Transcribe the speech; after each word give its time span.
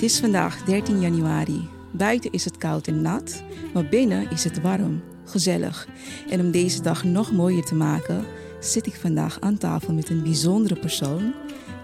Het 0.00 0.10
is 0.10 0.20
vandaag 0.20 0.64
13 0.64 1.00
januari. 1.00 1.68
Buiten 1.92 2.32
is 2.32 2.44
het 2.44 2.56
koud 2.56 2.86
en 2.86 3.02
nat, 3.02 3.42
maar 3.74 3.84
binnen 3.84 4.30
is 4.30 4.44
het 4.44 4.60
warm, 4.60 5.02
gezellig. 5.24 5.88
En 6.30 6.40
om 6.40 6.50
deze 6.50 6.82
dag 6.82 7.04
nog 7.04 7.32
mooier 7.32 7.64
te 7.64 7.74
maken, 7.74 8.24
zit 8.60 8.86
ik 8.86 8.94
vandaag 8.94 9.40
aan 9.40 9.58
tafel 9.58 9.92
met 9.94 10.08
een 10.08 10.22
bijzondere 10.22 10.76
persoon. 10.76 11.34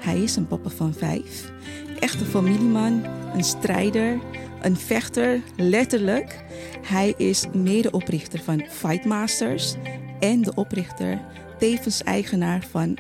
Hij 0.00 0.22
is 0.22 0.36
een 0.36 0.46
papa 0.46 0.68
van 0.68 0.94
vijf, 0.94 1.52
echte 2.00 2.24
familieman, 2.24 3.04
een 3.34 3.44
strijder, 3.44 4.20
een 4.62 4.76
vechter, 4.76 5.40
letterlijk. 5.56 6.44
Hij 6.82 7.14
is 7.16 7.46
medeoprichter 7.52 8.42
van 8.42 8.64
Fightmasters 8.70 9.74
en 10.20 10.42
de 10.42 10.52
oprichter, 10.54 11.20
tevens 11.58 12.02
eigenaar 12.02 12.66
van 12.70 12.98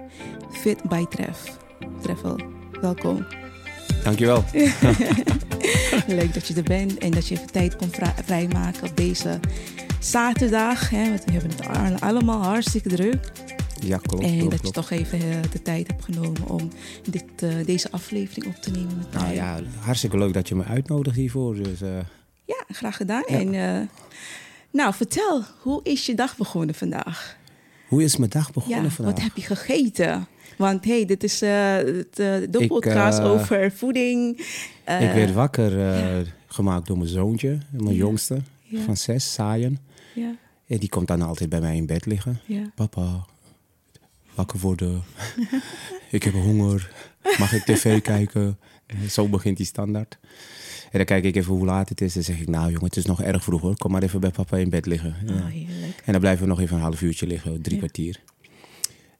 Fit 0.50 0.82
by 0.82 1.04
Tref. 1.04 1.56
Treffel, 2.02 2.40
welkom. 2.80 3.45
Dankjewel. 4.06 4.44
Leuk 6.06 6.34
dat 6.34 6.46
je 6.48 6.54
er 6.54 6.62
bent 6.62 6.98
en 6.98 7.10
dat 7.10 7.28
je 7.28 7.34
even 7.34 7.50
tijd 7.50 7.76
kon 7.76 7.88
vri- 7.90 8.22
vrijmaken 8.24 8.88
op 8.88 8.96
deze 8.96 9.40
zaterdag. 10.00 10.90
Hè, 10.90 11.08
want 11.08 11.24
we 11.24 11.32
hebben 11.32 11.50
het 11.50 11.66
al- 11.68 12.08
allemaal 12.08 12.42
hartstikke 12.42 12.88
druk. 12.88 13.32
Ja, 13.80 13.98
klopt. 13.98 14.24
en 14.24 14.38
klopt, 14.38 14.50
dat 14.50 14.66
je 14.66 14.70
toch 14.72 14.90
even 14.90 15.18
eh, 15.20 15.26
de 15.52 15.62
tijd 15.62 15.86
hebt 15.86 16.04
genomen 16.04 16.48
om 16.48 16.70
dit, 17.10 17.24
eh, 17.36 17.48
deze 17.64 17.90
aflevering 17.90 18.46
op 18.46 18.62
te 18.62 18.70
nemen 18.70 18.96
met 18.96 19.12
Nou 19.12 19.24
mij. 19.24 19.34
ja, 19.34 19.60
hartstikke 19.78 20.18
leuk 20.18 20.32
dat 20.34 20.48
je 20.48 20.54
me 20.54 20.64
uitnodigt 20.64 21.16
hiervoor. 21.16 21.54
Dus, 21.54 21.80
eh, 21.82 21.88
Ja, 22.44 22.64
graag 22.68 22.96
gedaan. 22.96 23.22
Ja. 23.26 23.38
En, 23.38 23.90
nou, 24.70 24.94
vertel, 24.94 25.42
hoe 25.62 25.80
is 25.82 26.06
je 26.06 26.14
dag 26.14 26.36
begonnen 26.36 26.74
vandaag? 26.74 27.36
hoe 27.88 28.02
is 28.02 28.16
mijn 28.16 28.30
dag 28.30 28.52
begonnen 28.52 28.82
ja, 28.82 28.90
vandaag? 28.90 29.14
wat 29.14 29.22
heb 29.22 29.36
je 29.36 29.42
gegeten? 29.42 30.26
Want 30.56 30.84
hey, 30.84 31.04
dit 31.04 31.24
is 31.24 31.42
eh, 31.42 31.74
het, 31.76 32.18
eh, 32.18 32.34
de 32.50 32.58
Ik, 32.58 32.68
podcast 32.68 33.18
eh, 33.18 33.30
over 33.30 33.72
voeding. 33.72 34.38
Ik 34.84 35.12
werd 35.14 35.32
wakker 35.32 35.72
gemaakt 36.46 36.86
door 36.86 36.96
mijn 36.98 37.08
zoontje, 37.10 37.58
mijn 37.70 37.86
Ja. 37.94 37.98
jongste, 38.00 38.38
Ja. 38.62 38.80
van 38.80 38.96
zes, 38.96 39.32
Saaien. 39.32 39.78
Ja, 40.14 40.34
En 40.66 40.78
die 40.78 40.88
komt 40.88 41.06
dan 41.08 41.22
altijd 41.22 41.48
bij 41.48 41.60
mij 41.60 41.76
in 41.76 41.86
bed 41.86 42.06
liggen. 42.06 42.40
ja. 42.46 42.70
Papa, 42.74 43.24
wakker 44.34 44.58
worden. 44.58 45.02
ik 46.10 46.22
heb 46.22 46.32
honger. 46.32 46.90
Mag 47.38 47.52
ik 47.52 47.62
tv 47.62 48.02
kijken? 48.12 48.58
Zo 49.08 49.28
begint 49.28 49.56
die 49.56 49.66
standaard. 49.66 50.18
En 50.84 50.98
dan 50.98 51.04
kijk 51.04 51.24
ik 51.24 51.36
even 51.36 51.54
hoe 51.54 51.64
laat 51.66 51.88
het 51.88 52.00
is. 52.00 52.16
En 52.16 52.22
zeg 52.24 52.40
ik, 52.40 52.48
nou 52.48 52.66
jongen, 52.66 52.84
het 52.84 52.96
is 52.96 53.06
nog 53.06 53.22
erg 53.22 53.42
vroeg 53.44 53.60
hoor. 53.60 53.76
Kom 53.76 53.90
maar 53.92 54.02
even 54.02 54.20
bij 54.20 54.30
papa 54.30 54.56
in 54.56 54.70
bed 54.70 54.86
liggen. 54.86 55.14
Ja. 55.26 55.32
Oh, 55.34 55.46
heerlijk. 55.46 56.02
En 56.04 56.12
dan 56.12 56.20
blijven 56.20 56.42
we 56.42 56.48
nog 56.48 56.60
even 56.60 56.76
een 56.76 56.82
half 56.82 57.02
uurtje 57.02 57.26
liggen, 57.26 57.62
drie 57.62 57.74
Ja. 57.74 57.78
kwartier. 57.80 58.20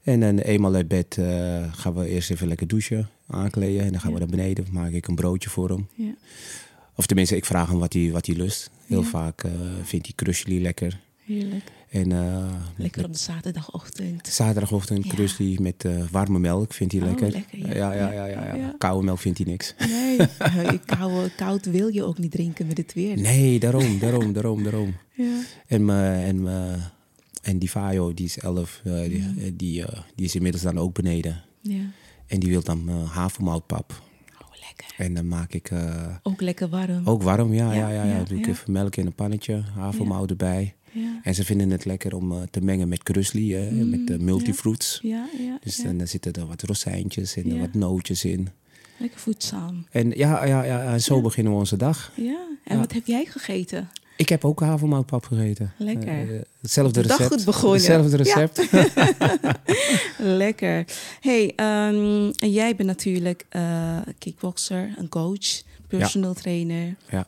En 0.07 0.19
dan 0.19 0.37
eenmaal 0.37 0.75
uit 0.75 0.87
bed 0.87 1.17
eh, 1.17 1.73
gaan 1.73 1.93
we 1.93 2.07
eerst 2.09 2.31
even 2.31 2.47
lekker 2.47 2.67
douchen, 2.67 3.09
aankleden. 3.27 3.81
En 3.83 3.91
dan 3.91 3.99
gaan 4.01 4.09
Ja. 4.11 4.17
we 4.17 4.25
naar 4.25 4.35
beneden, 4.37 4.65
maak 4.71 4.91
ik 4.91 5.07
een 5.07 5.15
broodje 5.15 5.49
voor 5.49 5.69
hem. 5.69 5.87
Ja. 5.95 6.13
Of 6.95 7.05
tenminste, 7.05 7.35
ik 7.35 7.45
vraag 7.45 7.69
hem 7.69 7.79
wat 7.79 7.93
hij, 7.93 8.11
wat 8.11 8.25
hij 8.25 8.35
lust. 8.35 8.69
Heel 8.85 9.01
Ja. 9.01 9.07
vaak 9.07 9.43
eh, 9.43 9.51
vindt 9.83 10.05
hij 10.05 10.15
krusli 10.15 10.61
lekker. 10.61 10.99
Heerlijk. 11.25 11.63
En 11.89 12.11
eh, 12.11 12.45
Lekker 12.75 13.05
op 13.05 13.13
de 13.13 13.19
zaterdagochtend. 13.19 14.27
zaterdagochtend 14.27 15.05
Ja. 15.05 15.13
krusli 15.13 15.57
met 15.61 15.85
warme 16.11 16.39
melk 16.39 16.73
vindt 16.73 16.93
hij 16.93 17.01
Oh, 17.01 17.07
lekker. 17.07 17.31
lekker, 17.31 17.57
ja. 17.77 17.93
ja. 17.93 18.11
Ja, 18.11 18.25
ja, 18.25 18.55
Ja. 18.55 18.75
Koude 18.77 19.05
melk 19.05 19.19
vindt 19.19 19.37
hij 19.37 19.47
niks. 19.47 19.75
Nee, 19.89 20.17
koud, 20.97 21.35
koud 21.35 21.65
wil 21.65 21.87
je 21.87 22.03
ook 22.03 22.17
niet 22.17 22.31
drinken 22.31 22.67
met 22.67 22.77
het 22.77 22.93
weer. 22.93 23.17
Nee, 23.17 23.59
daarom, 23.59 23.99
daarom, 23.99 24.33
daarom, 24.33 24.63
daarom. 24.63 24.95
Ja. 25.13 25.39
En, 25.67 25.85
me, 25.85 26.11
en, 26.25 26.41
me, 26.41 26.75
en 27.47 27.59
die 27.59 27.69
Vajo, 27.69 28.13
die 28.13 28.25
is 28.25 28.37
elf, 28.39 28.81
eh, 28.83 29.01
die, 29.01 29.17
Ja. 29.21 29.33
eh, 29.37 29.51
die, 29.53 29.85
eh, 29.85 29.99
die 30.15 30.25
is 30.25 30.35
inmiddels 30.35 30.63
dan 30.63 30.77
ook 30.77 30.93
beneden. 30.93 31.43
ja. 31.61 31.81
En 32.27 32.39
die 32.39 32.49
wil 32.49 32.63
dan 32.63 32.89
eh, 32.89 33.11
havermoutpap. 33.11 34.01
Oh, 34.41 34.47
lekker. 34.67 34.93
En 35.05 35.13
dan 35.13 35.27
maak 35.27 35.53
ik 35.53 35.71
Ook 36.23 36.41
lekker 36.41 36.69
warm. 36.69 37.01
ook 37.07 37.23
warm, 37.23 37.53
ja, 37.53 37.73
Ja, 37.73 37.89
ja, 37.89 38.03
ja. 38.03 38.23
Doe 38.23 38.37
ik 38.37 38.47
even 38.47 38.71
melk 38.71 38.95
in 38.95 39.05
een 39.05 39.13
pannetje, 39.15 39.63
havermout 39.75 40.29
erbij. 40.29 40.75
Ja. 40.91 41.19
En 41.23 41.35
ze 41.35 41.43
vinden 41.43 41.69
het 41.69 41.85
lekker 41.85 42.15
om 42.15 42.49
te 42.49 42.61
mengen 42.61 42.87
met 42.87 43.03
krusli, 43.03 43.55
Mm, 43.71 43.89
met 43.89 44.09
eh, 44.09 44.17
multifruits. 44.17 44.99
Ja, 45.01 45.25
ja, 45.39 45.57
Dus 45.63 45.75
dan, 45.77 46.07
zitten 46.07 46.33
er 46.33 46.45
wat 46.45 46.61
rozijntjes 46.61 47.35
en 47.35 47.59
wat 47.59 47.73
nootjes 47.73 48.25
in. 48.25 48.49
Lekker 48.99 49.19
voedzaam. 49.19 49.85
En 49.91 50.09
ja, 50.15 50.45
ja, 50.45 50.63
ja 50.63 50.93
en 50.93 51.01
zo 51.01 51.21
beginnen 51.21 51.53
we 51.53 51.59
onze 51.59 51.77
dag. 51.77 52.11
Ja. 52.15 52.47
En 52.63 52.77
wat 52.79 52.91
heb 52.93 53.05
jij 53.05 53.25
gegeten? 53.25 53.89
Ik 54.17 54.29
heb 54.29 54.45
ook 54.45 54.59
havermoutpap 54.59 55.25
gegeten. 55.25 55.73
Lekker. 55.77 56.07
Eh, 56.35 56.39
hetzelfde 56.61 57.01
De 57.01 57.07
dag 57.07 57.17
recept. 57.17 57.35
goed 57.35 57.45
begonnen. 57.45 57.77
Hetzelfde 57.77 58.17
Ja. 58.17 58.23
recept. 58.23 58.69
Lekker. 60.43 60.85
Hey, 61.21 61.53
ehm, 61.55 62.31
jij 62.51 62.75
bent 62.75 62.87
natuurlijk 62.89 63.45
eh 63.49 63.97
kickboxer, 64.17 64.93
een 64.97 65.09
coach, 65.09 65.61
personal 65.87 66.33
trainer. 66.33 66.95
Ja. 67.09 67.27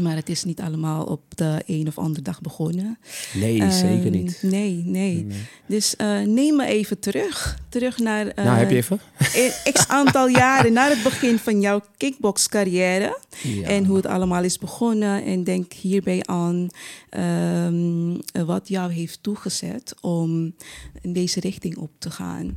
Maar 0.00 0.16
het 0.16 0.28
is 0.28 0.44
niet 0.44 0.60
allemaal 0.60 1.04
op 1.04 1.22
de 1.28 1.62
een 1.66 1.86
of 1.88 1.98
andere 1.98 2.22
dag 2.22 2.40
begonnen. 2.40 2.98
Nee, 3.34 3.70
zeker 3.70 4.04
Ehm, 4.04 4.10
niet. 4.10 4.38
Nee, 4.42 4.82
nee. 4.84 5.14
Nee. 5.24 5.26
Dus 5.66 5.96
eh, 5.96 6.20
neem 6.20 6.56
me 6.56 6.66
even 6.66 6.98
terug. 6.98 7.58
Terug 7.68 7.98
naar 7.98 8.26
eh, 8.26 8.44
nou, 8.44 8.58
heb 8.58 8.70
je 8.70 8.76
even? 8.76 9.00
een 9.34 9.72
x 9.72 9.88
aantal 9.88 10.28
jaren, 10.28 10.72
naar 10.72 10.90
het 10.90 11.02
begin 11.02 11.38
van 11.38 11.60
jouw 11.60 11.80
kickboxcarrière. 11.96 13.18
Ja. 13.42 13.68
En 13.68 13.84
hoe 13.84 13.96
het 13.96 14.06
allemaal 14.06 14.44
is 14.44 14.58
begonnen. 14.58 15.24
En 15.24 15.44
denk 15.44 15.72
hierbij 15.72 16.22
aan 16.24 16.68
ehm, 17.10 18.16
wat 18.46 18.68
jou 18.68 18.92
heeft 18.92 19.22
toegezet 19.22 19.94
om 20.00 20.54
in 21.00 21.12
deze 21.12 21.40
richting 21.40 21.76
op 21.76 21.90
te 21.98 22.10
gaan. 22.10 22.54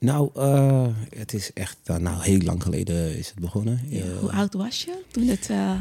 Nou, 0.00 0.30
eh, 0.34 0.86
het 1.16 1.32
is 1.32 1.52
echt 1.52 1.76
uh, 1.90 1.96
nou, 1.96 2.22
heel 2.22 2.38
lang 2.40 2.62
geleden 2.62 3.18
is 3.18 3.28
het 3.28 3.38
begonnen. 3.38 3.80
Ja, 3.88 4.04
Eh, 4.04 4.18
hoe 4.18 4.32
oud 4.32 4.54
was 4.54 4.84
je 4.84 5.02
toen 5.10 5.26
het 5.26 5.50
eh, 5.50 5.74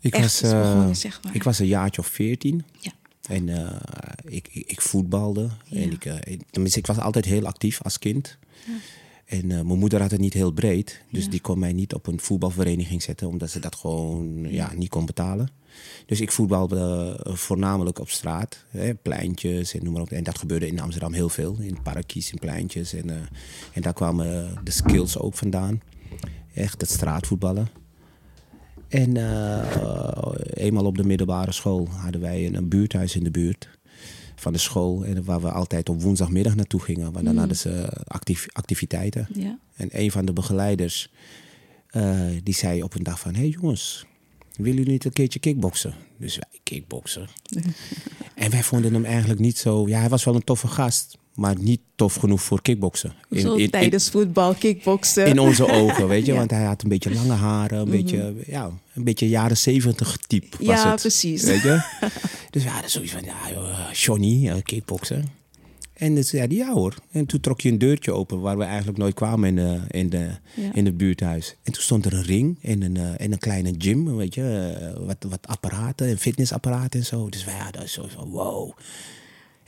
ik, 0.00 0.12
echt 0.14 0.22
was, 0.22 0.42
is 0.42 0.50
eh, 0.52 0.60
begonnen, 0.62 0.96
zeg 0.96 1.20
maar? 1.22 1.34
ik 1.34 1.42
was 1.42 1.58
een 1.58 1.66
jaartje 1.66 2.00
of 2.00 2.06
veertien. 2.06 2.64
Ja. 2.80 2.90
En 3.28 3.48
eh, 3.48 3.76
ik, 4.24 4.48
ik, 4.52 4.70
ik 4.70 4.80
voetbalde. 4.80 5.48
Ja. 5.64 5.80
En 5.80 5.92
ik, 5.92 6.04
eh, 6.04 6.14
ik- 6.32 6.42
tenminste, 6.50 6.78
ik 6.78 6.86
was 6.86 6.98
altijd 6.98 7.24
heel 7.24 7.46
actief 7.46 7.82
als 7.82 7.98
kind. 7.98 8.36
En 9.28 9.42
eh, 9.42 9.60
mijn 9.60 9.78
moeder 9.78 10.00
had 10.00 10.10
het 10.10 10.20
niet 10.20 10.32
heel 10.32 10.50
breed. 10.52 11.02
Dus 11.10 11.24
Ja. 11.24 11.30
die 11.30 11.40
kon 11.40 11.58
mij 11.58 11.72
niet 11.72 11.94
op 11.94 12.06
een 12.06 12.20
voetbalvereniging 12.20 13.02
zetten. 13.02 13.28
Omdat 13.28 13.50
ze 13.50 13.58
dat 13.60 13.74
gewoon 13.74 14.50
ja, 14.50 14.72
niet 14.76 14.88
kon 14.88 15.06
betalen. 15.06 15.48
Dus 16.06 16.20
ik 16.20 16.32
voetbalde 16.32 17.16
eh, 17.24 17.34
voornamelijk 17.34 17.98
op 17.98 18.08
straat. 18.10 18.64
Hè, 18.68 18.94
pleintjes 18.94 19.74
en 19.74 19.84
noem 19.84 19.92
maar 19.92 20.02
op. 20.02 20.10
En 20.10 20.22
dat 20.24 20.38
gebeurde 20.38 20.66
in 20.66 20.80
Amsterdam 20.80 21.12
heel 21.12 21.28
veel. 21.28 21.56
In 21.60 21.82
parkjes 21.82 22.30
en 22.30 22.38
pleintjes. 22.38 22.92
En, 22.92 23.10
eh, 23.10 23.16
en 23.72 23.82
daar 23.82 23.92
kwamen 23.92 24.58
de 24.64 24.70
skills 24.70 25.18
ook 25.18 25.34
vandaan. 25.34 25.80
Echt 26.54 26.80
het 26.80 26.90
straatvoetballen. 26.90 27.68
En 28.88 29.16
eenmaal 30.54 30.84
op 30.84 30.96
de 30.96 31.04
middelbare 31.04 31.52
school 31.52 31.88
hadden 31.90 32.20
wij 32.20 32.46
een, 32.46 32.54
een 32.54 32.68
buurthuis 32.68 33.16
in 33.16 33.24
de 33.24 33.30
buurt 33.30 33.68
van 34.40 34.52
de 34.52 34.58
school. 34.58 35.04
En 35.04 35.24
waar 35.24 35.40
we 35.40 35.50
altijd 35.50 35.88
op 35.88 36.02
woensdagmiddag 36.02 36.54
naartoe 36.54 36.80
gingen. 36.80 37.12
Want 37.12 37.24
dan 37.24 37.32
Mm. 37.34 37.38
hadden 37.38 37.56
ze 37.56 37.88
actief, 38.04 38.46
activiteiten. 38.52 39.28
Ja. 39.32 39.58
En 39.76 39.88
een 39.92 40.10
van 40.10 40.24
de 40.24 40.32
begeleiders 40.32 41.10
eh, 41.88 42.20
die 42.42 42.54
zei 42.54 42.82
op 42.82 42.94
een 42.94 43.02
dag 43.02 43.20
van... 43.20 43.34
Hé 43.34 43.40
hey 43.40 43.48
jongens, 43.60 44.06
willen 44.56 44.74
jullie 44.76 44.92
niet 44.92 45.04
een 45.04 45.12
keertje 45.12 45.38
kickboksen? 45.38 45.94
Dus 46.18 46.34
wij 46.36 46.60
kickboksen. 46.62 47.28
en 48.34 48.50
wij 48.50 48.62
vonden 48.62 48.94
hem 48.94 49.04
eigenlijk 49.04 49.40
niet 49.40 49.58
zo... 49.58 49.88
Ja, 49.88 49.98
hij 50.00 50.08
was 50.08 50.24
wel 50.24 50.34
een 50.34 50.44
toffe 50.44 50.66
gast, 50.68 51.17
maar 51.38 51.56
niet 51.60 51.80
tof 51.96 52.14
genoeg 52.14 52.42
voor 52.42 52.62
kickboksen. 52.62 53.12
In- 53.30 53.40
Zo 53.40 53.54
in- 53.54 53.60
in- 53.60 53.70
tijdens 53.70 54.10
voetbal, 54.10 54.54
kickboksen. 54.54 55.26
in 55.26 55.38
onze 55.38 55.72
ogen, 55.72 56.08
weet 56.08 56.26
je. 56.26 56.32
Ja. 56.32 56.38
Want 56.38 56.50
hij 56.50 56.64
had 56.64 56.82
een 56.82 56.88
beetje 56.88 57.14
lange 57.14 57.32
haren, 57.32 57.78
een, 57.78 57.90
beetje, 57.90 58.34
ja, 58.46 58.70
een 58.94 59.04
beetje 59.04 59.28
jaren 59.28 59.56
zeventig 59.56 60.16
type 60.16 60.56
was 60.58 60.66
ja, 60.66 60.90
het. 60.90 61.00
precies. 61.00 61.42
Weet 61.44 61.62
je? 61.62 61.80
dus 62.50 62.62
we 62.64 62.68
hadden 62.70 62.90
zoiets 62.90 63.12
van, 63.12 63.22
ja, 63.24 63.50
joh, 63.54 63.92
Johnny, 63.92 64.46
uh, 64.48 64.54
kickboksen. 64.62 65.36
En 65.92 66.14
dus 66.14 66.28
zei 66.28 66.46
hij, 66.46 66.56
ja 66.56 66.72
hoor. 66.72 66.94
En 67.10 67.26
toen 67.26 67.40
trok 67.40 67.60
je 67.60 67.68
een 67.68 67.78
deurtje 67.78 68.12
open 68.12 68.40
waar 68.40 68.58
we 68.58 68.64
eigenlijk 68.64 68.98
nooit 68.98 69.14
kwamen 69.14 69.48
in 69.48 69.56
de, 69.56 69.80
in 69.90 70.08
de, 70.10 70.28
Ja. 70.54 70.74
in 70.74 70.84
het 70.86 70.96
buurthuis. 70.96 71.56
En 71.62 71.72
toen 71.72 71.82
stond 71.82 72.04
er 72.04 72.12
een 72.12 72.22
ring 72.22 72.58
en 72.62 72.82
een, 72.82 72.96
eh, 72.96 73.20
en 73.20 73.32
een 73.32 73.38
kleine 73.38 73.74
gym, 73.78 74.16
weet 74.16 74.34
je. 74.34 74.76
eh, 74.80 75.06
wat, 75.06 75.16
wat 75.28 75.46
apparaten 75.46 76.06
en 76.08 76.18
fitnessapparaten 76.18 77.00
en 77.00 77.06
zo. 77.06 77.28
Dus 77.28 77.44
wij 77.44 77.54
hadden 77.58 77.88
zo 77.88 78.06
van, 78.08 78.28
wow. 78.28 78.72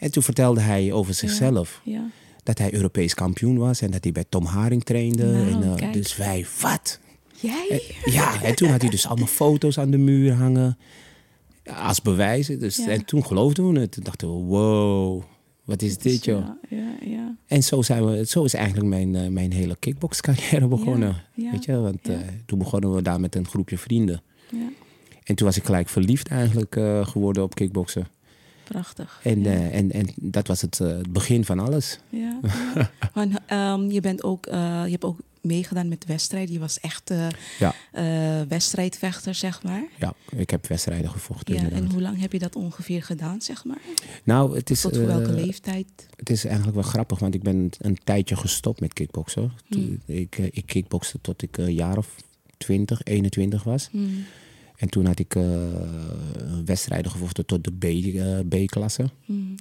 En 0.00 0.10
toen 0.10 0.22
vertelde 0.22 0.60
hij 0.60 0.92
over 0.92 1.14
zichzelf 1.14 1.80
Ja. 1.84 2.06
dat 2.42 2.58
hij 2.58 2.74
Europees 2.74 3.14
kampioen 3.14 3.58
was 3.58 3.80
en 3.80 3.90
dat 3.90 4.02
hij 4.04 4.12
bij 4.12 4.24
Tom 4.28 4.44
Haring 4.44 4.84
trainde. 4.84 5.24
Nou, 5.24 5.78
en, 5.78 5.78
eh, 5.88 5.92
dus 5.92 6.16
wij, 6.16 6.46
wat? 6.60 7.00
Jij? 7.40 7.66
En- 8.04 8.12
ja, 8.12 8.42
en 8.42 8.54
toen 8.54 8.68
had 8.68 8.80
hij 8.80 8.90
dus 8.90 9.06
allemaal 9.06 9.26
foto's 9.26 9.78
aan 9.78 9.90
de 9.90 9.98
muur 9.98 10.32
hangen 10.32 10.78
als 11.64 12.02
bewijzen. 12.02 12.58
Dus, 12.58 12.76
Ja. 12.76 12.86
En 12.88 13.04
toen 13.04 13.24
geloofden 13.26 13.72
we 13.72 13.80
het. 13.80 13.92
Toen 13.92 14.04
dachten 14.04 14.28
we, 14.28 14.34
wow, 14.44 15.22
wat 15.64 15.82
is 15.82 15.98
dit 15.98 16.24
joh? 16.24 16.38
Ja, 16.38 16.58
ja, 16.76 16.94
ja. 17.10 17.36
En 17.46 17.62
zo, 17.62 17.82
zijn 17.82 18.06
we, 18.06 18.26
zo 18.26 18.44
is 18.44 18.54
eigenlijk 18.54 18.86
mijn, 18.88 19.14
eh, 19.16 19.28
mijn 19.28 19.52
hele 19.52 19.76
kickboxcarrière 19.78 20.66
begonnen. 20.68 21.22
Weet 21.34 21.64
je, 21.64 21.76
want 21.80 22.08
eh, 22.08 22.18
toen 22.46 22.58
begonnen 22.58 22.94
we 22.94 23.02
daar 23.02 23.20
met 23.20 23.34
een 23.34 23.46
groepje 23.46 23.78
vrienden. 23.78 24.22
ja. 24.50 24.68
En 25.24 25.36
toen 25.36 25.46
was 25.46 25.56
ik 25.56 25.64
gelijk 25.64 25.88
verliefd 25.88 26.28
eigenlijk 26.28 26.72
geworden 27.02 27.42
op 27.42 27.54
kickboksen. 27.54 28.06
Prachtig. 28.70 29.20
En, 29.22 29.42
ja. 29.42 29.50
eh, 29.50 29.74
en, 29.74 29.92
en 29.92 30.08
dat 30.16 30.46
was 30.46 30.60
het, 30.60 30.80
eh, 30.80 30.96
begin 31.10 31.44
van 31.44 31.58
alles. 31.58 31.98
Ja, 32.08 32.40
ja. 32.74 32.90
Want, 33.14 33.34
ehm, 33.46 33.90
je 33.90 34.00
bent 34.00 34.22
ook, 34.22 34.46
eh, 34.46 34.82
je 34.84 34.90
hebt 34.90 35.04
ook 35.04 35.18
meegedaan 35.40 35.88
met 35.88 36.04
wedstrijden. 36.06 36.52
Je 36.52 36.58
was 36.58 36.80
echt 36.80 37.12
Ja. 37.58 37.74
wedstrijdvechter, 38.48 39.34
zeg 39.34 39.62
maar. 39.62 39.84
Ja, 39.98 40.14
ik 40.36 40.50
heb 40.50 40.66
wedstrijden 40.66 41.10
gevochten. 41.10 41.54
Ja, 41.54 41.70
en 41.70 41.90
hoe 41.90 42.00
lang 42.00 42.20
heb 42.20 42.32
je 42.32 42.38
dat 42.38 42.56
ongeveer 42.56 43.02
gedaan, 43.02 43.40
zeg 43.40 43.64
maar? 43.64 43.80
Nou, 44.24 44.56
het 44.56 44.70
is, 44.70 44.80
Tot 44.80 44.96
voor 44.96 45.06
welke 45.06 45.32
leeftijd? 45.32 45.86
het 46.16 46.30
is 46.30 46.44
eigenlijk 46.44 46.74
wel 46.74 46.84
grappig, 46.84 47.18
want 47.18 47.34
ik 47.34 47.42
ben 47.42 47.70
een 47.78 47.98
tijdje 48.04 48.36
gestopt 48.36 48.80
met 48.80 48.92
kickboksen. 48.92 49.52
Hmm. 49.66 50.00
Ik, 50.06 50.38
ik 50.38 50.66
kickbokste 50.66 51.18
tot 51.20 51.42
ik 51.42 51.56
een 51.58 51.74
jaar 51.74 51.96
of 51.96 52.08
20, 52.56 53.00
21 53.04 53.62
was. 53.64 53.88
Hmm. 53.90 54.24
En 54.80 54.88
toen 54.88 55.06
had 55.06 55.18
ik 55.18 55.34
eh, 55.34 55.42
wedstrijden 56.64 57.10
gevochten 57.10 57.46
tot 57.46 57.64
de 57.64 57.72
B, 57.72 57.84
eh, 57.84 58.64
B-klasse. 58.64 59.10
Hmm. 59.24 59.54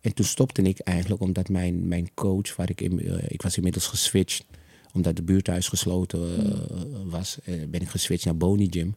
En 0.00 0.14
toen 0.14 0.24
stopte 0.24 0.62
ik 0.62 0.78
eigenlijk 0.78 1.22
omdat 1.22 1.48
mijn, 1.48 1.88
mijn 1.88 2.10
coach, 2.14 2.56
waar 2.56 2.70
ik 2.70 2.80
in, 2.80 3.00
eh, 3.00 3.24
ik 3.28 3.42
was 3.42 3.56
inmiddels 3.56 3.86
geswitcht, 3.86 4.44
omdat 4.92 5.16
de 5.16 5.22
buurthuis 5.22 5.68
gesloten 5.68 6.20
eh, 6.20 6.80
was, 7.04 7.38
ben 7.44 7.80
ik 7.80 7.88
geswitcht 7.88 8.24
naar 8.24 8.36
Boni 8.36 8.66
Gym. 8.70 8.94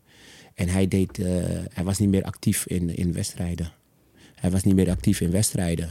En 0.54 0.68
hij, 0.68 0.88
deed, 0.88 1.18
hij 1.74 1.84
was 1.84 2.00
niet 2.00 2.10
meer 2.10 2.24
actief 2.24 2.66
in, 2.66 2.96
in 2.96 3.14
wedstrijden. 3.14 3.72
Hij 4.36 4.52
was 4.52 4.64
niet 4.64 4.76
meer 4.76 4.90
actief 4.90 5.22
in 5.22 5.32
wedstrijden. 5.32 5.90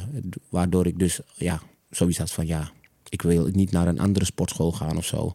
Waardoor 0.49 0.87
ik 0.87 0.99
dus 0.99 1.21
ja, 1.35 1.63
zoiets 1.91 2.19
had 2.19 2.33
van 2.33 2.47
ja, 2.47 2.73
ik 3.09 3.23
wil 3.23 3.49
niet 3.53 3.71
naar 3.71 3.89
een 3.89 3.99
andere 3.99 4.25
sportschool 4.25 4.73
gaan 4.73 4.97
of 4.97 5.05
zo. 5.05 5.35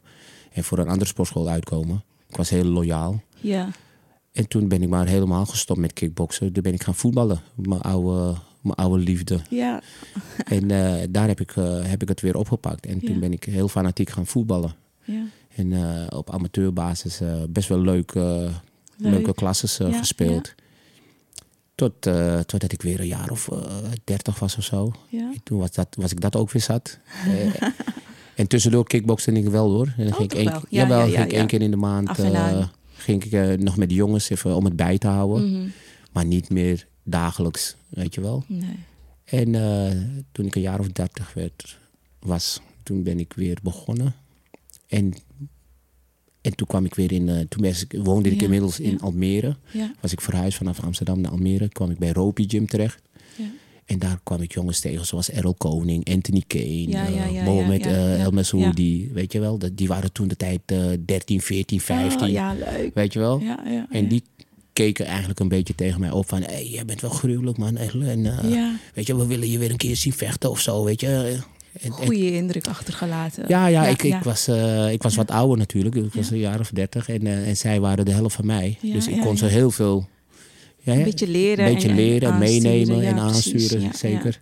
En 0.52 0.64
voor 0.64 0.78
een 0.78 0.88
andere 0.88 1.10
sportschool 1.10 1.48
uitkomen. 1.48 2.04
Ik 2.30 2.36
was 2.36 2.50
heel 2.50 2.64
loyaal. 2.64 3.24
Ja, 3.40 3.70
En 4.38 4.48
toen 4.48 4.68
ben 4.68 4.82
ik 4.82 4.90
maar 4.90 5.08
helemaal 5.08 5.46
gestopt 5.46 5.80
met 5.80 5.94
kickboksen. 5.94 6.54
Toen 6.54 6.64
ben 6.64 6.74
ik 6.74 6.84
gaan 6.84 6.96
voetballen. 6.96 7.40
Mijn 7.56 7.82
oude, 7.82 8.36
mijn 8.62 8.76
oude 8.76 9.04
liefde. 9.04 9.40
ja, 9.50 9.82
En 10.58 10.72
eh, 10.72 11.08
daar 11.10 11.28
heb 11.28 11.40
ik, 11.40 11.56
eh, 11.56 11.80
heb 11.84 12.02
ik 12.02 12.08
het 12.08 12.22
weer 12.22 12.36
opgepakt. 12.38 12.86
En 12.86 13.00
toen 13.00 13.14
Ja. 13.14 13.20
ben 13.20 13.32
ik 13.32 13.44
heel 13.44 13.68
fanatiek 13.68 14.10
gaan 14.10 14.26
voetballen. 14.28 14.74
ja. 15.04 15.24
En 15.56 15.74
eh, 15.74 16.18
op 16.18 16.30
amateurbasis 16.34 17.20
best 17.50 17.70
wel 17.70 17.80
leuk, 17.82 18.14
Leuk. 18.14 18.52
leuke 18.98 19.34
klasses 19.34 19.78
Ja, 19.78 19.92
gespeeld. 19.92 20.54
Tot, 21.76 21.94
totdat 22.46 22.72
ik 22.72 22.82
weer 22.82 23.00
een 23.00 23.08
jaar 23.08 23.30
of 23.32 23.50
dertig 24.04 24.40
was 24.40 24.58
of 24.58 24.64
zo. 24.64 24.92
ja. 25.10 25.20
En 25.34 25.44
toen 25.44 25.60
was, 25.60 25.72
dat, 25.72 25.88
was 25.98 26.12
ik 26.12 26.22
dat 26.22 26.36
ook 26.36 26.52
weer 26.52 26.62
zat. 26.62 26.98
En 28.36 28.48
tussendoor 28.48 28.88
kickbokste 28.88 29.32
ik 29.32 29.48
wel 29.50 29.70
hoor. 29.72 29.94
En 29.98 30.04
dan 30.04 30.08
Oh, 30.14 30.18
ging 30.18 30.32
ik 30.32 30.38
één, 30.38 30.46
wel? 30.52 30.62
Ja, 30.70 30.82
jawel, 30.82 31.02
ging 31.06 31.32
ja. 31.32 31.38
één 31.38 31.48
keer 31.48 31.62
in 31.62 31.72
de 31.72 31.78
maand 31.78 32.10
Ging 32.98 33.24
ik 33.24 33.32
eh, 33.32 33.54
nog 33.54 33.78
met 33.78 33.90
de 33.90 33.96
jongens 33.96 34.30
even 34.30 34.56
om 34.56 34.66
het 34.66 34.76
bij 34.76 34.98
te 34.98 35.08
houden. 35.08 35.52
Mhm. 35.52 35.68
Maar 36.12 36.26
niet 36.26 36.50
meer 36.50 36.88
dagelijks, 37.04 37.76
weet 37.90 38.14
je 38.16 38.22
wel. 38.22 38.44
Nee. 38.48 38.76
En 39.24 39.56
eh, 39.56 39.92
toen 40.32 40.46
ik 40.46 40.56
een 40.56 40.62
jaar 40.62 40.80
of 40.80 40.88
dertig 40.88 41.34
werd, 41.34 41.78
was, 42.20 42.62
toen 42.84 43.04
ben 43.04 43.20
ik 43.20 43.34
weer 43.34 43.58
begonnen. 43.64 44.16
En, 44.88 45.14
en 46.42 46.56
toen 46.56 46.68
kwam 46.68 46.86
ik 46.86 46.96
weer 46.96 47.12
in, 47.12 47.30
eh, 47.30 47.40
toen 47.50 47.64
ik, 47.64 47.86
woonde 48.04 48.30
ik 48.30 48.38
Ja, 48.38 48.44
inmiddels 48.44 48.80
in. 48.80 49.00
Almere. 49.00 49.56
Ja, 49.72 49.94
Was 50.02 50.12
ik 50.12 50.22
verhuisd 50.22 50.58
vanaf 50.58 50.84
Amsterdam 50.84 51.22
naar 51.22 51.32
Almere. 51.32 51.70
kwam 51.70 51.92
ik 51.92 51.98
bij 51.98 52.12
Ropi 52.12 52.50
Gym 52.50 52.68
terecht. 52.68 53.02
En 53.88 54.00
daar 54.00 54.20
kwam 54.24 54.42
ik 54.42 54.54
jongens 54.54 54.80
tegen 54.80 55.06
zoals 55.06 55.30
Errol 55.30 55.54
Koning, 55.54 56.10
Anthony 56.10 56.44
Kane, 56.48 56.88
Ja, 56.88 57.08
ja, 57.08 57.24
eh, 57.26 57.34
ja, 57.34 57.44
Mohamed 57.44 57.86
eh. 57.86 58.22
El 58.24 58.32
Messoudi. 58.32 59.10
Weet 59.14 59.32
je 59.32 59.40
wel, 59.40 59.60
die 59.74 59.88
waren 59.88 60.12
toen 60.12 60.28
de 60.28 60.36
tijd 60.36 60.62
eh 60.66 60.86
13, 61.06 61.42
14, 61.42 61.82
15. 61.82 62.22
Oh, 62.22 62.30
ja, 62.30 62.54
leuk. 62.54 62.92
Weet 62.94 63.14
je 63.14 63.20
wel? 63.20 63.42
En 63.92 64.08
die 64.08 64.24
keken 64.74 65.06
eigenlijk 65.06 65.40
een 65.40 65.48
beetje 65.48 65.76
tegen 65.76 66.00
mij 66.00 66.12
op 66.12 66.28
van... 66.28 66.42
Hé, 66.42 66.58
jij 66.58 66.86
bent 66.86 67.02
wel 67.02 67.10
gruwelijk, 67.10 67.58
man. 67.58 67.78
En, 67.78 68.26
eh, 68.26 68.66
Weet 68.94 69.08
je, 69.08 69.18
we 69.18 69.26
willen 69.28 69.50
je 69.50 69.58
weer 69.58 69.72
een 69.72 69.78
keer 69.78 69.96
zien 69.96 70.14
vechten 70.14 70.50
of 70.50 70.60
zo, 70.60 70.84
weet 70.84 71.02
je. 71.02 71.40
En- 71.82 71.92
goede 71.92 72.32
indruk 72.34 72.68
achtergelaten. 72.68 73.44
ja, 73.48 73.68
ja, 73.68 73.88
ik. 73.88 74.04
Ik, 74.04 74.24
was, 74.24 74.48
ik 74.92 75.04
was 75.04 75.16
wat 75.16 75.32
ouder 75.32 75.58
natuurlijk. 75.58 75.96
Ik 75.96 76.14
was 76.14 76.30
een 76.32 76.38
jaar 76.38 76.60
of 76.60 76.70
dertig. 76.70 77.10
En, 77.10 77.28
en 77.28 77.58
zij 77.58 77.80
waren 77.80 78.06
de 78.06 78.12
helft 78.12 78.36
van 78.36 78.46
mij. 78.46 78.78
Dus 78.82 79.08
ik 79.08 79.22
kon 79.22 79.38
ze 79.38 79.46
heel 79.46 79.72
veel... 79.72 80.08
Ja, 80.94 80.94
Een 81.00 81.04
beetje 81.04 81.28
leren. 81.28 81.66
een 81.68 81.74
beetje 81.74 81.88
en- 81.90 81.98
en 81.98 82.04
leren, 82.04 82.38
meenemen 82.38 83.02
en 83.02 83.18
aansturen, 83.18 83.94
zeker. 83.96 84.42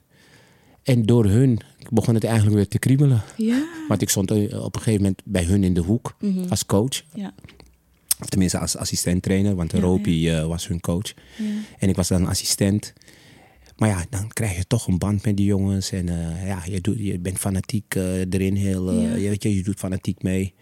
En 0.83 1.03
door 1.05 1.25
hun 1.25 1.59
begon 1.89 2.13
het 2.13 2.23
eigenlijk 2.23 2.55
weer 2.55 2.67
te 2.67 2.79
kriebelen. 2.79 3.21
Ja. 3.37 3.63
Want 3.87 4.01
ik 4.01 4.09
stond 4.09 4.31
eh, 4.31 4.63
op 4.63 4.75
een 4.75 4.81
gegeven 4.81 5.01
moment 5.01 5.21
bij 5.25 5.43
hun 5.43 5.63
in 5.63 5.73
de 5.73 5.81
hoek 5.81 6.15
Mhm. 6.19 6.45
als 6.49 6.65
coach. 6.65 7.01
Ja. 7.13 7.33
Of 8.21 8.25
tenminste 8.29 8.57
als 8.59 8.77
assistent 8.77 9.21
trainer, 9.23 9.55
want 9.55 9.71
Ja, 9.71 9.79
Ropi 9.79 10.29
eh, 10.29 10.45
was 10.47 10.67
hun 10.67 10.79
coach. 10.79 11.13
En 11.79 11.89
ik 11.89 11.95
was 11.95 12.07
dan 12.07 12.27
assistent. 12.27 12.93
Maar 13.77 13.89
ja, 13.89 14.05
dan 14.09 14.27
krijg 14.27 14.57
je 14.57 14.67
toch 14.67 14.87
een 14.87 14.97
band 14.97 15.25
met 15.25 15.37
die 15.37 15.45
jongens. 15.45 15.91
En 15.91 16.09
eh, 16.09 16.47
ja, 16.47 16.63
je, 16.69 16.81
doet, 16.81 16.97
je 16.99 17.19
bent 17.19 17.37
fanatiek 17.39 17.95
erin. 18.29 18.55
Heel, 18.55 18.91
je, 19.01 19.29
weet 19.29 19.43
je, 19.43 19.55
je 19.55 19.63
doet 19.63 19.79
fanatiek 19.79 20.23
mee. 20.23 20.53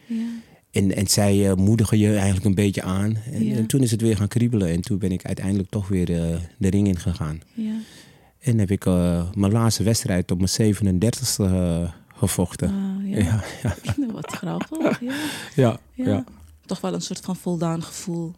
En, 0.74 0.96
en 0.96 1.08
zij 1.08 1.50
eh, 1.50 1.56
moedigen 1.56 1.98
je 1.98 2.14
eigenlijk 2.16 2.46
een 2.46 2.56
beetje 2.56 2.82
aan. 2.82 3.16
En, 3.32 3.46
Ja. 3.46 3.56
en 3.56 3.66
toen 3.66 3.82
is 3.82 3.92
het 3.92 4.02
weer 4.02 4.18
gaan 4.18 4.28
kriebelen. 4.28 4.68
En 4.68 4.82
toen 4.82 4.98
ben 4.98 5.12
ik 5.12 5.26
uiteindelijk 5.26 5.70
toch 5.70 5.88
weer 5.88 6.10
eh, 6.22 6.38
de 6.58 6.70
ring 6.70 6.88
in 6.88 7.00
gegaan. 7.00 7.42
Ja. 7.54 7.74
En 8.40 8.58
heb 8.60 8.72
ik 8.72 8.86
eh, 8.86 9.32
mijn 9.34 9.52
laatste 9.52 9.84
wedstrijd 9.84 10.32
op 10.32 10.38
mijn 10.38 10.76
37e 10.76 11.44
eh, 11.44 11.92
gevochten. 12.16 12.70
Ah, 12.70 13.10
ja. 13.10 13.18
ja, 13.24 13.44
ja, 13.64 13.76
Wat 14.14 14.32
grappig. 14.32 15.02
Ja. 15.56 15.80
ja. 15.94 16.24
Toch 16.66 16.82
wel 16.82 16.94
een 16.94 17.02
soort 17.02 17.20
van 17.20 17.36
voldaan 17.36 17.84
gevoel. 17.84 18.34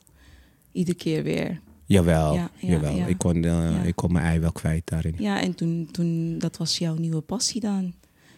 Iedere 0.72 0.98
keer 0.98 1.24
weer. 1.24 1.60
Jawel, 1.86 2.34
Ja, 2.34 2.50
ja, 2.60 2.68
jawel. 2.70 2.96
ja. 2.96 3.06
Ik, 3.06 3.18
kon, 3.18 3.44
ik 3.86 3.96
kon 3.96 4.12
mijn 4.12 4.26
ei 4.26 4.40
wel 4.40 4.52
kwijt 4.52 4.82
daarin. 4.86 5.16
Ja, 5.18 5.42
en 5.42 5.56
toen, 5.56 5.90
toen, 5.92 6.38
dat 6.40 6.58
was 6.58 6.78
jouw 6.78 6.96
nieuwe 6.96 7.22
passie 7.22 7.62
dan. 7.62 7.94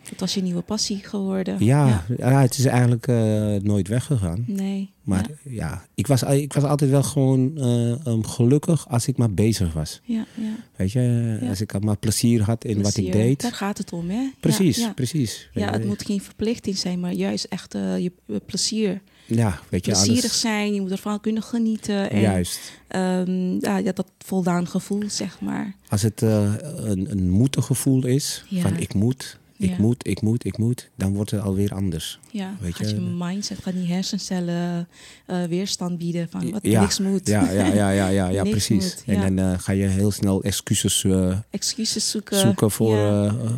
Dat 0.09 0.19
was 0.19 0.33
je 0.33 0.41
nieuwe 0.41 0.61
passie 0.61 0.97
geworden. 1.03 1.55
Ja, 1.65 2.05
ja. 2.17 2.41
het 2.41 2.57
is 2.57 2.65
eigenlijk 2.65 3.07
eh, 3.07 3.55
nooit 3.55 3.87
weggegaan. 3.87 4.43
Nee. 4.47 4.89
Maar 5.03 5.25
Ja, 5.43 5.51
ja, 5.51 5.85
ik, 5.95 6.07
was, 6.07 6.23
ik 6.23 6.53
was 6.53 6.63
altijd 6.63 6.89
wel 6.91 7.03
gewoon 7.03 7.57
eh, 7.57 8.11
um, 8.13 8.25
gelukkig 8.25 8.89
als 8.89 9.07
ik 9.07 9.17
maar 9.17 9.31
bezig 9.31 9.73
was. 9.73 10.01
ja. 10.03 10.25
ja. 10.35 10.55
Weet 10.75 10.91
je, 10.91 11.39
als 11.49 11.61
ik 11.61 11.79
maar 11.83 11.97
plezier 11.97 12.41
had 12.41 12.65
in 12.65 12.81
wat 12.81 12.97
ik 12.97 13.11
deed. 13.11 13.41
Daar 13.41 13.53
gaat 13.53 13.77
het 13.77 13.93
om, 13.93 14.09
hè? 14.09 14.29
Precies, 14.39 14.93
precies. 14.95 15.49
Ja, 15.53 15.71
het 15.71 15.85
moet 15.85 16.05
geen 16.05 16.21
verplichting 16.21 16.77
zijn, 16.77 16.99
maar 16.99 17.13
juist 17.13 17.43
echt 17.45 17.75
eh, 17.75 17.99
je 17.99 18.11
plezier. 18.45 19.01
ja, 19.25 19.59
weet 19.69 19.85
je, 19.85 19.91
Plezierig 19.91 20.23
alles. 20.23 20.39
zijn, 20.39 20.73
je 20.73 20.81
moet 20.81 20.91
ervan 20.91 21.21
kunnen 21.21 21.43
genieten. 21.43 22.09
En, 22.09 22.19
Juist. 22.19 22.59
ehm, 22.87 23.51
ja, 23.59 23.81
dat 23.81 24.11
voldaan 24.25 24.67
gevoel, 24.67 25.03
zeg 25.07 25.41
maar. 25.41 25.75
Als 25.89 26.01
het 26.01 26.21
een, 26.21 27.11
een 27.11 27.29
moeten 27.29 27.63
gevoel 27.63 28.05
is, 28.05 28.43
Ja. 28.49 28.61
van 28.61 28.77
ik 28.77 28.93
moet, 28.93 29.37
ik 29.57 29.69
Ja. 29.69 29.75
moet, 29.79 30.07
ik 30.07 30.21
moet, 30.21 30.45
ik 30.45 30.57
moet, 30.57 30.89
dan 30.95 31.13
wordt 31.13 31.31
het 31.31 31.41
alweer 31.41 31.73
anders. 31.73 32.19
Ja, 32.31 32.55
Weet 32.59 32.75
gaat 32.75 32.89
je, 32.89 32.95
je, 32.95 33.01
mindset, 33.01 33.57
gaat 33.61 33.73
die 33.73 33.85
hersencellen 33.87 34.87
eh, 35.25 35.43
weerstand 35.43 35.97
bieden 35.97 36.27
van 36.29 36.51
wat 36.51 36.59
ja, 36.63 36.81
niks 36.81 36.99
moet. 36.99 37.27
Ja, 37.27 37.51
ja, 37.51 37.65
ja, 37.65 37.89
ja, 37.89 38.07
ja, 38.07 38.27
ja 38.37 38.43
precies. 38.43 38.83
moet, 38.83 39.03
ja. 39.05 39.13
En 39.23 39.35
dan 39.35 39.51
eh, 39.53 39.59
ga 39.59 39.71
je 39.71 39.85
heel 39.87 40.11
snel 40.11 40.43
excuses 40.43 41.03
eh, 41.03 41.37
Excuses 41.49 42.11
zoeken. 42.11 42.37
zoeken 42.39 42.71
voor 42.71 42.95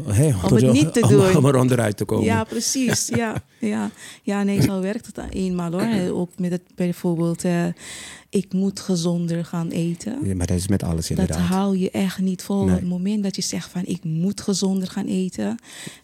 hey, 0.08 0.36
Om 0.50 0.54
het 0.56 0.72
niet 0.82 0.94
te 0.94 1.02
om- 1.02 1.10
doen. 1.10 1.38
om 1.38 1.46
er 1.46 1.56
onderuit 1.56 1.98
te 1.98 2.06
komen. 2.06 2.26
Ja, 2.26 2.44
precies. 2.44 3.08
Ja, 3.08 3.44
ja. 3.60 3.92
ja, 4.24 4.44
nee, 4.44 4.62
zo 4.62 4.82
werkt 4.82 5.06
het 5.06 5.20
eenmaal 5.30 5.72
hoor. 5.72 5.88
Ook 6.22 6.30
met 6.38 6.52
het 6.52 6.62
bijvoorbeeld, 6.76 7.44
ik 8.30 8.54
moet 8.54 8.80
gezonder 8.80 9.46
gaan 9.46 9.68
eten. 9.70 10.18
Ja, 10.28 10.36
maar 10.36 10.48
dat 10.48 10.58
is 10.58 10.68
met 10.68 10.84
alles 10.84 11.08
Dat 11.08 11.18
inderdaad. 11.18 11.48
hou 11.48 11.78
je 11.78 11.92
echt 11.92 12.20
niet 12.20 12.42
vol. 12.44 12.64
Nee. 12.66 12.74
Op 12.76 12.80
het 12.80 12.90
moment 12.90 13.24
dat 13.24 13.36
je 13.36 13.42
zegt 13.42 13.70
van 13.70 13.86
ik 13.86 14.04
moet 14.04 14.42
gezonder 14.42 14.88
gaan 14.88 15.06
eten, 15.06 15.58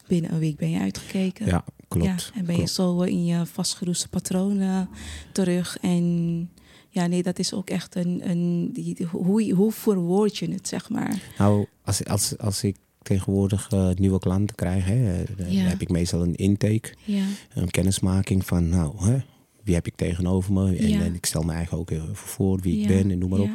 binnen 0.07 0.33
een 0.33 0.39
week 0.39 0.57
ben 0.57 0.69
je 0.69 0.79
uitgekeken. 0.79 1.45
Ja, 1.45 1.63
klopt. 1.87 2.05
Ja, 2.05 2.39
en 2.39 2.45
ben 2.45 2.57
je 2.57 2.67
zo 2.67 3.01
in 3.01 3.25
je 3.25 3.45
vastgeroeste 3.45 4.07
patronen 4.07 4.89
terug. 5.31 5.77
En 5.81 6.49
ja, 6.89 7.07
nee, 7.07 7.23
dat 7.23 7.39
is 7.39 7.53
ook 7.53 7.69
echt 7.69 7.95
een. 7.95 8.29
een 8.29 8.69
die, 8.73 8.97
hoe, 9.11 9.51
hoe 9.53 9.71
verwoord 9.71 10.37
je 10.37 10.51
het, 10.51 10.67
zeg 10.67 10.89
maar? 10.89 11.21
Nou, 11.37 11.65
als, 11.83 12.05
als, 12.05 12.37
als 12.37 12.63
ik 12.63 12.75
tegenwoordig 13.01 13.67
eh, 13.69 13.89
nieuwe 13.95 14.19
klanten 14.19 14.55
krijg, 14.55 14.85
hè, 14.85 15.13
eh, 15.21 15.27
dan 15.37 15.51
Ja. 15.51 15.61
heb 15.63 15.81
ik 15.81 15.89
meestal 15.89 16.21
een 16.21 16.35
intake, 16.35 16.93
Ja, 17.03 17.25
een 17.53 17.71
kennismaking 17.71 18.45
van, 18.45 18.69
nou, 18.69 19.05
hè, 19.05 19.17
wie 19.65 19.75
heb 19.75 19.87
ik 19.87 19.95
tegenover 19.95 20.53
me? 20.53 20.75
En, 20.77 20.87
Ja. 20.87 21.01
en 21.01 21.13
ik 21.15 21.25
stel 21.25 21.41
me 21.43 21.53
eigenlijk 21.53 21.91
ook 21.91 21.97
even 22.01 22.15
voor 22.15 22.59
wie 22.61 22.75
ik 22.75 22.81
ja, 22.81 22.87
ben 22.87 23.11
en 23.11 23.17
noem 23.17 23.29
maar 23.29 23.39
op. 23.39 23.49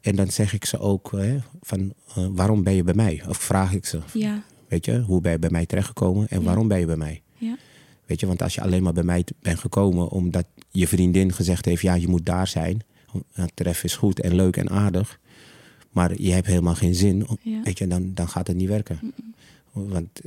En 0.00 0.16
dan 0.16 0.30
zeg 0.30 0.52
ik 0.54 0.64
ze 0.64 0.78
ook 0.78 1.10
hè, 1.12 1.38
van, 1.60 1.92
eh, 2.14 2.26
waarom 2.30 2.62
ben 2.62 2.74
je 2.74 2.84
bij 2.84 2.94
mij? 2.94 3.22
Of 3.28 3.36
vraag 3.36 3.72
ik 3.72 3.84
ze, 3.86 3.98
Ja, 4.12 4.42
weet 4.68 4.84
je, 4.84 5.00
hoe 5.00 5.20
ben 5.20 5.32
je 5.32 5.38
bij 5.38 5.50
mij 5.50 5.66
terechtgekomen 5.66 6.28
en 6.28 6.42
waarom 6.42 6.68
ben 6.68 6.78
je 6.78 6.86
bij 6.86 6.96
mij? 6.96 7.22
ja, 7.38 7.56
Weet 8.06 8.20
je, 8.20 8.26
want 8.26 8.42
als 8.42 8.54
je 8.54 8.60
alleen 8.60 8.82
maar 8.82 8.92
bij 8.92 9.02
mij 9.02 9.24
bent 9.40 9.58
gekomen 9.58 10.08
omdat 10.08 10.44
je 10.70 10.88
vriendin 10.88 11.32
gezegd 11.32 11.64
heeft, 11.64 11.82
ja, 11.82 11.94
je 11.94 12.08
moet 12.08 12.26
daar 12.26 12.46
zijn. 12.46 12.82
Het 13.32 13.50
tref 13.54 13.84
is 13.84 13.96
goed 13.96 14.20
en 14.20 14.34
leuk 14.34 14.56
en 14.56 14.70
aardig. 14.70 15.20
Maar 15.90 16.20
je 16.22 16.32
hebt 16.32 16.46
helemaal 16.46 16.74
geen 16.74 16.94
zin. 16.94 17.26
Weet 17.64 17.78
je, 17.78 17.86
dan, 17.86 18.14
dan 18.14 18.28
gaat 18.28 18.46
het 18.46 18.56
niet 18.56 18.68
werken. 18.68 19.12
Want 19.72 20.20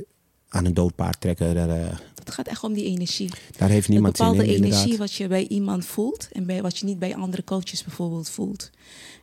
aan 0.48 0.64
een 0.64 0.74
dood 0.74 0.94
paard 0.94 1.20
trekken, 1.20 1.54
daar, 1.54 1.68
eh, 1.70 1.96
Het 2.26 2.34
gaat 2.34 2.46
echt 2.46 2.64
om 2.64 2.72
die 2.72 2.84
energie. 2.84 3.30
Daar 3.56 3.68
heeft 3.68 3.86
Een 3.88 3.92
niemand 3.92 4.18
in, 4.18 4.24
bepaalde 4.26 4.52
energie 4.54 4.96
wat 4.96 5.12
je 5.12 5.26
bij 5.26 5.46
iemand 5.46 5.84
voelt 5.86 6.28
en 6.32 6.46
bij, 6.46 6.62
wat 6.62 6.78
je 6.78 6.84
niet 6.86 6.98
bij 6.98 7.16
andere 7.16 7.44
coaches 7.44 7.84
bijvoorbeeld 7.84 8.28
voelt. 8.30 8.70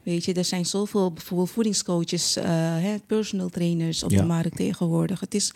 Weet 0.04 0.26
je, 0.26 0.34
er 0.34 0.46
zijn 0.46 0.66
zoveel 0.66 1.12
bijvoorbeeld 1.12 1.50
voedingscoaches, 1.50 2.36
eh, 2.36 2.44
hè, 2.56 2.96
personal 3.08 3.50
trainers 3.50 4.04
op 4.04 4.12
Ja. 4.12 4.18
de 4.22 4.26
markt 4.28 4.56
tegenwoordig. 4.56 5.20
Het 5.20 5.34
is 5.34 5.52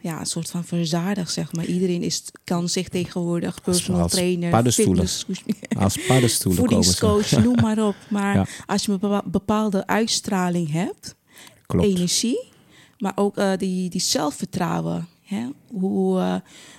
ja, 0.00 0.20
een 0.20 0.26
soort 0.26 0.50
van 0.50 0.64
verzadigd, 0.64 1.32
zeg 1.32 1.52
maar. 1.52 1.64
Iedereen 1.64 2.02
is, 2.02 2.22
kan 2.44 2.68
zich 2.68 2.88
tegenwoordig 2.88 3.62
personal 3.62 4.00
als 4.02 4.12
trainer, 4.12 4.50
paddenstoelen. 4.50 5.08
fitness, 5.08 5.42
Als 5.78 5.98
paddenstoelen 6.06 6.64
komen 6.64 6.84
voedingscoach, 6.84 7.42
noem 7.44 7.60
maar 7.60 7.86
op. 7.86 7.96
Maar 8.10 8.34
Ja. 8.34 8.46
als 8.66 8.84
je 8.84 8.92
een 8.92 8.98
bepa- 8.98 9.22
bepaalde 9.26 9.86
uitstraling 9.86 10.70
hebt, 10.72 11.14
Klopt. 11.66 11.86
energie, 11.86 12.38
maar 12.98 13.12
ook 13.14 13.36
eh, 13.36 13.52
die, 13.56 13.90
die 13.90 14.00
zelfvertrouwen. 14.00 15.08
Hè? 15.22 15.46
Hoe, 15.72 16.18
eh, 16.20 16.34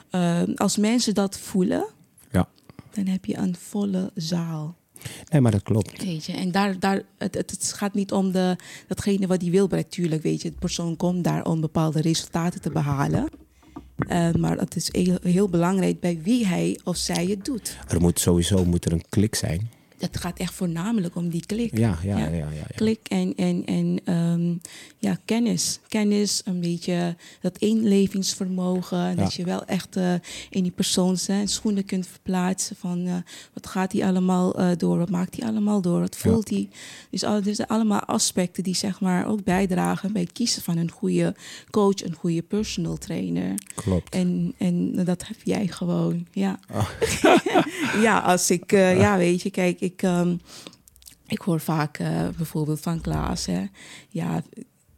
eh, 0.10 0.42
als 0.56 0.78
mensen 0.78 1.14
dat 1.14 1.38
voelen, 1.38 1.88
Ja. 2.32 2.48
dan 2.94 3.06
heb 3.06 3.26
je 3.26 3.38
een 3.38 3.56
volle 3.56 4.12
zaal. 4.16 4.76
Nee, 5.32 5.42
maar 5.42 5.52
dat 5.52 5.64
klopt. 5.64 6.04
Weet 6.04 6.26
je, 6.26 6.34
en 6.34 6.52
daar, 6.52 6.80
daar, 6.80 7.02
het, 7.18 7.36
het, 7.36 7.52
het 7.52 7.74
gaat 7.74 7.94
niet 7.94 8.12
om 8.12 8.32
de, 8.32 8.56
datgene 8.88 9.28
wat 9.28 9.42
hij 9.42 9.52
wil, 9.52 9.68
natuurlijk. 9.68 10.24
Weet 10.24 10.42
je, 10.42 10.50
de 10.50 10.56
persoon 10.60 10.96
komt 10.96 11.24
daar 11.24 11.46
om 11.46 11.62
bepaalde 11.62 12.02
resultaten 12.02 12.62
te 12.62 12.70
behalen. 12.70 13.30
Eh, 14.08 14.32
maar 14.34 14.58
het 14.58 14.76
is 14.76 14.90
heel, 14.92 15.18
heel 15.22 15.50
belangrijk 15.50 16.00
bij 16.00 16.22
wie 16.22 16.46
hij 16.48 16.80
of 16.84 16.98
zij 16.98 17.26
het 17.26 17.46
doet. 17.46 17.78
Er 17.88 18.02
moet 18.02 18.20
sowieso 18.20 18.66
moet 18.66 18.86
er 18.86 18.92
een 18.92 19.04
klik 19.10 19.36
zijn. 19.36 19.70
Het 19.98 20.18
gaat 20.18 20.39
echt 20.39 20.54
voornamelijk 20.54 21.16
om 21.16 21.30
die 21.30 21.46
klik. 21.46 21.77
Ja, 21.77 21.98
ja, 22.04 22.18
Ja. 22.18 22.25
ja. 22.25 22.25
ja, 22.25 22.36
ja, 22.36 22.50
ja. 22.50 22.66
Klik 22.75 23.00
en, 23.08 23.36
en, 23.36 23.66
en 23.66 24.00
ehm, 24.04 24.56
ja, 25.00 25.18
kennis. 25.25 25.80
Kennis, 25.88 26.42
een 26.46 26.60
beetje 26.60 27.16
dat 27.42 27.58
inlevingsvermogen. 27.58 29.16
Dat 29.16 29.34
je 29.34 29.44
wel 29.44 29.66
echt 29.66 29.96
eh, 29.96 30.13
in 30.50 30.63
die 30.63 30.72
persoon 30.72 31.18
zijn 31.18 31.48
schoenen 31.48 31.86
kunt 31.86 32.08
verplaatsen. 32.08 32.75
Van 32.75 33.06
eh, 33.06 33.13
wat 33.54 33.68
gaat 33.68 33.92
hij 33.92 34.06
allemaal 34.06 34.56
eh, 34.56 34.70
door? 34.77 34.98
Wat 34.98 35.10
maakt 35.10 35.39
hij 35.39 35.48
allemaal 35.48 35.82
door? 35.82 36.00
Wat 36.00 36.18
voelt 36.18 36.50
hij? 36.50 36.70
Dus 37.10 37.24
al, 37.24 37.36
er 37.36 37.56
zijn 37.56 37.68
allemaal 37.68 38.00
aspecten 38.00 38.63
die 38.63 38.75
zeg 38.75 39.00
maar 39.00 39.27
ook 39.27 39.44
bijdragen 39.44 40.13
bij 40.13 40.22
het 40.22 40.32
kiezen 40.32 40.62
van 40.62 40.77
een 40.77 40.92
goede 40.92 41.36
coach, 41.70 42.04
een 42.04 42.16
goede 42.16 42.42
personal 42.42 42.98
trainer. 42.98 43.54
Klopt. 43.75 44.13
En, 44.13 44.54
en 44.58 45.06
dat 45.06 45.27
heb 45.27 45.38
jij 45.44 45.68
gewoon, 45.68 46.27
ja. 46.32 46.60
Ah. 46.68 46.89
ja, 48.06 48.20
als 48.20 48.50
ik, 48.51 48.72
ja, 48.72 49.18
weet 49.18 49.42
je, 49.42 49.50
kijk, 49.50 49.80
ik, 49.88 50.01
ehm, 50.01 50.36
ik 51.27 51.41
hoor 51.41 51.60
vaak 51.60 51.98
eh, 51.98 52.27
bijvoorbeeld 52.38 52.79
van 52.79 53.01
Klaas, 53.01 53.46
hè. 53.46 53.65
Ja, 54.10 54.44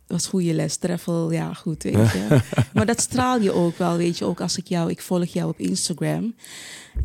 was 0.07 0.27
goede 0.27 0.53
les, 0.53 0.77
treffel, 0.77 1.31
ja, 1.31 1.53
goed, 1.53 1.83
weet 1.83 1.93
je. 2.11 2.39
maar 2.73 2.85
dat 2.85 3.01
straal 3.01 3.41
je 3.41 3.51
ook 3.51 3.77
wel, 3.77 3.97
weet 3.97 4.17
je. 4.17 4.25
Ook 4.25 4.41
als 4.41 4.57
ik 4.57 4.67
jou, 4.67 4.89
ik 4.89 5.01
volg 5.01 5.25
jou 5.25 5.49
op 5.49 5.59
Instagram. 5.59 6.35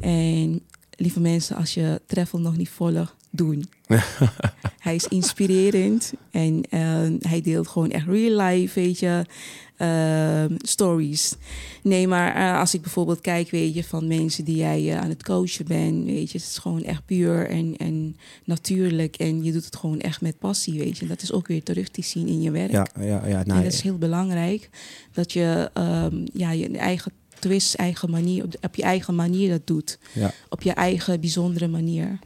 En 0.01 0.61
lieve 0.91 1.21
mensen, 1.21 1.57
als 1.57 1.75
je 1.75 2.01
treffel 2.07 2.39
nog 2.41 2.57
niet 2.57 2.69
volgt, 2.69 3.15
doen. 3.37 3.69
hij 4.79 4.95
is 4.95 5.09
inspirerend 5.09 6.13
en 6.31 6.63
eh, 6.71 6.81
hij 7.21 7.41
deelt 7.41 7.69
gewoon 7.69 7.91
echt 7.91 8.07
real 8.07 8.47
life, 8.47 8.81
weet 8.81 8.99
je, 8.99 9.25
eh, 9.77 10.45
stories. 10.59 11.35
Nee, 11.83 12.09
maar 12.09 12.35
eh, 12.35 12.59
als 12.59 12.75
ik 12.75 12.83
bijvoorbeeld 12.83 13.21
kijk, 13.21 13.51
weet 13.51 13.75
je, 13.75 13.85
van 13.85 14.07
mensen 14.07 14.45
die 14.45 14.57
jij 14.57 14.97
aan 14.97 15.09
het 15.09 15.23
coachen 15.23 15.67
bent, 15.67 16.05
weet 16.05 16.31
je, 16.31 16.39
het 16.39 16.47
is 16.47 16.59
gewoon 16.59 16.83
echt 16.83 17.05
puur 17.05 17.49
en, 17.49 17.77
en 17.77 18.17
natuurlijk 18.45 19.17
en 19.17 19.45
je 19.45 19.53
doet 19.53 19.65
het 19.65 19.77
gewoon 19.77 20.01
echt 20.01 20.21
met 20.21 20.39
passie, 20.39 20.79
weet 20.79 20.99
je. 20.99 21.07
Dat 21.07 21.23
is 21.23 21.33
ook 21.33 21.47
weer 21.47 21.63
terug 21.63 21.89
te 21.89 22.03
zien 22.03 22.29
in 22.29 22.43
je 22.43 22.51
werk. 22.51 22.71
Ja, 22.71 22.87
ja, 22.99 23.05
ja. 23.05 23.41
en 23.41 23.47
Nou, 23.47 23.63
dat 23.63 23.73
is 23.73 23.81
heel 23.81 23.99
belangrijk, 23.99 24.71
dat 25.13 25.33
je 25.33 25.71
ehm, 25.73 26.27
ja, 26.33 26.51
je 26.51 26.69
eigen 26.69 27.13
twist, 27.39 27.75
eigen 27.75 28.11
manier, 28.11 28.45
op, 28.45 28.55
op 28.61 28.75
je 28.75 28.83
eigen 28.83 29.15
manier 29.15 29.51
dat 29.51 29.67
doet. 29.67 29.99
ja. 30.13 30.33
Op 30.49 30.63
je 30.63 30.73
eigen 30.73 31.21
bijzondere 31.21 31.69
manier. 31.69 32.19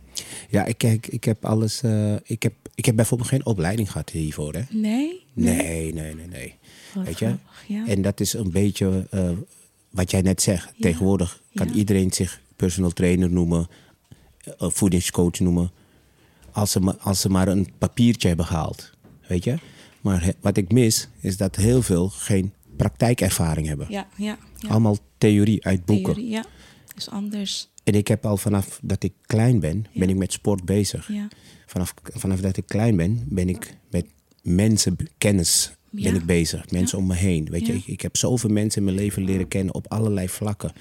Ja, 0.50 0.64
ik 0.64 0.78
kijk, 0.78 1.06
ik 1.06 1.24
heb 1.24 1.44
alles. 1.44 1.82
eh, 1.82 2.14
ik, 2.24 2.42
heb, 2.42 2.52
ik 2.74 2.84
heb 2.84 2.96
bijvoorbeeld 2.96 3.28
geen 3.30 3.46
opleiding 3.46 3.90
gehad 3.90 4.10
hiervoor, 4.10 4.54
hè? 4.54 4.62
Nee? 4.70 5.22
Nee, 5.32 5.92
nee, 5.94 6.14
nee, 6.14 6.26
nee. 6.26 6.54
Weet 7.04 7.18
je? 7.18 7.34
Ja. 7.68 7.86
En 7.86 8.02
dat 8.02 8.20
is 8.20 8.32
een 8.32 8.50
beetje 8.50 9.06
eh, 9.10 9.30
wat 9.90 10.10
jij 10.10 10.20
net 10.22 10.42
zegt. 10.42 10.64
Ja. 10.64 10.72
Tegenwoordig 10.80 11.42
kan 11.54 11.68
Ja. 11.68 11.74
iedereen 11.74 12.12
zich 12.12 12.40
personal 12.56 12.90
trainer 12.90 13.30
noemen, 13.30 13.68
eh, 14.58 14.68
voedingscoach 14.70 15.38
noemen, 15.40 15.70
als 16.52 16.70
ze, 16.70 16.80
maar, 16.80 16.96
als 16.96 17.20
ze 17.20 17.28
maar 17.28 17.48
een 17.48 17.68
papiertje 17.78 18.28
hebben 18.28 18.46
gehaald. 18.46 18.90
Weet 19.28 19.44
je? 19.44 19.54
Maar 20.00 20.22
he- 20.24 20.32
wat 20.40 20.56
ik 20.56 20.72
mis, 20.72 21.08
is 21.20 21.36
dat 21.36 21.56
heel 21.56 21.82
veel 21.82 22.08
geen 22.08 22.52
praktijkervaring 22.76 23.66
hebben. 23.66 23.86
ja, 23.90 24.06
ja, 24.16 24.38
ja. 24.58 24.68
Allemaal 24.68 24.96
theorie 25.18 25.64
uit 25.64 25.84
boeken. 25.84 26.14
Theorie, 26.14 26.30
ja, 26.30 26.44
is 26.96 27.08
anders. 27.10 27.68
En 27.88 27.94
ik 27.94 28.08
heb 28.08 28.26
al 28.26 28.36
vanaf 28.36 28.80
dat 28.82 29.02
ik 29.02 29.12
klein 29.26 29.60
ben, 29.60 29.86
ben 29.94 30.08
ik 30.08 30.16
met 30.16 30.32
sport 30.32 30.64
bezig. 30.64 31.08
Ja, 31.12 31.28
Vanaf, 31.66 31.94
vanaf 32.02 32.40
dat 32.40 32.56
ik 32.56 32.66
klein 32.66 32.96
ben, 32.96 33.22
ben 33.28 33.48
ik 33.48 33.74
met 33.90 34.06
mensen, 34.42 34.96
kennis 35.18 35.72
ben 35.90 36.14
ik 36.14 36.24
bezig. 36.24 36.70
Mensen 36.70 36.98
om 36.98 37.06
me 37.06 37.14
heen. 37.14 37.44
Weet 37.50 37.66
je, 37.66 37.72
ik, 37.74 37.86
ik 37.86 38.00
heb 38.00 38.16
zoveel 38.16 38.50
mensen 38.50 38.78
in 38.78 38.84
mijn 38.84 38.96
leven 38.96 39.24
leren 39.24 39.48
kennen 39.48 39.74
op 39.74 39.86
allerlei 39.88 40.28
vlakken. 40.28 40.72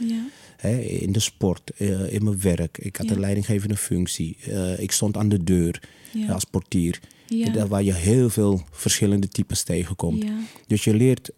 in 1.02 1.12
de 1.12 1.20
sport, 1.20 1.72
eh, 1.78 2.14
in 2.14 2.24
mijn 2.24 2.42
werk. 2.42 2.78
Ik 2.78 2.96
had 2.96 3.10
een 3.10 3.20
leidinggevende 3.20 3.78
functie. 3.78 4.38
Eh, 4.42 4.80
ik 4.80 4.92
stond 4.92 5.18
aan 5.18 5.30
de 5.30 5.44
deur 5.44 5.82
Ja. 6.14 6.32
als 6.34 6.44
portier. 6.44 7.00
Waar 7.68 7.84
je 7.84 7.94
heel 7.94 8.30
veel 8.30 8.62
verschillende 8.72 9.28
types 9.28 9.64
tegenkomt. 9.64 10.26
Dus 10.68 10.84
je 10.84 10.94
leert 10.94 11.30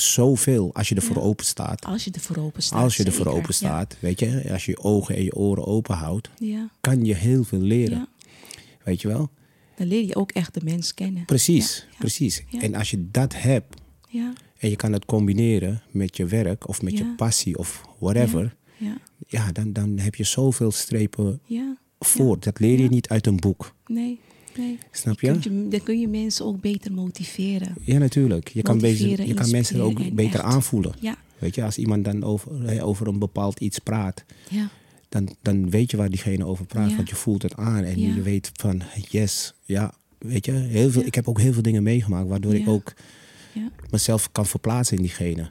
zoveel 0.00 0.74
als 0.74 0.88
je 0.88 0.94
ervoor 0.94 1.16
Ja. 1.16 1.22
open 1.22 1.44
staat. 1.44 1.84
Als 1.84 2.04
je 2.04 2.10
ervoor 2.10 2.36
open 2.36 2.62
staat. 2.62 2.82
Als 2.82 2.96
je 2.96 3.04
ervoor 3.04 3.24
zeker. 3.24 3.38
open 3.40 3.54
staat, 3.54 3.96
weet 4.00 4.20
je, 4.20 4.44
als 4.50 4.64
je 4.64 4.70
je 4.70 4.78
ogen 4.78 5.16
en 5.16 5.24
je 5.24 5.34
oren 5.34 5.66
open 5.66 5.94
houdt, 5.96 6.30
Ja, 6.38 6.70
kan 6.80 7.04
je 7.04 7.14
heel 7.14 7.44
veel 7.44 7.60
leren. 7.60 8.08
Weet 8.84 9.00
je 9.00 9.08
wel? 9.08 9.30
Dan 9.76 9.86
leer 9.86 10.04
je 10.06 10.16
ook 10.16 10.30
echt 10.32 10.54
de 10.54 10.60
mens 10.64 10.94
kennen. 10.94 11.24
Precies, 11.24 11.86
precies. 11.98 12.44
En 12.60 12.74
als 12.74 12.90
je 12.90 13.08
dat 13.10 13.34
hebt 13.36 13.76
Ja, 14.08 14.32
en 14.58 14.70
je 14.70 14.76
kan 14.76 14.92
het 14.92 15.04
combineren 15.04 15.82
met 15.90 16.16
je 16.16 16.26
werk 16.26 16.68
of 16.68 16.82
met 16.82 16.98
je 16.98 17.14
passie 17.16 17.58
of 17.58 17.82
whatever, 17.98 18.56
ja, 18.76 18.96
ja, 19.26 19.52
dan, 19.52 19.72
dan 19.72 19.98
heb 19.98 20.14
je 20.14 20.24
zoveel 20.24 20.70
strepen 20.70 21.40
voor. 21.98 22.40
Dat 22.40 22.60
leer 22.60 22.80
je 22.80 22.88
niet 22.88 23.08
uit 23.08 23.26
een 23.26 23.36
boek. 23.36 23.74
Nee, 23.86 24.20
nee. 24.58 24.78
Snap 24.90 25.20
Je 25.20 25.26
je? 25.40 25.68
dan 25.68 25.82
kun 25.82 26.00
je 26.00 26.08
mensen 26.08 26.44
ook 26.44 26.60
beter 26.60 26.92
motiveren. 26.92 27.74
Ja, 27.84 27.98
natuurlijk. 27.98 28.48
Je 28.48 28.62
kan, 28.62 28.78
bezig, 28.78 29.26
je 29.26 29.34
kan 29.34 29.50
mensen 29.50 29.80
ook 29.80 30.14
beter 30.14 30.34
echt. 30.40 30.42
aanvoelen. 30.54 30.92
Ja, 31.00 31.16
Weet 31.38 31.54
je, 31.54 31.64
als 31.64 31.78
iemand 31.78 32.04
dan 32.04 32.24
over, 32.24 32.82
over 32.82 33.06
een 33.06 33.18
bepaald 33.18 33.60
iets 33.60 33.78
praat, 33.78 34.24
ja, 34.50 34.68
dan, 35.08 35.28
dan 35.42 35.70
weet 35.70 35.90
je 35.90 35.96
waar 35.96 36.10
diegene 36.10 36.44
over 36.46 36.66
praat. 36.66 36.90
Ja. 36.90 36.96
Want 36.96 37.08
je 37.08 37.14
voelt 37.16 37.42
het 37.42 37.56
aan 37.56 37.84
en 37.84 38.00
Ja. 38.00 38.14
je 38.14 38.22
weet 38.22 38.50
van 38.54 38.82
yes, 39.08 39.54
ja, 39.64 39.92
weet 40.18 40.44
je, 40.46 40.52
heel 40.52 40.90
veel, 40.90 41.02
ik 41.04 41.14
heb 41.14 41.28
ook 41.28 41.40
heel 41.40 41.52
veel 41.52 41.62
dingen 41.62 41.82
meegemaakt 41.82 42.28
waardoor 42.28 42.54
ik 42.54 42.68
ook 42.68 42.92
ja, 43.52 43.70
mezelf 43.90 44.32
kan 44.32 44.46
verplaatsen 44.46 44.96
in 44.96 45.02
diegene. 45.02 45.50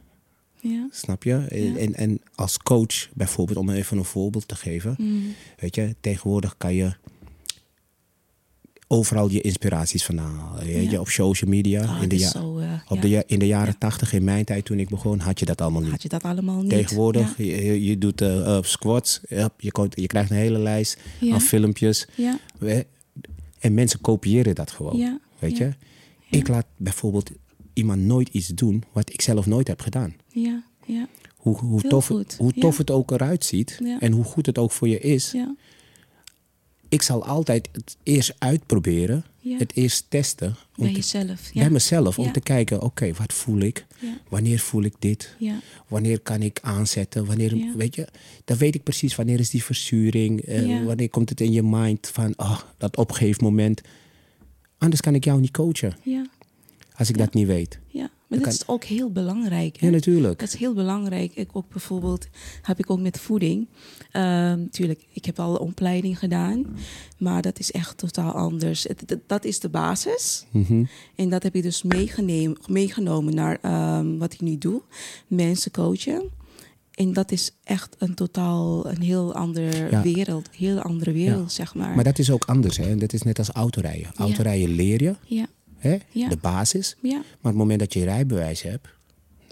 ja. 0.62 0.88
Snap 0.92 1.24
je? 1.24 1.30
Ja. 1.50 1.76
en, 1.78 1.94
en 1.96 2.22
als 2.36 2.58
coach 2.58 3.10
bijvoorbeeld, 3.14 3.58
om 3.58 3.70
even 3.70 3.98
een 3.98 4.06
voorbeeld 4.06 4.48
te 4.48 4.56
geven, 4.56 4.96
Mm. 4.98 5.22
weet 5.60 5.76
je, 5.76 5.96
tegenwoordig 6.02 6.56
kan 6.58 6.74
je 6.74 6.94
overal 8.88 9.30
je 9.32 9.42
inspiraties 9.42 10.06
vandaan 10.06 10.52
Ja. 10.66 10.80
je, 10.80 11.00
op 11.00 11.08
social 11.08 11.50
media. 11.50 11.84
Oh, 11.84 12.02
in, 12.02 12.10
de 12.10 12.18
ja- 12.20 12.30
zo, 12.30 12.58
eh, 12.58 12.72
op 12.88 12.96
ja. 12.96 13.02
de, 13.02 13.24
in 13.28 13.40
de 13.40 13.48
jaren 13.48 13.68
Ja. 13.72 13.76
tachtig, 13.80 14.14
in 14.14 14.24
mijn 14.24 14.46
tijd 14.46 14.66
toen 14.66 14.80
ik 14.80 14.90
begon, 14.90 15.20
had 15.20 15.40
je 15.40 15.46
dat 15.46 15.62
allemaal 15.62 15.82
niet. 15.82 15.92
Had 15.92 16.02
je 16.02 16.10
dat 16.10 16.24
allemaal 16.24 16.62
niet? 16.62 16.70
Tegenwoordig, 16.70 17.38
je, 17.38 17.84
je- 17.84 17.98
doet 17.98 18.22
eh, 18.22 18.58
squats, 18.62 19.22
je, 19.58 19.72
komt- 19.72 20.00
je 20.00 20.08
krijgt 20.08 20.30
een 20.30 20.38
hele 20.38 20.60
lijst 20.60 20.98
aan 21.32 21.42
filmpjes. 21.42 22.08
En 23.60 23.74
mensen 23.74 24.02
kopiëren 24.02 24.56
dat 24.56 24.72
gewoon. 24.72 25.20
Weet 25.40 25.58
je? 25.58 25.70
Ik 26.30 26.48
laat 26.48 26.66
bijvoorbeeld 26.78 27.32
iemand 27.74 28.02
nooit 28.02 28.30
iets 28.30 28.48
doen 28.48 28.84
wat 28.92 29.14
ik 29.14 29.22
zelf 29.22 29.46
nooit 29.46 29.68
heb 29.68 29.82
gedaan. 29.82 30.16
Ja, 30.28 30.64
ja, 30.86 31.08
Hoe, 31.36 31.58
hoe, 31.58 31.82
tof, 31.82 32.08
hoe 32.38 32.54
tof 32.60 32.78
het 32.78 32.92
ook 32.92 33.12
eruit 33.12 33.46
ziet 33.46 33.80
en 34.00 34.12
hoe 34.12 34.24
goed 34.24 34.46
het 34.46 34.58
ook 34.58 34.72
voor 34.72 34.88
je 34.88 35.00
is. 35.00 35.34
Ik 36.90 37.02
zal 37.02 37.26
altijd 37.26 37.70
het 37.72 37.98
eerst 38.04 38.36
uitproberen, 38.38 39.26
Ja. 39.40 39.58
het 39.58 39.76
eerst 39.76 40.06
testen. 40.10 40.48
Om 40.78 40.84
bij 40.84 40.92
jezelf. 40.94 41.50
Ja, 41.54 41.62
bij 41.62 41.70
mezelf, 41.70 42.20
om 42.20 42.26
Ja. 42.26 42.32
te 42.32 42.40
kijken, 42.40 42.82
oké, 42.82 43.14
wat 43.14 43.34
voel 43.34 43.60
ik? 43.60 43.86
Wanneer 44.30 44.60
voel 44.60 44.84
ik 44.84 44.94
dit? 45.00 45.36
ja, 45.40 45.60
Wanneer 45.88 46.20
kan 46.20 46.42
ik 46.42 46.60
aanzetten? 46.62 47.26
Wanneer, 47.26 47.58
weet 47.76 47.96
je, 47.96 48.08
dan 48.46 48.58
weet 48.58 48.76
ik 48.76 48.84
precies 48.84 49.16
wanneer 49.16 49.40
is 49.40 49.50
die 49.50 49.64
verzuring. 49.64 50.42
eh. 50.42 50.86
Wanneer 50.86 51.10
komt 51.10 51.30
het 51.30 51.42
in 51.42 51.52
je 51.52 51.64
mind 51.64 52.08
van, 52.14 52.34
oh, 52.38 52.60
dat 52.78 52.98
opgeefmoment. 52.98 53.82
Anders 54.78 55.02
kan 55.02 55.16
ik 55.16 55.24
jou 55.24 55.40
niet 55.40 55.52
coachen, 55.52 55.96
ja, 56.04 56.26
als 56.98 57.10
ik 57.10 57.18
dat 57.18 57.34
niet 57.34 57.48
weet. 57.48 57.80
ja. 57.88 58.10
Maar 58.28 58.40
dat 58.40 58.54
is 58.54 58.68
ook 58.68 58.84
heel 58.84 59.12
belangrijk. 59.12 59.80
hè? 59.80 59.86
Ja, 59.86 59.92
natuurlijk. 59.94 60.40
Dat 60.40 60.48
is 60.48 60.56
heel 60.56 60.74
belangrijk. 60.74 61.32
Ik 61.36 61.50
ook 61.54 61.70
bijvoorbeeld 61.70 62.28
heb 62.62 62.80
ik 62.80 62.90
ook 62.90 63.00
met 63.00 63.20
voeding. 63.20 63.68
Ehm 64.12 64.68
tuurlijk, 64.70 65.06
ik 65.14 65.26
heb 65.26 65.40
al 65.40 65.56
opleiding 65.56 66.20
gedaan, 66.20 66.66
maar 67.18 67.42
dat 67.42 67.60
is 67.60 67.72
echt 67.72 67.98
totaal 67.98 68.32
anders. 68.32 68.84
Het, 68.84 69.18
dat 69.28 69.46
is 69.46 69.60
de 69.60 69.70
basis. 69.70 70.46
Mhm. 70.52 70.84
En 71.16 71.30
dat 71.30 71.44
heb 71.44 71.56
ik 71.56 71.64
dus 71.64 71.84
meegenomen 72.68 73.36
naar 73.36 73.58
ehm, 73.62 74.18
wat 74.18 74.34
ik 74.34 74.42
nu 74.42 74.58
doe. 74.58 74.82
Mensen 75.28 75.72
coachen. 75.72 76.30
En 76.94 77.14
dat 77.14 77.32
is 77.32 77.52
echt 77.64 77.96
een 78.00 78.14
totaal, 78.14 78.90
een 78.90 79.02
heel 79.02 79.34
andere 79.34 79.90
Ja. 79.90 80.02
wereld. 80.02 80.50
Heel 80.52 80.80
andere 80.82 81.12
wereld, 81.12 81.42
Ja. 81.50 81.50
zeg 81.64 81.76
maar. 81.76 81.96
Maar 81.96 82.04
dat 82.04 82.20
is 82.20 82.32
ook 82.32 82.46
anders, 82.46 82.78
hè? 82.78 82.96
Dat 82.96 83.14
is 83.14 83.22
net 83.22 83.40
als 83.40 83.50
autorijden. 83.50 84.12
Autorijden 84.16 84.70
leer 84.76 85.04
je, 85.04 85.16
ja, 85.26 85.46
hè? 85.78 85.98
Ja. 86.12 86.30
de 86.30 86.38
basis. 86.38 86.96
ja. 87.02 87.12
Maar 87.12 87.20
op 87.38 87.44
het 87.44 87.56
moment 87.56 87.80
dat 87.80 87.94
je 87.94 88.04
rijbewijs 88.04 88.62
hebt, 88.62 88.88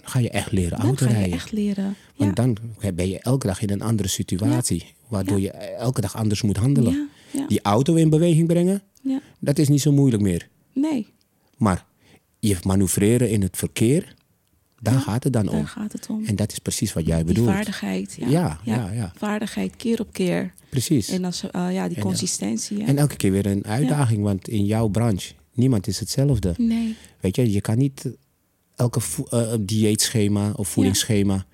ga 0.02 0.18
je 0.18 0.30
echt 0.30 0.52
leren 0.52 0.70
Dan 0.70 0.80
ga 0.80 0.84
je 0.86 0.90
autorijden. 0.96 1.32
echt 1.32 1.52
leren. 1.52 1.94
Want 2.16 2.36
dan 2.36 2.56
ben 2.94 3.08
je 3.08 3.18
elke 3.20 3.46
dag 3.46 3.62
in 3.62 3.70
een 3.70 3.82
andere 3.82 4.08
situatie. 4.08 4.84
Waardoor 5.08 5.40
je 5.40 5.50
elke 5.50 6.00
dag 6.00 6.16
anders 6.16 6.42
moet 6.42 6.56
handelen. 6.56 7.08
Die 7.48 7.60
auto 7.62 7.94
in 7.94 8.10
beweging 8.10 8.46
brengen, 8.46 8.82
ja. 9.02 9.20
dat 9.40 9.58
is 9.58 9.68
niet 9.68 9.80
zo 9.80 9.92
moeilijk 9.92 10.22
meer. 10.22 10.48
Nee, 10.72 11.06
Maar 11.56 11.84
je 12.38 12.56
manoeuvreren 12.62 13.30
in 13.30 13.42
het 13.42 13.56
verkeer, 13.56 14.14
daar 14.80 14.94
Ja, 14.94 15.00
gaat 15.00 15.24
het 15.24 15.32
dan 15.32 15.46
daar 15.46 15.54
om. 15.54 15.64
gaat 15.64 15.92
het 15.92 16.06
om. 16.10 16.24
En 16.24 16.36
dat 16.36 16.52
is 16.52 16.58
precies 16.58 16.92
wat 16.92 17.06
jij 17.06 17.16
die 17.16 17.24
bedoelt. 17.26 17.48
vaardigheid. 17.48 18.16
Ja. 18.20 18.28
Ja, 18.28 18.58
ja, 18.64 18.90
ja. 18.90 19.12
Vaardigheid 19.16 19.76
keer 19.76 20.00
op 20.00 20.12
keer. 20.12 20.52
Precies. 20.70 21.08
En 21.08 21.24
als, 21.24 21.50
eh, 21.50 21.72
ja, 21.72 21.88
die 21.88 21.96
En, 21.96 22.02
consistentie. 22.02 22.84
En 22.84 22.98
elke 22.98 23.16
keer 23.16 23.30
weer 23.32 23.46
een 23.46 23.64
uitdaging, 23.66 24.22
want 24.22 24.48
in 24.48 24.64
jouw 24.64 24.88
branche, 24.88 25.32
niemand 25.56 25.86
is 25.86 26.00
hetzelfde. 26.00 26.54
nee, 26.58 26.96
Weet 27.20 27.36
je, 27.36 27.52
je 27.52 27.60
kan 27.60 27.78
niet 27.78 28.10
elke 28.76 29.00
eh, 29.30 29.52
dieetschema 29.60 30.52
of 30.52 30.68
voedingsschema 30.68 31.46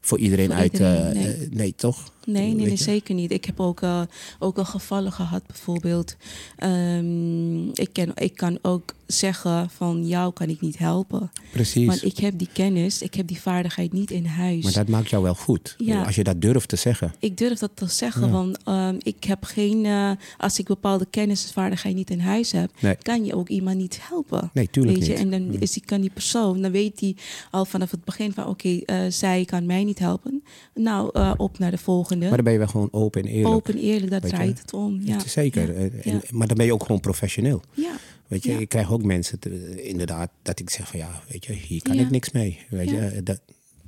voor 0.00 0.18
iedereen 0.18 0.46
Voor 0.46 0.56
uit. 0.56 0.72
iedereen, 0.72 1.12
nee. 1.14 1.26
eh, 1.34 1.50
nee, 1.50 1.74
toch? 1.74 2.12
Nee, 2.26 2.54
nee, 2.54 2.66
nee 2.66 2.76
zeker 2.76 3.14
niet. 3.14 3.32
Ik 3.32 3.44
heb 3.44 3.60
ook, 3.60 3.80
eh, 3.82 4.02
ook 4.38 4.58
al 4.58 4.64
gevallen 4.64 5.12
gehad, 5.12 5.46
bijvoorbeeld. 5.46 6.16
Ehm, 6.56 7.68
ik, 7.68 7.88
ken, 7.92 8.12
ik 8.14 8.36
kan 8.36 8.58
ook 8.62 8.94
zeggen 9.06 9.70
van 9.70 10.06
jou 10.06 10.32
kan 10.32 10.48
ik 10.48 10.60
niet 10.60 10.78
helpen. 10.78 11.30
Precies. 11.52 11.86
Want 11.86 12.04
ik 12.04 12.18
heb 12.18 12.38
die 12.38 12.48
kennis, 12.52 13.02
ik 13.02 13.14
heb 13.14 13.26
die 13.26 13.40
vaardigheid 13.40 13.92
niet 13.92 14.10
in 14.10 14.26
huis. 14.26 14.64
Maar 14.64 14.72
dat 14.72 14.88
maakt 14.88 15.10
jou 15.10 15.22
wel 15.22 15.34
goed. 15.34 15.74
Ja. 15.78 16.02
Als 16.04 16.14
je 16.14 16.24
dat 16.24 16.40
durft 16.40 16.68
te 16.68 16.76
zeggen. 16.76 17.14
Ik 17.18 17.36
durf 17.38 17.58
dat 17.58 17.70
te 17.74 17.86
zeggen, 17.86 18.26
Ja. 18.26 18.32
want 18.32 18.58
ehm, 18.64 18.96
ik 19.02 19.24
heb 19.24 19.44
geen, 19.44 19.84
eh, 19.86 20.10
als 20.38 20.58
ik 20.58 20.66
bepaalde 20.66 21.06
kennis 21.10 21.46
en 21.46 21.52
vaardigheid 21.52 21.94
niet 21.94 22.10
in 22.10 22.20
huis 22.20 22.52
heb, 22.52 22.70
Nee. 22.80 22.96
kan 22.96 23.24
je 23.24 23.34
ook 23.34 23.48
iemand 23.48 23.76
niet 23.76 23.98
helpen. 24.02 24.50
Nee, 24.52 24.70
tuurlijk 24.70 24.96
weet 24.98 25.06
je? 25.06 25.12
niet. 25.12 25.22
En 25.22 25.30
dan 25.30 25.60
is 25.60 25.72
die, 25.72 25.82
kan 25.84 26.00
die 26.00 26.10
persoon, 26.10 26.62
dan 26.62 26.70
weet 26.70 27.00
hij 27.00 27.16
al 27.50 27.64
vanaf 27.64 27.90
het 27.90 28.04
begin 28.04 28.32
van 28.32 28.46
oké, 28.46 28.68
eh, 28.68 29.00
zij 29.08 29.44
kan 29.44 29.66
mij 29.66 29.84
niet 29.84 29.98
helpen. 29.98 30.42
Nou, 30.74 31.10
eh, 31.12 31.32
op 31.36 31.58
naar 31.58 31.70
de 31.70 31.78
volgende. 31.78 32.10
Maar 32.18 32.34
dan 32.36 32.44
ben 32.44 32.52
je 32.52 32.58
wel 32.58 32.68
gewoon 32.68 32.88
open 32.92 33.22
en 33.22 33.28
eerlijk. 33.28 33.54
Open, 33.54 33.76
eerlijk, 33.78 34.10
daar 34.10 34.20
draait 34.20 34.58
het 34.60 34.72
om. 34.72 35.00
Ja. 35.04 35.18
Zeker. 35.26 35.68
Ja. 35.80 35.88
Eh, 35.88 36.06
en-. 36.12 36.22
Maar 36.30 36.46
dan 36.46 36.56
ben 36.56 36.66
je 36.66 36.72
ook 36.72 36.82
gewoon 36.84 37.00
professioneel. 37.00 37.62
Ja. 37.74 37.96
Weet 38.28 38.44
je, 38.44 38.52
ik 38.60 38.68
krijg 38.68 38.92
ook 38.92 39.02
mensen, 39.02 39.38
te- 39.38 39.82
inderdaad, 39.82 40.30
dat 40.42 40.60
ik 40.60 40.70
zeg 40.70 40.88
van 40.88 40.98
ja, 40.98 41.22
weet 41.28 41.44
je, 41.44 41.52
hier 41.52 41.82
kan 41.82 41.98
ik 41.98 42.10
niks 42.10 42.30
mee. 42.30 42.58
Weet 42.70 42.90
je, 42.90 42.98
Eh, 42.98 43.18
dat, 43.24 43.40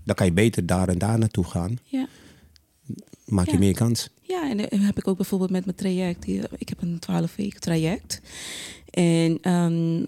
dan 0.05 0.15
kan 0.15 0.27
je 0.27 0.33
beter 0.33 0.67
daar 0.67 0.89
en 0.89 0.99
daar 0.99 1.19
naartoe 1.19 1.45
gaan. 1.45 1.79
Ja. 1.85 2.07
Maak 3.25 3.49
je 3.51 3.59
meer 3.59 3.75
kans. 3.75 4.09
Ja, 4.23 4.51
en 4.51 4.57
dan 4.57 4.81
heb 4.81 4.99
ik 4.99 5.09
ook 5.09 5.17
bijvoorbeeld 5.17 5.51
met 5.51 5.65
mijn 5.65 5.77
traject. 5.77 6.27
Ik 6.59 6.69
heb 6.69 6.83
een 6.83 6.99
12 6.99 7.37
weken 7.37 7.61
traject. 7.61 8.21
En 8.91 9.39
ehm, 9.41 10.03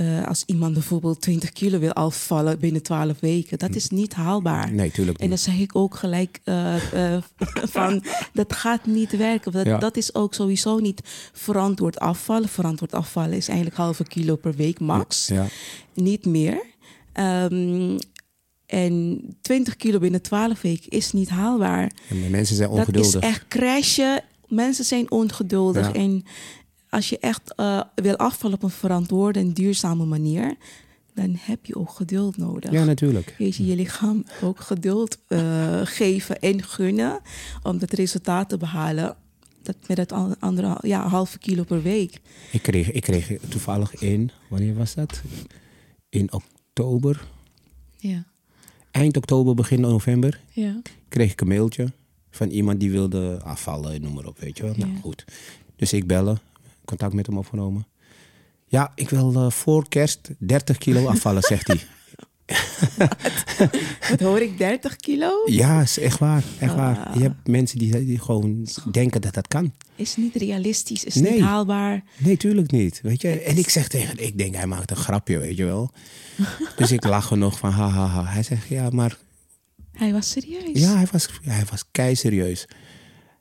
eh, 0.00 0.26
als 0.26 0.42
iemand 0.46 0.72
bijvoorbeeld 0.72 1.20
20 1.20 1.50
kilo 1.52 1.78
wil 1.78 1.92
afvallen 1.92 2.58
binnen 2.58 2.82
12 2.82 3.20
weken, 3.20 3.58
dat 3.58 3.74
is 3.74 3.88
niet 3.88 4.14
haalbaar. 4.14 4.72
Nee, 4.72 4.90
tuurlijk 4.90 5.18
En 5.18 5.22
dan 5.28 5.30
niet. 5.36 5.40
zeg 5.40 5.58
ik 5.58 5.76
ook 5.76 5.94
gelijk 5.96 6.40
eh, 6.44 7.14
eh, 7.14 7.22
van, 7.76 8.04
dat 8.32 8.52
gaat 8.52 8.86
niet 8.86 9.16
werken. 9.16 9.52
Dat, 9.52 9.66
Ja. 9.66 9.78
dat 9.78 9.96
is 9.96 10.14
ook 10.14 10.34
sowieso 10.34 10.78
niet 10.78 11.00
verantwoord 11.32 11.98
afvallen. 11.98 12.48
Verantwoord 12.48 12.92
afvallen 12.94 13.32
is 13.36 13.48
eigenlijk 13.48 13.76
halve 13.78 14.04
kilo 14.04 14.36
per 14.36 14.54
week 14.54 14.80
max. 14.80 15.26
Ja. 15.26 15.46
Niet 15.94 16.26
meer. 16.26 16.62
Ehm, 17.12 17.98
en 18.66 19.20
20 19.42 19.76
kilo 19.76 19.98
binnen 19.98 20.22
12 20.22 20.60
weken 20.60 20.90
is 20.90 21.12
niet 21.12 21.28
haalbaar. 21.28 21.90
En 22.08 22.30
mensen 22.30 22.56
zijn 22.56 22.70
Dat 22.70 22.78
is 22.78 22.86
ongeduldig. 22.86 23.20
echt 23.22 23.44
crashen. 23.48 24.22
Mensen 24.48 24.84
zijn 24.84 25.10
ongeduldig. 25.10 25.86
Ja. 25.86 25.92
En 25.94 26.24
als 26.90 27.08
je 27.08 27.18
echt 27.18 27.54
eh, 27.54 27.80
wil 27.94 28.16
afvallen 28.16 28.56
op 28.56 28.62
een 28.62 28.70
verantwoorde 28.70 29.38
en 29.38 29.52
duurzame 29.52 30.04
manier, 30.04 30.56
dan 31.14 31.36
heb 31.40 31.66
je 31.66 31.76
ook 31.76 31.90
geduld 31.90 32.36
nodig. 32.36 32.70
Ja, 32.72 32.84
natuurlijk. 32.84 33.34
Weet 33.38 33.56
je, 33.56 33.66
je 33.66 33.76
lichaam 33.76 34.24
ook 34.42 34.60
geduld 34.60 35.18
eh, 35.26 35.80
geven 35.84 36.40
en 36.40 36.62
gunnen 36.62 37.20
om 37.62 37.78
dat 37.78 37.92
resultaat 37.92 38.48
te 38.48 38.56
behalen. 38.56 39.16
Dat 39.62 39.76
met 39.86 39.96
dat 39.96 40.12
an- 40.12 40.36
andere 40.38 40.78
ja, 40.82 41.08
halve 41.08 41.38
kilo 41.38 41.62
per 41.64 41.82
week. 41.82 42.20
Ik 42.52 42.62
kreeg, 42.62 42.90
ik 42.90 43.02
kreeg 43.02 43.30
toevallig 43.48 43.94
in, 43.94 44.30
wanneer 44.48 44.74
was 44.74 44.94
dat? 44.94 45.22
In 46.08 46.32
oktober, 46.32 47.26
Ja, 47.96 48.24
eind 48.90 49.16
oktober, 49.16 49.54
begin 49.54 49.80
november, 49.80 50.40
ja, 50.52 50.80
kreeg 51.08 51.32
ik 51.32 51.40
een 51.40 51.48
mailtje 51.48 51.92
van 52.30 52.48
iemand 52.48 52.80
die 52.80 52.90
wilde 52.90 53.40
afvallen, 53.44 54.02
noem 54.02 54.14
maar 54.14 54.26
op, 54.26 54.38
weet 54.38 54.56
je 54.56 54.62
wel. 54.62 54.74
Nou 54.76 54.96
goed. 55.00 55.24
Dus 55.76 55.92
ik 55.92 56.06
bellen, 56.06 56.38
contact 56.90 57.12
met 57.14 57.26
hem 57.26 57.38
opgenomen. 57.38 57.86
Ja, 58.66 58.92
ik 58.94 59.10
wil 59.10 59.34
eh, 59.34 59.50
voor 59.50 59.88
kerst 59.88 60.30
30 60.38 60.78
kilo 60.78 61.06
afvallen, 61.06 61.42
zegt 61.42 61.66
hij. 61.66 61.80
Wat 64.10 64.20
hoor 64.20 64.40
ik, 64.40 64.58
30 64.58 64.96
kilo? 64.96 65.30
Ja, 65.46 65.80
is 65.80 65.98
echt 65.98 66.18
waar, 66.18 66.44
echt 66.58 66.74
waar. 66.74 67.06
Ah. 67.06 67.14
Je 67.14 67.22
hebt 67.22 67.46
mensen 67.46 67.78
die, 67.78 68.04
die 68.04 68.18
gewoon 68.18 68.66
denken 68.90 69.20
dat 69.20 69.34
dat 69.34 69.48
kan. 69.48 69.72
Is 69.96 70.16
niet 70.16 70.34
realistisch, 70.34 71.04
is 71.04 71.14
Nee. 71.14 71.32
niet 71.32 71.40
haalbaar. 71.40 72.02
Nee, 72.18 72.36
tuurlijk 72.36 72.70
niet. 72.70 73.00
Weet 73.02 73.20
je? 73.20 73.28
En 73.40 73.56
ik 73.58 73.68
zeg 73.68 73.88
tegen 73.88 74.18
ik 74.26 74.38
denk 74.38 74.54
hij 74.54 74.66
maakt 74.66 74.90
een 74.90 74.96
grapje, 74.96 75.38
weet 75.38 75.56
je 75.56 75.64
wel. 75.64 75.90
Dus 76.76 76.92
ik 76.92 77.04
lach 77.04 77.30
er 77.30 77.38
nog 77.38 77.58
van, 77.58 77.70
ha, 77.70 77.88
ha, 77.88 78.06
ha. 78.06 78.24
Hij 78.24 78.42
zegt, 78.42 78.68
ja, 78.68 78.90
maar 78.90 79.18
Hij 79.92 80.12
was 80.12 80.30
serieus. 80.30 80.80
Ja, 80.80 80.96
hij 80.96 81.06
was, 81.12 81.28
hij 81.42 81.64
was 81.70 81.84
kei 81.90 82.14
serieus. 82.16 82.68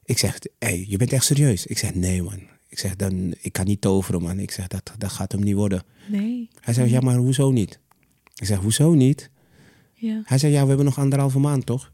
Ik 0.03 0.17
zeg, 0.17 0.37
hey, 0.59 0.85
je 0.87 0.97
bent 0.97 1.13
echt 1.13 1.25
serieus? 1.25 1.65
Ik 1.65 1.77
zeg, 1.77 1.93
nee 1.95 2.23
man. 2.23 2.39
Ik 2.69 2.79
zeg, 2.79 2.95
dan, 2.95 3.33
ik 3.39 3.53
kan 3.53 3.65
niet 3.65 3.81
toveren 3.81 4.21
man. 4.21 4.39
Ik 4.39 4.51
zeg, 4.51 4.67
dat, 4.67 4.91
dat 4.97 5.11
gaat 5.11 5.31
hem 5.31 5.41
niet 5.41 5.55
worden. 5.55 5.83
Nee. 6.07 6.49
Hij 6.59 6.73
zegt, 6.73 6.89
ja, 6.89 6.99
maar 6.99 7.15
hoezo 7.15 7.51
niet? 7.51 7.79
Ik 8.35 8.45
zeg, 8.45 8.59
hoezo 8.59 8.93
niet? 8.93 9.29
Ja. 9.93 10.21
Hij 10.25 10.37
zei, 10.37 10.53
ja, 10.53 10.61
we 10.61 10.67
hebben 10.67 10.85
nog 10.85 10.99
anderhalve 10.99 11.39
maand, 11.39 11.65
toch? 11.65 11.91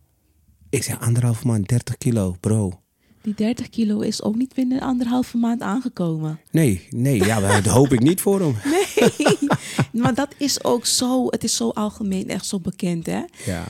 Ik 0.69 0.83
zeg, 0.83 0.99
anderhalve 0.99 1.47
maand, 1.47 1.67
30 1.67 1.97
kilo, 1.97 2.35
bro. 2.39 2.79
Die 3.21 3.33
30 3.33 3.69
kilo 3.69 3.99
is 3.99 4.21
ook 4.21 4.35
niet 4.35 4.53
binnen 4.53 4.79
anderhalve 4.79 5.37
maand 5.37 5.61
aangekomen. 5.61 6.39
Nee, 6.51 6.87
nee, 6.89 7.23
ja, 7.23 7.61
dat 7.61 7.73
hoop 7.73 7.93
ik 7.93 7.99
niet 7.99 8.21
voor 8.21 8.39
hem. 8.39 8.55
Nee. 8.73 10.03
maar 10.03 10.13
dat 10.13 10.35
is 10.37 10.63
ook 10.63 10.85
zo, 10.85 11.27
het 11.29 11.43
is 11.43 11.55
zo 11.55 11.69
algemeen, 11.69 12.29
echt 12.29 12.45
zo 12.45 12.59
bekend 12.59 13.05
hè. 13.05 13.23
Ja, 13.45 13.63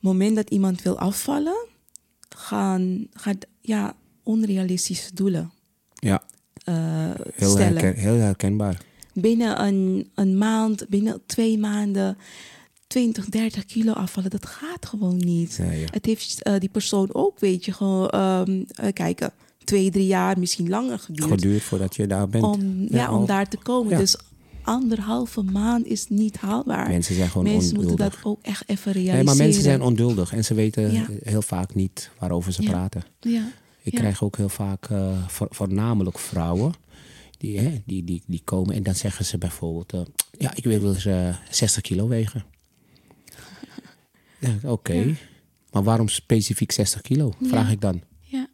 moment 0.00 0.36
dat 0.36 0.50
iemand 0.50 0.82
wil 0.82 0.98
afvallen, 0.98 1.66
gaan, 2.28 3.06
gaat 3.12 3.46
ja, 3.60 3.96
onrealistische 4.22 5.14
doelen 5.14 5.52
ja 6.02 6.22
heel, 6.64 7.50
stellen. 7.50 7.58
herken- 7.82 7.94
heel 8.02 8.14
herkenbaar. 8.18 8.80
Binnen 9.14 9.64
een, 9.64 10.10
een 10.14 10.38
maand, 10.38 10.88
binnen 10.88 11.20
twee 11.26 11.58
maanden, 11.58 12.16
20, 12.86 13.24
30 13.28 13.64
kilo 13.64 13.92
afvallen, 13.92 14.30
dat 14.30 14.46
gaat 14.46 14.86
gewoon 14.86 15.16
niet. 15.16 15.56
Ja, 15.56 15.70
ja. 15.72 15.86
Het 15.90 16.06
heeft 16.06 16.42
eh, 16.42 16.54
die 16.58 16.68
persoon 16.68 17.08
ook, 17.12 17.38
weet 17.38 17.64
je, 17.64 17.72
gewoon 17.72 18.08
eh, 18.08 18.42
kijken, 18.92 19.32
twee, 19.64 19.90
drie 19.90 20.06
jaar, 20.06 20.38
misschien 20.38 20.68
langer 20.68 20.98
geduurd. 20.98 21.30
Geduurd 21.30 21.62
voordat 21.62 21.96
je 21.96 22.06
daar 22.06 22.28
bent. 22.28 22.44
om, 22.44 22.86
ja, 22.88 23.12
om 23.18 23.26
daar 23.26 23.48
te 23.48 23.56
komen. 23.56 23.98
Dus 23.98 24.16
anderhalve 24.62 25.42
maand 25.42 25.86
is 25.86 26.06
niet 26.08 26.36
haalbaar. 26.36 26.88
Mensen 26.88 27.14
zijn 27.14 27.28
gewoon 27.28 27.46
Mensen 27.46 27.74
moeten 27.76 27.96
dat 27.96 28.16
ook 28.22 28.38
echt 28.42 28.62
even 28.66 28.92
realiseren. 28.92 29.16
Nee, 29.16 29.24
maar 29.24 29.44
mensen 29.44 29.62
zijn 29.62 29.82
onduldig 29.82 30.32
en 30.32 30.44
ze 30.44 30.54
weten 30.54 31.06
heel 31.22 31.42
vaak 31.42 31.74
niet 31.74 32.10
waarover 32.18 32.52
ze 32.52 32.62
praten. 32.62 33.02
Ja. 33.20 33.48
Ik 33.82 33.92
Ja. 33.92 33.98
krijg 33.98 34.22
ook 34.22 34.36
heel 34.36 34.48
vaak, 34.48 34.86
eh, 34.90 35.26
voor- 35.28 35.46
voornamelijk 35.50 36.18
vrouwen, 36.18 36.72
die, 37.38 37.58
hè, 37.58 37.82
die, 37.86 38.04
die, 38.04 38.22
die 38.26 38.40
komen 38.44 38.74
en 38.74 38.82
dan 38.82 38.94
zeggen 38.94 39.24
ze 39.24 39.38
bijvoorbeeld: 39.38 39.92
eh, 39.92 40.00
Ja, 40.38 40.54
ik 40.54 40.64
wil 40.64 40.80
wel 40.80 40.94
eens 40.94 41.04
eh, 41.06 41.36
60 41.50 41.82
kilo 41.82 42.08
wegen. 42.08 42.44
Ja, 44.38 44.56
Oké, 44.70 44.92
Ja. 44.92 45.14
maar 45.70 45.82
waarom 45.82 46.08
specifiek 46.08 46.72
60 46.72 47.00
kilo? 47.00 47.32
Vraag 47.42 47.66
Ja. 47.66 47.72
ik 47.72 47.80
dan. 47.80 48.02
Ja. 48.20 48.46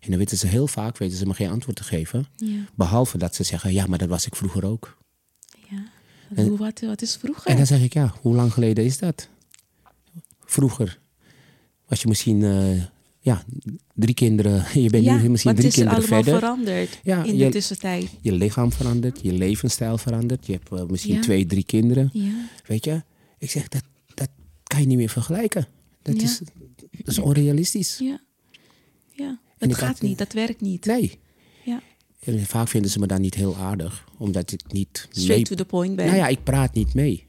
En 0.00 0.08
dan 0.10 0.18
weten 0.18 0.38
ze 0.38 0.46
heel 0.46 0.66
vaak 0.66 0.98
weten 0.98 1.16
ze 1.18 1.26
me 1.26 1.34
geen 1.34 1.50
antwoord 1.50 1.76
te 1.76 1.84
geven. 1.84 2.26
Behalve 2.74 3.18
dat 3.18 3.34
ze 3.34 3.42
zeggen: 3.42 3.72
Ja, 3.72 3.86
maar 3.86 3.98
dat 3.98 4.08
was 4.08 4.26
ik 4.26 4.36
vroeger 4.36 4.64
ook. 4.66 4.96
ja. 5.70 5.84
En- 6.34 6.46
Hoe, 6.48 6.58
wat, 6.58 6.80
wat 6.80 7.02
is 7.02 7.16
vroeger? 7.16 7.50
En 7.50 7.56
dan 7.56 7.66
zeg 7.66 7.80
ik: 7.82 7.92
Ja, 7.92 8.14
hoe 8.20 8.34
lang 8.34 8.52
geleden 8.52 8.84
is 8.84 8.98
dat? 8.98 9.28
Vroeger 10.44 10.98
was 11.88 12.02
je 12.02 12.08
misschien. 12.08 12.42
Ja, 13.24 13.44
drie 13.94 14.14
kinderen. 14.14 14.64
Je 14.82 14.90
bent 14.90 15.04
ja, 15.04 15.16
nu 15.16 15.28
misschien 15.28 15.54
drie 15.54 15.64
het 15.66 15.76
is 15.76 15.82
kinderen 15.82 16.02
allemaal 16.08 16.22
verder. 16.22 16.40
veranderd 16.40 17.00
Ja, 17.02 17.24
in 17.24 17.36
je- 17.36 17.44
de 17.44 17.50
tussentijd. 17.50 18.10
Je 18.20 18.32
lichaam 18.32 18.72
verandert, 18.72 19.18
je 19.22 19.32
levensstijl 19.32 19.98
verandert. 19.98 20.46
Je 20.46 20.52
hebt 20.52 20.72
eh, 20.72 20.84
misschien 20.86 21.14
Ja. 21.14 21.20
twee, 21.20 21.46
drie 21.46 21.64
kinderen. 21.64 22.10
Ja. 22.12 22.48
Weet 22.66 22.84
je? 22.84 23.02
Ik 23.38 23.50
zeg, 23.50 23.68
dat, 23.68 23.82
dat 24.14 24.28
kan 24.62 24.80
je 24.80 24.86
niet 24.86 24.96
meer 24.96 25.08
vergelijken. 25.08 25.66
Dat, 26.02 26.14
is, 26.22 26.38
dat 26.90 27.06
is 27.06 27.18
onrealistisch. 27.18 27.98
Ja. 27.98 28.20
ja. 29.12 29.40
Het 29.58 29.74
gaat 29.76 29.88
had- 29.88 30.00
niet, 30.00 30.18
dat 30.18 30.32
werkt 30.32 30.60
niet. 30.60 30.84
Nee. 30.86 31.18
Ja. 31.64 31.82
En 32.24 32.46
vaak 32.46 32.68
vinden 32.68 32.90
ze 32.90 32.98
me 32.98 33.06
dan 33.06 33.20
niet 33.20 33.34
heel 33.34 33.56
aardig. 33.56 34.04
Omdat 34.18 34.52
ik 34.52 34.60
niet 34.72 35.06
Straight 35.10 35.28
mee... 35.28 35.42
to 35.42 35.54
the 35.54 35.64
point 35.64 35.96
ben. 35.96 36.06
Nou 36.06 36.16
ja, 36.18 36.26
ik 36.28 36.42
praat 36.44 36.74
niet 36.74 36.94
mee. 36.94 37.24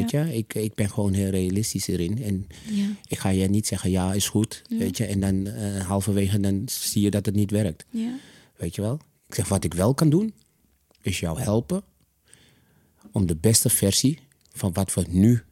Weet 0.00 0.10
je, 0.10 0.34
ik, 0.36 0.54
ik 0.54 0.74
ben 0.74 0.90
gewoon 0.90 1.12
heel 1.12 1.30
realistisch 1.30 1.86
erin. 1.88 2.22
En 2.22 2.46
Ja. 2.70 2.86
ik 3.08 3.18
ga 3.18 3.28
je 3.28 3.48
niet 3.48 3.66
zeggen, 3.66 3.90
ja, 3.90 4.12
is 4.12 4.28
goed. 4.28 4.62
Ja. 4.68 4.76
Weet 4.78 4.96
je, 4.96 5.04
en 5.06 5.20
dan 5.20 5.46
eh, 5.46 5.80
halverwege 5.86 6.40
dan 6.40 6.62
zie 6.66 7.02
je 7.02 7.10
dat 7.10 7.26
het 7.26 7.34
niet 7.34 7.50
werkt. 7.50 7.84
Ja. 7.90 8.14
Weet 8.56 8.74
je 8.74 8.82
wel? 8.82 8.98
Ik 9.28 9.34
zeg, 9.34 9.48
wat 9.48 9.64
ik 9.64 9.74
wel 9.74 9.94
kan 9.94 10.10
doen, 10.10 10.34
is 11.02 11.20
jou 11.20 11.40
helpen 11.40 11.82
om 13.12 13.26
de 13.26 13.36
beste 13.36 13.68
versie 13.68 14.18
van 14.52 14.72
wat 14.72 14.94
we 14.94 15.04
nu, 15.08 15.42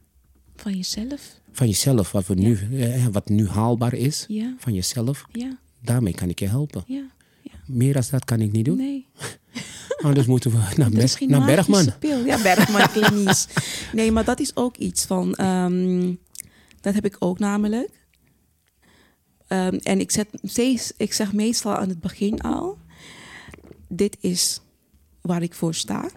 Van 0.55 0.75
jezelf. 0.75 1.39
van 1.51 1.67
jezelf, 1.67 2.11
wat, 2.11 2.25
we 2.27 2.33
nu, 2.33 2.57
eh, 2.79 3.05
wat 3.11 3.29
nu 3.29 3.47
haalbaar 3.47 3.93
is, 3.93 4.25
Ja. 4.27 4.55
van 4.59 4.73
jezelf, 4.73 5.25
Ja. 5.31 5.57
daarmee 5.81 6.13
kan 6.13 6.29
ik 6.29 6.39
je 6.39 6.47
helpen. 6.47 6.83
Ja. 6.87 7.11
ja. 7.41 7.51
Meer 7.67 7.93
dan 7.93 8.03
dat 8.11 8.25
kan 8.25 8.41
ik 8.41 8.51
niet 8.51 8.65
doen. 8.65 8.77
Nee. 8.77 9.05
Anders 10.01 10.27
moeten 10.27 10.51
we 10.51 10.57
naar, 10.57 10.91
Er 10.91 11.15
Ber- 11.19 11.27
naar 11.27 11.45
Bergman. 11.45 11.93
Ja, 12.25 12.41
Bergman 12.41 12.89
klinisch. 13.09 13.47
Nee, 13.93 14.11
maar 14.11 14.23
dat 14.25 14.39
is 14.39 14.55
ook 14.55 14.77
iets 14.77 15.05
van... 15.05 15.35
ehm, 15.35 16.13
dat 16.81 16.93
heb 16.93 17.05
ik 17.05 17.15
ook 17.19 17.39
namelijk. 17.39 17.89
Ehm, 19.47 19.75
en 19.83 19.99
ik, 19.99 20.11
zet 20.11 20.27
steeds, 20.43 20.93
ik 20.97 21.13
zeg 21.13 21.33
meestal 21.33 21.75
aan 21.75 21.89
het 21.89 21.99
begin 21.99 22.41
al... 22.41 22.77
Dit 23.87 24.17
is 24.19 24.61
waar 25.21 25.41
ik 25.41 25.53
voor 25.53 25.73
sta. 25.73 26.09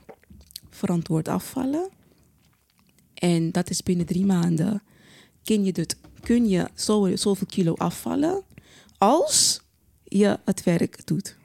Verantwoord 0.71 1.29
afvallen. 1.29 1.89
En 3.15 3.53
dat 3.53 3.71
is 3.71 3.83
binnen 3.83 4.07
drie 4.07 4.25
maanden. 4.27 4.83
Kun 5.45 5.65
je, 5.65 5.73
dit, 5.73 5.97
kun 6.21 6.49
je 6.49 6.69
zo, 6.75 7.17
zoveel 7.17 7.47
kilo 7.47 7.75
afvallen... 7.75 8.43
als 8.99 9.61
je 10.05 10.39
het 10.45 10.63
werk 10.65 11.07
doet. 11.07 11.37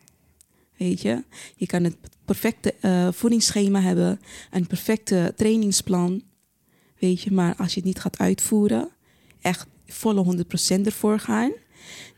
Weet 0.78 1.02
je, 1.02 1.24
je 1.56 1.66
kan 1.66 1.84
het 1.84 1.96
perfecte 2.26 2.74
eh, 2.80 3.08
voedingsschema 3.12 3.82
hebben, 3.82 4.20
een 4.52 4.68
perfecte 4.68 5.34
trainingsplan. 5.36 6.22
Weet 7.00 7.22
je, 7.22 7.32
maar 7.32 7.56
als 7.56 7.74
je 7.74 7.80
het 7.80 7.86
niet 7.86 8.00
gaat 8.00 8.18
uitvoeren, 8.18 8.90
echt 9.42 9.68
volle 9.88 10.46
100% 10.80 10.86
ervoor 10.86 11.20
gaan, 11.20 11.52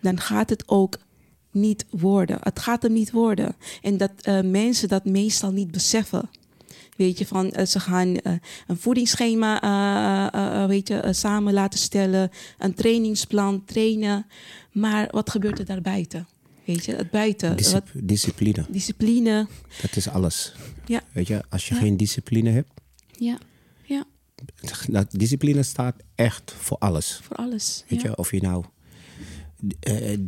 dan 0.01 0.19
gaat 0.19 0.49
het 0.49 0.63
ook 0.67 0.97
niet 1.51 1.85
worden. 1.89 2.37
Het 2.41 2.59
gaat 2.59 2.81
hem 2.81 2.93
niet 2.93 3.11
worden. 3.11 3.55
En 3.81 3.97
dat 3.97 4.11
eh, 4.21 4.41
mensen 4.41 4.87
dat 4.87 5.05
meestal 5.05 5.51
niet 5.51 5.71
beseffen. 5.71 6.29
Weet 6.97 7.17
je, 7.17 7.25
van 7.25 7.51
eh, 7.51 7.65
ze 7.65 7.79
gaan 7.79 8.15
een 8.67 8.77
voedingsschema 8.77 10.67
weet 10.67 10.87
je, 10.87 11.13
samen 11.13 11.53
laten 11.53 11.79
stellen, 11.79 12.31
een 12.57 12.73
trainingsplan 12.73 13.65
trainen. 13.65 14.25
Maar 14.71 15.07
wat 15.11 15.29
gebeurt 15.29 15.59
er 15.59 15.65
daarbuiten? 15.65 16.27
Weet 16.65 16.85
je, 16.85 16.95
het 16.95 17.11
buiten. 17.11 17.49
Wat, 17.71 17.83
discipline, 18.03 18.65
discipline. 18.69 19.47
dat 19.81 19.95
is 19.95 20.07
alles. 20.07 20.53
Ja. 20.85 21.01
Weet 21.13 21.27
je, 21.27 21.43
als 21.49 21.67
je 21.67 21.73
Ja. 21.73 21.79
geen 21.79 21.97
discipline 21.97 22.49
hebt, 22.49 22.69
Ja, 23.17 23.37
ja, 23.83 24.05
dat 24.87 25.11
discipline 25.11 25.63
staat 25.63 25.95
echt 26.15 26.51
voor 26.57 26.77
alles. 26.77 27.19
voor 27.23 27.35
alles. 27.35 27.83
Weet 27.87 28.01
ja. 28.01 28.09
je, 28.09 28.17
of 28.17 28.31
je 28.31 28.41
nou 28.41 28.65
eh, 29.79 30.13
eh, 30.13 30.19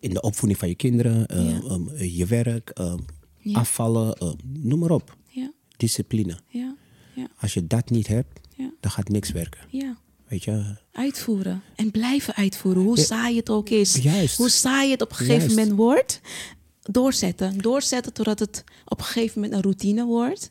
in 0.00 0.10
de 0.12 0.20
opvoeding 0.20 0.58
van 0.58 0.68
je 0.68 0.74
kinderen, 0.74 1.26
eh, 1.26 1.50
Ja. 1.50 1.60
um, 1.70 1.96
je 1.98 2.26
werk, 2.26 2.68
eh, 2.70 2.94
Ja. 3.38 3.58
afvallen, 3.58 4.14
eh, 4.14 4.32
noem 4.52 4.78
maar 4.78 4.90
op. 4.90 5.16
Ja, 5.28 5.52
Discipline. 5.76 6.38
ja, 6.48 6.76
ja, 7.14 7.28
Als 7.38 7.54
je 7.54 7.66
dat 7.66 7.90
niet 7.90 8.06
hebt, 8.06 8.40
dan 8.80 8.90
gaat 8.90 9.08
niks 9.08 9.30
werken. 9.30 9.60
ja. 9.70 9.98
Weet 10.28 10.44
je, 10.44 10.74
Uitvoeren. 10.92 11.62
En 11.76 11.90
blijven 11.90 12.34
uitvoeren. 12.34 12.82
Hoe 12.82 12.96
Ja. 12.96 13.02
saai 13.02 13.36
het 13.36 13.50
ook 13.50 13.68
is. 13.68 13.94
Juist. 13.94 14.36
Hoe 14.36 14.48
saai 14.48 14.90
het 14.90 15.02
op 15.02 15.10
een 15.10 15.16
gegeven 15.16 15.40
Juist. 15.40 15.56
moment 15.56 15.76
wordt. 15.76 16.20
Doorzetten. 16.82 17.58
Doorzetten 17.58 18.12
totdat 18.12 18.38
het 18.38 18.64
op 18.84 18.98
een 18.98 19.04
gegeven 19.04 19.34
moment 19.40 19.52
een 19.56 19.62
routine 19.62 20.04
wordt. 20.04 20.50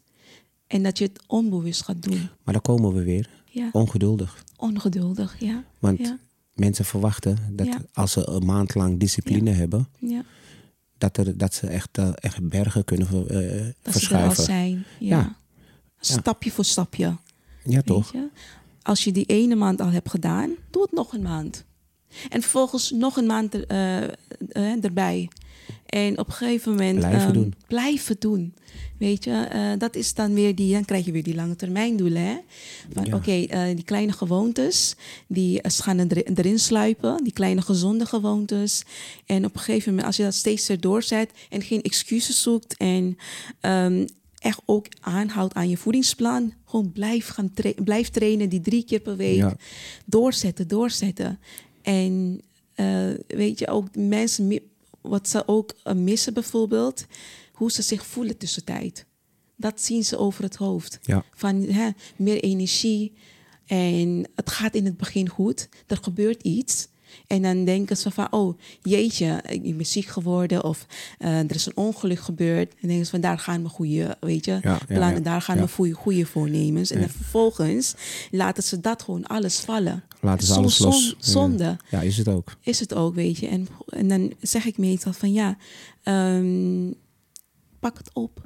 En 0.68 0.84
dat 0.84 0.98
je 0.98 1.04
het 1.04 1.20
onbewust 1.28 1.82
gaat 1.84 2.02
doen. 2.04 2.30
maar 2.44 2.54
dan 2.54 2.62
komen 2.62 2.94
we 2.94 3.04
weer. 3.04 3.30
Ja. 3.46 3.70
Ongeduldig. 3.72 4.44
Ongeduldig, 4.58 5.36
ja. 5.40 5.64
Want 5.80 6.00
Ja. 6.00 6.18
mensen 6.54 6.86
verwachten 6.86 7.38
dat 7.52 7.68
als 7.94 8.12
ze 8.12 8.28
een 8.28 8.46
maand 8.46 8.76
lang 8.76 9.00
discipline 9.00 9.52
hebben, 9.52 9.88
ja. 10.00 10.24
dat, 10.98 11.18
er, 11.18 11.38
dat 11.38 11.54
ze 11.54 11.68
echt, 11.68 11.98
eh, 11.98 12.10
echt 12.16 12.50
bergen 12.50 12.84
kunnen 12.84 13.08
ver- 13.08 13.28
eh, 13.28 13.66
Dat 13.82 13.94
ze 13.94 14.16
er 14.16 14.22
al 14.24 14.32
verschuiven. 14.34 14.44
zijn. 14.44 14.86
Ja. 15.00 15.36
Stapje 16.00 16.52
voor 16.52 16.66
stapje. 16.66 17.18
Ja, 17.64 17.82
toch? 17.82 18.14
Als 18.88 19.04
je 19.04 19.12
die 19.12 19.26
ene 19.26 19.56
maand 19.56 19.82
al 19.82 19.90
hebt 19.90 20.10
gedaan, 20.10 20.56
doe 20.72 20.82
het 20.82 20.92
nog 20.92 21.14
een 21.14 21.22
maand. 21.22 21.66
En 22.30 22.42
vervolgens 22.42 22.92
nog 22.92 23.18
een 23.18 23.26
maand 23.26 23.54
er, 23.54 23.68
eh, 23.68 24.04
eh, 24.52 24.84
erbij. 24.84 25.30
En 25.86 26.20
op 26.20 26.28
een 26.28 26.34
gegeven 26.34 26.72
moment... 26.72 26.98
Blijven 26.98 27.22
ehm, 27.22 27.34
doen. 27.34 27.54
Blijven 27.68 28.16
doen. 28.20 28.54
Weet 28.98 29.24
je, 29.24 29.32
eh, 29.32 29.72
dat 29.78 29.96
is 29.96 30.14
dan 30.14 30.34
weer 30.34 30.56
die... 30.56 30.74
Dan 30.74 30.86
krijg 30.86 31.06
je 31.06 31.12
weer 31.12 31.24
die 31.24 31.36
lange 31.36 31.56
termijn 31.56 31.98
doelen, 31.98 32.22
hè. 32.22 32.38
Van 32.94 33.06
Ja. 33.06 33.16
oké, 33.16 33.46
die 33.76 33.84
kleine 33.84 34.12
gewoontes, 34.12 34.96
die 35.28 35.60
gaan 35.64 35.98
er, 35.98 36.38
erin 36.38 36.60
sluipen. 36.60 37.24
Die 37.24 37.34
kleine 37.34 37.62
gezonde 37.62 38.06
gewoontes. 38.06 38.84
En 39.26 39.46
op 39.46 39.54
een 39.54 39.60
gegeven 39.60 39.90
moment, 39.90 40.08
als 40.08 40.18
je 40.18 40.24
dat 40.24 40.34
steeds 40.34 40.68
weer 40.68 40.80
doorzet... 40.80 41.32
en 41.50 41.62
geen 41.62 41.82
excuses 41.82 42.42
zoekt 42.42 42.78
en... 42.78 43.18
ehm, 43.60 44.06
echt 44.40 44.62
ook 44.66 44.88
aanhoudt 45.00 45.54
aan 45.54 45.70
je 45.70 45.78
voedingsplan. 45.78 46.54
Gewoon 46.68 46.92
blijf, 46.92 47.28
gaan 47.28 47.54
tra- 47.54 47.84
blijf 47.84 48.10
trainen 48.10 48.50
die 48.50 48.62
drie 48.62 48.84
keer 48.84 49.00
per 49.00 49.16
week. 49.16 49.36
Ja. 49.36 49.56
Doorzetten, 50.06 50.68
doorzetten. 50.68 51.40
En 51.82 52.42
eh, 52.74 53.10
weet 53.28 53.60
je, 53.60 53.68
ook 53.68 53.96
mensen, 53.96 54.60
wat 55.02 55.30
ze 55.30 55.44
ook 55.48 55.74
eh, 55.84 55.94
missen 55.94 56.34
bijvoorbeeld, 56.34 57.06
hoe 57.52 57.72
ze 57.72 57.82
zich 57.82 58.06
voelen 58.06 58.38
tussentijd. 58.38 59.06
Dat 59.56 59.82
zien 59.82 60.04
ze 60.04 60.18
over 60.18 60.44
het 60.44 60.56
hoofd. 60.56 61.00
Ja. 61.02 61.24
Van 61.34 61.62
hè, 61.62 61.90
meer 62.16 62.44
energie. 62.44 63.14
En 63.66 64.30
het 64.36 64.50
gaat 64.50 64.76
in 64.76 64.86
het 64.86 64.98
begin 64.98 65.30
goed. 65.30 65.70
Er 65.88 65.98
gebeurt 66.02 66.44
iets. 66.44 66.88
En 67.28 67.42
dan 67.42 67.66
denken 67.66 67.98
ze 67.98 68.12
van, 68.12 68.28
oh 68.32 68.58
jeetje, 68.82 69.44
ik 69.50 69.78
ben 69.78 69.86
ziek 69.86 70.06
geworden 70.06 70.64
of 70.64 70.86
eh, 71.18 71.40
er 71.40 71.56
is 71.56 71.66
een 71.66 71.78
ongeluk 71.78 72.20
gebeurd. 72.20 72.74
En 72.82 72.88
denken 72.88 73.06
ze 73.06 73.12
van, 73.12 73.22
daar 73.22 73.40
gaan 73.40 73.64
we 73.64 73.70
goede, 73.70 74.18
weet 74.20 74.46
je, 74.46 74.52
Ja, 74.52 74.60
ja, 74.62 74.80
plannen, 74.88 75.14
ja, 75.18 75.20
daar 75.30 75.42
gaan 75.42 75.58
we 75.60 75.68
goede, 75.68 75.94
goede 75.94 76.26
voornemens. 76.26 76.92
En 76.92 77.00
dan 77.00 77.10
vervolgens 77.10 77.94
laten 78.32 78.64
ze 78.64 78.80
dat 78.80 79.04
gewoon 79.04 79.28
alles 79.28 79.60
vallen. 79.60 80.04
Laten 80.22 80.48
ze 80.48 80.54
alles 80.54 80.80
los. 80.80 81.04
zon- 81.10 81.16
zonde 81.20 81.78
Ja, 81.90 82.02
is 82.02 82.18
het 82.18 82.28
ook. 82.28 82.56
is 82.62 82.80
het 82.80 82.94
ook, 82.94 83.16
weet 83.16 83.38
je. 83.38 83.48
En, 83.48 83.68
en 83.88 84.08
dan 84.08 84.34
zeg 84.42 84.66
ik 84.66 84.78
meestal 84.78 85.14
van 85.14 85.34
ja, 85.34 85.58
ehm, 86.04 86.92
pak 87.80 87.98
het 87.98 88.10
op. 88.14 88.42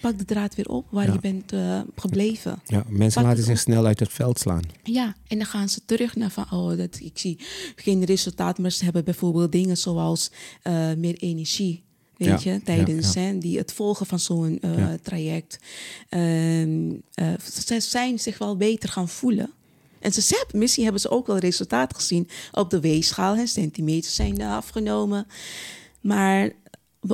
Pak 0.00 0.18
de 0.18 0.24
draad 0.24 0.54
weer 0.54 0.68
op 0.68 0.86
waar 0.90 1.06
Ja. 1.06 1.12
je 1.12 1.18
bent 1.20 1.52
eh, 1.52 1.80
gebleven. 1.96 2.60
Ja, 2.66 2.84
mensen 2.88 3.20
Pak 3.22 3.30
laten 3.30 3.44
zich 3.44 3.54
op. 3.54 3.58
snel 3.60 3.86
uit 3.86 4.00
het 4.00 4.12
veld 4.12 4.38
slaan. 4.38 4.62
Ja, 4.82 5.14
en 5.26 5.36
dan 5.36 5.46
gaan 5.46 5.68
ze 5.68 5.80
terug 5.84 6.16
naar 6.16 6.30
van, 6.30 6.46
oh, 6.50 6.76
dat, 6.76 6.98
ik 7.00 7.18
zie 7.18 7.38
geen 7.76 8.04
resultaat, 8.04 8.58
maar 8.58 8.70
ze 8.72 8.84
hebben 8.84 9.04
bijvoorbeeld 9.04 9.52
dingen 9.52 9.76
zoals 9.76 10.30
eh, 10.62 10.92
meer 10.96 11.16
energie. 11.16 11.82
Weet 12.16 12.42
Ja, 12.42 12.52
je, 12.52 12.62
tijdens 12.62 13.12
ja, 13.12 13.20
Hè, 13.20 13.38
die, 13.38 13.58
het 13.58 13.72
volgen 13.72 14.06
van 14.06 14.18
zo'n 14.18 14.58
eh, 14.60 14.92
traject. 15.02 15.58
Ehm, 16.08 16.90
eh, 17.14 17.26
ze 17.64 17.80
zijn 17.80 18.18
zich 18.18 18.38
wel 18.38 18.56
beter 18.56 18.88
gaan 18.88 19.08
voelen. 19.08 19.50
En 20.00 20.12
ze 20.12 20.34
hebben, 20.38 20.58
misschien 20.58 20.82
hebben 20.84 21.00
ze 21.00 21.10
ook 21.10 21.26
wel 21.26 21.38
resultaat 21.38 21.94
gezien 21.94 22.28
op 22.52 22.70
de 22.70 22.80
weegschaal. 22.80 23.36
Hè, 23.36 23.46
centimeters 23.46 24.14
zijn 24.14 24.42
afgenomen. 24.42 25.26
Maar 26.00 26.50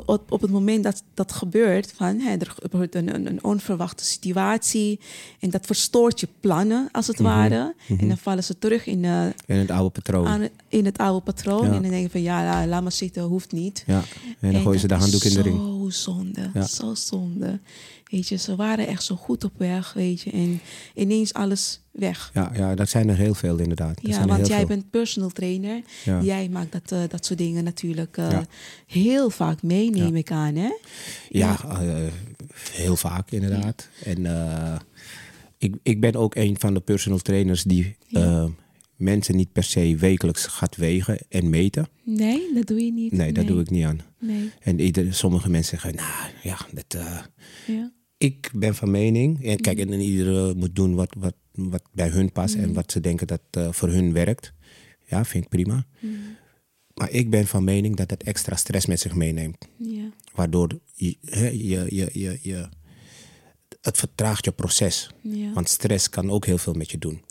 op, 0.07 0.33
op 0.33 0.41
het 0.41 0.51
moment 0.51 0.85
dat 0.85 1.03
dat 1.15 1.33
gebeurt, 1.33 1.93
van, 1.97 2.19
hè, 2.21 2.37
er 2.37 2.55
gebeurt 2.63 2.95
een, 2.95 3.45
onverwachte 3.45 4.05
situatie. 4.05 5.01
En 5.41 5.51
dat 5.51 5.67
verstoort 5.67 6.21
je 6.21 6.29
plannen, 6.41 6.89
als 6.93 7.07
het 7.07 7.19
ware. 7.21 7.75
En 7.99 8.09
dan 8.09 8.19
vallen 8.19 8.45
ze 8.45 8.59
terug 8.59 8.87
in, 8.87 9.05
eh, 9.05 9.27
In 9.47 9.57
het 9.57 9.71
oude 9.71 9.91
patroon. 9.91 10.27
aan, 10.27 10.49
in 10.69 10.85
het 10.85 10.99
oude 10.99 11.21
patroon. 11.21 11.67
Ja. 11.67 11.73
En 11.73 11.83
dan 11.83 11.91
denken 11.91 12.11
van, 12.11 12.23
ja, 12.23 12.45
la- 12.45 12.67
laat 12.67 12.83
maar 12.83 12.93
zitten, 12.93 13.23
hoeft 13.23 13.53
niet. 13.53 13.85
Ja, 13.87 14.03
en 14.41 14.53
dan 14.53 14.63
gooien 14.63 14.81
ze 14.81 14.87
de 14.89 14.95
handdoek 14.95 15.23
in 15.25 15.35
de 15.35 15.43
ring. 15.43 15.57
Zo 15.57 15.91
zonde, 15.91 16.51
Ja. 16.55 16.67
zo 16.67 16.95
zonde. 16.95 17.61
Weet 18.15 18.29
je, 18.29 18.37
ze 18.37 18.57
waren 18.57 18.87
echt 18.87 19.03
zo 19.03 19.17
goed 19.17 19.45
op 19.45 19.53
weg, 19.57 19.93
weet 19.93 20.21
je. 20.21 20.31
En 20.31 20.61
ineens 20.95 21.33
alles 21.33 21.81
weg. 21.91 22.31
Ja, 22.35 22.51
ja, 22.57 22.75
dat 22.75 22.89
zijn 22.89 23.09
er 23.09 23.17
heel 23.17 23.35
veel 23.35 23.59
inderdaad. 23.59 23.95
Dat 23.95 24.07
Ja, 24.07 24.13
zijn 24.15 24.27
want 24.29 24.47
jij 24.47 24.59
veel. 24.59 24.67
bent 24.67 24.91
personal 24.91 25.31
trainer. 25.31 25.83
Ja. 26.05 26.23
Jij 26.23 26.49
maakt 26.49 26.73
dat, 26.73 26.93
eh, 26.93 27.03
dat 27.09 27.25
soort 27.27 27.39
dingen 27.39 27.65
natuurlijk 27.65 28.17
eh, 28.17 28.31
Ja. 28.31 28.45
heel 28.87 29.31
vaak 29.31 29.63
mee, 29.63 29.91
neem 29.91 30.13
Ja. 30.13 30.19
ik 30.19 30.31
aan, 30.31 30.55
hè? 30.55 30.71
Ja, 31.29 31.57
eh, 31.65 31.97
heel 32.71 32.97
vaak 32.97 33.31
inderdaad. 33.31 33.89
En 34.05 34.27
ik, 35.59 35.75
ik 35.83 36.01
ben 36.01 36.15
ook 36.15 36.35
een 36.35 36.57
van 36.59 36.75
de 36.75 36.81
personal 36.81 37.19
trainers 37.19 37.63
die 37.63 37.97
mensen 38.97 39.37
niet 39.37 39.53
per 39.53 39.65
se 39.65 39.97
wekelijks 39.97 40.47
gaat 40.47 40.77
wegen 40.77 41.19
en 41.29 41.49
meten. 41.51 41.89
Nee, 42.05 42.51
dat 42.55 42.67
doe 42.67 42.85
je 42.85 42.93
niet. 42.93 43.13
Nee, 43.13 43.33
dat 43.33 43.47
doe 43.47 43.61
ik 43.61 43.71
niet 43.71 43.85
aan. 43.85 44.01
Nee, 44.21 44.51
En 44.61 44.81
ieder, 44.81 45.15
sommige 45.15 45.51
mensen 45.51 45.79
zeggen, 45.81 45.95
nou 45.95 46.31
ja, 46.43 46.59
dat, 46.73 47.03
ja. 47.67 47.93
Ik 48.25 48.51
ben 48.55 48.75
van 48.75 48.91
mening. 48.91 49.45
En 49.45 49.61
kijk, 49.61 49.79
en 49.79 50.01
iedereen 50.01 50.57
moet 50.57 50.77
doen 50.77 50.95
wat, 50.95 51.15
wat, 51.19 51.35
wat 51.53 51.83
bij 51.93 52.09
hun 52.09 52.33
past 52.33 52.55
en 52.55 52.73
wat 52.73 52.93
ze 52.93 53.01
denken 53.01 53.27
dat 53.27 53.41
eh, 53.51 53.73
voor 53.73 53.89
hun 53.89 54.13
werkt. 54.13 54.53
Ja, 55.07 55.25
vind 55.25 55.45
ik 55.45 55.51
prima. 55.51 55.87
Maar 56.95 57.11
ik 57.11 57.31
ben 57.31 57.47
van 57.47 57.65
mening 57.65 57.97
dat 57.97 58.11
het 58.11 58.23
extra 58.23 58.57
stress 58.57 58.87
met 58.87 59.01
zich 59.01 59.15
meeneemt. 59.15 59.69
Waardoor 60.35 60.81
je, 60.93 61.17
je, 61.23 61.87
je, 61.95 62.11
je, 62.13 62.39
je 62.43 62.69
het 63.81 63.99
vertraagt 63.99 64.45
je 64.45 64.53
proces. 64.53 65.11
Ja. 65.21 65.53
Want 65.53 65.69
stress 65.69 66.09
kan 66.09 66.31
ook 66.31 66.47
heel 66.47 66.59
veel 66.59 66.73
met 66.73 66.91
je 66.91 66.99
doen. 66.99 67.23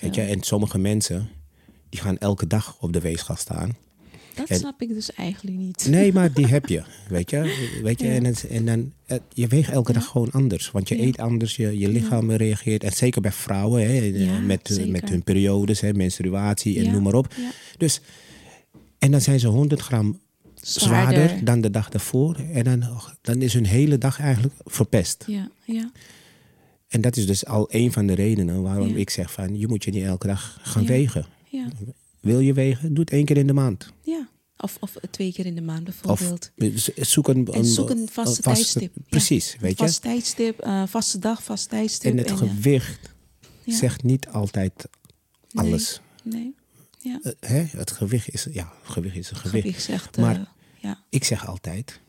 Weet 0.00 0.14
je? 0.14 0.22
En 0.22 0.42
sommige 0.42 0.78
mensen 0.78 1.28
die 1.88 2.00
gaan 2.00 2.18
elke 2.18 2.46
dag 2.46 2.76
op 2.80 2.92
de 2.92 3.00
weegschaal 3.00 3.36
staan. 3.36 3.76
Dat 4.36 4.48
en- 4.48 4.56
snap 4.58 4.82
ik 4.82 4.88
dus 4.88 5.12
eigenlijk 5.12 5.56
niet. 5.58 5.86
Nee, 5.90 6.12
maar 6.12 6.32
die 6.32 6.46
heb 6.46 6.66
je. 6.66 6.82
Weet 7.08 7.30
je? 7.30 7.68
Weet 7.82 8.00
je? 8.00 8.06
Ja. 8.06 8.12
En, 8.12 8.24
het, 8.24 8.46
en 8.46 8.64
dan, 8.66 8.92
het- 9.06 9.22
je 9.32 9.46
weegt 9.46 9.70
elke 9.70 9.92
dag 9.92 10.06
gewoon 10.06 10.30
anders. 10.30 10.70
Want 10.70 10.88
je 10.88 11.02
eet 11.02 11.18
anders, 11.18 11.56
je, 11.56 11.78
je 11.78 11.88
lichaam 11.88 12.30
reageert. 12.30 12.84
En 12.84 12.92
zeker 12.92 13.20
bij 13.20 13.32
vrouwen, 13.32 13.82
hè, 13.86 13.92
Ja, 14.02 14.38
met, 14.38 14.60
zeker. 14.72 14.90
met 14.90 15.08
hun 15.08 15.22
periodes, 15.22 15.80
hè, 15.80 15.92
menstruatie 15.92 16.78
en 16.84 16.92
noem 16.92 17.02
maar 17.02 17.14
op. 17.14 17.34
Dus, 17.78 18.00
en 18.98 19.10
dan 19.10 19.20
zijn 19.20 19.40
ze 19.40 19.46
100 19.48 19.80
gram 19.80 20.20
zwaarder, 20.54 21.14
Zwaarder. 21.28 21.44
dan 21.44 21.60
de 21.60 21.70
dag 21.70 21.88
daarvoor. 21.88 22.36
En 22.52 22.64
dan, 22.64 22.84
dan 23.22 23.42
is 23.42 23.52
hun 23.52 23.66
hele 23.66 23.98
dag 23.98 24.20
eigenlijk 24.20 24.54
verpest. 24.64 25.24
Ja, 25.26 25.50
ja, 25.64 25.90
En 26.88 27.00
dat 27.00 27.16
is 27.16 27.26
dus 27.26 27.46
al 27.46 27.66
een 27.70 27.92
van 27.92 28.06
de 28.06 28.12
redenen 28.14 28.62
waarom 28.62 28.88
Ja. 28.88 28.96
ik 28.96 29.10
zeg 29.10 29.32
van... 29.32 29.58
je 29.58 29.66
moet 29.68 29.84
je 29.84 29.90
niet 29.90 30.04
elke 30.04 30.26
dag 30.26 30.58
gaan 30.62 30.82
Ja. 30.82 30.88
wegen. 30.88 31.26
ja, 31.48 31.68
Wil 32.26 32.40
je 32.40 32.52
wegen? 32.52 32.94
Doe 32.94 33.04
het 33.04 33.12
één 33.12 33.24
keer 33.24 33.36
in 33.36 33.46
de 33.46 33.52
maand. 33.52 33.92
ja. 34.02 34.28
Of, 34.58 34.76
of 34.80 34.96
twee 35.10 35.32
keer 35.32 35.46
in 35.46 35.54
de 35.54 35.60
maand 35.60 35.88
Of 35.88 36.00
bijvoorbeeld. 36.00 36.50
zoek 36.96 37.28
een, 37.28 37.46
en 37.46 37.64
zoek 37.64 37.90
een 37.90 38.08
vaste 38.12 38.42
tijdstip. 38.42 38.92
Ja. 38.94 39.02
Precies, 39.08 39.56
weet 39.60 39.78
je. 39.78 39.84
Vast 39.84 40.02
tijdstip, 40.02 40.60
eh, 40.60 40.82
vaste 40.86 41.18
dag, 41.18 41.42
vast 41.42 41.68
tijdstip. 41.68 42.10
En 42.12 42.18
het 42.18 42.30
eh, 42.30 42.36
gewicht 42.36 43.14
ja. 43.64 43.76
zegt 43.76 44.02
niet 44.02 44.28
altijd 44.28 44.72
Nee. 45.50 45.66
alles. 45.66 46.00
Nee, 46.22 46.54
ja. 47.00 47.20
Eh, 47.22 47.32
hè? 47.40 47.64
Het 47.78 47.90
gewicht 47.90 48.32
is, 48.32 48.46
ja, 48.52 48.72
gewicht 48.82 49.16
is 49.16 49.30
een 49.30 49.36
gewicht. 49.36 49.64
Gewicht 49.64 49.82
zegt... 49.82 50.16
Maar- 50.16 50.34
eh, 50.36 50.42
ja, 50.80 51.04
Ik 51.08 51.24
zeg 51.24 51.46
altijd, 51.46 52.00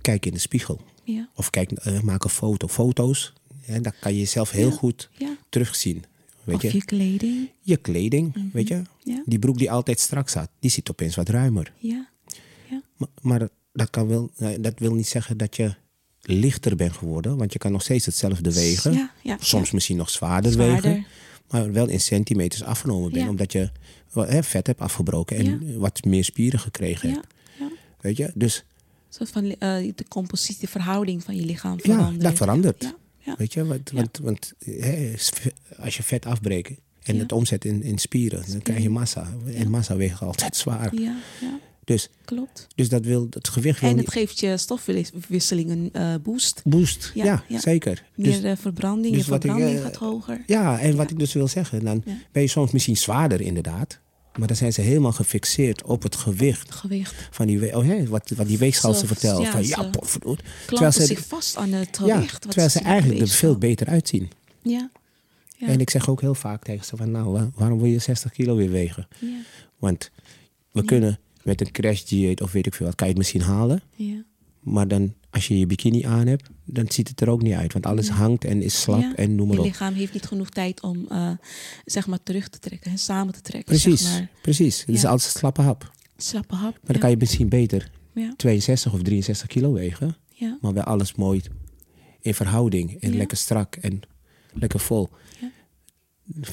kijk 0.00 0.26
in 0.26 0.32
de 0.32 0.38
spiegel. 0.38 0.80
ja, 1.04 1.28
Of 1.34 1.50
kijk, 1.50 1.72
eh, 1.72 2.00
maak 2.00 2.24
een 2.24 2.30
foto. 2.30 2.68
Foto's, 2.68 3.32
hè, 3.60 3.80
daar 3.80 3.96
kan 4.00 4.12
je 4.12 4.18
jezelf 4.18 4.50
heel 4.50 4.70
Ja. 4.70 4.76
goed 4.76 5.08
ja. 5.18 5.36
terugzien. 5.48 6.04
Weet 6.48 6.56
Of 6.56 6.62
je? 6.62 6.72
je 6.78 6.84
kleding. 6.84 7.48
je 7.60 7.76
kleding, 7.76 8.50
weet 8.52 8.68
je. 8.68 8.82
Ja, 9.02 9.22
Die 9.26 9.38
broek 9.38 9.58
die 9.58 9.70
altijd 9.70 10.00
strak 10.00 10.28
zat, 10.28 10.50
die 10.60 10.70
zit 10.70 10.90
opeens 10.90 11.14
wat 11.16 11.28
ruimer. 11.28 11.72
ja, 11.78 12.08
Maar, 12.96 13.08
maar 13.22 13.48
dat, 13.72 13.90
kan 13.90 14.06
wel, 14.06 14.30
dat 14.60 14.78
wil 14.78 14.94
niet 14.94 15.06
zeggen 15.08 15.36
dat 15.36 15.56
je 15.56 15.74
lichter 16.22 16.76
bent 16.76 16.92
geworden. 16.92 17.36
Want 17.36 17.52
je 17.52 17.58
kan 17.58 17.72
nog 17.72 17.82
steeds 17.82 18.06
hetzelfde 18.06 18.52
wegen. 18.52 18.92
Ja, 18.92 19.12
ja, 19.22 19.36
Soms 19.40 19.68
ja. 19.68 19.74
misschien 19.74 19.96
nog 19.96 20.10
zwaarder, 20.10 20.52
Zwaarder. 20.52 20.90
wegen. 20.90 21.06
Maar 21.50 21.72
wel 21.72 21.88
in 21.88 22.00
centimeters 22.00 22.62
afgenomen 22.62 23.10
bent. 23.12 23.24
Ja. 23.24 23.30
Omdat 23.30 23.52
je 23.52 23.70
hè, 24.14 24.42
vet 24.42 24.66
hebt 24.66 24.80
afgebroken 24.80 25.36
en 25.36 25.78
wat 25.78 26.04
meer 26.04 26.24
spieren 26.24 26.60
gekregen 26.60 27.08
Ja, 27.08 27.14
hebt. 27.14 27.26
ja. 27.58 27.68
Weet 28.00 28.16
je? 28.16 28.30
Dus 28.34 28.56
Een 28.56 29.14
soort 29.14 29.30
van 29.30 29.44
eh, 29.44 29.92
de 29.94 30.04
compositie, 30.08 30.60
de 30.60 30.66
verhouding 30.68 31.24
van 31.24 31.36
je 31.36 31.44
lichaam 31.44 31.72
ja, 31.76 31.80
verandert. 31.94 32.20
dat 32.22 32.34
verandert. 32.36 32.94
Ja. 33.28 33.34
Weet 33.38 33.52
je? 33.52 33.64
Want, 33.64 33.90
want, 33.90 34.18
want 34.22 34.52
hè, 34.64 35.12
als 35.78 35.96
je 35.96 36.02
vet 36.02 36.26
afbreekt 36.26 36.72
en 37.02 37.18
het 37.18 37.32
omzet 37.32 37.64
in, 37.64 37.82
in 37.82 37.98
spieren, 37.98 38.44
dan 38.50 38.62
krijg 38.62 38.82
je 38.82 38.90
massa. 38.90 39.32
En 39.54 39.70
massa 39.70 39.96
weegt 39.96 40.22
altijd 40.22 40.56
zwaar. 40.64 40.94
Ja, 40.94 41.16
ja, 41.40 41.58
Dus, 41.84 42.08
klopt. 42.24 42.66
dus 42.74 42.88
dat 42.88 43.04
wil, 43.04 43.26
het 43.30 43.48
gewicht 43.48 43.80
wil 43.80 43.90
En 43.90 43.96
niet... 43.96 44.04
het 44.04 44.14
geeft 44.14 44.38
je 44.40 44.56
stofwisseling 44.56 45.70
een 45.70 45.88
eh, 45.92 46.14
boost. 46.22 46.60
Boost, 46.64 47.10
ja, 47.14 47.24
Ja, 47.24 47.44
ja. 47.48 47.60
zeker. 47.60 48.04
Meer 48.14 48.32
Dus- 48.32 48.42
eh, 48.42 48.52
verbranding, 48.56 49.14
dus 49.14 49.26
je 49.26 49.34
ik, 49.34 49.40
verbranding 49.40 49.76
eh, 49.78 49.82
gaat 49.84 49.96
hoger. 49.96 50.42
Ja, 50.46 50.78
en 50.80 50.96
wat 50.96 51.10
ik 51.10 51.18
dus 51.18 51.32
wil 51.32 51.48
zeggen, 51.48 51.84
dan 51.84 52.04
ben 52.32 52.42
je 52.42 52.48
soms 52.48 52.70
misschien 52.72 52.96
zwaarder 52.96 53.40
inderdaad. 53.40 53.98
Maar 54.38 54.48
dan 54.48 54.56
zijn 54.56 54.72
ze 54.72 54.80
helemaal 54.80 55.12
gefixeerd 55.12 55.82
op 55.82 56.02
het 56.02 56.16
gewicht 56.16 56.70
Gewicht. 56.74 57.14
van 57.30 57.46
die, 57.46 57.76
oh, 57.76 57.84
hè, 57.86 58.06
wat, 58.06 58.30
wat 58.36 58.46
die 58.46 58.58
weegschaal 58.58 58.94
ze 58.94 59.06
vertelt. 59.06 59.42
ja, 59.42 59.50
van 59.50 59.66
ja, 59.66 59.82
ze 59.82 59.90
potverdoord. 59.90 60.42
Terwijl 60.66 60.92
ze, 60.92 61.04
zich 61.06 61.26
vast 61.26 61.56
aan 61.56 61.72
het 61.72 61.96
gewicht. 61.98 62.40
terwijl 62.40 62.68
ze 62.68 62.80
eigenlijk 62.80 63.20
er 63.20 63.28
veel 63.28 63.58
beter 63.58 63.86
uitzien. 63.86 64.30
Ja, 64.62 64.90
ja, 65.56 65.66
En 65.66 65.80
ik 65.80 65.90
zeg 65.90 66.08
ook 66.08 66.20
heel 66.20 66.34
vaak 66.34 66.64
tegen 66.64 66.84
ze 66.84 66.96
van 66.96 67.10
nou, 67.10 67.30
wa- 67.32 67.50
waarom 67.54 67.78
wil 67.78 67.90
je 67.90 67.98
60 67.98 68.32
kilo 68.32 68.56
weer 68.56 68.70
wegen? 68.70 69.08
ja, 69.20 69.26
Want 69.78 70.10
we 70.72 70.84
kunnen 70.84 71.18
met 71.42 71.60
een 71.60 71.70
crash 71.70 72.02
dieet 72.02 72.40
of 72.40 72.52
weet 72.52 72.66
ik 72.66 72.74
veel 72.74 72.86
wat, 72.86 72.94
kan 72.94 73.06
je 73.06 73.12
het 73.12 73.22
misschien 73.22 73.42
halen. 73.42 73.82
ja. 73.94 74.24
Maar 74.60 74.88
dan, 74.88 75.14
als 75.30 75.48
je 75.48 75.58
je 75.58 75.66
bikini 75.66 76.02
aan 76.02 76.26
hebt, 76.26 76.48
dan 76.70 76.90
ziet 76.90 77.08
het 77.08 77.20
er 77.20 77.28
ook 77.28 77.42
niet 77.42 77.54
uit. 77.54 77.72
Want 77.72 77.86
alles 77.86 78.08
hangt 78.08 78.44
en 78.44 78.62
is 78.62 78.80
slap 78.80 79.00
Ja, 79.00 79.14
en 79.14 79.34
noem 79.34 79.46
maar 79.46 79.56
Je 79.56 79.62
op. 79.62 79.66
lichaam 79.68 79.94
heeft 79.94 80.12
niet 80.12 80.26
genoeg 80.26 80.48
tijd 80.50 80.82
om 80.82 81.06
eh, 81.08 81.30
zeg 81.84 82.06
maar 82.06 82.22
terug 82.22 82.48
te 82.48 82.58
trekken 82.58 82.90
en 82.90 82.98
samen 82.98 83.32
te 83.34 83.40
trekken. 83.40 83.64
Precies, 83.78 84.02
Zeg 84.02 84.12
maar. 84.18 84.28
precies. 84.42 84.80
Het 84.80 84.88
is 84.94 85.04
altijd 85.04 85.32
slappe 85.32 85.62
hap. 85.62 85.92
Slappe 86.16 86.54
hap. 86.54 86.72
Maar 86.72 86.92
dan 86.92 86.98
kan 86.98 87.10
je 87.10 87.16
misschien 87.16 87.48
beter 87.48 87.90
ja, 88.14 88.34
62 88.36 88.92
of 88.92 89.02
63 89.02 89.46
kilo 89.48 89.72
wegen. 89.72 90.16
ja, 90.28 90.58
Maar 90.60 90.72
wel 90.72 90.82
alles 90.84 91.14
mooi 91.14 91.42
in 92.20 92.34
verhouding. 92.34 93.00
En 93.00 93.16
lekker 93.16 93.36
strak 93.36 93.76
en 93.76 94.00
lekker 94.52 94.80
vol. 94.80 95.08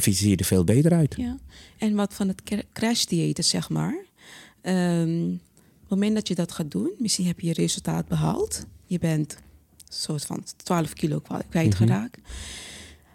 Je 0.01 0.35
er 0.35 0.45
veel 0.45 0.63
beter 0.63 0.93
uit. 0.93 1.13
ja. 1.17 1.37
En 1.77 1.95
wat 1.95 2.13
van 2.13 2.27
het 2.27 2.43
cra- 2.43 2.61
crash-diëten, 2.73 3.43
zeg 3.43 3.69
maar. 3.69 4.05
Ehm, 4.61 5.23
op 5.31 5.81
het 5.81 5.89
moment 5.89 6.13
dat 6.15 6.27
je 6.27 6.35
dat 6.35 6.51
gaat 6.51 6.71
doen, 6.71 6.91
misschien 6.97 7.25
heb 7.25 7.39
je 7.39 7.47
je 7.47 7.53
resultaat 7.53 8.07
behaald. 8.07 8.65
Je 8.85 8.99
bent 8.99 9.37
soort 10.01 10.25
van 10.25 10.43
12 10.63 10.93
kilo 10.93 11.19
kwa- 11.19 11.41
kwijtgeraakt. 11.49 12.17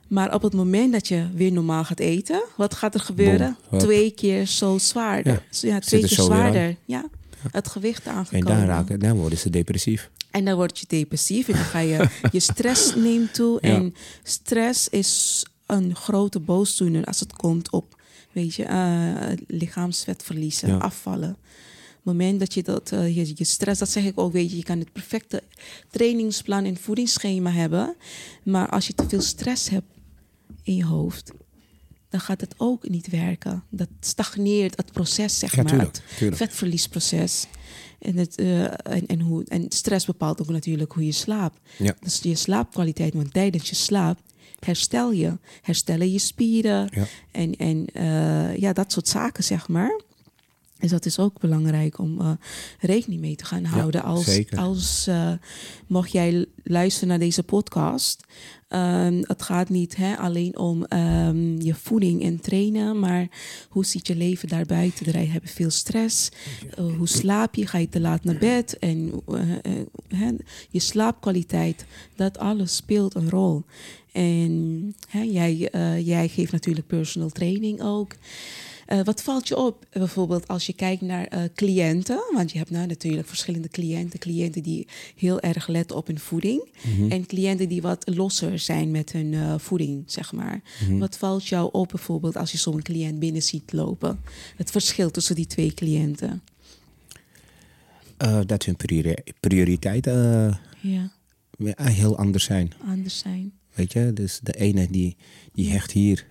Maar 0.09 0.35
op 0.35 0.43
het 0.43 0.53
moment 0.53 0.93
dat 0.93 1.09
je 1.09 1.27
weer 1.35 1.53
normaal 1.53 1.85
gaat 1.85 1.99
eten, 2.01 2.43
wat 2.57 2.75
gaat 2.75 2.95
er 2.95 3.01
gebeuren? 3.01 3.57
Twee 3.79 4.11
keer 4.11 4.47
zo 4.47 4.79
zwaarder. 4.79 5.33
Ja, 5.33 5.69
Ja, 5.69 5.79
twee 5.81 6.03
er 6.03 6.09
keer 6.09 6.17
zwaarder. 6.25 6.77
Ja. 6.85 7.05
Het 7.51 7.69
gewicht 7.69 8.07
En 8.07 8.13
aangekomen. 8.13 8.47
dan, 8.57 8.65
raken, 8.67 9.01
dan 9.01 9.17
worden 9.17 9.39
ze 9.39 9.51
depressief. 9.51 10.11
En 10.31 10.45
dan 10.45 10.55
word 10.57 10.79
je 10.79 10.85
depressief 10.89 11.49
en 11.49 11.55
dan 11.55 11.65
ga 11.65 11.79
je, 11.79 12.09
je 12.33 12.41
stress 12.41 12.95
neemt 12.95 13.35
toe. 13.35 13.59
Ja. 13.63 13.69
En 13.75 13.95
stress 14.23 14.89
is 14.89 15.45
een 15.67 15.95
grote 15.97 16.41
boosdoener 16.41 17.05
als 17.05 17.21
het 17.21 17.33
komt 17.33 17.71
op, 17.71 18.01
weet 18.33 18.55
je, 18.55 18.65
eh, 18.65 19.33
lichaamsvet 19.47 20.23
verliezen, 20.23 20.69
Ja. 20.69 20.77
afvallen. 20.77 21.37
Moment 22.03 22.41
dat 22.41 22.55
je 22.55 22.63
dat, 22.63 22.93
eh, 22.93 23.17
je, 23.17 23.33
je 23.35 23.45
stress, 23.45 23.79
dat 23.79 23.89
zeg 23.89 24.05
ik 24.05 24.19
ook, 24.21 24.33
weet 24.33 24.51
je, 24.51 24.57
je 24.57 24.63
kan 24.63 24.79
het 24.79 24.93
perfecte 24.93 25.43
trainingsplan 25.91 26.65
en 26.65 26.77
voedingsschema 26.77 27.51
hebben. 27.51 27.97
Maar 28.45 28.69
als 28.69 28.87
je 28.87 28.95
te 28.95 29.09
veel 29.09 29.21
stress 29.21 29.69
hebt 29.69 29.87
in 30.63 30.77
je 30.77 30.85
hoofd, 30.85 31.33
dan 32.09 32.21
gaat 32.21 32.41
het 32.41 32.55
ook 32.57 32.89
niet 32.89 33.09
werken. 33.11 33.65
Dat 33.71 33.89
stagneert 34.01 34.77
het 34.77 34.93
proces, 34.93 35.39
zeg 35.39 35.55
Ja, 35.57 35.63
maar. 35.63 35.71
tuurlijk, 35.73 36.01
Het 36.19 36.37
vetverliesproces. 36.37 37.47
En, 37.99 38.17
het, 38.17 38.35
eh, 38.37 38.63
en, 38.65 39.07
en, 39.07 39.21
hoe, 39.21 39.45
en 39.49 39.67
stress 39.69 40.07
bepaalt 40.07 40.41
ook 40.41 40.49
natuurlijk 40.49 40.93
hoe 40.93 41.05
je 41.07 41.13
slaapt. 41.13 41.59
Ja. 41.79 41.95
Dus 42.01 42.19
je 42.23 42.35
slaapkwaliteit, 42.35 43.15
want 43.15 43.33
tijdens 43.33 43.69
je 43.69 43.75
slaap 43.75 44.19
herstel 44.59 45.13
je. 45.13 45.39
Herstellen 45.63 46.13
je 46.13 46.19
spieren 46.19 46.89
Ja. 46.95 47.07
en, 47.31 47.57
en 47.57 47.87
eh, 47.93 48.57
ja, 48.57 48.73
dat 48.73 48.93
soort 48.93 49.09
zaken, 49.09 49.45
zeg 49.45 49.69
maar. 49.69 50.01
Dus 50.81 50.91
dat 50.91 51.07
is 51.07 51.19
ook 51.19 51.41
belangrijk 51.41 51.99
om 51.99 52.21
eh, 52.21 52.31
rekening 52.79 53.21
mee 53.21 53.37
te 53.37 53.45
gaan 53.45 53.65
houden. 53.65 54.03
als 54.03 54.25
zeker. 54.25 54.59
als 54.59 55.07
eh, 55.07 55.33
mocht 55.87 56.13
jij 56.13 56.47
luisteren 56.63 57.09
naar 57.09 57.19
deze 57.19 57.43
podcast. 57.43 58.25
ehm, 58.69 59.23
het 59.23 59.43
gaat 59.43 59.69
niet 59.69 59.97
hè, 59.97 60.17
alleen 60.17 60.59
om 60.59 60.85
ehm, 60.85 61.61
je 61.61 61.75
voeding 61.75 62.23
en 62.23 62.41
trainen, 62.41 62.99
maar 62.99 63.29
hoe 63.69 63.85
ziet 63.85 64.07
je 64.07 64.17
leven 64.17 64.49
daarbuiten? 64.49 65.07
Er 65.07 65.31
hebben 65.31 65.51
veel 65.51 65.71
stress. 65.71 66.29
Eh, 66.77 66.97
hoe 66.97 67.09
slaap 67.09 67.55
je? 67.55 67.67
Ga 67.67 67.79
je 67.79 67.89
te 67.89 68.01
laat 68.01 68.25
naar 68.25 68.39
bed? 68.39 68.79
En 68.79 69.13
hè, 70.09 70.31
je 70.71 70.81
slaapkwaliteit, 70.81 71.85
dat 72.17 72.39
alles 72.39 72.77
speelt 72.77 73.15
een 73.15 73.31
rol. 73.31 73.65
En 74.13 74.95
hè, 75.09 75.21
jij, 75.21 75.55
jij 76.05 76.29
geeft 76.29 76.53
natuurlijk 76.53 76.87
personal 76.87 77.31
training 77.31 77.83
ook. 77.83 78.17
Eh, 78.91 79.01
wat 79.05 79.23
valt 79.23 79.49
je 79.49 79.57
op 79.57 79.87
bijvoorbeeld 79.93 80.49
als 80.49 80.67
je 80.67 80.73
kijkt 80.73 81.03
naar 81.03 81.25
eh, 81.27 81.43
cliënten? 81.55 82.21
Want 82.35 82.51
je 82.53 82.59
hebt 82.59 82.71
nou 82.71 82.87
natuurlijk 82.87 83.29
verschillende 83.29 83.69
cliënten. 83.69 84.19
Cliënten 84.19 84.63
die 84.63 84.87
heel 85.17 85.41
erg 85.41 85.67
letten 85.69 85.97
op 85.97 86.07
hun 86.07 86.19
voeding. 86.19 86.69
En 87.09 87.27
cliënten 87.27 87.69
die 87.69 87.83
wat 87.83 88.03
losser 88.15 88.59
zijn 88.59 88.91
met 88.91 89.13
hun 89.13 89.35
eh, 89.35 89.59
voeding, 89.59 90.03
zeg 90.07 90.33
maar. 90.33 90.61
Wat 90.99 91.17
valt 91.19 91.47
jou 91.47 91.69
op 91.73 91.89
bijvoorbeeld 91.89 92.37
als 92.37 92.53
je 92.53 92.59
zo'n 92.59 92.83
cliënt 92.83 93.19
binnen 93.19 93.43
ziet 93.43 93.73
lopen? 93.73 94.21
Het 94.57 94.71
verschil 94.71 95.11
tussen 95.11 95.35
die 95.35 95.47
twee 95.47 95.73
cliënten. 95.75 96.43
Dat 98.47 98.65
hun 98.65 98.77
priori- 98.77 99.23
prioriteiten 99.41 100.59
Ja, 100.81 101.11
heel 101.77 102.17
anders 102.19 102.45
zijn. 102.45 102.73
anders 102.87 103.19
zijn. 103.19 103.53
Weet 103.75 103.93
je, 103.93 104.13
dus 104.13 104.41
de 104.43 104.53
ene 104.53 104.89
die, 104.91 105.17
die 105.53 105.71
hecht 105.71 105.91
hier 105.91 106.27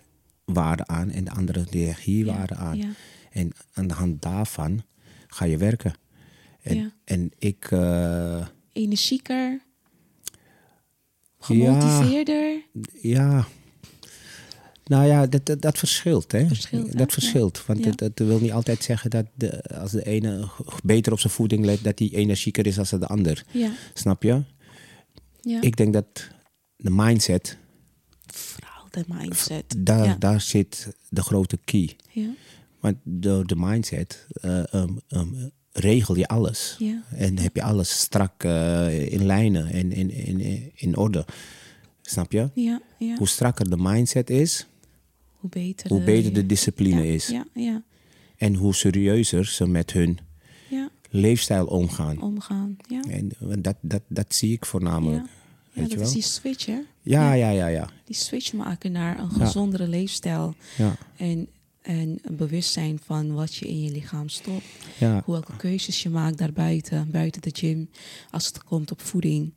waarde 0.53 0.87
aan 0.87 1.11
en 1.11 1.23
de 1.23 1.31
andere 1.31 1.63
die 1.69 1.85
hecht 1.85 2.01
hier 2.01 2.25
Ja, 2.25 2.33
waarde 2.37 2.55
aan. 2.55 2.77
ja. 2.77 2.89
En 3.31 3.51
aan 3.73 3.87
de 3.87 3.93
hand 3.93 4.21
daarvan 4.21 4.83
ga 5.27 5.45
je 5.45 5.57
werken. 5.57 5.93
En, 6.61 6.75
Ja. 6.75 6.91
en 7.03 7.31
ik, 7.37 7.67
eh, 7.71 8.45
Energieker. 8.73 9.61
Gemotiveerder. 11.39 12.61
ja, 13.01 13.47
nou 14.85 15.05
ja, 15.07 15.27
dat, 15.27 15.45
dat, 15.45 15.61
dat 15.61 15.77
verschilt. 15.77 16.31
Hè? 16.31 16.47
Verschilt, 16.47 16.87
hè? 16.87 16.95
dat 16.97 17.11
verschilt. 17.13 17.65
Want 17.65 17.83
dat, 17.83 17.97
dat 17.97 18.27
wil 18.27 18.39
niet 18.39 18.51
altijd 18.51 18.83
zeggen 18.83 19.09
dat 19.09 19.25
de, 19.35 19.63
als 19.63 19.91
de 19.91 20.03
ene 20.05 20.49
beter 20.83 21.11
op 21.11 21.19
zijn 21.19 21.33
voeding 21.33 21.65
let, 21.65 21.83
dat 21.83 21.97
die 21.97 22.15
energieker 22.15 22.67
is 22.67 22.79
als 22.79 22.89
de 22.89 23.07
ander. 23.07 23.45
Snap 23.93 24.23
je? 24.23 24.43
ja. 25.41 25.61
Ik 25.61 25.75
denk 25.77 25.93
dat 25.93 26.05
de 26.75 26.89
mindset, 26.91 27.57
de 29.07 29.13
mindset. 29.13 29.75
daar, 29.77 30.05
ja. 30.05 30.15
daar 30.19 30.41
zit 30.41 30.95
de 31.09 31.21
grote 31.21 31.59
key. 31.63 31.95
Ja. 32.11 32.29
Want 32.79 32.95
door 33.03 33.47
de 33.47 33.55
mindset 33.55 34.27
ehm, 34.41 34.93
regel 35.71 36.15
je 36.15 36.27
alles. 36.27 36.75
Ja. 36.79 37.03
En 37.15 37.37
heb 37.37 37.55
je 37.55 37.63
alles 37.63 37.99
strak 37.99 38.43
eh, 38.43 39.11
in 39.11 39.25
lijnen 39.25 39.67
en 39.71 39.91
in, 39.91 40.11
in, 40.11 40.71
in 40.75 40.97
orde. 40.97 41.25
Snap 42.01 42.31
je? 42.31 42.49
Ja, 42.53 42.81
ja. 42.97 43.15
Hoe 43.15 43.27
strakker 43.27 43.69
de 43.69 43.77
mindset 43.77 44.29
is, 44.29 44.67
Hoe 45.33 45.49
beter, 45.49 45.89
hoe 45.89 46.03
beter 46.03 46.33
de 46.33 46.45
discipline 46.45 47.03
ja, 47.03 47.13
is. 47.13 47.27
Ja, 47.27 47.45
ja, 47.53 47.83
En 48.37 48.55
hoe 48.55 48.75
serieuzer 48.75 49.45
ze 49.45 49.67
met 49.67 49.91
hun 49.91 50.19
ja. 50.69 50.89
leefstijl 51.09 51.65
omgaan. 51.65 52.21
Omgaan. 52.21 52.77
Ja, 52.87 53.01
En 53.09 53.31
dat, 53.61 53.75
dat, 53.81 54.01
dat 54.07 54.35
zie 54.35 54.53
ik 54.53 54.65
voornamelijk. 54.65 55.25
Ja. 55.87 55.95
dat 55.95 56.05
is 56.07 56.13
die 56.13 56.21
switch, 56.21 56.65
hè? 56.65 56.79
Ja, 57.01 57.33
ja, 57.33 57.49
ja, 57.49 57.67
ja. 57.67 57.89
Die 58.05 58.15
switch 58.15 58.53
maken 58.53 58.91
naar 58.91 59.19
een 59.19 59.29
Ja. 59.37 59.45
gezondere 59.45 59.87
leefstijl. 59.87 60.55
Ja, 60.77 60.95
En, 61.17 61.47
en 61.81 62.19
een 62.21 62.35
bewustzijn 62.35 62.99
van 63.05 63.33
wat 63.33 63.55
je 63.55 63.67
in 63.67 63.81
je 63.81 63.91
lichaam 63.91 64.29
stopt. 64.29 64.63
ja. 64.97 65.21
Hoe 65.25 65.33
welke 65.33 65.55
keuzes 65.57 66.03
je 66.03 66.09
maakt 66.09 66.37
daarbuiten, 66.37 67.11
buiten 67.11 67.41
de 67.41 67.51
gym, 67.53 67.89
als 68.31 68.45
het 68.45 68.63
komt 68.63 68.91
op 68.91 69.01
voeding. 69.01 69.53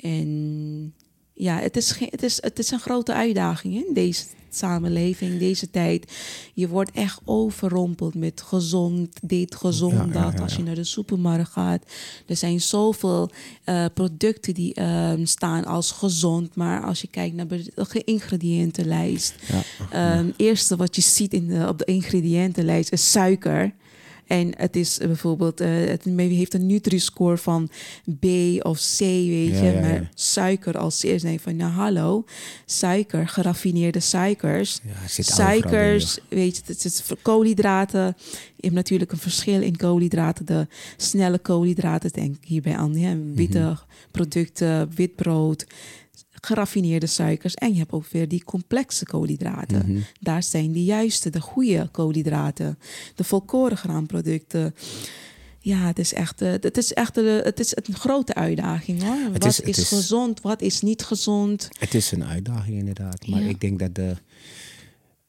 En 0.00 0.94
ja, 1.34 1.58
het 1.60 1.76
is, 1.76 1.98
het 1.98 2.22
is, 2.22 2.42
het 2.42 2.58
is 2.58 2.70
een 2.70 2.80
grote 2.80 3.12
uitdaging 3.14 3.74
in 3.74 3.94
deze 3.94 4.24
samenleving, 4.56 5.38
deze 5.38 5.70
tijd. 5.70 6.12
Je 6.54 6.68
wordt 6.68 6.90
echt 6.90 7.20
overrompeld 7.24 8.14
met 8.14 8.42
gezond 8.42 9.08
dit, 9.22 9.54
gezond 9.54 9.92
Ja, 9.92 10.22
dat. 10.22 10.32
ja, 10.32 10.42
Als 10.42 10.56
je 10.56 10.62
naar 10.62 10.74
de 10.74 10.84
supermarkt 10.84 11.48
gaat, 11.48 11.82
er 12.26 12.36
zijn 12.36 12.60
zoveel 12.60 13.30
eh, 13.64 13.84
producten 13.94 14.54
die 14.54 14.74
ehm, 14.74 15.24
staan 15.24 15.64
als 15.64 15.90
gezond. 15.90 16.54
Maar 16.56 16.82
als 16.82 17.00
je 17.00 17.08
kijkt 17.08 17.34
naar 17.36 17.48
de 17.48 18.04
ingrediëntenlijst. 18.04 19.34
Ehm 19.90 20.30
eerste 20.36 20.76
wat 20.76 20.96
je 20.96 21.02
ziet 21.02 21.32
in 21.32 21.46
de, 21.48 21.66
op 21.68 21.78
de 21.78 21.84
ingrediëntenlijst 21.84 22.92
is 22.92 23.10
suiker. 23.10 23.74
En 24.28 24.52
het 24.56 24.76
is 24.76 24.98
eh, 24.98 25.06
bijvoorbeeld, 25.06 25.60
eh, 25.60 25.68
het 25.70 26.04
heeft 26.16 26.54
een 26.54 26.66
Nutri-score 26.66 27.36
van 27.36 27.68
B 28.20 28.24
of 28.62 28.78
C, 28.96 28.98
weet 28.98 29.48
Ja, 29.48 29.62
je. 29.64 29.72
ja, 29.72 29.80
maar 29.80 29.92
ja. 29.94 30.08
suiker 30.14 30.78
als 30.78 31.02
eerst 31.02 31.22
denk 31.24 31.36
je 31.36 31.42
van, 31.42 31.56
nou 31.56 31.72
hallo, 31.72 32.24
suiker, 32.64 33.28
geraffineerde 33.28 34.00
suikers. 34.00 34.80
Zit 35.06 35.26
Suikers, 35.26 36.18
weet 36.28 36.56
je, 36.56 36.62
het 36.66 36.84
is 36.84 37.00
voor 37.02 37.18
koolhydraten. 37.22 38.14
Je 38.56 38.64
hebt 38.64 38.74
natuurlijk 38.74 39.12
een 39.12 39.18
verschil 39.18 39.62
in 39.62 39.76
koolhydraten. 39.76 40.46
De 40.46 40.66
snelle 40.96 41.38
koolhydraten, 41.38 42.10
denk 42.12 42.36
ik 42.36 42.48
hierbij 42.48 42.76
aan. 42.76 42.96
Hè? 42.96 43.32
Witte 43.34 43.58
Mhm. 43.58 43.74
producten, 44.10 44.90
wit 44.94 45.14
brood, 45.16 45.66
geraffineerde 46.40 47.06
suikers. 47.06 47.54
En 47.54 47.72
je 47.72 47.78
hebt 47.78 47.92
ook 47.92 48.06
weer 48.06 48.28
die 48.28 48.44
complexe 48.44 49.04
koolhydraten. 49.04 49.82
Mhm. 49.92 50.00
Daar 50.20 50.42
zijn 50.42 50.72
de 50.72 50.84
juiste, 50.84 51.30
de 51.30 51.40
goede 51.40 51.88
koolhydraten. 51.92 52.78
De 53.14 53.24
volkoren 53.24 53.76
graanproducten. 53.76 54.74
Ja, 55.60 55.78
het 55.86 55.98
is 55.98 56.12
echt, 56.14 56.40
eh, 56.42 56.50
het 56.60 56.76
is 56.76 56.92
echt 56.92 57.16
eh, 57.16 57.24
het 57.42 57.60
is 57.60 57.72
een 57.76 57.94
grote 57.94 58.34
uitdaging 58.34 59.02
hoor. 59.02 59.32
Wat 59.32 59.44
is- 59.44 59.88
gezond, 59.88 60.40
wat 60.40 60.62
is 60.62 60.80
niet 60.80 61.02
gezond? 61.04 61.68
Het 61.78 61.94
is 61.94 62.10
een 62.12 62.24
uitdaging 62.24 62.78
inderdaad. 62.78 63.26
Maar 63.26 63.42
Ja. 63.42 63.48
ik 63.48 63.60
denk 63.60 63.78
dat 63.78 63.94
de, 63.94 64.14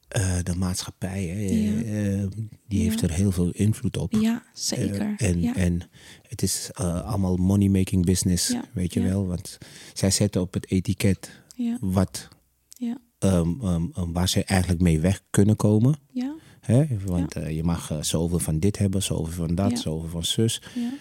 eh, 0.10 0.38
de 0.44 0.56
maatschappij, 0.56 1.24
hè, 1.26 1.40
Ja. 1.40 1.82
eh, 2.22 2.28
die 2.68 2.82
heeft 2.84 3.02
er 3.02 3.12
heel 3.12 3.32
veel 3.32 3.50
invloed 3.52 3.98
op. 3.98 4.14
Ja, 4.14 4.34
Eh, 4.46 4.50
zeker. 4.54 5.14
en, 5.18 5.42
ja. 5.42 5.56
en 5.56 5.82
het 6.28 6.42
is 6.42 6.70
eh, 6.74 7.02
allemaal 7.06 7.36
money-making 7.36 8.06
business, 8.06 8.54
weet 8.74 8.94
je 8.94 9.02
wel. 9.02 9.28
Want 9.28 9.58
zij 9.94 10.12
zetten 10.12 10.42
op 10.42 10.54
het 10.54 10.72
etiket 10.72 11.42
wat, 11.80 12.28
ja, 12.78 12.98
ehm, 13.20 13.50
ehm, 13.62 13.86
ehm, 13.94 14.12
waar 14.12 14.30
ze 14.30 14.44
eigenlijk 14.44 14.82
mee 14.82 15.00
weg 15.00 15.22
kunnen 15.30 15.56
komen. 15.56 16.00
ja, 16.12 16.36
Hè? 16.60 16.86
Want 17.06 17.36
eh, 17.36 17.56
je 17.56 17.64
mag 17.64 17.92
eh, 17.92 18.02
zoveel 18.02 18.40
van 18.40 18.60
dit 18.60 18.78
hebben, 18.78 19.04
zoveel 19.04 19.46
van 19.48 19.56
dat, 19.56 19.80
zoveel 19.80 20.10
van 20.10 20.24
zus. 20.24 20.62
ja, 20.76 20.92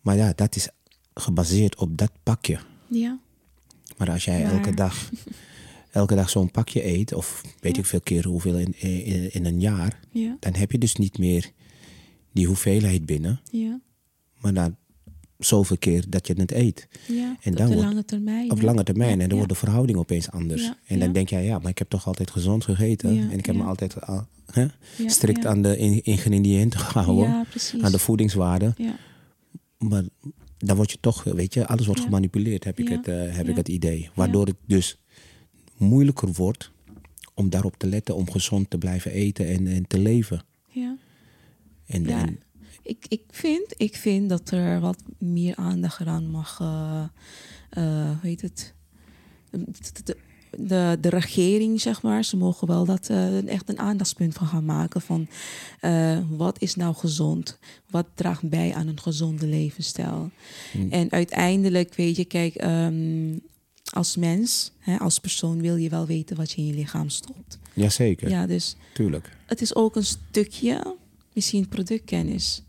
Maar 0.00 0.16
ja, 0.16 0.32
dat 0.34 0.56
is 0.56 0.68
gebaseerd 1.14 1.76
op 1.76 1.96
dat 1.98 2.12
pakje. 2.22 2.58
ja, 2.88 3.18
Maar 3.96 4.10
als 4.10 4.24
jij 4.24 4.42
Maar- 4.42 4.52
elke 4.52 4.74
dag, 4.74 5.10
elke 5.90 6.14
dag 6.14 6.30
zo'n 6.30 6.50
pakje 6.50 6.86
eet, 6.86 7.14
of 7.14 7.42
weet 7.60 7.74
Ja. 7.74 7.80
ik 7.82 7.86
veel 7.88 8.00
keer 8.00 8.26
hoeveel 8.26 8.58
in, 8.58 8.74
in, 8.80 9.32
in 9.32 9.44
een 9.44 9.60
jaar, 9.60 10.00
ja, 10.10 10.36
dan 10.40 10.54
heb 10.54 10.72
je 10.72 10.78
dus 10.78 10.94
niet 10.96 11.18
meer 11.18 11.50
die 12.32 12.46
hoeveelheid 12.46 13.06
binnen, 13.06 13.40
ja, 13.50 13.80
maar 14.40 14.54
dan 14.54 14.76
zoveel 15.38 15.78
keer 15.78 16.04
dat 16.08 16.26
je 16.26 16.34
het 16.36 16.52
eet. 16.52 16.88
ja. 17.08 17.36
En 17.42 17.52
op 17.52 17.58
dan 17.58 17.66
de 17.68 17.74
wordt- 17.74 17.88
lange 17.88 18.04
termijn. 18.04 18.50
Op 18.50 18.62
lange 18.62 18.82
termijn. 18.82 19.20
En 19.20 19.28
dan 19.28 19.36
wordt 19.38 19.52
de 19.52 19.58
verhouding 19.58 19.98
opeens 19.98 20.30
anders. 20.30 20.62
Ja, 20.62 20.76
En 20.86 20.98
dan 20.98 21.12
denk 21.12 21.28
jij, 21.28 21.44
ja, 21.44 21.58
maar 21.58 21.70
ik 21.70 21.78
heb 21.78 21.88
toch 21.88 22.06
altijd 22.06 22.30
gezond 22.30 22.64
gegeten. 22.64 23.30
En 23.30 23.38
ik 23.38 23.46
heb 23.46 23.54
me 23.54 23.62
altijd 23.62 24.00
al, 24.06 24.26
hè, 24.50 24.66
strikt 25.06 25.46
aan 25.46 25.62
de 25.62 25.78
in- 25.78 26.02
ingrediënten 26.04 26.80
gehouden. 26.80 27.46
Aan 27.80 27.92
de 27.92 27.98
voedingswaarde. 27.98 28.74
ja, 28.76 28.96
Maar 29.78 30.02
dan 30.58 30.76
word 30.76 30.90
je 30.90 30.98
toch, 31.00 31.22
weet 31.22 31.54
je, 31.54 31.66
alles 31.66 31.86
wordt 31.86 32.00
gemanipuleerd, 32.00 32.64
heb 32.64 32.78
ik, 32.78 32.88
het, 32.88 33.08
eh, 33.08 33.36
heb 33.36 33.48
ik 33.48 33.56
het 33.56 33.68
idee. 33.68 34.10
Waardoor 34.14 34.46
het 34.46 34.56
dus 34.66 34.99
moeilijker 35.80 36.32
wordt 36.32 36.70
om 37.34 37.50
daarop 37.50 37.76
te 37.76 37.86
letten, 37.86 38.14
om 38.14 38.30
gezond 38.30 38.70
te 38.70 38.78
blijven 38.78 39.10
eten 39.10 39.46
en, 39.48 39.66
en 39.66 39.86
te 39.86 39.98
leven. 39.98 40.44
ja. 40.68 40.96
En, 41.86 42.04
Ja, 42.04 42.20
en- 42.26 42.40
ik, 42.82 43.04
ik, 43.08 43.22
vind, 43.30 43.74
ik 43.76 43.96
vind 43.96 44.28
dat 44.28 44.50
er 44.50 44.80
wat 44.80 45.02
meer 45.18 45.56
aandacht 45.56 46.06
aan 46.06 46.30
mag. 46.30 46.60
eh, 46.60 47.04
hoe 47.70 48.18
heet 48.22 48.40
het? 48.40 48.74
De, 49.50 50.16
de, 50.58 50.96
de, 51.00 51.08
regering, 51.08 51.80
zeg 51.80 52.02
maar, 52.02 52.24
ze 52.24 52.36
mogen 52.36 52.66
wel 52.68 52.84
dat 52.84 53.08
eh, 53.08 53.48
echt 53.48 53.68
een 53.68 53.78
aandachtspunt 53.78 54.34
van 54.34 54.46
gaan 54.46 54.64
maken. 54.64 55.00
Van 55.00 55.28
wat 56.28 56.60
is 56.62 56.74
nou 56.74 56.94
gezond? 56.94 57.58
Wat 57.90 58.06
draagt 58.14 58.48
bij 58.48 58.74
aan 58.74 58.86
een 58.88 59.00
gezonde 59.00 59.46
levensstijl? 59.46 60.30
Mm. 60.72 60.90
En 60.90 61.10
uiteindelijk, 61.12 61.94
weet 61.94 62.16
je, 62.16 62.24
kijk, 62.24 62.54
ehm, 62.54 63.36
als 63.90 64.16
mens, 64.16 64.72
hè, 64.78 64.96
als 64.98 65.18
persoon 65.18 65.60
wil 65.60 65.76
je 65.76 65.88
wel 65.88 66.06
weten 66.06 66.36
wat 66.36 66.50
je 66.50 66.56
in 66.56 66.66
je 66.66 66.74
lichaam 66.74 67.08
stopt. 67.08 67.58
Jazeker, 67.74 68.28
Ja, 68.28 68.46
dus 68.46 68.76
tuurlijk. 68.94 69.36
het 69.46 69.60
is 69.60 69.74
ook 69.74 69.96
een 69.96 70.04
stukje, 70.04 70.96
misschien 71.32 71.68
productkennis. 71.68 72.62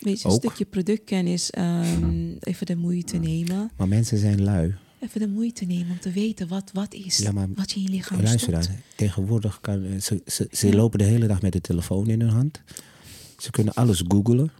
Weet 0.00 0.20
je, 0.20 0.26
een 0.28 0.34
Ook. 0.34 0.38
stukje 0.40 0.64
productkennis, 0.64 1.50
ehm, 1.50 2.32
even 2.40 2.66
de 2.66 2.76
moeite 2.76 3.16
nemen. 3.18 3.70
Maar 3.76 3.88
mensen 3.88 4.18
zijn 4.18 4.42
lui. 4.42 4.74
Even 5.00 5.20
de 5.20 5.28
moeite 5.28 5.64
nemen 5.64 5.90
om 5.90 6.00
te 6.00 6.10
weten 6.10 6.48
wat, 6.48 6.70
wat 6.72 6.94
is, 6.94 7.18
Ja, 7.18 7.32
maar 7.32 7.48
wat 7.54 7.70
je 7.70 7.76
in 7.76 7.82
je 7.82 7.88
lichaam 7.88 8.20
Luister 8.22 8.40
stopt. 8.50 8.66
dan, 8.66 8.76
tegenwoordig 8.96 9.60
kan 9.60 9.84
eh, 9.84 10.00
ze, 10.00 10.22
ze, 10.26 10.48
ze 10.50 10.66
Ja. 10.68 10.74
lopen 10.74 10.98
de 10.98 11.04
hele 11.04 11.26
dag 11.26 11.42
met 11.42 11.52
de 11.52 11.60
telefoon 11.60 12.08
in 12.08 12.20
hun 12.20 12.30
hand. 12.30 12.60
Ze 13.38 13.50
kunnen 13.50 13.74
alles 13.74 14.02
googlen, 14.08 14.52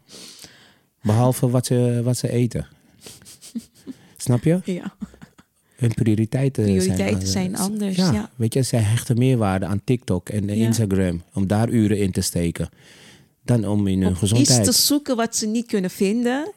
behalve 1.03 1.49
wat 1.51 1.67
ze, 1.67 2.01
wat 2.05 2.17
ze 2.17 2.29
eten. 2.31 2.67
Snap 4.17 4.45
je? 4.45 4.61
Ja, 4.65 4.95
Hun 5.83 5.95
prioriteiten, 5.95 6.65
Prioriteiten 6.65 7.29
zijn, 7.29 7.57
zijn 7.57 7.57
anders, 7.57 7.97
Ja, 7.97 8.13
ja. 8.13 8.31
weet 8.37 8.55
je, 8.55 8.63
zij 8.63 8.81
hechten 8.81 9.19
meerwaarde 9.19 9.67
aan 9.67 9.81
TikTok 9.85 10.29
en 10.29 10.49
eh, 10.49 10.57
Ja. 10.59 10.65
Instagram 10.67 11.23
om 11.35 11.47
daar 11.47 11.69
uren 11.69 11.99
in 11.99 12.11
te 12.11 12.21
steken. 12.21 12.69
Dan 13.45 13.69
om 13.69 13.87
in 13.87 13.99
hun 14.01 14.09
om 14.09 14.15
gezondheid. 14.17 14.59
iets 14.59 14.77
te 14.77 14.83
zoeken 14.83 15.17
wat 15.17 15.37
ze 15.37 15.47
niet 15.47 15.67
kunnen 15.67 15.91
vinden. 15.91 16.53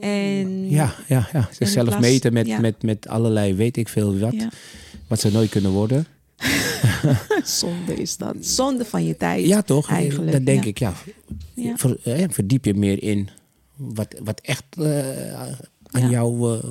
En 0.00 0.70
Ja, 0.70 0.94
ja, 1.08 1.28
ja. 1.32 1.48
zichzelf 1.52 1.98
meten 1.98 2.32
met, 2.32 2.46
ja. 2.46 2.60
met, 2.60 2.82
met 2.82 3.08
allerlei 3.08 3.54
weet 3.54 3.76
ik 3.76 3.88
veel 3.88 4.18
wat, 4.18 4.34
wat 5.06 5.20
ze 5.20 5.30
nooit 5.32 5.50
kunnen 5.50 5.70
worden. 5.70 6.06
zonde 7.44 7.94
is 7.94 8.16
dat. 8.16 8.34
Zonde 8.40 8.84
van 8.84 9.04
je 9.04 9.16
tijd. 9.16 9.46
Ja, 9.46 9.62
toch? 9.62 9.90
Eigenlijk, 9.90 10.32
Dan 10.32 10.44
denk 10.44 10.64
ik, 10.64 10.78
ja, 10.78 10.92
Ja. 11.54 11.76
ver- 11.76 11.98
eh, 12.04 12.24
verdiep 12.28 12.64
je 12.64 12.74
meer 12.74 13.02
in 13.02 13.28
wat, 13.76 14.14
wat 14.22 14.40
echt 14.40 14.64
eh, 14.78 15.42
aan 15.90 16.00
Ja. 16.02 16.08
jou 16.10 16.54
eh, 16.54 16.70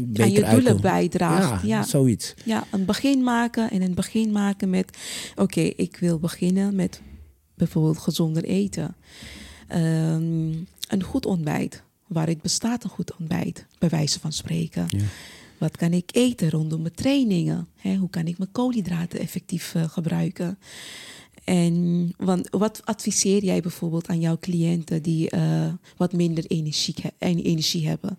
beter 0.00 0.24
aan 0.24 0.30
je 0.30 0.34
doelen 0.40 0.50
uitkomt. 0.50 0.80
bijdraagt. 0.80 1.66
Ja, 1.66 1.82
zoiets. 1.82 2.34
Ja, 2.44 2.64
een 2.70 2.84
begin 2.84 3.22
maken 3.22 3.70
en 3.70 3.82
een 3.82 3.94
begin 3.94 4.32
maken 4.32 4.70
met... 4.70 4.96
Oké, 5.36 5.60
ik 5.60 5.96
wil 5.96 6.18
beginnen 6.18 6.74
met 6.74 7.00
bijvoorbeeld 7.54 7.98
gezonder 7.98 8.44
eten. 8.44 8.96
Ehm, 9.68 10.48
een 10.88 11.02
goed 11.02 11.26
ontbijt. 11.26 11.82
Waaruit 12.06 12.42
bestaat 12.42 12.84
een 12.84 12.90
goed 12.90 13.16
ontbijt? 13.18 13.66
Bij 13.78 13.88
wijze 13.88 14.20
van 14.20 14.32
spreken. 14.32 14.86
Ja. 14.88 15.04
Wat 15.58 15.76
kan 15.76 15.92
ik 15.92 16.10
eten 16.12 16.50
rondom 16.50 16.80
mijn 16.82 16.94
trainingen? 16.94 17.68
Hè, 17.76 17.94
hoe 17.96 18.10
kan 18.10 18.26
ik 18.26 18.38
mijn 18.38 18.52
koolhydraten 18.52 19.18
effectief 19.20 19.74
eh, 19.74 19.82
gebruiken? 19.88 20.58
En 21.46 22.12
want 22.16 22.48
wat 22.50 22.80
adviseer 22.84 23.44
jij 23.44 23.60
bijvoorbeeld 23.60 24.08
aan 24.08 24.20
jouw 24.20 24.38
cliënten 24.38 25.02
die 25.02 25.30
eh, 25.30 25.72
wat 25.96 26.12
minder 26.12 26.44
energie, 26.46 26.94
energie 27.18 27.88
hebben 27.88 28.18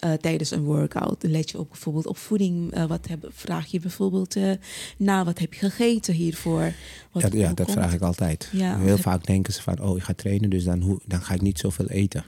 eh, 0.00 0.12
tijdens 0.12 0.50
een 0.50 0.62
workout? 0.62 1.22
Let 1.22 1.50
je 1.50 1.58
ook 1.58 1.68
bijvoorbeeld 1.68 2.06
op 2.06 2.16
voeding. 2.16 2.72
eh, 2.72 2.84
wat 2.86 3.08
heb, 3.08 3.28
vraag 3.32 3.66
je 3.66 3.80
bijvoorbeeld 3.80 4.36
na 4.96 5.24
wat 5.24 5.38
heb 5.38 5.54
je 5.54 5.60
gegeten 5.60 6.14
hiervoor? 6.14 6.72
Wat, 7.12 7.22
Ja, 7.22 7.28
ja, 7.38 7.52
dat 7.52 7.66
komt- 7.66 7.78
vraag 7.78 7.94
ik 7.94 8.00
altijd. 8.00 8.48
Ja, 8.52 8.78
Heel 8.78 8.86
heb- 8.88 9.00
vaak 9.00 9.26
denken 9.26 9.52
ze 9.52 9.62
van, 9.62 9.80
oh, 9.80 9.96
ik 9.96 10.02
ga 10.02 10.12
trainen, 10.14 10.50
dus 10.50 10.64
dan, 10.64 10.80
hoe, 10.82 11.00
dan 11.06 11.22
ga 11.22 11.34
ik 11.34 11.40
niet 11.40 11.58
zoveel 11.58 11.86
eten. 11.88 12.24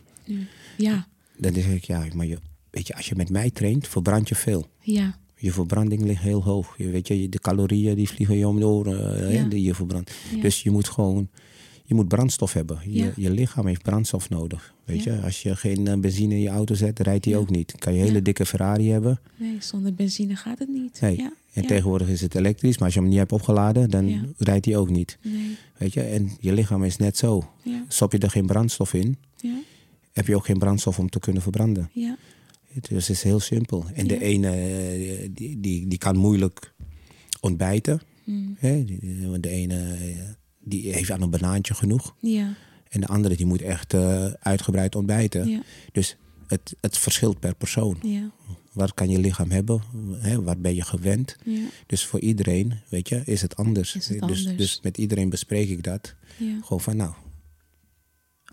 Ja, 0.77 1.07
Dan 1.37 1.53
zeg 1.55 1.67
ik, 1.67 1.85
ja, 1.85 2.05
maar 2.15 2.27
je, 2.27 2.39
weet 2.71 2.87
je, 2.87 2.95
als 2.95 3.09
je 3.09 3.15
met 3.17 3.31
mij 3.31 3.51
traint, 3.51 3.89
verbrand 3.89 4.29
je 4.29 4.35
veel. 4.35 4.67
ja, 4.81 5.19
Je 5.41 5.53
verbranding 5.53 6.03
ligt 6.03 6.23
heel 6.23 6.43
hoog. 6.43 6.75
Je, 6.79 6.91
weet 6.91 7.09
je, 7.09 7.29
de 7.29 7.39
calorieën 7.41 7.95
die 7.95 8.09
vliegen 8.09 8.37
je 8.37 8.49
om 8.49 8.59
de 8.59 8.67
oren, 8.67 9.27
eh, 9.29 9.35
Ja. 9.35 9.45
die 9.45 9.63
je 9.63 9.75
verbrandt. 9.75 10.13
Ja. 10.35 10.41
Dus 10.43 10.63
je 10.63 10.71
moet 10.71 10.89
gewoon, 10.89 11.29
je 11.85 11.95
moet 11.95 12.09
brandstof 12.09 12.53
hebben. 12.53 12.79
Je, 12.85 12.91
Ja. 13.05 13.13
je 13.17 13.31
lichaam 13.31 13.67
heeft 13.67 13.83
brandstof 13.83 14.29
nodig. 14.29 14.75
Weet 14.85 15.03
je, 15.03 15.21
als 15.21 15.43
je 15.43 15.57
geen 15.57 15.87
eh, 15.87 15.99
benzine 15.99 16.35
in 16.35 16.41
je 16.41 16.49
auto 16.49 16.75
zet, 16.75 16.99
rijdt 16.99 17.25
die 17.25 17.37
ook 17.37 17.51
niet. 17.51 17.75
Kan 17.79 17.93
je 17.95 18.01
een 18.01 18.07
hele 18.07 18.23
dikke 18.23 18.47
Ferrari 18.47 18.91
hebben. 18.91 19.21
Nee, 19.37 19.57
zonder 19.59 19.95
benzine 19.95 20.37
gaat 20.37 20.59
het 20.59 20.69
niet. 20.69 21.01
Nee. 21.01 21.17
Ja. 21.17 21.33
En 21.53 21.67
tegenwoordig 21.67 22.09
is 22.09 22.21
het 22.21 22.35
elektrisch, 22.35 22.75
maar 22.77 22.85
als 22.85 22.95
je 22.95 23.01
hem 23.01 23.09
niet 23.09 23.19
hebt 23.19 23.33
opgeladen, 23.33 23.91
dan 23.91 24.35
rijdt 24.39 24.65
die 24.65 24.77
ook 24.77 24.91
niet. 24.91 25.19
Nee. 25.23 25.57
Weet 25.77 25.93
je, 25.93 26.01
en 26.03 26.31
je 26.41 26.53
lichaam 26.53 26.85
is 26.85 26.97
net 26.97 27.17
zo. 27.17 27.51
Ja. 27.63 27.85
Stop 27.89 28.13
je 28.13 28.19
er 28.19 28.31
geen 28.31 28.47
brandstof 28.47 28.95
in, 28.95 29.17
Ja. 29.37 29.55
heb 30.13 30.27
je 30.27 30.37
ook 30.37 30.45
geen 30.45 30.59
brandstof 30.59 30.99
om 30.99 31.09
te 31.11 31.19
kunnen 31.21 31.43
verbranden. 31.43 31.91
Ja. 31.93 32.17
Dus 32.73 33.09
het 33.09 33.17
is 33.17 33.23
heel 33.23 33.41
simpel. 33.41 33.85
En 33.95 34.07
de 34.07 34.21
ene 34.21 34.51
eh, 34.51 35.29
die, 35.33 35.61
die, 35.61 35.89
die 35.89 35.99
kan 35.99 36.17
moeilijk 36.17 36.75
ontbijten. 37.41 38.01
Mm. 38.25 38.57
Hè? 38.59 38.85
De 39.41 39.49
ene 39.49 39.95
eh, 39.95 40.19
die 40.59 40.93
heeft 40.93 41.11
aan 41.11 41.23
een 41.23 41.31
banaantje 41.31 41.75
genoeg. 41.75 42.15
Ja. 42.21 42.55
En 42.89 43.01
de 43.01 43.07
andere 43.07 43.37
die 43.37 43.47
moet 43.47 43.63
echt 43.63 43.95
eh, 43.95 44.25
uitgebreid 44.25 44.95
ontbijten. 44.95 45.49
Ja. 45.49 45.63
Dus 45.93 46.17
het, 46.47 46.75
het 46.81 46.99
verschilt 46.99 47.41
per 47.41 47.55
persoon. 47.55 47.99
Ja. 48.03 48.31
Wat 48.73 48.95
kan 48.95 49.11
je 49.11 49.19
lichaam 49.19 49.51
hebben? 49.51 49.83
Hè? 50.17 50.43
Wat 50.43 50.63
ben 50.63 50.75
je 50.75 50.83
gewend? 50.83 51.37
Ja. 51.45 51.61
Dus 51.87 52.07
voor 52.07 52.21
iedereen, 52.21 52.75
weet 52.89 53.09
je, 53.09 53.23
is 53.25 53.43
het 53.43 53.57
anders. 53.57 53.95
Is 53.95 54.09
het 54.09 54.21
dus, 54.21 54.47
anders. 54.47 54.57
dus 54.57 54.81
met 54.83 54.99
iedereen 54.99 55.29
bespreek 55.29 55.69
ik 55.69 55.83
dat. 55.83 56.15
Gewoon 56.39 56.81
van 56.81 56.97
nou, 56.97 57.13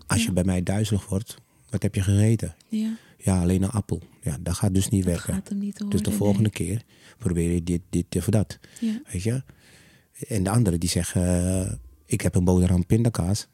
als 0.06 0.24
je 0.24 0.32
bij 0.32 0.44
mij 0.44 0.62
duizelig 0.62 1.08
wordt, 1.08 1.36
wat 1.70 1.82
heb 1.82 1.94
je 1.94 2.02
gegeten? 2.02 2.54
Ja. 2.68 2.96
Ja, 3.20 3.40
alleen 3.40 3.62
een 3.62 3.70
appel. 3.70 4.02
Ja, 4.22 4.36
dat 4.40 4.54
gaat 4.54 4.74
dus 4.74 4.88
niet 4.88 5.04
Dat 5.04 5.12
werken. 5.14 5.34
gaat 5.34 5.48
hem 5.48 5.58
niet 5.58 5.84
Dus 5.90 6.02
de 6.02 6.10
volgende 6.10 6.50
keer 6.50 6.82
probeer 7.18 7.52
je 7.52 7.62
dit, 7.62 7.80
dit 7.90 8.16
of 8.16 8.24
dat. 8.24 8.58
Ja. 8.80 9.00
Weet 9.12 9.22
je? 9.22 9.42
En 10.28 10.42
de 10.42 10.50
anderen 10.50 10.80
die 10.80 10.88
zeggen, 10.88 11.22
eh, 11.66 11.72
ik 12.06 12.20
heb 12.20 12.34
een 12.34 12.44
boterham 12.44 12.86
pindakaas. 12.86 13.46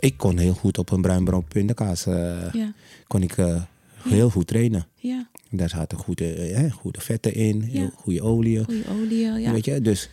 Ik 0.00 0.16
kon 0.16 0.38
heel 0.38 0.54
goed 0.54 0.78
op 0.78 0.90
een 0.90 1.00
bruin 1.02 1.24
brood 1.24 1.48
pindakaas, 1.48 2.06
eh, 2.06 2.52
Ja. 2.52 2.72
kon 3.06 3.22
ik 3.22 3.36
eh, 3.36 3.62
heel 4.08 4.30
goed 4.30 4.46
trainen. 4.46 4.86
Ja. 4.94 5.28
Daar 5.50 5.68
zaten 5.68 5.98
goede, 5.98 6.70
goede 6.72 7.00
vetten 7.00 7.34
in, 7.34 7.68
Ja. 7.72 7.90
goede 7.94 8.22
oliën. 8.22 8.64
Goeie 8.64 8.88
olie. 8.90 9.18
Ja. 9.40 9.52
Weet 9.52 9.64
je? 9.64 9.80
Dus. 9.80 10.08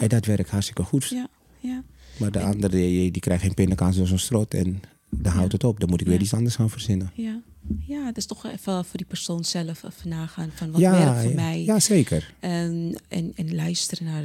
En 0.00 0.08
dat 0.08 0.26
werkt 0.26 0.50
hartstikke 0.50 0.82
goed. 0.82 1.08
Ja. 1.08 1.28
Ja. 1.60 1.82
Maar 2.18 2.30
de 2.30 2.38
En- 2.38 2.44
anderen 2.44 2.76
die, 2.76 3.10
die 3.10 3.20
krijgen 3.22 3.46
geen 3.46 3.54
pindakaas 3.54 3.96
door 3.96 4.06
zo'n 4.06 4.18
strot 4.18 4.54
en 4.54 4.80
dan 5.16 5.32
Ja. 5.32 5.38
houdt 5.38 5.52
het 5.52 5.64
op. 5.64 5.80
Dan 5.80 5.88
moet 5.88 6.00
ik 6.00 6.06
weer 6.06 6.16
Ja. 6.16 6.22
iets 6.22 6.34
anders 6.34 6.54
gaan 6.54 6.70
verzinnen. 6.70 7.10
Ja. 7.14 7.40
Ja, 7.86 8.06
het 8.06 8.16
is 8.16 8.26
toch 8.26 8.46
even 8.46 8.84
voor 8.84 8.96
die 8.96 9.06
persoon 9.06 9.44
zelf 9.44 9.82
even 9.82 10.08
nagaan 10.08 10.50
van 10.54 10.70
wat 10.70 10.80
werkt 10.80 11.20
voor 11.20 11.30
ja, 11.30 11.34
mij. 11.34 11.64
ja, 11.64 11.80
zeker. 11.80 12.34
En, 12.40 13.00
en, 13.08 13.32
en 13.34 13.54
luisteren 13.54 14.04
naar, 14.06 14.22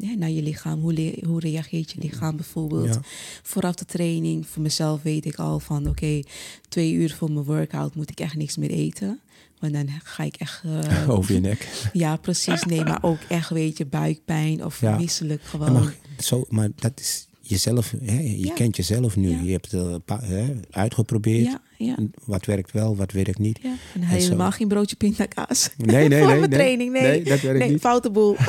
eh, 0.00 0.16
naar 0.16 0.30
je 0.30 0.42
lichaam. 0.42 0.80
Hoe, 0.80 0.92
le- 0.92 1.26
hoe 1.26 1.40
reageert 1.40 1.90
je 1.90 1.98
lichaam 2.00 2.36
bijvoorbeeld? 2.36 2.94
Ja. 2.94 3.00
Vooraf 3.42 3.74
de 3.74 3.84
training, 3.84 4.46
voor 4.46 4.62
mezelf 4.62 5.02
weet 5.02 5.24
ik 5.26 5.36
al 5.36 5.60
van... 5.60 5.88
oké, 5.88 6.20
twee 6.68 6.92
uur 6.92 7.14
voor 7.14 7.30
mijn 7.32 7.44
workout 7.44 7.94
moet 7.94 8.10
ik 8.10 8.20
echt 8.20 8.34
niks 8.36 8.56
meer 8.56 8.70
eten. 8.70 9.20
Want 9.58 9.72
dan 9.72 9.88
ga 10.02 10.22
ik 10.22 10.36
echt... 10.36 10.62
eh, 10.64 11.08
Over 11.16 11.34
je 11.34 11.40
nek. 11.40 11.68
Ja, 11.92 12.16
precies. 12.16 12.64
Nee, 12.64 12.84
maar 12.84 13.02
ook 13.02 13.18
echt, 13.28 13.50
weet 13.50 13.78
je, 13.78 13.86
buikpijn 13.86 14.64
of 14.64 14.80
Ja. 14.80 14.96
misselijk 14.96 15.42
Ja, 15.42 15.48
gewoon. 15.48 15.90
zo, 16.18 16.44
maar 16.48 16.68
dat 16.76 17.00
is 17.00 17.26
jezelf. 17.50 17.94
Hè? 18.04 18.20
Je 18.20 18.46
Ja. 18.46 18.54
kent 18.54 18.76
jezelf 18.76 19.16
nu. 19.16 19.30
Ja. 19.30 19.40
Je 19.42 19.50
hebt 19.52 19.70
het 19.70 20.00
eh, 20.06 20.16
hè, 20.22 20.54
uitgeprobeerd. 20.70 21.58
Ja, 21.78 21.96
Wat 22.24 22.44
werkt 22.46 22.72
wel, 22.72 22.96
wat 22.96 23.12
werkt 23.12 23.38
niet. 23.38 23.58
En 23.62 23.78
En 23.94 24.02
helemaal 24.02 24.50
zo. 24.50 24.56
geen 24.56 24.68
broodje 24.68 24.96
pindakaas. 24.96 25.70
Nee, 25.76 26.08
nee, 26.08 26.18
Voor 26.22 26.28
nee. 26.28 26.38
mijn 26.38 26.50
nee. 26.50 26.58
training, 26.58 26.92
nee. 26.92 27.22
dat 27.22 27.40
werkt 27.40 27.58
nee, 27.58 27.70
niet. 27.70 27.80
foute 27.80 28.10
boel. 28.10 28.36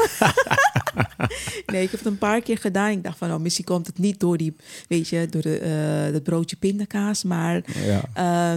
nee, 1.71 1.83
ik 1.83 1.91
heb 1.91 1.99
het 1.99 2.05
een 2.05 2.17
paar 2.17 2.41
keer 2.41 2.57
gedaan. 2.57 2.91
Ik 2.91 3.03
dacht 3.03 3.17
van, 3.17 3.33
oh, 3.33 3.39
misschien 3.39 3.65
komt 3.65 3.87
het 3.87 3.97
niet 3.99 4.19
door 4.19 4.37
die, 4.37 4.55
weet 4.87 5.07
je, 5.07 5.27
door 5.29 5.41
de, 5.41 5.57
eh 5.57 6.13
dat 6.13 6.23
broodje 6.23 6.55
pindakaas. 6.55 7.23
Maar 7.23 7.63
Ja. 7.85 8.53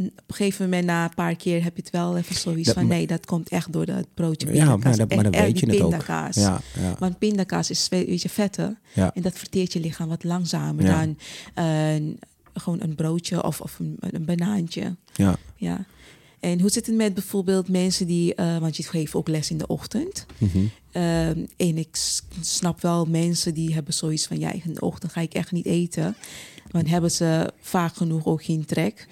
Een- 0.00 0.12
op 0.16 0.22
een 0.26 0.34
gegeven 0.34 0.64
moment, 0.64 0.84
na 0.86 1.04
een 1.04 1.14
paar 1.14 1.36
keer, 1.36 1.62
heb 1.62 1.76
je 1.76 1.82
het 1.82 1.90
wel 1.90 2.16
even 2.16 2.34
zoiets 2.34 2.66
Dat- 2.66 2.74
van, 2.74 2.86
nee, 2.86 3.06
dat 3.06 3.26
komt 3.26 3.48
echt 3.48 3.72
door 3.72 3.86
dat 3.86 4.06
broodje 4.14 4.54
Ja, 4.54 4.76
maar, 4.76 4.96
dat, 4.96 5.14
maar 5.14 5.22
dan 5.30 5.32
weet 5.42 5.58
je 5.58 5.66
het 5.66 5.80
ook. 5.80 6.04
Ja, 6.06 6.30
ja. 6.80 6.94
Want 6.98 7.18
pindakaas 7.18 7.70
is, 7.70 7.88
weet 7.88 8.22
je, 8.22 8.28
vetten. 8.28 8.78
Ja. 8.94 9.14
En 9.14 9.22
dat 9.22 9.38
verteert 9.38 9.72
je 9.72 9.80
lichaam 9.80 10.08
wat 10.08 10.24
langzamer 10.24 10.84
Ja. 10.84 10.98
dan 11.00 11.16
een, 11.64 12.18
gewoon 12.54 12.80
een 12.82 12.94
broodje 12.94 13.42
of, 13.44 13.60
of 13.60 13.78
een, 13.78 13.96
een 14.00 14.24
banaantje. 14.24 14.96
ja. 15.14 15.36
Ja. 15.56 15.84
En 16.40 16.60
hoe 16.60 16.70
zit 16.70 16.86
het 16.86 16.94
met 16.96 17.14
bijvoorbeeld 17.14 17.68
mensen 17.68 18.06
die, 18.06 18.34
eh, 18.34 18.58
want 18.58 18.76
je 18.76 18.82
geeft 18.82 19.14
ook 19.14 19.28
les 19.28 19.50
in 19.50 19.58
de 19.58 19.66
ochtend. 19.66 20.26
Mhm. 20.38 20.58
Ehm, 20.92 21.38
en 21.56 21.78
ik 21.78 21.88
snap 22.40 22.80
wel 22.80 23.04
mensen 23.06 23.54
die 23.54 23.74
hebben 23.74 23.94
zoiets 23.94 24.26
van, 24.26 24.38
ja, 24.38 24.52
in 24.52 24.74
de 24.74 24.80
ochtend 24.80 25.12
ga 25.12 25.20
ik 25.20 25.34
echt 25.34 25.52
niet 25.52 25.66
eten. 25.66 26.16
Want 26.70 26.88
hebben 26.88 27.10
ze 27.10 27.52
vaak 27.60 27.94
genoeg 27.94 28.24
ook 28.26 28.44
geen 28.44 28.64
trek. 28.64 29.06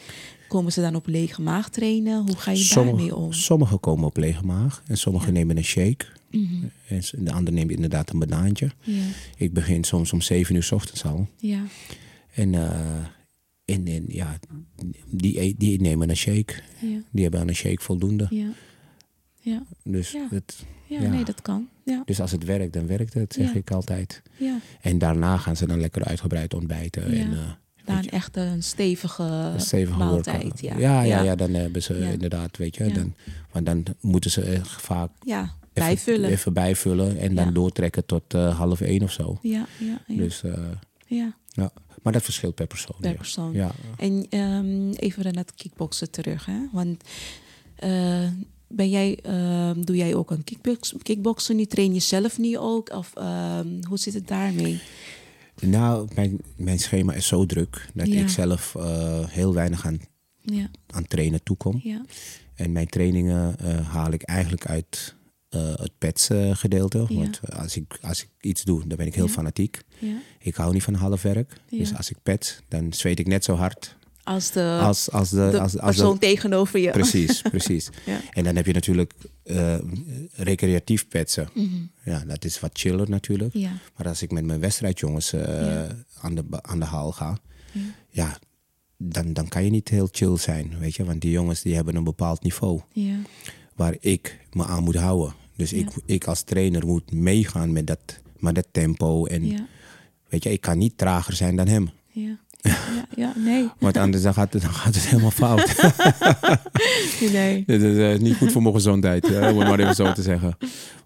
Komen 0.49 0.73
ze 0.73 0.81
dan 0.81 0.95
op 0.95 1.07
lege 1.07 1.43
maag 1.43 1.71
trainen? 1.71 2.27
Hoe 2.27 2.37
ga 2.37 2.51
je 2.51 2.71
daarmee 2.75 3.15
om? 3.17 3.33
Sommigen 3.33 3.81
komen 3.81 4.05
op 4.07 4.17
lege 4.17 4.45
maag 4.45 4.83
en 4.87 4.97
sommigen 4.99 5.33
nemen 5.33 5.57
een 5.57 5.65
shake. 5.65 6.07
Mhm. 6.31 6.65
En 6.89 7.03
s- 7.03 7.15
de 7.19 7.33
ander 7.33 7.53
neemt 7.53 7.71
inderdaad 7.71 8.13
een 8.13 8.19
banaantje. 8.19 8.71
Ja, 8.83 9.03
Ik 9.37 9.53
begin 9.53 9.85
soms 9.85 10.13
om 10.13 10.21
7 10.21 10.55
uur 10.55 10.63
's 10.63 10.73
ochtends 10.73 11.05
al. 11.05 11.29
ja, 11.37 11.63
En, 12.35 12.55
eh, 12.55 12.97
en, 13.65 13.87
en 13.87 14.05
ja, 14.09 14.39
die, 15.11 15.41
e- 15.41 15.55
die 15.57 15.81
nemen 15.81 16.11
een 16.11 16.17
shake. 16.17 16.55
ja, 16.81 17.01
Die 17.13 17.23
hebben 17.23 17.41
aan 17.41 17.49
een 17.49 17.55
shake 17.55 17.83
voldoende. 17.83 18.27
ja. 18.31 18.51
Ja, 19.41 19.63
Dus, 19.85 20.13
Ja. 20.13 20.27
het, 20.31 20.65
ja, 20.87 21.01
Ja. 21.03 21.09
nee, 21.11 21.25
dat 21.25 21.43
kan. 21.43 21.69
Ja, 21.85 22.03
dus 22.05 22.21
als 22.21 22.33
het 22.33 22.45
werkt, 22.45 22.73
dan 22.73 22.87
werkt 22.87 23.15
het, 23.15 23.33
zeg 23.33 23.55
ik 23.55 23.71
altijd. 23.71 24.23
ja. 24.37 24.59
En 24.81 24.99
daarna 24.99 25.37
gaan 25.37 25.57
ze 25.57 25.67
dan 25.67 25.81
lekker 25.81 26.05
uitgebreid 26.05 26.55
ontbijten. 26.55 27.15
Ja. 27.15 27.21
En, 27.25 27.33
eh, 27.33 27.51
Daar 27.89 28.03
je, 28.05 28.11
echt 28.11 28.37
een 28.37 28.63
stevige, 28.63 29.23
een 29.23 29.61
stevige 29.61 29.99
maaltijd. 29.99 30.43
workout. 30.43 30.61
Ja. 30.61 31.03
Ja, 31.03 31.23
ja, 31.23 31.35
dan 31.35 31.55
hebben 31.55 31.83
ze 31.83 31.95
Ja. 31.95 32.09
inderdaad, 32.11 32.57
weet 32.57 32.77
je. 32.77 32.93
Dan, 32.93 33.15
want 33.53 33.67
dan 33.67 33.85
moeten 34.01 34.31
ze 34.31 34.43
echt 34.43 34.83
vaak 34.83 35.11
Ja, 35.25 35.41
even, 35.43 35.55
bijvullen. 35.73 36.31
even 36.31 36.53
bijvullen. 36.53 37.19
En 37.19 37.35
dan 37.35 37.53
doortrekken 37.55 38.07
tot 38.07 38.35
eh, 38.35 38.59
half 38.59 38.81
één 38.81 39.03
of 39.03 39.13
zo. 39.13 39.39
Ja, 39.43 39.67
ja, 39.79 40.01
ja. 40.07 40.17
Dus, 40.17 40.43
eh, 40.43 40.53
ja, 41.07 41.35
ja. 41.49 41.71
Maar 42.03 42.13
dat 42.13 42.23
verschilt 42.23 42.55
per 42.55 42.67
persoon. 42.67 42.97
per 43.01 43.15
persoon. 43.15 43.53
Ja. 43.53 43.71
En 43.97 44.27
ehm, 44.31 44.91
even 44.91 45.25
naar 45.25 45.33
het 45.35 45.55
kickboksen 45.55 46.11
terug, 46.11 46.47
hè? 46.47 46.59
Want 46.73 47.03
eh, 47.77 48.29
ben 48.69 48.91
jij, 48.91 49.19
ehm, 49.23 49.81
doe 49.83 49.97
jij 49.97 50.15
ook 50.15 50.31
een 50.31 50.45
kickbox, 50.45 50.95
kickboksen 51.03 51.57
nu? 51.57 51.65
Train 51.65 51.95
je 51.95 52.01
zelf 52.01 52.39
nu 52.39 52.59
ook? 52.59 52.91
Of 52.95 53.11
ehm, 53.15 53.67
hoe 53.89 53.99
zit 53.99 54.15
het 54.15 54.29
daarmee? 54.29 54.81
Nou, 55.61 56.09
mijn, 56.15 56.39
mijn 56.57 56.79
schema 56.79 57.13
is 57.15 57.27
zo 57.27 57.47
druk 57.47 57.89
dat 57.95 58.07
Ja. 58.07 58.21
ik 58.21 58.29
zelf 58.29 58.75
eh, 58.75 59.27
heel 59.29 59.55
weinig 59.55 59.87
aan, 59.87 59.99
Ja, 60.41 60.71
aan 60.87 61.07
trainen 61.07 61.43
toekom. 61.43 61.81
ja, 61.83 62.05
En 62.55 62.73
mijn 62.73 62.87
trainingen 62.87 63.59
eh, 63.59 63.89
haal 63.89 64.13
ik 64.13 64.23
eigenlijk 64.23 64.67
uit 64.67 65.17
eh, 65.49 65.75
het 65.77 65.93
pets 65.99 66.29
gedeelte. 66.53 67.07
Want 67.09 67.41
als 67.53 67.77
ik, 67.77 67.99
als 68.03 68.23
ik 68.23 68.29
iets 68.41 68.63
doe, 68.63 68.87
dan 68.87 68.97
ben 68.97 69.07
ik 69.07 69.15
heel 69.15 69.29
fanatiek. 69.29 69.81
ja. 69.99 70.17
Ik 70.39 70.55
hou 70.55 70.73
niet 70.73 70.83
van 70.83 70.95
halfwerk. 70.95 71.61
Ja. 71.69 71.79
Dus 71.79 71.95
als 71.95 72.11
ik 72.11 72.17
pet, 72.23 72.63
dan 72.69 72.93
zweet 72.93 73.19
ik 73.19 73.27
net 73.27 73.45
zo 73.45 73.55
hard 73.55 73.97
Als 74.29 74.51
de, 74.51 74.79
als, 74.83 75.11
als 75.11 75.31
de... 75.31 75.37
de 75.51 75.61
als, 75.61 75.61
als 75.61 75.73
de- 75.73 75.79
persoon 76.03 76.19
tegenover 76.19 76.79
je. 76.81 76.91
Precies, 76.91 77.43
precies. 77.51 77.89
Ja. 78.07 78.21
En 78.31 78.45
dan 78.45 78.57
heb 78.57 78.67
je 78.67 78.73
natuurlijk 78.73 79.13
eh, 79.45 79.77
recreatief 80.33 81.09
petsen. 81.09 81.49
Mhm. 81.55 81.67
Ja, 82.05 82.25
dat 82.27 82.45
is 82.45 82.61
wat 82.61 82.71
chiller 82.73 83.11
natuurlijk. 83.11 83.55
Ja, 83.55 83.71
Maar 83.97 84.09
als 84.09 84.23
ik 84.23 84.31
met 84.31 84.45
mijn 84.45 84.61
wedstrijdjongens 84.61 85.31
Ja. 85.31 85.87
aan, 86.21 86.35
de, 86.35 86.45
aan 86.51 86.79
de 86.79 86.85
haal 86.85 87.13
ga, 87.13 87.39
ja, 88.11 88.39
dan, 88.97 89.33
dan 89.33 89.49
kan 89.49 89.65
je 89.65 89.71
niet 89.71 89.89
heel 89.89 90.09
chill 90.13 90.37
zijn, 90.37 90.79
weet 90.79 90.95
je. 90.95 91.05
Want 91.05 91.21
die 91.21 91.31
jongens 91.31 91.63
die 91.63 91.75
hebben 91.75 91.95
een 91.97 92.05
bepaald 92.05 92.43
niveau 92.43 92.81
ja, 92.93 93.17
waar 93.75 93.97
ik 94.01 94.39
me 94.53 94.65
aan 94.67 94.83
moet 94.85 94.97
houden. 94.97 95.35
Dus 95.57 95.73
ik, 95.73 95.89
ik 96.07 96.25
als 96.25 96.43
trainer 96.43 96.87
moet 96.87 97.13
meegaan 97.13 97.73
met 97.73 97.87
dat, 97.87 98.21
met 98.37 98.55
dat 98.55 98.67
tempo. 98.71 99.25
En 99.27 99.69
weet 100.29 100.43
je, 100.43 100.51
ik 100.53 100.61
kan 100.61 100.79
niet 100.79 100.99
trager 100.99 101.35
zijn 101.35 101.57
dan 101.57 101.67
hem. 101.69 101.91
ja. 102.11 102.39
Ja, 102.61 102.77
ja, 103.17 103.33
nee. 103.37 103.69
Want 103.79 103.97
anders 103.97 104.23
dan 104.23 104.35
gaat, 104.35 104.53
het, 104.53 104.63
dan 104.63 104.73
gaat 104.75 104.95
het 104.95 105.07
helemaal 105.09 105.31
fout. 105.31 105.75
nee. 107.33 107.63
Dit 107.67 107.83
is 107.83 107.97
eh, 107.99 108.19
niet 108.19 108.37
goed 108.37 108.53
voor 108.53 108.63
mijn 108.63 108.75
gezondheid, 108.75 109.25
eh, 109.33 109.49
om 109.51 109.59
het 109.59 109.69
maar 109.69 109.79
even 109.79 109.95
zo 109.95 110.13
te 110.13 110.23
zeggen. 110.23 110.57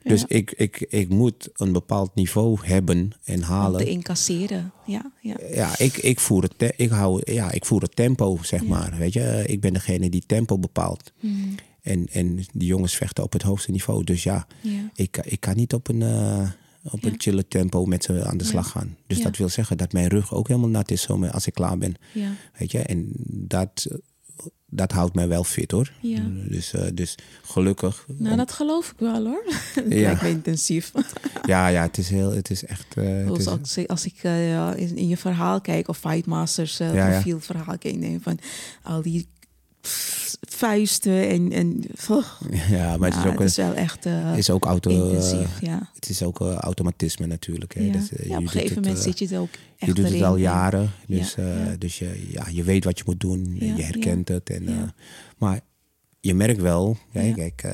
Dus 0.03 0.20
Ja. 0.20 0.26
ik, 0.28 0.50
ik, 0.57 0.86
ik 0.88 1.09
moet 1.09 1.48
een 1.55 1.72
bepaald 1.72 2.14
niveau 2.14 2.59
hebben 2.62 3.11
en 3.24 3.36
Om 3.36 3.42
halen. 3.42 3.80
te 3.80 3.90
incasseren. 3.90 4.72
Ja, 4.86 5.11
ja, 5.20 5.34
Ja, 5.55 5.78
ik, 5.78 5.96
ik, 5.96 6.20
voer 6.20 6.42
het 6.42 6.72
ik, 6.76 6.90
hou, 6.90 7.32
ja, 7.32 7.50
ik 7.50 7.64
voer 7.64 7.82
het 7.82 7.96
tempo, 7.96 8.38
zeg 8.42 8.61
Ja. 8.62 8.68
maar. 8.68 8.94
Weet 8.98 9.12
je, 9.12 9.42
ik 9.46 9.61
ben 9.61 9.72
degene 9.72 10.11
die 10.11 10.24
tempo 10.26 10.59
bepaalt. 10.59 11.12
Mhm. 11.20 11.34
En, 11.82 12.07
en 12.12 12.36
die 12.53 12.68
jongens 12.68 12.96
vechten 12.96 13.24
op 13.24 13.32
het 13.32 13.42
hoogste 13.42 13.70
niveau. 13.70 14.05
Dus 14.05 14.22
ja, 14.22 14.46
ja. 14.61 14.90
ik, 14.94 15.18
ik 15.24 15.40
kan 15.40 15.57
niet 15.57 15.74
op 15.74 15.88
een, 15.88 16.03
eh, 16.03 16.48
op 16.82 17.04
een 17.04 17.14
chille 17.16 17.48
tempo 17.48 17.84
met 17.84 18.04
ze 18.04 18.24
aan 18.24 18.36
de 18.36 18.44
slag 18.44 18.70
gaan. 18.70 18.96
Dus 19.06 19.22
dat 19.22 19.36
wil 19.36 19.48
zeggen 19.48 19.76
dat 19.76 19.92
mijn 19.92 20.08
rug 20.08 20.34
ook 20.34 20.48
helemaal 20.48 20.68
nat 20.68 20.90
is 20.90 21.08
als 21.08 21.46
ik 21.46 21.54
klaar 21.54 21.78
ben. 21.78 21.94
ja. 22.12 22.30
Weet 22.58 22.70
je, 22.70 22.78
en 22.78 23.10
dat 23.26 23.86
dat 24.74 24.92
houdt 24.92 25.14
mij 25.14 25.28
wel 25.28 25.44
fit 25.44 25.70
hoor. 25.70 25.92
Ja. 26.00 26.20
Dus, 26.48 26.72
eh, 26.72 26.86
dus 26.94 27.14
gelukkig. 27.42 28.06
Nou, 28.18 28.36
dat 28.36 28.52
geloof 28.52 28.90
ik 28.90 28.98
wel 28.98 29.24
hoor. 29.26 29.44
Ja. 29.74 29.82
lijkt 29.88 30.22
me 30.22 30.28
intensief. 30.28 30.92
Ja, 31.46 31.66
ja, 31.68 31.82
het 31.82 31.98
is 31.98 32.08
heel, 32.08 32.30
het 32.32 32.50
is 32.50 32.64
echt. 32.64 32.86
eh, 32.96 33.24
het 33.26 33.38
is- 33.38 33.46
als, 33.46 33.76
ik- 33.76 33.90
als 33.90 34.04
ik 34.04 34.14
eh, 34.22 34.76
in, 34.76 34.96
in 34.96 35.08
je 35.08 35.16
verhaal 35.16 35.60
kijk, 35.60 35.88
of 35.88 35.98
Fight 35.98 36.26
Masters 36.26 36.76
Ja, 36.76 36.92
ja. 36.92 37.10
profielverhaal 37.10 37.78
kijk, 37.78 38.18
van 38.20 38.38
al 38.82 39.02
die 39.02 39.26
pff, 39.82 40.36
vuisten 40.40 41.28
en. 41.28 41.52
en 41.52 41.82
oh, 42.10 42.24
ja, 42.70 42.96
maar 42.96 43.08
het 43.08 43.18
is 43.18 43.24
ja, 43.24 43.30
ook, 43.30 43.40
een- 43.40 43.52
wel 43.56 43.74
echt 43.74 44.06
eh, 44.06 44.36
is 44.38 44.50
ook 44.50 44.64
auto. 44.64 44.90
intensief. 44.90 45.60
eh, 45.60 45.68
ja. 45.68 45.90
het 45.94 46.08
is 46.08 46.22
ook 46.22 46.40
eh, 46.40 46.54
automatisme 46.54 47.26
natuurlijk. 47.26 47.74
Hè. 47.74 47.80
Ja. 47.82 47.92
Dat, 47.92 48.08
ja, 48.08 48.16
op 48.16 48.26
je 48.26 48.32
een 48.34 48.48
gegeven 48.48 48.74
doet 48.74 48.84
moment 48.84 49.04
het, 49.04 49.16
zit 49.18 49.28
je 49.28 49.34
er 49.34 49.40
ook 49.40 49.48
echt 49.52 49.86
Je 49.96 50.02
doet 50.02 50.12
het 50.12 50.22
al 50.22 50.34
En- 50.34 50.40
jaren, 50.40 50.90
dus, 51.06 51.34
dus 51.78 51.98
je, 51.98 52.26
ja, 52.30 52.46
je 52.50 52.62
weet 52.62 52.84
wat 52.84 52.98
je 52.98 53.04
moet 53.06 53.20
doen, 53.20 53.56
je 53.60 53.82
herkent 53.82 54.28
het. 54.28 54.50
En, 54.50 54.92
maar 55.38 55.60
je 56.20 56.34
merkt 56.34 56.60
wel, 56.60 56.96
kijk, 57.12 57.64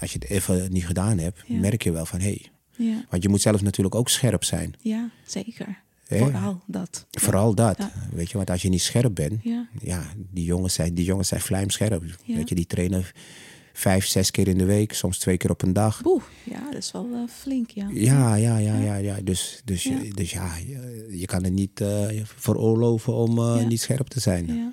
als 0.00 0.12
je 0.12 0.18
het 0.18 0.28
even 0.30 0.72
niet 0.72 0.86
gedaan 0.86 1.18
hebt, 1.18 1.48
merk 1.48 1.82
je 1.82 1.92
wel 1.92 2.06
van 2.06 2.20
hé. 2.20 2.24
Hey, 2.26 2.50
Ja, 2.86 3.04
want 3.10 3.22
je 3.22 3.28
moet 3.28 3.40
zelf 3.40 3.62
natuurlijk 3.62 3.94
ook 3.94 4.08
scherp 4.08 4.44
zijn. 4.44 4.74
ja, 4.80 5.10
zeker. 5.26 5.82
Hè? 6.12 6.18
Vooral 6.18 6.60
dat. 6.66 7.06
Vooral 7.10 7.54
dat. 7.54 7.78
Ja. 7.78 7.92
Weet 8.12 8.30
je, 8.30 8.36
want 8.36 8.50
als 8.50 8.62
je 8.62 8.68
niet 8.68 8.82
scherp 8.82 9.14
bent, 9.14 9.42
Ja, 9.42 9.68
ja, 9.80 10.02
die 10.30 10.44
jongens 10.44 10.74
zijn, 10.74 10.94
die 10.94 11.04
jongens 11.04 11.28
zijn 11.28 11.40
vlijmscherp. 11.40 12.02
Ja. 12.24 12.36
Weet 12.36 12.48
je, 12.48 12.54
die 12.54 12.66
trainen 12.66 13.04
vijf, 13.72 14.06
zes 14.06 14.30
keer 14.30 14.48
in 14.48 14.58
de 14.58 14.64
week, 14.64 14.92
soms 14.92 15.18
twee 15.18 15.36
keer 15.36 15.50
op 15.50 15.62
een 15.62 15.72
dag. 15.72 16.02
Boe, 16.02 16.20
ja 16.44 16.64
dat 16.64 16.74
is 16.74 16.92
wel 16.92 17.08
eh, 17.12 17.28
flink, 17.28 17.70
ja. 17.70 17.88
Ja, 17.92 18.34
ja, 18.34 18.58
ja, 18.58 18.78
ja, 18.78 18.94
ja. 18.96 19.16
Dus, 19.24 19.60
dus, 19.64 19.82
Ja. 19.82 19.98
dus 20.14 20.30
ja, 20.30 20.56
je, 20.56 21.06
je 21.10 21.26
kan 21.26 21.44
het 21.44 21.52
niet 21.52 21.80
eh, 21.80 22.06
veroorloven 22.24 23.12
om 23.12 23.38
Ja. 23.40 23.54
niet 23.66 23.80
scherp 23.80 24.08
te 24.08 24.20
zijn. 24.20 24.46
Ja. 24.46 24.72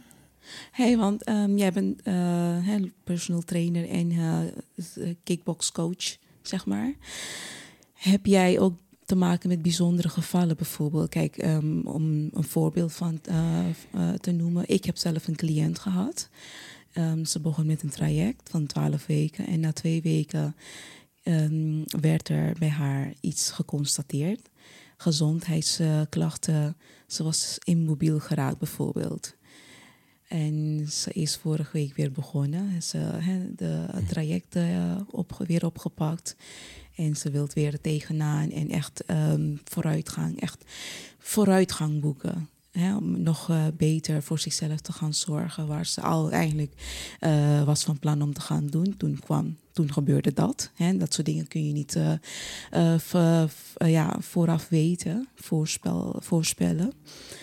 hey, 0.72 0.98
want 0.98 1.24
ehm, 1.24 1.58
jij 1.58 1.72
bent 1.72 2.02
personal 3.04 3.42
trainer 3.42 3.90
en 3.90 4.12
eh, 4.12 5.10
kickboxcoach, 5.24 6.18
zeg 6.42 6.66
maar. 6.66 6.94
Heb 7.94 8.26
jij 8.26 8.60
ook 8.60 8.78
te 9.10 9.16
maken 9.16 9.50
met 9.50 9.62
bijzondere 9.62 10.10
gevallen 10.10 10.56
bijvoorbeeld? 10.56 11.10
Kijk, 11.10 11.38
ehm, 11.38 11.80
om 11.80 12.30
een 12.34 12.44
voorbeeld 12.44 12.94
van 12.94 13.20
eh, 13.24 13.70
eh, 13.70 14.14
te 14.14 14.32
noemen. 14.32 14.64
Ik 14.68 14.86
heb 14.86 14.98
zelf 14.98 15.28
een 15.28 15.36
cliënt 15.36 15.80
gehad. 15.80 16.30
Ehm, 16.94 17.26
ze 17.26 17.40
begon 17.40 17.66
met 17.66 17.84
een 17.84 17.90
traject 17.90 18.50
van 18.50 18.66
12 18.66 19.06
weken. 19.06 19.48
En 19.48 19.60
na 19.60 19.74
twee 19.74 20.02
weken 20.02 20.56
ehm, 21.24 21.84
werd 22.02 22.30
er 22.30 22.56
bij 22.60 22.70
haar 22.70 23.14
iets 23.22 23.52
geconstateerd. 23.52 24.50
Gezondheidsklachten. 24.98 26.78
Ze 27.08 27.24
was 27.24 27.58
immobiel 27.64 28.20
geraakt 28.20 28.58
bijvoorbeeld. 28.58 29.36
En 30.28 30.86
ze 30.90 31.12
is 31.12 31.38
vorige 31.38 31.72
week 31.72 31.96
weer 31.96 32.12
begonnen. 32.12 32.84
Ze 32.84 32.98
hè, 32.98 33.56
de 33.56 33.86
het 33.92 34.10
traject 34.10 34.56
eh, 34.56 34.96
op, 35.12 35.44
weer 35.48 35.66
opgepakt. 35.66 36.36
En 37.00 37.16
ze 37.16 37.32
wil 37.32 37.48
weer 37.54 37.82
tegenaan 37.82 38.52
en 38.52 38.70
echt 38.70 39.04
ehm, 39.06 39.56
vooruitgang, 39.64 40.42
echt 40.42 40.64
vooruitgang 41.18 42.02
boeken. 42.02 42.50
Hè, 42.72 42.96
om 42.96 43.22
nog 43.22 43.50
eh, 43.50 43.66
beter 43.78 44.24
voor 44.24 44.40
zichzelf 44.40 44.80
te 44.80 44.92
gaan 44.92 45.14
zorgen. 45.14 45.68
Waar 45.68 45.86
ze 45.86 46.02
al 46.02 46.32
eigenlijk 46.32 46.74
eh, 47.20 47.64
was 47.64 47.84
van 47.84 48.00
plan 48.00 48.22
om 48.22 48.34
te 48.34 48.42
gaan 48.42 48.68
doen. 48.68 48.98
Toen 48.98 49.20
kwam, 49.20 49.58
toen 49.72 49.94
gebeurde 49.94 50.34
dat. 50.34 50.72
Hè. 50.76 50.98
Dat 50.98 51.14
soort 51.14 51.26
dingen 51.26 51.48
kun 51.48 51.66
je 51.66 51.74
niet 51.74 51.96
eh, 52.72 53.44
ja, 53.90 54.18
vooraf 54.20 54.70
weten, 54.70 55.28
voorspel, 55.36 56.16
voorspellen. 56.20 56.94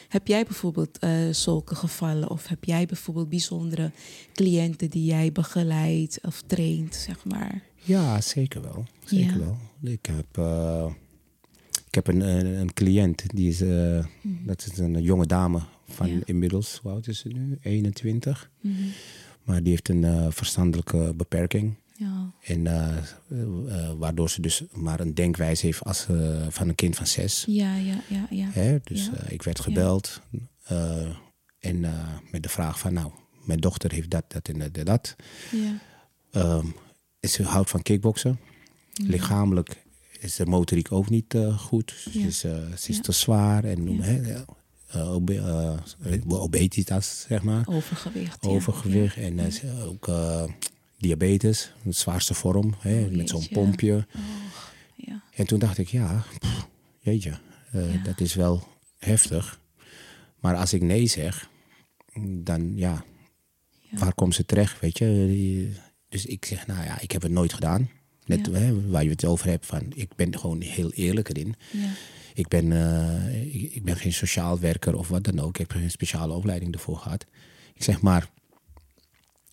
Heb 0.09 0.27
jij 0.27 0.45
bijvoorbeeld 0.45 0.99
zulke 1.31 1.75
gevallen 1.75 2.31
of 2.31 2.47
heb 2.47 2.65
jij 2.65 2.87
bijvoorbeeld 2.87 3.29
bijzondere 3.29 3.91
cliënten 4.33 4.91
die 4.91 5.05
jij 5.05 5.33
begeleidt 5.33 6.19
of 6.23 6.43
traint, 6.47 6.95
zeg 6.95 7.25
maar? 7.25 7.63
Ja, 7.87 8.21
zeker 8.21 8.63
wel. 8.63 8.85
Zeker 9.05 9.33
Ja. 9.33 9.39
wel. 9.39 9.59
Ik 9.93 10.07
heb, 10.07 10.39
eh, 10.39 10.91
ik 11.87 11.95
heb 11.95 12.07
een, 12.07 12.21
een, 12.21 12.47
een 12.47 12.73
cliënt, 12.73 13.23
die 13.35 13.49
is, 13.49 13.61
eh, 13.61 14.05
dat 14.23 14.67
is 14.73 14.79
een 14.79 15.03
jonge 15.03 15.27
dame 15.27 15.61
van 15.89 16.09
Ja. 16.09 16.19
inmiddels, 16.25 16.79
hoe 16.83 16.91
oud 16.91 17.07
is 17.07 17.19
ze 17.19 17.29
nu? 17.29 17.59
21. 17.63 18.51
Mhm. 18.61 18.75
Maar 19.45 19.63
die 19.63 19.71
heeft 19.71 19.89
een 19.89 20.05
eh, 20.05 20.27
verstandelijke 20.31 21.13
beperking. 21.17 21.75
Ja, 21.99 22.33
En 22.43 22.67
eh, 22.67 22.97
eh, 23.29 23.93
waardoor 23.99 24.31
ze 24.31 24.41
dus 24.41 24.63
maar 24.73 25.01
een 25.01 25.15
denkwijze 25.15 25.67
heeft 25.67 25.83
als, 25.85 26.07
eh, 26.09 26.47
van 26.49 26.69
een 26.69 26.75
kind 26.75 26.97
van 26.97 27.07
zes. 27.07 27.45
ja, 27.49 27.77
ja, 27.77 28.01
ja. 28.09 28.27
ja. 28.31 28.49
Hè? 28.51 28.79
Dus 28.85 29.07
Ja. 29.07 29.13
eh, 29.15 29.33
ik 29.33 29.43
werd 29.43 29.61
gebeld 29.61 30.21
eh, 30.63 31.09
en 31.59 31.85
eh, 31.85 32.09
met 32.31 32.43
de 32.43 32.49
vraag 32.49 32.79
van 32.79 32.93
nou, 32.93 33.11
mijn 33.45 33.61
dochter 33.61 33.93
heeft 33.93 34.11
dat, 34.11 34.25
dat 34.29 34.49
en 34.49 34.59
dat 34.73 34.87
dat. 34.87 35.17
ja. 35.53 35.79
Ehm, 36.31 36.67
ze 37.27 37.43
houdt 37.43 37.71
van 37.71 37.83
kickboksen. 37.83 38.39
Lichamelijk 38.93 39.85
is 40.21 40.37
de 40.37 40.47
motoriek 40.47 40.93
ook 40.93 41.11
niet 41.11 41.35
eh, 41.35 41.59
goed. 41.59 41.95
Ze 42.13 42.19
Ja. 42.21 42.27
is, 42.27 42.45
eh, 42.45 42.53
ze 42.79 42.89
is 42.89 42.97
Ja. 42.97 43.03
te 43.03 43.13
zwaar 43.13 43.65
en 43.65 43.93
Ja. 43.93 44.03
hè, 44.03 44.43
eh, 44.87 46.21
obesitas, 46.29 47.25
zeg 47.29 47.43
maar. 47.43 47.67
Overgewicht. 47.69 48.47
Overgewicht 48.47 49.17
en 49.17 49.41
ook 49.85 50.11
diabetes, 50.99 51.73
de 51.83 51.93
zwaarste 51.93 52.35
vorm, 52.35 52.75
hè, 52.79 53.05
Oh, 53.05 53.11
met 53.11 53.29
zo'n 53.29 53.49
pompje. 53.49 53.87
Ja. 53.87 53.97
Oh, 53.97 54.23
ja. 54.97 55.23
En 55.35 55.47
toen 55.47 55.59
dacht 55.59 55.79
ik, 55.79 55.89
ja, 55.89 56.25
pff, 56.39 56.69
jeetje, 57.01 57.39
dat 58.05 58.21
is 58.21 58.35
wel 58.35 58.69
heftig. 58.99 59.61
Maar 60.41 60.57
als 60.57 60.73
ik 60.73 60.83
nee 60.83 61.07
zeg, 61.07 61.51
dan 62.29 62.73
ja, 62.77 63.05
Ja. 63.81 63.99
waar 63.99 64.15
komt 64.15 64.35
ze 64.35 64.45
terecht, 64.45 64.81
weet 64.81 64.99
je? 64.99 65.73
Dus 66.17 66.27
ik 66.27 66.45
zeg, 66.45 66.67
nou 66.67 66.85
ja, 66.85 67.01
ik 67.01 67.13
heb 67.13 67.23
het 67.23 67.31
nooit 67.31 67.53
gedaan. 67.53 67.89
Net 68.27 68.47
Ja. 68.47 68.53
hè, 68.53 68.89
waar 68.89 69.03
je 69.05 69.11
het 69.11 69.25
over 69.25 69.49
hebt, 69.49 69.67
van 69.67 69.83
ik 69.95 70.15
ben 70.15 70.39
gewoon 70.39 70.61
heel 70.61 70.91
eerlijk 70.93 71.29
erin. 71.29 71.55
Ja. 71.73 71.89
Ik 72.35 72.49
ben, 72.49 72.73
eh, 72.73 73.55
ik, 73.55 73.73
ik 73.75 73.85
ben 73.85 73.97
geen 73.97 74.13
sociaal 74.13 74.59
werker 74.59 74.97
of 74.97 75.09
wat 75.09 75.25
dan 75.25 75.41
ook. 75.41 75.49
Ik 75.49 75.57
heb 75.57 75.71
geen 75.71 75.91
speciale 75.91 76.33
opleiding 76.35 76.75
ervoor 76.75 76.97
gehad. 76.97 77.27
Ik 77.75 77.83
zeg 77.83 78.01
maar, 78.01 78.31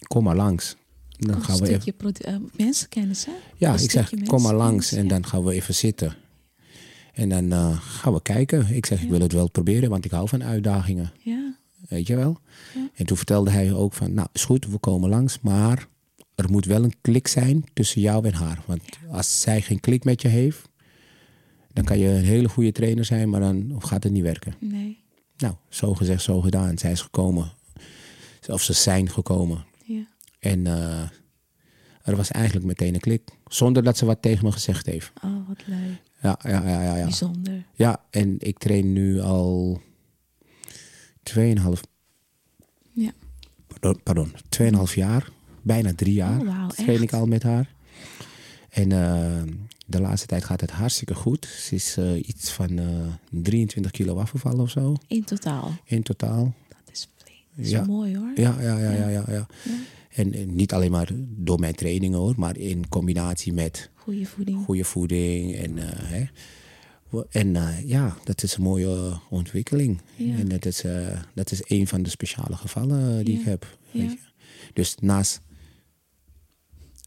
kom 0.08 0.24
maar 0.24 0.36
langs. 0.36 0.76
Dan 1.10 1.36
Een 1.36 1.44
gaan 1.44 1.60
we 1.60 1.70
even, 1.70 2.14
eh, 2.14 2.36
mensenkennis, 2.58 3.26
hè? 3.26 3.32
ja, 3.58 3.74
ik 3.78 3.92
zeg, 3.92 4.14
kom 4.26 4.42
maar 4.42 4.56
langs 4.56 4.92
en 4.92 5.04
ja. 5.04 5.10
dan 5.10 5.26
gaan 5.26 5.44
we 5.44 5.54
even 5.54 5.76
zitten. 5.76 6.16
En 7.14 7.30
dan 7.30 7.52
eh, 7.52 7.80
gaan 7.80 8.14
we 8.14 8.22
kijken. 8.22 8.68
Ik 8.76 8.86
zeg, 8.86 9.02
ik 9.02 9.10
wil 9.10 9.22
het 9.22 9.32
wel 9.34 9.50
proberen, 9.50 9.90
want 9.90 10.06
ik 10.06 10.12
hou 10.12 10.28
van 10.28 10.44
uitdagingen. 10.44 11.14
Ja, 11.20 11.56
Weet 11.90 12.08
je 12.08 12.16
wel? 12.16 12.40
En 12.94 13.06
toen 13.06 13.18
vertelde 13.18 13.50
hij 13.52 13.74
ook 13.74 13.94
van, 13.94 14.14
nou 14.14 14.28
is 14.34 14.46
goed, 14.46 14.66
we 14.68 14.78
komen 14.78 15.10
langs, 15.10 15.40
maar 15.42 15.88
er 16.36 16.52
moet 16.52 16.66
wel 16.66 16.84
een 16.84 16.94
klik 17.02 17.28
zijn 17.28 17.64
tussen 17.74 18.02
jou 18.02 18.26
en 18.28 18.34
haar. 18.34 18.64
Want 18.66 18.82
als 19.12 19.42
zij 19.42 19.62
geen 19.62 19.80
klik 19.80 20.04
met 20.04 20.22
je 20.22 20.28
heeft, 20.28 20.70
dan 21.74 21.84
kan 21.84 22.00
je 22.00 22.08
een 22.08 22.24
hele 22.24 22.50
goede 22.50 22.72
trainer 22.72 23.06
zijn, 23.06 23.30
maar 23.30 23.40
dan 23.40 23.76
gaat 23.80 24.04
het 24.04 24.12
niet 24.12 24.24
werken. 24.24 24.54
nee. 24.60 25.02
Nou, 25.38 25.56
zo 25.70 25.94
gezegd, 25.94 26.22
zo 26.22 26.42
gedaan. 26.42 26.78
Zij 26.78 26.92
is 26.92 27.02
gekomen. 27.02 27.52
Of 28.48 28.62
ze 28.62 28.74
zijn 28.74 29.10
gekomen. 29.10 29.66
Ja. 29.86 30.06
En 30.40 30.68
eh, 30.68 31.02
er 32.04 32.16
was 32.16 32.32
eigenlijk 32.32 32.66
meteen 32.66 32.94
een 32.94 33.00
klik. 33.00 33.22
Zonder 33.48 33.84
dat 33.84 33.98
ze 33.98 34.06
wat 34.06 34.22
tegen 34.22 34.46
me 34.46 34.52
gezegd 34.52 34.86
heeft. 34.86 35.12
Oh, 35.24 35.48
wat 35.48 35.62
leuk. 35.66 36.02
Ja, 36.22 36.40
ja, 36.44 36.68
ja, 36.68 36.82
ja. 36.84 36.96
Ja, 36.96 37.04
Bijzonder. 37.04 37.66
ja 37.74 38.04
en 38.10 38.36
ik 38.40 38.58
train 38.58 38.94
nu 38.94 39.20
al 39.22 39.82
2,5 41.24 41.80
Ja. 42.92 43.12
pardon, 43.68 44.00
pardon 44.04 44.32
2,5 44.88 44.94
jaar. 44.96 45.30
Bijna 45.64 45.94
drie 45.96 46.14
jaar 46.14 46.40
Oh, 46.42 46.68
train 46.70 47.02
ik 47.02 47.14
al 47.14 47.26
met 47.26 47.44
haar. 47.44 47.74
En 48.70 48.92
eh, 48.92 49.42
de 49.86 50.02
laatste 50.02 50.28
tijd 50.28 50.44
gaat 50.44 50.62
het 50.62 50.72
hartstikke 50.72 51.14
goed. 51.16 51.46
Ze 51.46 51.76
is 51.76 51.98
eh, 51.98 52.28
iets 52.28 52.52
van 52.52 52.80
eh 52.80 52.86
23 53.30 53.92
kilo 53.92 54.16
afgevallen 54.18 54.60
of 54.60 54.70
zo 54.70 54.96
In 55.08 55.24
totaal. 55.24 55.72
in 55.86 56.04
totaal. 56.04 56.54
Dat 56.70 56.78
is 56.92 57.08
flink. 57.18 57.40
Dat 57.56 57.66
is 57.66 57.72
Ja. 57.72 57.84
mooi 57.86 58.18
hoor. 58.18 58.32
Ja, 58.36 58.56
ja, 58.62 58.80
ja, 58.80 59.08
ja, 59.10 59.24
ja. 59.28 59.46
En, 60.10 60.34
en 60.34 60.56
niet 60.56 60.74
alleen 60.74 60.92
maar 60.92 61.10
door 61.30 61.60
mijn 61.60 61.76
trainingen 61.76 62.20
hoor, 62.20 62.34
maar 62.38 62.58
in 62.58 62.90
combinatie 62.90 63.54
met 63.54 63.90
Goede 63.96 64.26
voeding. 64.26 64.66
goede 64.66 64.84
voeding. 64.84 65.56
En, 65.56 65.78
eh, 65.78 65.86
hè. 65.94 66.26
en 67.30 67.56
eh, 67.56 67.90
ja, 67.90 68.18
dat 68.24 68.44
is 68.44 68.56
een 68.56 68.64
mooie 68.64 68.86
eh, 68.88 69.18
ontwikkeling. 69.30 70.02
Ja. 70.16 70.36
En 70.38 70.48
dat 70.48 70.66
is, 70.66 70.84
eh, 70.84 71.20
dat 71.34 71.52
is 71.52 71.62
een 71.64 71.88
van 71.88 72.04
de 72.04 72.10
speciale 72.10 72.56
gevallen 72.56 73.18
eh, 73.20 73.26
die 73.26 73.34
Ja. 73.34 73.40
ik 73.40 73.46
heb. 73.46 73.78
weet 73.92 74.04
Ja. 74.04 74.10
je. 74.10 74.18
Dus 74.74 74.96
naast 75.02 75.42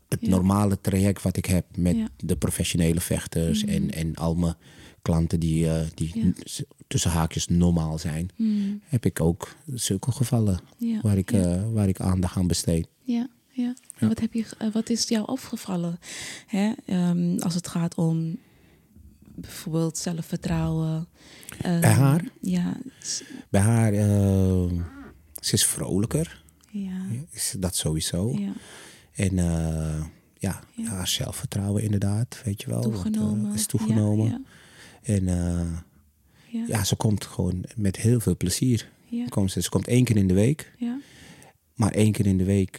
het 0.09 0.19
Ja. 0.21 0.29
normale 0.29 0.81
traject 0.81 1.23
wat 1.23 1.37
ik 1.37 1.47
heb 1.47 1.77
met 1.77 1.97
Ja. 1.97 2.09
de 2.17 2.37
professionele 2.37 3.01
vechters 3.01 3.65
en, 3.65 3.91
en 3.91 4.15
al 4.15 4.35
mijn 4.35 4.55
klanten 5.03 5.41
die, 5.41 5.69
eh, 5.71 5.87
die 5.95 6.11
Ja. 6.25 6.33
tussen 6.87 7.11
haakjes 7.11 7.47
normaal 7.49 7.99
zijn, 7.99 8.31
Hmm. 8.37 8.81
heb 8.85 9.05
ik 9.05 9.21
ook 9.21 9.55
zulke 9.67 10.13
gevallen 10.13 10.59
waar, 11.03 11.17
ik, 11.19 11.33
eh, 11.33 11.63
waar 11.73 11.89
ik 11.89 12.01
aandacht 12.01 12.37
aan 12.37 12.47
besteed. 12.47 12.89
Ja, 13.03 13.29
ja. 13.51 13.75
En 13.99 14.09
wat, 14.09 14.21
heb 14.21 14.33
je, 14.33 14.45
eh, 14.59 14.73
wat 14.73 14.91
is 14.91 15.09
jou 15.09 15.27
opgevallen 15.27 15.99
hè? 16.47 16.73
ehm, 16.87 17.39
als 17.39 17.55
het 17.55 17.69
gaat 17.69 17.95
om 17.95 18.39
bijvoorbeeld 19.35 19.99
zelfvertrouwen? 19.99 21.09
ehm, 21.61 21.81
Bij 21.81 21.93
haar? 21.93 22.25
Ja, 22.41 22.77
Bij 23.51 23.61
haar, 23.61 23.93
eh, 23.93 24.81
ze 25.41 25.53
is 25.55 25.67
vrolijker. 25.67 26.45
Ja. 26.71 27.01
is 27.31 27.55
dat 27.59 27.77
sowieso. 27.77 28.37
Ja. 28.39 28.53
En 29.17 29.39
eh, 29.39 30.05
ja, 30.39 30.61
Ja. 30.75 30.89
haar 30.91 31.09
zelfvertrouwen 31.09 31.83
inderdaad, 31.83 32.41
weet 32.45 32.63
je 32.63 32.69
wel. 32.71 32.83
want, 32.83 32.95
eh, 32.95 33.03
Toegenomen. 33.03 33.55
is 33.55 33.67
toegenomen. 33.67 34.47
En 35.03 35.29
eh, 35.29 35.61
Ja. 36.51 36.65
ja, 36.67 36.85
ze 36.85 36.97
komt 36.97 37.25
gewoon 37.25 37.65
met 37.77 37.97
heel 37.97 38.21
veel 38.21 38.37
plezier. 38.37 38.89
Komt 39.29 39.53
ze, 39.53 39.63
ze 39.63 39.69
komt 39.69 39.87
één 39.89 40.05
keer 40.05 40.17
in 40.17 40.29
de 40.29 40.35
week. 40.35 40.73
Ja. 40.79 40.99
Maar 41.75 41.91
één 41.93 42.13
keer 42.13 42.27
in 42.27 42.39
de 42.39 42.45
week 42.45 42.77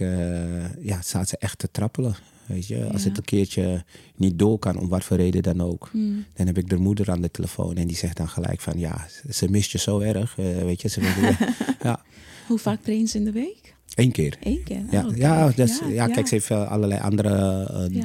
ja, 0.81 1.01
staat 1.01 1.29
ze 1.29 1.38
echt 1.38 1.57
te 1.59 1.71
trappelen. 1.71 2.15
Weet 2.45 2.67
je? 2.67 2.88
Als 2.91 3.03
Ja. 3.03 3.07
het 3.09 3.17
een 3.17 3.23
keertje 3.23 3.83
niet 4.15 4.39
door 4.39 4.59
kan, 4.59 4.77
om 4.79 4.88
wat 4.89 5.03
voor 5.03 5.17
reden 5.17 5.43
dan 5.43 5.61
ook. 5.61 5.89
Hmm. 5.91 6.25
Dan 6.33 6.45
heb 6.47 6.57
ik 6.57 6.69
de 6.69 6.75
moeder 6.77 7.11
aan 7.11 7.21
de 7.21 7.31
telefoon 7.31 7.75
en 7.75 7.88
die 7.88 7.95
zegt 7.95 8.17
dan 8.17 8.29
gelijk 8.29 8.61
van... 8.61 8.79
Ja, 8.79 9.07
ze 9.29 9.49
mist 9.49 9.71
je 9.71 9.77
zo 9.77 9.99
erg. 9.99 10.35
weet 10.35 10.81
je, 10.81 10.88
ze 10.88 11.01
vindt 11.05 11.38
ja, 11.81 12.01
Hoe 12.47 12.57
vaak 12.59 12.81
traint 12.83 13.09
ze 13.09 13.17
in 13.17 13.25
de 13.25 13.31
week? 13.31 13.75
Één 13.95 14.11
keer. 14.11 14.38
Eén 14.43 14.63
keer. 14.63 14.81
Ja, 14.91 15.05
Oh, 15.05 15.15
ja, 15.15 15.51
is- 15.55 15.81
ja, 15.89 16.07
kijk, 16.07 16.27
ze 16.27 16.33
heeft 16.33 16.49
eh, 16.51 16.71
allerlei 16.71 17.01
andere 17.01 17.63
eh, 17.93 18.03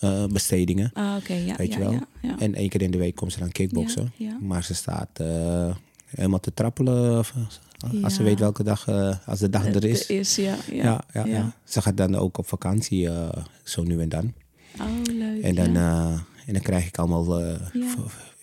dagbestedingen. 0.00 0.90
Ah, 0.92 1.16
oké. 1.16 1.32
ja, 1.34 1.56
weet 1.56 1.72
je 1.72 1.78
wel. 1.78 1.98
En 2.38 2.54
één 2.54 2.68
keer 2.68 2.82
in 2.82 2.90
de 2.90 2.98
week 2.98 3.14
komt 3.14 3.32
ze 3.32 3.38
dan 3.38 3.50
kickboksen. 3.52 4.12
Maar 4.40 4.64
ze 4.64 4.74
staat 4.74 5.08
eh, 5.12 5.74
helemaal 6.06 6.40
te 6.40 6.54
trappelen. 6.54 7.24
eh, 7.94 8.04
Als 8.04 8.14
ze 8.14 8.22
weet 8.22 8.38
welke 8.38 8.62
dag, 8.62 8.88
eh, 8.88 9.16
als 9.26 9.38
de 9.38 9.48
dag 9.50 9.66
Eh, 9.66 9.74
er 9.74 9.84
is. 9.84 10.08
er 10.10 10.18
is, 10.18 10.36
ja. 10.36 10.56
Ja, 10.72 11.04
Ja. 11.24 11.54
Ze 11.64 11.82
gaat 11.82 11.96
dan 11.96 12.14
ook 12.16 12.38
op 12.38 12.46
vakantie, 12.46 13.08
eh, 13.08 13.28
zo 13.64 13.82
nu 13.82 14.00
en 14.00 14.08
dan. 14.08 14.32
Oh, 14.80 14.86
leuk. 15.14 15.42
En 15.42 15.54
dan, 15.54 15.76
eh, 15.76 16.12
en 16.46 16.52
dan 16.52 16.62
krijg 16.62 16.86
ik 16.86 16.98
allemaal 16.98 17.40
eh 17.40 17.54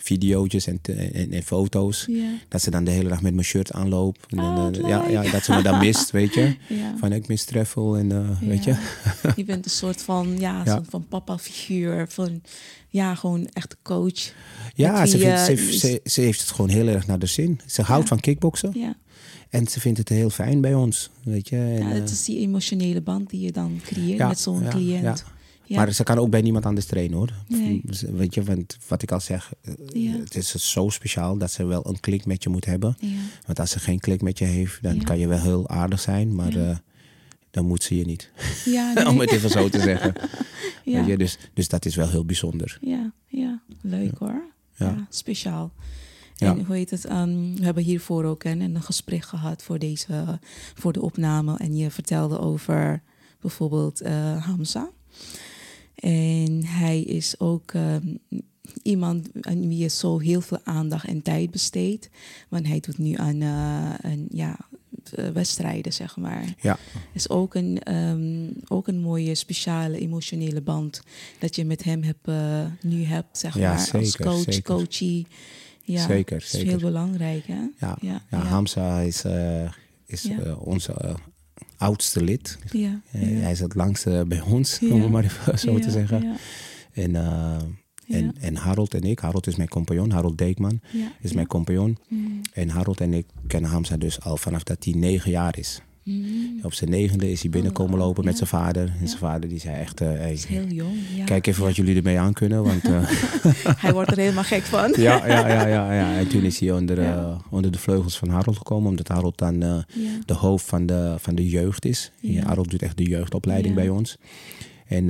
video's 0.02 0.68
en, 0.68 0.80
en, 1.14 1.32
en 1.32 1.44
foto's. 1.44 2.08
Dat 2.48 2.62
ze 2.62 2.70
dan 2.72 2.84
de 2.84 2.92
hele 2.92 3.10
dag 3.10 3.22
met 3.22 3.34
mijn 3.34 3.46
shirt 3.46 3.72
aanloopt. 3.72 4.26
En 4.30 4.40
Oh, 4.40 4.68
eh, 4.74 4.88
ja, 4.88 5.08
ja, 5.08 5.32
dat 5.32 5.44
ze 5.44 5.52
me 5.52 5.62
dan 5.62 5.80
mist, 5.86 6.12
weet 6.12 6.34
je. 6.34 6.56
Ja. 6.70 6.96
Van 7.00 7.12
ik 7.14 7.28
mis 7.28 7.44
Treffel 7.44 7.98
en 7.98 8.12
eh, 8.12 8.30
weet 8.50 8.64
je. 8.64 8.76
Je 9.36 9.46
bent 9.46 9.66
een 9.66 9.72
soort 9.72 10.02
van, 10.02 10.36
ja, 10.40 10.66
soort 10.66 10.88
van 10.90 11.06
papa-figuur. 11.08 12.06
Van, 12.10 12.42
ja, 12.90 13.16
gewoon 13.16 13.48
echt 13.54 13.76
coach. 13.84 14.34
Ja, 14.76 15.06
ze, 15.06 15.18
vindt, 15.18 15.36
eh, 15.38 15.44
ze, 15.46 15.52
is- 15.54 15.80
ze, 15.80 16.02
ze 16.04 16.22
heeft 16.22 16.40
het 16.40 16.50
gewoon 16.52 16.70
heel 16.70 16.88
erg 16.88 17.08
naar 17.08 17.20
de 17.20 17.26
zin. 17.26 17.60
Ze 17.66 17.82
houdt 17.82 18.08
van 18.08 18.20
kickboksen 18.20 18.72
Ja, 18.74 18.96
en 19.50 19.68
ze 19.68 19.80
vindt 19.80 19.98
het 19.98 20.10
heel 20.10 20.30
fijn 20.30 20.62
bij 20.62 20.74
ons, 20.74 21.10
weet 21.24 21.50
je. 21.50 21.56
En, 21.56 21.78
ja 21.80 21.90
eh, 21.90 21.94
het 21.94 22.10
is 22.10 22.24
die 22.26 22.40
emotionele 22.40 23.02
band 23.02 23.30
die 23.30 23.42
je 23.42 23.52
dan 23.52 23.80
creëert 23.84 24.28
met 24.28 24.40
zo'n 24.40 24.64
ja, 24.64 24.70
cliënt. 24.70 25.24
Ja. 25.70 25.76
Maar 25.78 25.92
ze 25.92 26.04
kan 26.04 26.18
ook 26.18 26.30
bij 26.30 26.42
niemand 26.42 26.66
anders 26.66 26.86
trainen 26.86 27.18
hoor. 27.18 27.34
Nee. 27.48 27.82
Dus, 27.84 28.02
Weet 28.02 28.34
je, 28.34 28.44
want 28.44 28.78
wat 28.88 29.02
ik 29.02 29.12
al 29.12 29.20
zeg, 29.20 29.54
eh, 29.62 29.74
Ja. 30.04 30.18
het 30.18 30.36
is 30.36 30.72
zo 30.72 30.90
speciaal 30.90 31.38
dat 31.38 31.52
ze 31.52 31.66
wel 31.66 31.88
een 31.88 32.00
klik 32.00 32.26
met 32.26 32.44
je 32.44 32.50
moet 32.50 32.66
hebben. 32.66 32.96
Ja. 33.00 33.08
Want 33.46 33.60
als 33.60 33.72
ze 33.72 33.80
geen 33.80 34.00
klik 34.00 34.22
met 34.22 34.38
je 34.38 34.46
heeft, 34.46 34.84
dan 34.84 35.04
kan 35.04 35.20
je 35.20 35.28
wel 35.28 35.40
heel 35.40 35.70
aardig 35.70 36.00
zijn, 36.00 36.36
maar 36.36 36.56
eh, 36.56 36.78
dan 37.52 37.66
moet 37.66 37.84
ze 37.84 37.96
je 37.98 38.06
niet. 38.06 38.32
Nee. 38.96 39.08
Om 39.08 39.20
het 39.20 39.32
even 39.32 39.50
zo 39.50 39.70
te 39.70 39.80
zeggen. 39.80 40.14
ja. 40.86 40.98
Weet 41.00 41.08
je, 41.08 41.18
dus, 41.18 41.38
dus 41.54 41.68
dat 41.68 41.86
is 41.86 41.96
wel 41.96 42.10
heel 42.10 42.26
bijzonder. 42.26 42.78
Ja, 42.82 43.12
ja, 43.28 43.62
leuk 43.82 44.18
hoor. 44.18 44.44
Ja. 44.76 45.08
Speciaal. 45.10 45.72
En 46.38 46.66
hoe 46.66 46.76
heet 46.76 46.90
het? 46.90 47.06
ehm, 47.06 47.54
we 47.56 47.64
hebben 47.64 47.84
hiervoor 47.84 48.24
ook 48.24 48.44
een, 48.44 48.62
een 48.62 48.82
gesprek 48.82 49.24
gehad 49.24 49.64
voor, 49.64 49.80
deze, 49.80 50.40
voor 50.74 50.94
de 50.94 51.02
opname. 51.02 51.58
En 51.58 51.76
je 51.76 51.92
vertelde 51.92 52.40
over 52.40 53.02
bijvoorbeeld 53.42 54.02
eh, 54.02 54.46
Hamza. 54.46 54.90
En 56.00 56.66
hij 56.66 57.02
is 57.02 57.40
ook 57.40 57.72
ehm, 57.72 58.16
iemand 58.84 59.30
aan 59.42 59.68
wie 59.68 59.78
je 59.78 59.88
zo 59.88 60.20
heel 60.20 60.42
veel 60.42 60.60
aandacht 60.64 61.08
en 61.08 61.22
tijd 61.22 61.52
besteedt. 61.52 62.10
Want 62.50 62.68
hij 62.68 62.80
doet 62.80 62.98
nu 62.98 63.14
aan, 63.16 63.42
eh, 63.42 64.12
een, 64.12 64.28
ja, 64.32 64.58
eh, 65.16 65.30
wedstrijden, 65.30 65.94
zeg 65.94 66.18
maar. 66.18 66.54
Ja, 66.62 66.78
is 67.14 67.30
ook 67.30 67.56
een, 67.56 67.80
ehm, 67.84 68.50
ook 68.68 68.88
een 68.88 69.00
mooie, 69.00 69.36
speciale, 69.36 70.00
emotionele 70.00 70.62
band 70.62 71.02
dat 71.40 71.56
je 71.56 71.66
met 71.66 71.84
hem 71.84 72.04
hebt, 72.04 72.28
eh, 72.28 72.66
nu 72.82 73.04
hebt, 73.04 73.38
zeg 73.38 73.54
Ja, 73.58 73.70
maar, 73.70 73.78
als 73.78 73.90
zeker, 73.90 74.26
coach, 74.26 74.44
zeker. 74.44 74.62
coachie. 74.76 75.28
Ja, 75.84 76.06
Zeker, 76.06 76.38
dat 76.38 76.46
is 76.46 76.50
zeker. 76.50 76.68
heel 76.68 76.80
belangrijk, 76.80 77.48
hè? 77.48 77.62
ja, 77.80 77.98
ja. 78.02 78.22
Hamza 78.38 79.00
is, 79.00 79.24
is 80.06 80.30
onze 80.60 81.16
oudste 81.80 82.24
lid. 82.24 82.58
Ja, 82.72 83.02
Eh. 83.12 83.22
Hij 83.22 83.52
is 83.52 83.60
het 83.60 83.76
langste 83.76 84.26
bij 84.28 84.42
ons, 84.42 84.80
om 84.82 85.02
het 85.02 85.12
maar 85.12 85.24
even 85.24 85.60
zo 85.60 85.80
te 85.80 85.92
zeggen. 85.92 86.38
En, 86.94 87.16
eh, 87.16 87.58
en, 88.08 88.36
en 88.40 88.56
Harold 88.56 88.94
en 88.94 89.04
ik, 89.04 89.20
Harold 89.20 89.48
is 89.48 89.56
mijn 89.56 89.70
compagnon, 89.70 90.12
Harold 90.12 90.38
Deekman 90.38 90.80
ja, 90.92 91.12
is 91.22 91.34
mijn 91.34 91.48
compagnon. 91.48 91.98
Mm, 92.08 92.42
En 92.54 92.70
Harold 92.70 93.02
en 93.02 93.14
ik 93.14 93.26
kennen 93.48 93.70
Hamza 93.72 93.98
dus 93.98 94.22
al 94.22 94.38
vanaf 94.38 94.64
dat 94.64 94.84
hij 94.84 94.94
negen 94.94 95.32
jaar 95.32 95.58
is. 95.58 95.82
Mm. 96.12 96.60
Op 96.62 96.74
zijn 96.74 96.90
negende 96.90 97.32
is 97.32 97.42
hij 97.42 97.50
binnenkomen 97.52 97.98
wauw, 97.98 98.06
lopen 98.08 98.24
met 98.26 98.40
ja. 98.40 98.46
zijn 98.46 98.64
vader. 98.64 98.84
En 98.88 98.98
Ja. 99.02 99.06
zijn 99.08 99.20
vader 99.20 99.50
die 99.50 99.60
zei 99.60 99.76
echt, 99.80 100.02
eh, 100.02 100.08
hey, 100.08 100.32
is 100.32 100.46
heel 100.46 100.68
jong. 100.68 100.96
Ja. 101.16 101.24
kijk 101.26 101.48
even 101.48 101.64
wat 101.64 101.76
jullie 101.76 101.96
ermee 101.96 102.20
aan 102.20 102.34
kunnen. 102.34 102.64
Want, 102.64 102.84
eh, 102.86 103.10
Hij 103.84 103.94
wordt 103.94 104.12
er 104.12 104.18
helemaal 104.18 104.44
gek 104.44 104.62
van. 104.64 104.94
ja, 104.98 105.28
ja, 105.28 105.48
ja, 105.48 105.68
ja, 105.68 105.94
ja. 105.94 106.14
En 106.20 106.28
toen 106.28 106.44
is 106.44 106.60
hij 106.60 106.72
onder, 106.72 107.00
eh, 107.00 107.40
onder 107.50 107.72
de 107.72 107.78
vleugels 107.80 108.18
van 108.18 108.30
Harold 108.30 108.58
gekomen. 108.58 108.90
Omdat 108.90 109.08
Harold 109.08 109.38
dan 109.38 109.60
de 110.26 110.34
hoofd 110.34 110.66
van 110.66 110.86
de, 110.86 111.16
van 111.20 111.36
de 111.36 111.50
jeugd 111.50 111.86
is. 111.86 112.12
Ja. 112.20 112.44
Harold 112.46 112.70
doet 112.70 112.82
echt 112.82 112.98
de 112.98 113.04
jeugdopleiding 113.04 113.76
bij 113.76 113.90
ons. 113.90 114.18
En, 114.88 115.06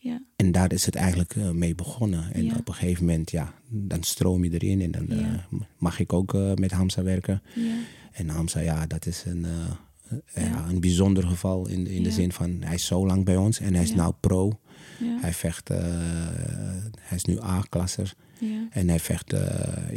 Ja. 0.00 0.22
en 0.36 0.52
daar 0.52 0.72
is 0.72 0.86
het 0.86 0.94
eigenlijk 0.94 1.34
mee 1.52 1.74
begonnen. 1.74 2.32
En 2.32 2.44
Ja. 2.44 2.54
op 2.58 2.68
een 2.68 2.74
gegeven 2.74 3.04
moment, 3.04 3.30
ja, 3.30 3.52
dan 3.70 4.02
stroom 4.02 4.44
je 4.44 4.50
erin. 4.50 4.80
En 4.80 4.90
dan 4.90 5.08
mag 5.78 6.00
ik 6.00 6.12
ook 6.12 6.36
met 6.54 6.70
Hamza 6.70 7.02
werken. 7.02 7.42
En 8.18 8.28
Hamza, 8.28 8.60
ja, 8.60 8.86
dat 8.86 9.06
is 9.06 9.24
een, 9.26 9.44
eh, 9.44 10.44
Ja. 10.44 10.64
een 10.68 10.80
bijzonder 10.80 11.24
geval. 11.26 11.68
In, 11.68 11.86
in 11.86 12.02
de 12.02 12.10
zin 12.10 12.32
van, 12.32 12.56
hij 12.60 12.74
is 12.74 12.86
zo 12.86 13.06
lang 13.06 13.24
bij 13.24 13.36
ons. 13.36 13.60
En 13.60 13.74
hij 13.74 13.82
is 13.82 13.94
nou 13.94 14.12
pro. 14.20 14.58
Ja. 15.00 15.18
Hij 15.20 15.32
vecht, 15.32 15.70
eh, 15.70 15.78
hij 17.00 17.16
is 17.16 17.24
nu 17.24 17.40
A-klasser. 17.42 18.14
Ja. 18.40 18.68
En 18.70 18.88
hij 18.88 18.98
vecht, 19.00 19.32
eh, 19.32 19.40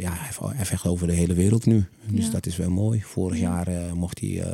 ja, 0.00 0.12
hij, 0.14 0.48
hij 0.56 0.64
vecht 0.66 0.86
over 0.86 1.06
de 1.06 1.12
hele 1.12 1.34
wereld 1.34 1.66
nu. 1.66 1.84
Dus 2.06 2.30
dat 2.30 2.46
is 2.46 2.56
wel 2.56 2.70
mooi. 2.70 3.00
Vorig 3.02 3.38
Ja. 3.38 3.62
jaar 3.64 3.96
mocht, 3.96 4.20
hij, 4.20 4.44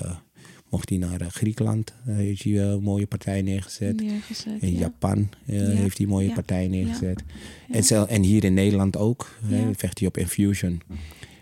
mocht 0.70 0.88
hij 0.88 0.98
naar 0.98 1.20
Griekenland. 1.30 1.92
Daar 2.04 2.16
heeft 2.16 2.42
hij 2.42 2.58
een 2.58 2.82
mooie 2.82 3.06
partij 3.06 3.42
neergezet. 3.42 4.00
Neergezet, 4.00 4.62
In 4.62 4.72
ja. 4.72 4.78
Japan 4.78 5.28
Ja. 5.44 5.64
heeft 5.64 5.96
hij 5.96 6.06
een 6.06 6.12
mooie 6.12 6.28
Ja. 6.28 6.34
partij 6.34 6.68
neergezet. 6.68 7.22
En, 7.70 7.84
zel- 7.84 8.08
en 8.08 8.22
hier 8.22 8.44
in 8.44 8.54
Nederland 8.54 8.96
ook. 8.96 9.38
hè, 9.44 9.70
vecht 9.74 9.98
hij 9.98 10.08
op 10.08 10.16
Infusion. 10.16 10.80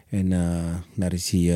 En 0.09 0.29
daar 0.95 1.13
is 1.13 1.31
hij, 1.31 1.55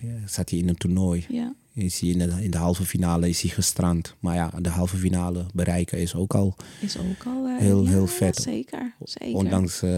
ja, 0.00 0.26
zat 0.26 0.50
hij 0.50 0.58
in 0.58 0.68
een 0.68 0.76
toernooi. 0.76 1.26
Ja. 1.28 1.54
Is 1.74 2.00
hij 2.00 2.08
in, 2.08 2.18
de, 2.18 2.42
in 2.42 2.50
de 2.50 2.58
halve 2.58 2.84
finale 2.84 3.28
is 3.28 3.42
hij 3.42 3.50
gestrand. 3.50 4.14
Maar 4.20 4.34
ja, 4.34 4.52
de 4.58 4.68
halve 4.68 4.96
finale 4.96 5.46
bereiken 5.54 5.98
is 5.98 6.14
ook 6.14 6.34
al 6.34 6.56
Is 6.80 6.98
ook 6.98 7.26
al 7.26 7.46
eh, 7.46 7.58
Heel, 7.58 7.84
ja, 7.84 7.90
heel 7.90 8.06
vet. 8.06 8.36
zeker, 8.36 8.94
zeker. 9.04 9.34
Ondanks 9.34 9.82
eh, 9.82 9.90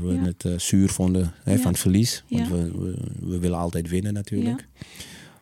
we 0.00 0.20
het 0.22 0.44
eh, 0.44 0.58
zuur 0.58 0.88
vonden 0.88 1.32
hè, 1.42 1.58
van 1.58 1.70
het 1.70 1.80
verlies. 1.80 2.24
Want 2.28 2.48
we, 2.48 2.78
we, 2.78 2.96
we 3.20 3.38
willen 3.38 3.58
altijd 3.58 3.88
winnen 3.88 4.12
natuurlijk. 4.12 4.66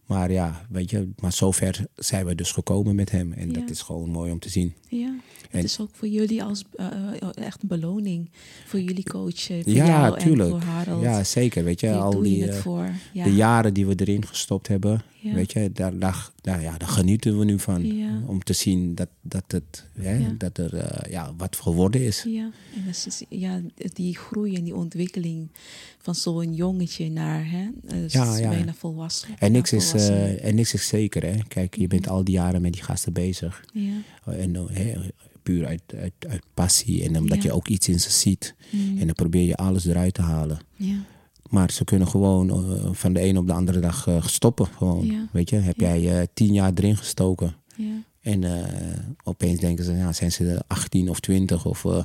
Maar 0.07 0.31
ja, 0.33 0.67
weet 0.69 0.91
je, 0.91 1.09
maar 1.21 1.33
zover 1.33 1.87
zijn 1.95 2.27
we 2.27 2.35
dus 2.35 2.53
gekomen 2.53 2.95
met 2.95 3.11
hem. 3.11 3.33
En 3.33 3.51
Ja. 3.51 3.61
dat 3.61 3.71
is 3.71 3.83
gewoon 3.83 4.11
mooi 4.11 4.33
om 4.33 4.39
te 4.39 4.49
zien. 4.49 4.73
Ja, 4.89 5.15
het 5.51 5.65
is 5.65 5.81
ook 5.81 5.89
voor 5.93 6.09
jullie 6.09 6.43
als 6.43 6.65
eh, 6.77 6.87
eh, 6.87 7.29
echt 7.35 7.63
een 7.63 7.69
beloning. 7.69 8.31
Voor 8.67 8.81
jullie 8.81 9.05
coachen, 9.05 9.63
voor 9.63 9.73
ja, 9.73 9.87
jou 9.87 10.19
tuurlijk. 10.19 10.53
en 10.55 10.61
voor 10.61 10.71
Harold. 10.71 11.03
Ja, 11.03 11.25
zeker. 11.25 11.65
Weet 11.65 11.81
je, 11.81 11.87
Hier 11.87 11.97
al 11.97 12.17
je 12.17 12.23
die, 12.23 12.43
het 12.43 12.55
eh, 12.55 12.61
voor. 12.61 12.91
Ja. 13.13 13.25
de 13.25 13.35
jaren 13.35 13.75
die 13.75 13.87
we 13.87 13.95
erin 13.97 14.27
gestopt 14.27 14.69
hebben. 14.69 15.03
Ja. 15.25 15.35
Weet 15.35 15.53
je, 15.53 15.71
daar, 15.73 15.99
daar, 15.99 16.31
daar, 16.41 16.63
ja, 16.63 16.79
daar 16.79 16.89
genieten 16.89 17.39
we 17.39 17.45
nu 17.45 17.59
van. 17.59 17.97
Ja. 17.97 18.23
Om 18.27 18.43
te 18.43 18.53
zien 18.53 18.95
dat, 18.95 19.09
dat, 19.23 19.45
het, 19.47 19.89
hè, 19.93 20.17
Ja. 20.17 20.35
dat 20.39 20.59
er 20.59 20.77
eh, 20.77 21.11
ja, 21.13 21.35
wat 21.37 21.57
geworden 21.57 22.05
is. 22.05 22.25
Ja, 22.29 22.51
en 22.75 22.83
dat 22.87 23.05
is, 23.07 23.23
ja, 23.29 23.61
die 23.77 24.17
groei 24.17 24.55
en 24.55 24.65
die 24.65 24.75
ontwikkeling 24.75 25.49
van 25.99 26.15
zo'n 26.15 26.55
jongetje 26.55 27.11
naar 27.11 27.51
hè, 27.51 27.69
eh, 27.87 28.09
Ja, 28.09 28.49
bijna 28.49 28.75
volwassen. 28.75 29.29
En 29.39 29.53
niks, 29.53 29.73
is, 29.73 29.93
eh, 29.93 30.45
en 30.45 30.55
niks 30.55 30.75
is 30.75 30.89
zeker. 30.89 31.23
Hè? 31.23 31.37
Kijk, 31.49 31.77
je 31.77 31.87
bent 31.87 32.09
al 32.09 32.25
die 32.25 32.35
jaren 32.35 32.63
met 32.63 32.73
die 32.73 32.83
gasten 32.83 33.13
bezig. 33.13 33.65
ja. 33.73 33.93
En, 34.33 34.55
hè, 34.55 34.95
puur 35.43 35.67
uit, 35.67 35.83
uit, 35.97 36.13
uit 36.29 36.43
passie. 36.55 37.05
En 37.05 37.17
omdat 37.19 37.43
je 37.43 37.53
ook 37.53 37.69
iets 37.69 37.89
in 37.89 38.01
ze 38.01 38.11
ziet. 38.11 38.55
Mm. 38.71 38.99
En 38.99 39.07
dan 39.07 39.15
probeer 39.15 39.47
je 39.47 39.57
alles 39.57 39.87
eruit 39.87 40.15
te 40.15 40.23
halen. 40.23 40.59
ja. 40.77 40.97
Maar 41.51 41.71
ze 41.71 41.85
kunnen 41.85 42.09
gewoon 42.09 42.51
eh, 42.51 42.89
van 42.93 43.13
de 43.13 43.23
een 43.23 43.39
op 43.39 43.47
de 43.47 43.53
andere 43.53 43.81
dag 43.81 44.07
eh, 44.07 44.27
stoppen. 44.27 44.67
Gewoon. 44.67 45.07
Ja. 45.07 45.29
Weet 45.33 45.51
je, 45.51 45.57
heb 45.57 45.81
Ja. 45.81 45.97
jij 45.97 46.21
eh, 46.21 46.27
tien 46.35 46.53
jaar 46.53 46.73
erin 46.75 46.97
gestoken. 46.97 47.55
Ja. 47.77 48.03
En 48.21 48.45
opeens 49.25 49.61
denken 49.61 49.85
ze, 49.85 49.93
ja, 49.93 50.13
zijn 50.13 50.33
ze 50.33 50.63
18 50.67 51.09
of 51.09 51.21
20 51.21 51.65
of... 51.67 51.85
en 51.85 52.05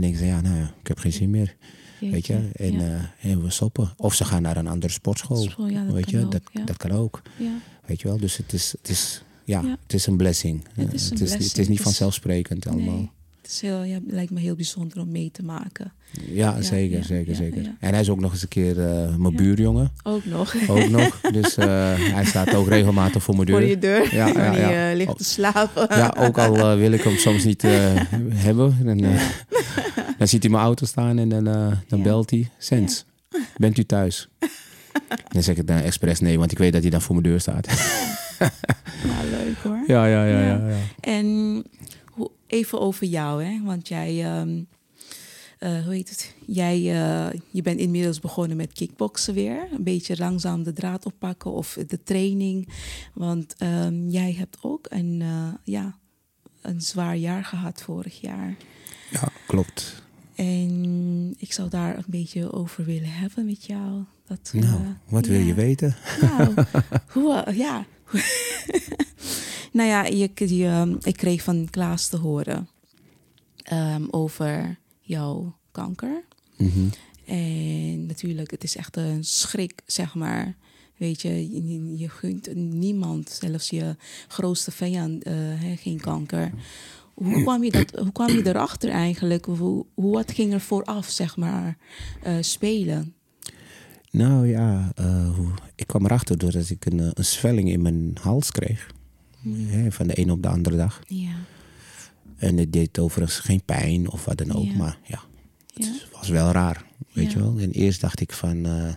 denken 0.00 0.18
ze, 0.18 0.24
ja, 0.24 0.40
nou 0.40 0.56
ja, 0.56 0.74
ik 0.80 0.86
heb 0.86 0.98
geen 0.98 1.12
zin 1.12 1.30
meer. 1.30 1.56
Weet 2.00 2.26
je, 2.26 2.50
en, 2.52 2.80
en 3.20 3.42
we 3.42 3.50
stoppen. 3.50 3.92
Of 3.96 4.14
ze 4.14 4.24
gaan 4.24 4.42
naar 4.42 4.56
een 4.56 4.66
andere 4.66 4.92
sportschool. 4.92 5.42
School, 5.42 5.72
dat 5.72 5.92
weet 5.92 6.04
kan 6.10 6.18
je, 6.18 6.24
ook, 6.24 6.32
dat, 6.32 6.42
dat 6.64 6.76
kan 6.76 6.90
ook. 6.90 7.22
ja. 7.38 7.52
Weet 7.86 8.00
je 8.00 8.08
wel, 8.08 8.16
dus 8.18 8.36
het 8.36 8.52
is, 8.52 8.74
het 8.78 8.88
is, 8.90 9.22
ja, 9.44 9.62
het 9.82 9.92
is 9.94 10.06
een 10.06 10.16
blessing. 10.16 10.64
Het 10.74 10.76
is 10.76 10.82
een 10.82 10.86
het, 10.86 10.92
is, 11.02 11.10
het 11.10 11.18
blessing. 11.38 11.56
is 11.58 11.68
niet 11.68 11.80
vanzelfzelfsprekend 11.80 12.66
allemaal. 12.66 12.94
Nee, 12.96 13.10
is 13.50 13.60
heel, 13.60 13.82
ja, 13.82 13.98
lijkt 14.06 14.30
me 14.30 14.40
heel 14.40 14.54
bijzonder 14.54 15.00
om 15.00 15.10
mee 15.10 15.30
te 15.32 15.42
maken. 15.42 15.92
Ja, 16.12 16.20
Ja, 16.32 16.62
zeker, 16.62 16.98
ja, 16.98 17.04
zeker, 17.04 17.34
zeker. 17.34 17.74
En 17.80 17.90
hij 17.92 18.00
is 18.00 18.08
ook 18.10 18.20
nog 18.20 18.32
eens 18.32 18.42
een 18.42 18.48
keer 18.48 18.80
eh, 18.88 19.16
mijn 19.16 19.36
buurjongen. 19.36 19.92
Ook 20.02 20.24
nog. 20.24 20.54
Ook 20.68 20.88
nog. 20.88 21.20
Dus 21.20 21.56
eh, 21.56 21.66
hij 21.96 22.24
staat 22.24 22.54
ook 22.54 22.68
regelmatig 22.68 23.22
voor 23.22 23.34
mijn 23.34 23.46
deur. 23.46 23.56
Voor 23.58 23.68
je 23.68 23.78
deur. 23.78 24.14
Ja, 24.14 24.26
ja, 24.34 24.54
ja. 24.56 24.88
je 24.88 24.96
ligt 24.96 25.16
te 25.16 25.24
slapen. 25.24 25.86
Ja, 25.88 26.14
ook 26.18 26.38
al 26.38 26.56
eh, 26.56 26.76
wil 26.78 26.92
ik 26.92 27.02
hem 27.02 27.16
soms 27.16 27.44
niet 27.44 27.64
eh, 27.64 27.94
hebben. 28.46 28.76
Dan, 28.84 29.04
eh, 29.04 29.22
dan 30.18 30.28
ziet 30.28 30.42
hij 30.42 30.50
mijn 30.50 30.64
auto 30.64 30.86
staan 30.86 31.18
en 31.18 31.28
dan, 31.28 31.46
eh, 31.88 32.02
belt 32.02 32.30
hij. 32.30 32.50
Sens, 32.58 33.04
bent 33.56 33.78
u 33.78 33.84
thuis? 33.84 34.28
Dan 35.28 35.42
zeg 35.42 35.56
ik 35.56 35.66
dan 35.66 35.76
expres 35.78 36.20
nee, 36.20 36.38
want 36.38 36.52
ik 36.52 36.58
weet 36.58 36.72
dat 36.72 36.82
hij 36.82 36.90
dan 36.90 37.02
voor 37.02 37.14
mijn 37.14 37.26
deur 37.28 37.40
staat. 37.40 37.66
Ja, 38.38 38.50
leuk 39.30 39.56
hoor. 39.62 39.82
ja, 39.86 40.06
ja, 40.06 40.24
ja, 40.24 40.40
ja. 40.40 40.46
Ja. 40.68 40.76
En 41.00 41.64
even 42.50 42.80
over 42.80 43.06
jou, 43.06 43.44
hè? 43.44 43.60
Want 43.64 43.88
jij, 43.88 44.24
ehm, 44.24 44.62
eh, 45.58 45.84
hoe 45.84 45.94
heet 45.94 46.08
het? 46.08 46.34
Jij, 46.46 46.76
eh, 46.76 47.40
je 47.50 47.62
bent 47.62 47.80
inmiddels 47.80 48.20
begonnen 48.20 48.56
met 48.56 48.72
kickboksen 48.72 49.34
weer. 49.34 49.68
Een 49.72 49.84
beetje 49.84 50.16
langzaam 50.16 50.62
de 50.62 50.72
draad 50.72 51.06
oppakken 51.06 51.50
of 51.52 51.78
de 51.86 52.02
training. 52.02 52.68
Want 53.14 53.54
ehm, 53.58 54.08
jij 54.08 54.32
hebt 54.32 54.56
ook 54.60 54.86
een, 54.88 55.18
eh, 55.22 55.48
ja, 55.64 55.98
een 56.62 56.80
zwaar 56.80 57.16
jaar 57.16 57.44
gehad 57.44 57.82
vorig 57.82 58.20
jaar. 58.20 58.56
Ja, 59.10 59.28
klopt. 59.46 60.02
En 60.34 61.34
ik 61.38 61.52
zou 61.52 61.68
daar 61.68 61.96
een 61.96 62.04
beetje 62.06 62.52
over 62.52 62.84
willen 62.84 63.12
hebben 63.12 63.46
met 63.46 63.64
jou. 63.64 64.04
Dat, 64.26 64.50
Nou, 64.54 64.80
wat 65.08 65.26
wil 65.26 65.40
je 65.40 65.54
weten? 65.54 65.96
Nou, 66.20 66.54
hoe, 67.14 67.54
ja. 67.54 67.86
nou 69.70 69.88
ja, 69.88 70.04
je, 70.04 70.30
je, 70.34 70.96
ik 71.02 71.16
kreeg 71.16 71.42
van 71.42 71.68
Klaas 71.70 72.08
te 72.08 72.16
horen 72.16 72.68
ehm, 73.62 74.04
over 74.10 74.78
jouw 75.00 75.56
kanker. 75.72 76.24
Mhm. 76.56 76.88
En 77.24 78.06
natuurlijk, 78.06 78.50
het 78.50 78.64
is 78.64 78.76
echt 78.76 78.96
een 78.96 79.24
schrik, 79.24 79.82
zeg 79.86 80.14
maar. 80.14 80.56
Weet 80.96 81.22
je, 81.22 81.50
je, 81.50 81.96
je 81.96 82.08
gunt 82.08 82.54
niemand, 82.54 83.38
zelfs 83.42 83.70
je 83.70 83.96
grootste 84.28 84.70
vijand, 84.70 85.22
eh, 85.22 85.34
geen 85.76 86.00
kanker. 86.00 86.52
Hoe 87.14 87.42
kwam, 87.42 87.64
je 87.64 87.70
dat, 87.70 87.90
hoe 87.90 88.12
kwam 88.12 88.28
je 88.28 88.46
erachter 88.46 88.90
eigenlijk? 88.90 89.44
Hoe, 89.44 89.86
hoe, 89.94 90.12
wat 90.12 90.32
ging 90.32 90.52
er 90.52 90.60
vooraf, 90.60 91.08
zeg 91.08 91.36
maar, 91.36 91.76
eh, 92.22 92.34
spelen? 92.40 93.14
Nou 94.10 94.48
ja, 94.48 94.92
eh, 94.94 95.38
ik 95.74 95.86
kwam 95.86 96.04
erachter 96.04 96.38
doordat 96.38 96.70
ik 96.70 96.86
een, 96.86 96.98
een 96.98 97.24
zwelling 97.24 97.70
in 97.70 97.82
mijn 97.82 98.16
hals 98.20 98.50
kreeg. 98.50 98.90
Hè, 99.42 99.92
van 99.92 100.06
de 100.06 100.14
ene 100.14 100.32
op 100.32 100.42
de 100.42 100.48
andere 100.48 100.76
dag. 100.76 101.00
Ja, 101.06 101.34
En 102.36 102.56
het 102.56 102.72
deed 102.72 102.98
overigens 102.98 103.38
geen 103.38 103.62
pijn 103.64 104.10
of 104.10 104.24
wat 104.24 104.38
dan 104.38 104.52
ook. 104.52 104.64
Ja. 104.64 104.76
Maar 104.76 104.98
ja, 105.04 105.20
ja, 105.74 105.86
het 105.86 106.08
was 106.12 106.28
wel 106.28 106.50
raar. 106.50 106.84
Weet 107.12 107.32
je 107.32 107.38
wel? 107.38 107.58
En 107.58 107.70
eerst 107.70 108.00
dacht 108.00 108.20
ik 108.20 108.32
van, 108.32 108.66
eh, 108.66 108.94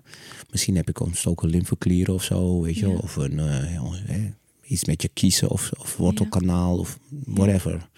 misschien 0.52 0.76
heb 0.76 0.89
ik 0.89 1.00
ontstoken 1.00 1.50
lymfeklieren 1.50 2.14
of 2.14 2.24
zo. 2.24 2.62
Weet 2.62 2.76
je 2.76 2.88
wel? 2.88 2.98
Of 2.98 3.16
een, 3.16 3.39
eh, 3.39 3.91
hè, 4.06 4.34
iets 4.64 4.86
met 4.86 5.02
je 5.02 5.10
kiezen 5.14 5.50
of, 5.50 5.72
of 5.78 5.98
wortelkanaal 5.98 6.78
of 6.78 7.00
whatever. 7.10 7.89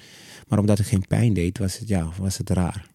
Maar 0.47 0.59
omdat 0.59 0.77
het 0.77 0.87
geen 0.87 1.07
pijn 1.07 1.33
deed, 1.33 1.57
was 1.57 1.79
het, 1.79 1.87
ja, 1.87 2.09
was 2.17 2.37
het 2.37 2.49
raar. 2.49 2.87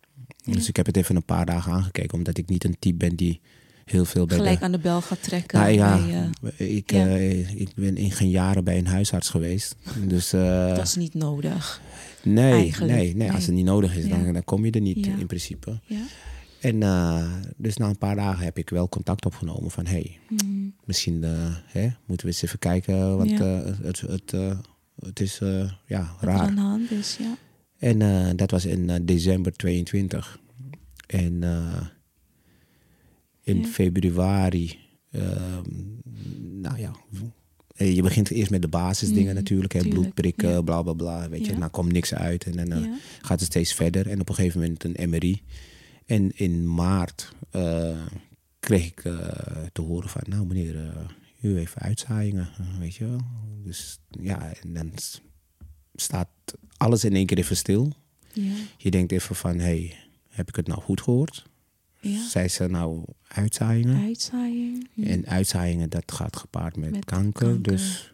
Dus 0.44 0.68
ik 0.68 0.76
heb 0.76 0.86
het 0.86 0.96
even 0.96 1.16
een 1.16 1.24
paar 1.24 1.46
dagen 1.46 1.72
aangekeken. 1.72 2.18
Omdat 2.18 2.38
ik 2.38 2.48
niet 2.48 2.64
een 2.64 2.76
type 2.78 2.96
ben 2.96 3.16
die 3.16 3.40
heel 3.90 4.04
veel 4.04 4.26
bij 4.26 4.36
gelijk 4.36 4.58
de... 4.58 4.64
aan 4.64 4.72
de 4.72 4.78
bel 4.78 5.00
gaat 5.00 5.22
trekken. 5.22 5.58
Nou 5.60 5.72
ja, 5.72 5.98
bij, 6.40 6.52
eh, 6.56 6.76
ik, 6.76 6.90
ja. 6.92 7.06
eh, 7.06 7.54
ik 7.60 7.68
ben 7.74 7.96
in 7.96 8.10
geen 8.10 8.30
jaren 8.30 8.64
bij 8.64 8.78
een 8.78 8.86
huisarts 8.86 9.28
geweest. 9.28 9.76
Dus 10.06 10.32
eh, 10.32 10.68
dat 10.74 10.86
is 10.86 10.94
niet 10.94 11.14
nodig. 11.14 11.80
nee, 12.22 12.52
eigenlijk. 12.52 12.92
nee, 12.92 13.16
nee, 13.16 13.32
als 13.32 13.46
het 13.46 13.54
niet 13.54 13.64
nodig 13.64 13.96
is, 13.96 14.04
Ja. 14.06 14.18
dan, 14.18 14.32
dan 14.32 14.44
kom 14.44 14.64
je 14.64 14.70
er 14.70 14.80
niet 14.80 15.04
Ja. 15.06 15.16
in 15.18 15.26
principe. 15.26 15.80
Ja? 15.84 16.00
En 16.60 16.78
dus 17.56 17.76
na 17.76 17.88
een 17.88 17.98
paar 17.98 18.16
dagen 18.16 18.44
heb 18.44 18.58
ik 18.58 18.70
wel 18.70 18.88
contact 18.88 19.26
opgenomen 19.26 19.70
van... 19.70 19.86
hey, 19.86 20.18
Mm, 20.44 20.74
misschien 20.84 21.22
hè, 21.66 21.88
moeten 22.06 22.26
we 22.26 22.32
eens 22.32 22.42
even 22.42 22.58
kijken, 22.58 23.16
want 23.16 23.38
het, 23.82 24.00
het, 24.00 24.32
het 25.00 25.20
is 25.20 25.38
ja, 25.86 26.16
wat 26.20 26.28
aan 26.30 26.36
raar. 26.36 26.54
de 26.54 26.60
hand 26.60 26.90
is, 26.90 27.16
ja. 27.20 27.36
En 27.78 28.36
dat 28.36 28.50
was 28.50 28.64
in 28.64 29.04
december 29.06 29.52
22. 29.52 30.38
En 31.06 31.42
in 33.50 33.60
Ja. 33.60 33.66
februari, 33.66 34.78
ehm, 35.10 35.64
nou 36.60 36.78
ja, 36.78 36.92
eh, 37.76 37.94
je 37.94 38.02
begint 38.02 38.30
eerst 38.30 38.50
met 38.50 38.62
de 38.62 38.68
basisdingen 38.68 39.24
Mhm, 39.26 39.34
natuurlijk. 39.34 39.72
Hè, 39.72 39.80
tuurlijk, 39.80 40.00
bloed 40.00 40.14
prikken, 40.14 40.50
ja. 40.50 40.60
bla 40.60 40.82
bla 40.82 40.92
bla. 40.92 41.28
Weet 41.28 41.46
je, 41.46 41.52
Ja. 41.52 41.58
nou 41.58 41.70
komt 41.70 41.92
niks 41.92 42.14
uit. 42.14 42.44
En 42.44 42.52
dan 42.68 42.72
eh, 42.84 42.92
gaat 43.20 43.40
het 43.40 43.48
steeds 43.48 43.74
verder. 43.74 44.08
En 44.10 44.20
op 44.20 44.28
een 44.28 44.34
gegeven 44.34 44.60
moment 44.60 44.84
een 44.84 45.10
MRI. 45.10 45.42
En 46.06 46.30
in 46.36 46.74
maart 46.74 47.32
eh, 47.50 47.98
kreeg 48.60 48.86
ik 48.86 49.00
te 49.72 49.82
horen 49.82 50.08
van, 50.08 50.22
nou 50.28 50.46
meneer, 50.46 50.92
u 51.40 51.56
heeft 51.56 51.78
uitzaaiingen, 51.78 52.48
weet 52.78 52.94
je 52.94 53.06
wel. 53.08 53.20
Dus 53.64 53.98
ja, 54.20 54.52
en 54.62 54.74
dan 54.74 54.92
staat 55.94 56.28
alles 56.76 57.04
in 57.04 57.14
één 57.14 57.26
keer 57.26 57.38
even 57.38 57.56
stil. 57.56 57.92
ja. 58.32 58.52
Je 58.78 58.90
denkt 58.90 59.12
even 59.12 59.34
van, 59.36 59.58
hey, 59.58 59.94
heb 60.28 60.48
ik 60.48 60.56
het 60.56 60.66
nou 60.66 60.80
goed 60.80 61.00
gehoord? 61.00 61.46
Ja. 62.00 62.28
Zei 62.28 62.48
ze 62.48 62.66
nou 62.66 63.04
uitzaaiingen? 63.28 64.02
Uitzaaiing. 64.02 64.88
Ja. 64.92 65.06
En 65.06 65.26
uitzaaiingen, 65.26 65.90
dat 65.90 66.12
gaat 66.12 66.36
gepaard 66.36 66.76
met, 66.76 66.90
Met 66.90 67.04
kanker. 67.04 67.46
kanker. 67.46 67.72
Dus, 67.72 68.12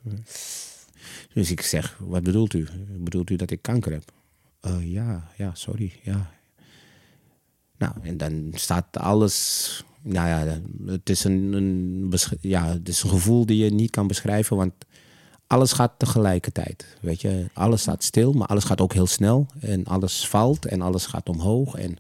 dus 1.35 1.51
ik 1.51 1.61
zeg, 1.61 1.99
wat 2.01 2.23
bedoelt 2.23 2.55
u? 2.55 2.67
Bedoelt 2.99 3.31
u 3.31 3.37
dat 3.37 3.51
ik 3.51 3.63
kanker 3.63 3.93
heb? 3.93 4.13
"Eh, 4.61 4.93
ja, 4.93 5.31
ja, 5.37 5.55
sorry, 5.55 5.93
ja. 6.03 6.31
Nou, 7.79 7.93
en 8.03 8.17
dan 8.17 8.51
staat 8.55 8.97
alles... 8.97 9.85
Nou 10.03 10.29
ja, 10.29 10.61
het 10.93 11.11
is 11.11 11.25
een, 11.25 11.53
een, 11.53 12.13
ja, 12.41 12.69
het 12.73 12.89
is 12.89 13.03
een 13.03 13.11
gevoel 13.11 13.47
die 13.47 13.65
je 13.65 13.71
niet 13.71 13.91
kan 13.91 14.07
beschrijven, 14.07 14.57
want 14.57 14.73
alles 15.47 15.73
gaat 15.73 15.93
tegelijkertijd. 15.99 16.97
Weet 17.01 17.21
je, 17.21 17.47
alles 17.53 17.81
staat 17.81 18.03
stil, 18.05 18.33
maar 18.33 18.47
alles 18.49 18.65
gaat 18.65 18.81
ook 18.81 18.93
heel 18.93 19.07
snel. 19.07 19.47
En 19.61 19.85
alles 19.85 20.29
valt 20.29 20.67
en 20.67 20.81
alles 20.83 21.07
gaat 21.07 21.29
omhoog. 21.29 21.75
En 21.75 21.97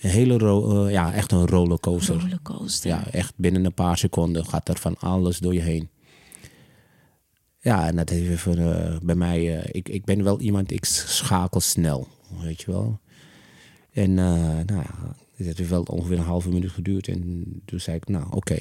een 0.00 0.10
hele, 0.10 0.38
ro- 0.38 0.84
eh, 0.86 0.92
ja, 0.92 1.12
echt 1.14 1.32
een 1.32 1.46
rollercoaster. 1.46 2.20
Rollercoaster. 2.20 2.90
Ja, 2.90 3.10
echt 3.10 3.32
binnen 3.36 3.64
een 3.64 3.74
paar 3.74 3.98
seconden 3.98 4.46
gaat 4.46 4.68
er 4.68 4.78
van 4.78 4.96
alles 4.98 5.38
door 5.38 5.54
je 5.54 5.60
heen. 5.60 5.88
Ja, 7.60 7.86
en 7.86 7.96
dat 7.96 8.08
heeft 8.08 8.30
even 8.30 8.58
eh, 8.92 8.98
bij 9.00 9.14
mij. 9.14 9.58
eh, 9.60 9.68
ik, 9.72 9.88
ik 9.88 10.04
ben 10.04 10.22
wel 10.24 10.40
iemand, 10.40 10.70
ik 10.70 10.84
schakel 10.84 11.60
snel, 11.60 12.08
weet 12.42 12.60
je 12.60 12.70
wel. 12.70 13.00
En 13.92 14.14
nou 14.14 14.66
ja, 14.66 15.16
het 15.36 15.58
heeft 15.58 15.68
wel 15.70 15.82
ongeveer 15.82 16.18
een 16.18 16.24
halve 16.24 16.48
minuut 16.48 16.70
geduurd. 16.70 17.08
En 17.08 17.44
toen 17.64 17.80
zei 17.80 17.96
ik, 17.96 18.08
nou 18.08 18.26
oké, 18.30 18.58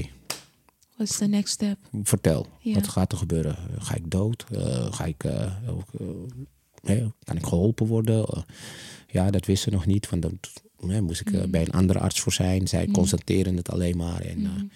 What's 0.96 1.18
the 1.18 1.26
next 1.28 1.54
step? 1.54 1.78
vertel. 2.04 2.48
Wat 2.64 2.88
gaat 2.88 3.12
er 3.12 3.18
gebeuren? 3.18 3.58
Ga 3.78 3.96
ik 3.96 4.12
dood? 4.12 4.46
Ga 4.92 5.06
ik, 5.06 5.18
kan 7.24 7.36
ik 7.36 7.46
geholpen 7.46 7.86
worden? 7.88 8.26
Ja, 9.08 9.32
dat 9.32 9.46
wisten 9.46 9.72
ze 9.72 9.78
nog 9.78 9.86
niet. 9.86 10.10
Want 10.10 10.22
dan 10.22 10.40
hè, 10.88 11.02
moest 11.02 11.22
ik 11.22 11.32
eh, 11.32 11.44
Mm. 11.44 11.52
bij 11.52 11.62
een 11.62 11.72
andere 11.72 12.00
arts 12.00 12.20
voor 12.20 12.34
zijn. 12.34 12.68
Zij 12.68 12.88
constateren 12.88 13.56
het 13.58 13.72
alleen 13.72 13.98
maar. 13.98 14.22
En, 14.22 14.46
eh, 14.46 14.52
Mm. 14.58 14.70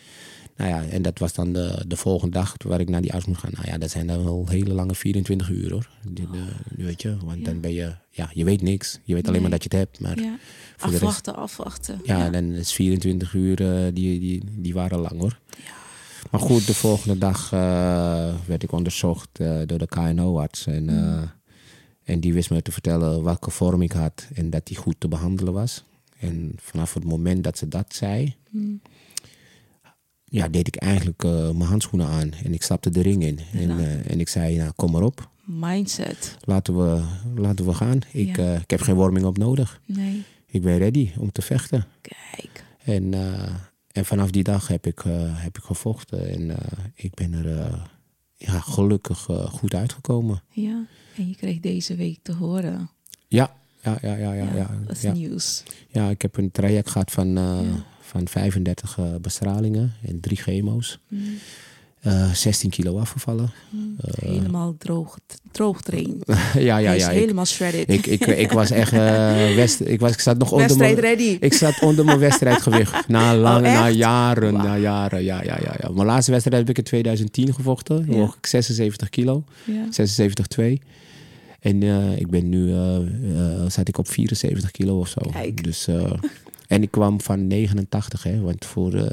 nou 0.57 0.69
ja, 0.69 0.83
en 0.83 1.01
dat 1.01 1.19
was 1.19 1.33
dan 1.33 1.53
de, 1.53 1.83
de 1.87 1.95
volgende 1.95 2.33
dag 2.37 2.55
waar 2.65 2.79
ik 2.79 2.89
naar 2.89 3.01
die 3.01 3.13
arts 3.13 3.25
moest 3.25 3.39
gaan. 3.39 3.51
Nou 3.53 3.67
ja, 3.67 3.77
dat 3.77 3.89
zijn 3.89 4.07
dan 4.07 4.23
wel 4.23 4.45
hele 4.49 4.73
lange 4.73 4.95
24 4.95 5.49
uur 5.49 5.71
hoor. 5.71 5.89
Die, 6.09 6.27
de- 6.31 6.83
weet 6.83 7.01
je, 7.01 7.17
want 7.23 7.37
Ja. 7.39 7.43
dan 7.43 7.59
ben 7.59 7.73
je, 7.73 7.95
ja, 8.09 8.29
je 8.33 8.43
weet 8.43 8.61
niks. 8.61 8.99
Je 9.03 9.13
weet 9.13 9.21
alleen 9.27 9.41
Nee. 9.41 9.49
maar 9.49 9.59
dat 9.59 9.63
je 9.71 9.77
het 9.77 9.87
hebt. 9.87 9.99
Maar 9.99 10.19
ja, 10.19 10.37
rest- 10.77 10.93
Afwachten, 10.93 11.35
afwachten. 11.35 11.99
ja, 12.03 12.29
dan 12.29 12.43
is 12.51 12.71
24 12.73 13.33
uur, 13.33 13.61
eh, 13.85 13.93
die, 13.93 14.19
die, 14.19 14.43
die 14.57 14.73
waren 14.73 14.99
lang 14.99 15.19
hoor. 15.19 15.39
Maar 16.31 16.41
goed, 16.41 16.67
de 16.67 16.73
volgende 16.73 17.17
dag 17.17 17.49
werd 18.45 18.63
ik 18.63 18.71
onderzocht 18.71 19.29
door 19.65 19.77
de 19.77 19.87
KNO-arts. 19.87 20.65
En, 20.67 20.89
eh, 20.89 21.21
en 22.03 22.19
die 22.19 22.33
wist 22.33 22.49
me 22.49 22.61
te 22.61 22.71
vertellen 22.71 23.23
welke 23.23 23.51
vorm 23.51 23.81
ik 23.81 23.91
had 23.91 24.27
en 24.33 24.49
dat 24.49 24.65
die 24.67 24.77
goed 24.77 24.95
te 24.97 25.07
behandelen 25.07 25.53
was. 25.53 25.83
En 26.21 26.51
vanaf 26.57 26.93
het 26.93 27.03
moment 27.03 27.43
dat 27.43 27.57
ze 27.57 27.67
dat 27.67 27.93
zei, 27.95 28.35
Mm. 28.49 28.81
ja, 30.23 30.47
deed 30.47 30.67
ik 30.67 30.75
eigenlijk 30.75 31.23
eh, 31.23 31.31
mijn 31.31 31.69
handschoenen 31.69 32.07
aan 32.07 32.31
en 32.43 32.53
ik 32.53 32.61
stapte 32.63 32.89
de 32.89 33.01
ring 33.01 33.23
in. 33.23 33.39
En, 33.53 33.69
eh, 33.79 34.11
en 34.11 34.19
ik 34.19 34.29
zei, 34.29 34.57
nou, 34.57 34.71
kom 34.75 34.91
maar 34.91 35.01
op, 35.03 35.29
Mindset. 35.45 36.37
laten 36.43 36.77
we, 36.77 37.03
laten 37.35 37.65
we 37.65 37.73
gaan. 37.73 37.99
Ik, 38.11 38.35
Ja. 38.37 38.53
eh, 38.53 38.61
ik 38.61 38.69
heb 38.69 38.81
geen 38.81 38.95
warming-up 38.95 39.37
nodig. 39.37 39.81
Nee. 39.85 40.23
Ik 40.45 40.61
ben 40.61 40.77
ready 40.77 41.11
om 41.17 41.31
te 41.31 41.41
vechten. 41.41 41.85
Kijk. 42.01 42.63
En, 42.83 43.13
en 43.91 44.05
vanaf 44.05 44.31
die 44.31 44.43
dag 44.43 44.67
heb 44.67 44.85
ik, 44.87 45.01
heb 45.33 45.57
ik 45.57 45.63
gevochten. 45.63 46.29
En 46.29 46.57
ik 46.95 47.13
ben 47.13 47.33
er 47.33 47.81
ja, 48.37 48.59
gelukkig 48.59 49.27
goed 49.49 49.73
uitgekomen. 49.73 50.43
Ja. 50.49 50.85
En 51.17 51.27
je 51.27 51.35
kreeg 51.35 51.59
deze 51.59 51.95
week 51.95 52.19
te 52.21 52.33
horen. 52.33 52.89
Ja, 53.27 53.55
ja, 53.83 53.97
ja, 54.01 54.15
ja. 54.15 54.33
ja, 54.33 54.47
ja, 54.55 54.69
dat 54.85 54.95
is 54.95 55.01
ja. 55.01 55.11
nieuws. 55.13 55.63
Ja, 55.87 56.09
ik 56.09 56.21
heb 56.21 56.37
een 56.37 56.51
traject 56.51 56.89
gehad 56.89 57.11
van, 57.11 57.37
eh, 57.37 57.59
van 58.01 58.27
35 58.27 58.97
eh, 58.97 59.15
bestralingen 59.21 59.93
en 60.07 60.19
drie 60.19 60.37
chemo's. 60.37 60.99
Mm. 61.07 61.37
Eh, 62.01 62.31
16 62.33 62.69
kilo 62.69 62.99
afgevallen. 62.99 63.51
helemaal 64.21 64.75
droog, 64.77 65.17
droog 65.51 65.81
trainen. 65.81 66.19
ja, 66.53 66.77
ja, 66.77 66.91
ja. 66.91 67.09
Ik, 67.09 67.19
helemaal 67.19 67.45
shredded. 67.45 67.89
ik, 67.89 68.05
ik, 68.05 68.25
ik 68.25 68.51
was 68.51 68.71
echt... 68.71 68.91
eh, 68.93 69.55
west, 69.61 69.79
ik, 69.79 69.99
was, 69.99 70.11
ik 70.11 70.19
zat 70.19 70.37
nog 70.37 70.51
onder 70.51 70.67
Wedstrijd 70.67 71.01
mijn... 71.01 71.17
ready. 71.17 71.37
Ik 71.39 71.53
zat 71.53 71.81
onder 71.81 72.05
mijn 72.05 72.19
wedstrijdgewicht. 72.19 73.07
Na, 73.07 73.35
lang, 73.35 73.65
Oh, 73.65 73.73
na 73.73 73.87
echt? 73.87 73.97
jaren, 73.97 74.53
na 74.53 74.77
jaren. 74.77 75.23
Ja, 75.23 75.43
ja, 75.43 75.57
ja, 75.61 75.75
ja. 75.79 75.89
Mijn 75.89 76.07
laatste 76.07 76.31
wedstrijd 76.31 76.59
heb 76.59 76.69
ik 76.69 76.77
in 76.77 76.83
2010 76.83 77.53
gevochten. 77.53 78.05
Ja. 78.09 78.23
ik 78.23 78.45
76 78.45 79.09
kilo. 79.09 79.43
Ja. 79.63 79.85
76,2. 80.59 80.73
En 81.61 81.83
eh, 81.83 82.17
ik 82.19 82.29
ben 82.29 82.49
nu, 82.49 82.71
eh, 82.71 82.95
eh, 82.95 83.69
zat 83.69 83.87
ik 83.87 83.97
op 83.97 84.07
74 84.07 84.71
kilo 84.71 84.99
of 84.99 85.07
zo. 85.07 85.21
Kijk. 85.31 85.63
Dus, 85.63 85.87
en 86.67 86.81
ik 86.81 86.91
kwam 86.91 87.21
van 87.21 87.47
89, 87.47 88.23
hè. 88.23 88.39
Want 88.41 88.65
voor, 88.65 89.11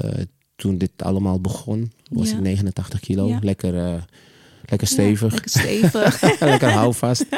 toen 0.55 0.77
dit 0.77 0.91
allemaal 0.97 1.41
begon, 1.41 1.91
was 2.11 2.29
Ja. 2.29 2.35
ik 2.35 2.41
89 2.41 2.99
kilo. 2.99 3.27
Ja. 3.27 3.39
Lekker, 3.41 4.05
lekker 4.65 4.87
stevig. 4.87 5.31
Ja, 5.33 5.39
lekker 5.39 5.49
stevig. 5.49 6.39
lekker 6.39 6.69
houvast. 6.71 7.25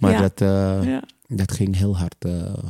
Maar 0.00 0.12
Ja. 0.12 0.20
dat, 0.20 0.38
ja. 0.86 1.02
dat 1.28 1.52
ging 1.52 1.76
heel 1.76 1.96
hard 1.96 2.24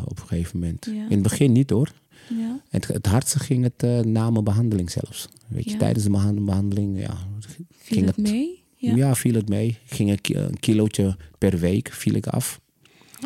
op 0.05 0.21
een 0.21 0.27
gegeven 0.27 0.59
moment. 0.59 0.87
In 0.87 1.07
het 1.11 1.23
begin 1.23 1.53
niet 1.53 1.71
hoor. 1.71 1.89
Ja. 2.29 2.61
Het, 2.71 2.87
het 2.87 3.07
hardste 3.07 3.39
ging 3.39 3.63
het 3.65 3.83
eh, 3.83 4.01
na 4.01 4.31
mijn 4.31 4.45
behandeling 4.45 4.91
zelfs. 4.91 5.29
Weet 5.49 5.71
je, 5.71 5.77
tijdens 5.77 6.05
de 6.05 6.11
beha- 6.11 6.33
behandeling, 6.33 7.01
ja, 7.01 7.17
Viel 7.39 7.65
ging 7.97 8.07
het 8.07 8.17
het 8.17 8.31
mee? 8.31 8.62
Ja. 8.83 8.95
Ja. 8.97 9.15
viel 9.15 9.35
het 9.35 9.49
mee. 9.49 9.69
Ik 9.69 9.95
ging 9.95 10.11
een, 10.11 10.21
ki- 10.21 10.35
een 10.37 10.59
kilootje 10.61 11.17
per 11.39 11.59
week 11.59 11.93
viel 11.93 12.15
ik 12.15 12.27
af. 12.27 12.61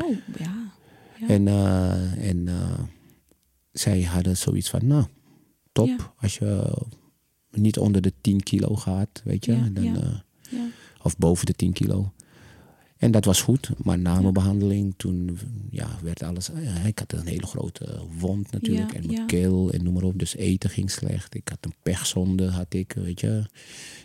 Oh, 0.04 0.16
ja. 0.38 0.72
Ja. 1.20 1.28
En, 1.28 1.48
eh, 1.48 2.28
en 2.28 2.48
eh, 2.48 2.78
zij 3.72 4.02
hadden 4.02 4.36
zoiets 4.36 4.70
van, 4.70 4.86
nou, 4.86 5.04
top. 5.72 5.86
Ja. 5.88 6.12
Als 6.16 6.38
je 6.38 6.76
niet 7.50 7.78
onder 7.78 8.02
de 8.02 8.12
10 8.20 8.42
kilo 8.42 8.74
gaat, 8.76 9.22
weet 9.24 9.44
je. 9.44 9.72
Dan, 9.72 9.84
eh, 9.84 10.18
ja. 10.50 10.68
of 11.02 11.16
boven 11.18 11.46
de 11.46 11.52
10 11.52 11.72
kilo. 11.72 12.12
En 12.96 13.10
dat 13.10 13.24
was 13.24 13.42
goed. 13.42 13.70
Maar 13.84 13.98
na 13.98 14.20
mijn 14.20 14.32
behandeling, 14.32 14.94
toen 14.96 15.38
ja, 15.70 15.98
werd 16.02 16.22
alles... 16.22 16.50
ik 16.86 16.98
had 16.98 17.12
een 17.12 17.26
hele 17.26 17.46
grote 17.46 18.00
wond 18.18 18.50
natuurlijk. 18.52 18.92
En 18.92 19.06
mijn 19.06 19.26
keel 19.26 19.70
en 19.70 19.82
noem 19.84 19.94
maar 19.94 20.02
op. 20.02 20.18
Dus 20.18 20.36
eten 20.36 20.70
ging 20.70 20.90
slecht. 20.90 21.34
Ik 21.34 21.48
had 21.48 21.58
een 21.60 21.74
pechzonde, 21.82 22.50
had 22.50 22.74
ik, 22.74 22.92
weet 22.92 23.20
je. 23.20 23.44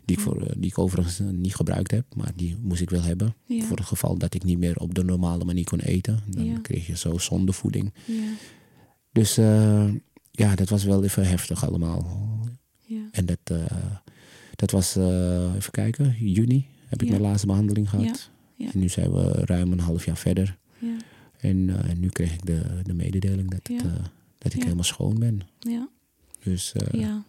Die 0.05 0.17
ik, 0.17 0.21
voor, 0.23 0.41
eh, 0.41 0.53
die 0.57 0.69
ik 0.69 0.77
overigens 0.77 1.19
eh, 1.19 1.27
niet 1.27 1.55
gebruikt 1.55 1.91
heb. 1.91 2.05
Maar 2.15 2.31
die 2.35 2.57
moest 2.61 2.81
ik 2.81 2.89
wel 2.89 3.01
hebben. 3.01 3.35
Ja. 3.45 3.63
Voor 3.63 3.77
het 3.77 3.85
geval 3.85 4.17
dat 4.17 4.33
ik 4.33 4.43
niet 4.43 4.57
meer 4.57 4.77
op 4.77 4.95
de 4.95 5.03
normale 5.03 5.45
manier 5.45 5.63
kon 5.63 5.79
eten. 5.79 6.19
Dan 6.27 6.45
Ja. 6.45 6.57
kreeg 6.61 6.87
je 6.87 6.97
zo 6.97 7.17
zondevoeding. 7.17 7.93
Ja. 8.05 8.13
Dus 9.11 9.37
eh, 9.37 9.89
ja, 10.31 10.55
dat 10.55 10.69
was 10.69 10.83
wel 10.83 11.03
even 11.03 11.27
heftig 11.27 11.65
allemaal. 11.65 12.19
Ja. 12.85 13.07
En 13.11 13.25
dat, 13.25 13.39
dat 14.55 14.71
was, 14.71 14.95
even 15.55 15.71
kijken, 15.71 16.15
juni 16.19 16.67
heb 16.87 17.01
ik 17.01 17.09
mijn 17.09 17.21
laatste 17.21 17.47
behandeling 17.47 17.89
gehad. 17.89 18.29
En 18.57 18.79
nu 18.79 18.89
zijn 18.89 19.11
we 19.11 19.31
ruim 19.31 19.71
een 19.71 19.79
half 19.79 20.05
jaar 20.05 20.17
verder. 20.17 20.57
Ja. 20.79 20.97
En, 21.37 21.83
en 21.83 21.99
nu 21.99 22.09
kreeg 22.09 22.33
ik 22.33 22.45
de, 22.45 22.61
de 22.83 22.93
mededeling 22.93 23.49
dat, 23.51 23.67
het, 23.67 23.83
dat 24.37 24.53
ik 24.53 24.63
helemaal 24.63 24.83
schoon 24.83 25.19
ben. 25.19 25.41
Ja. 25.59 25.89
Dus 26.43 26.73
ja. 26.91 27.23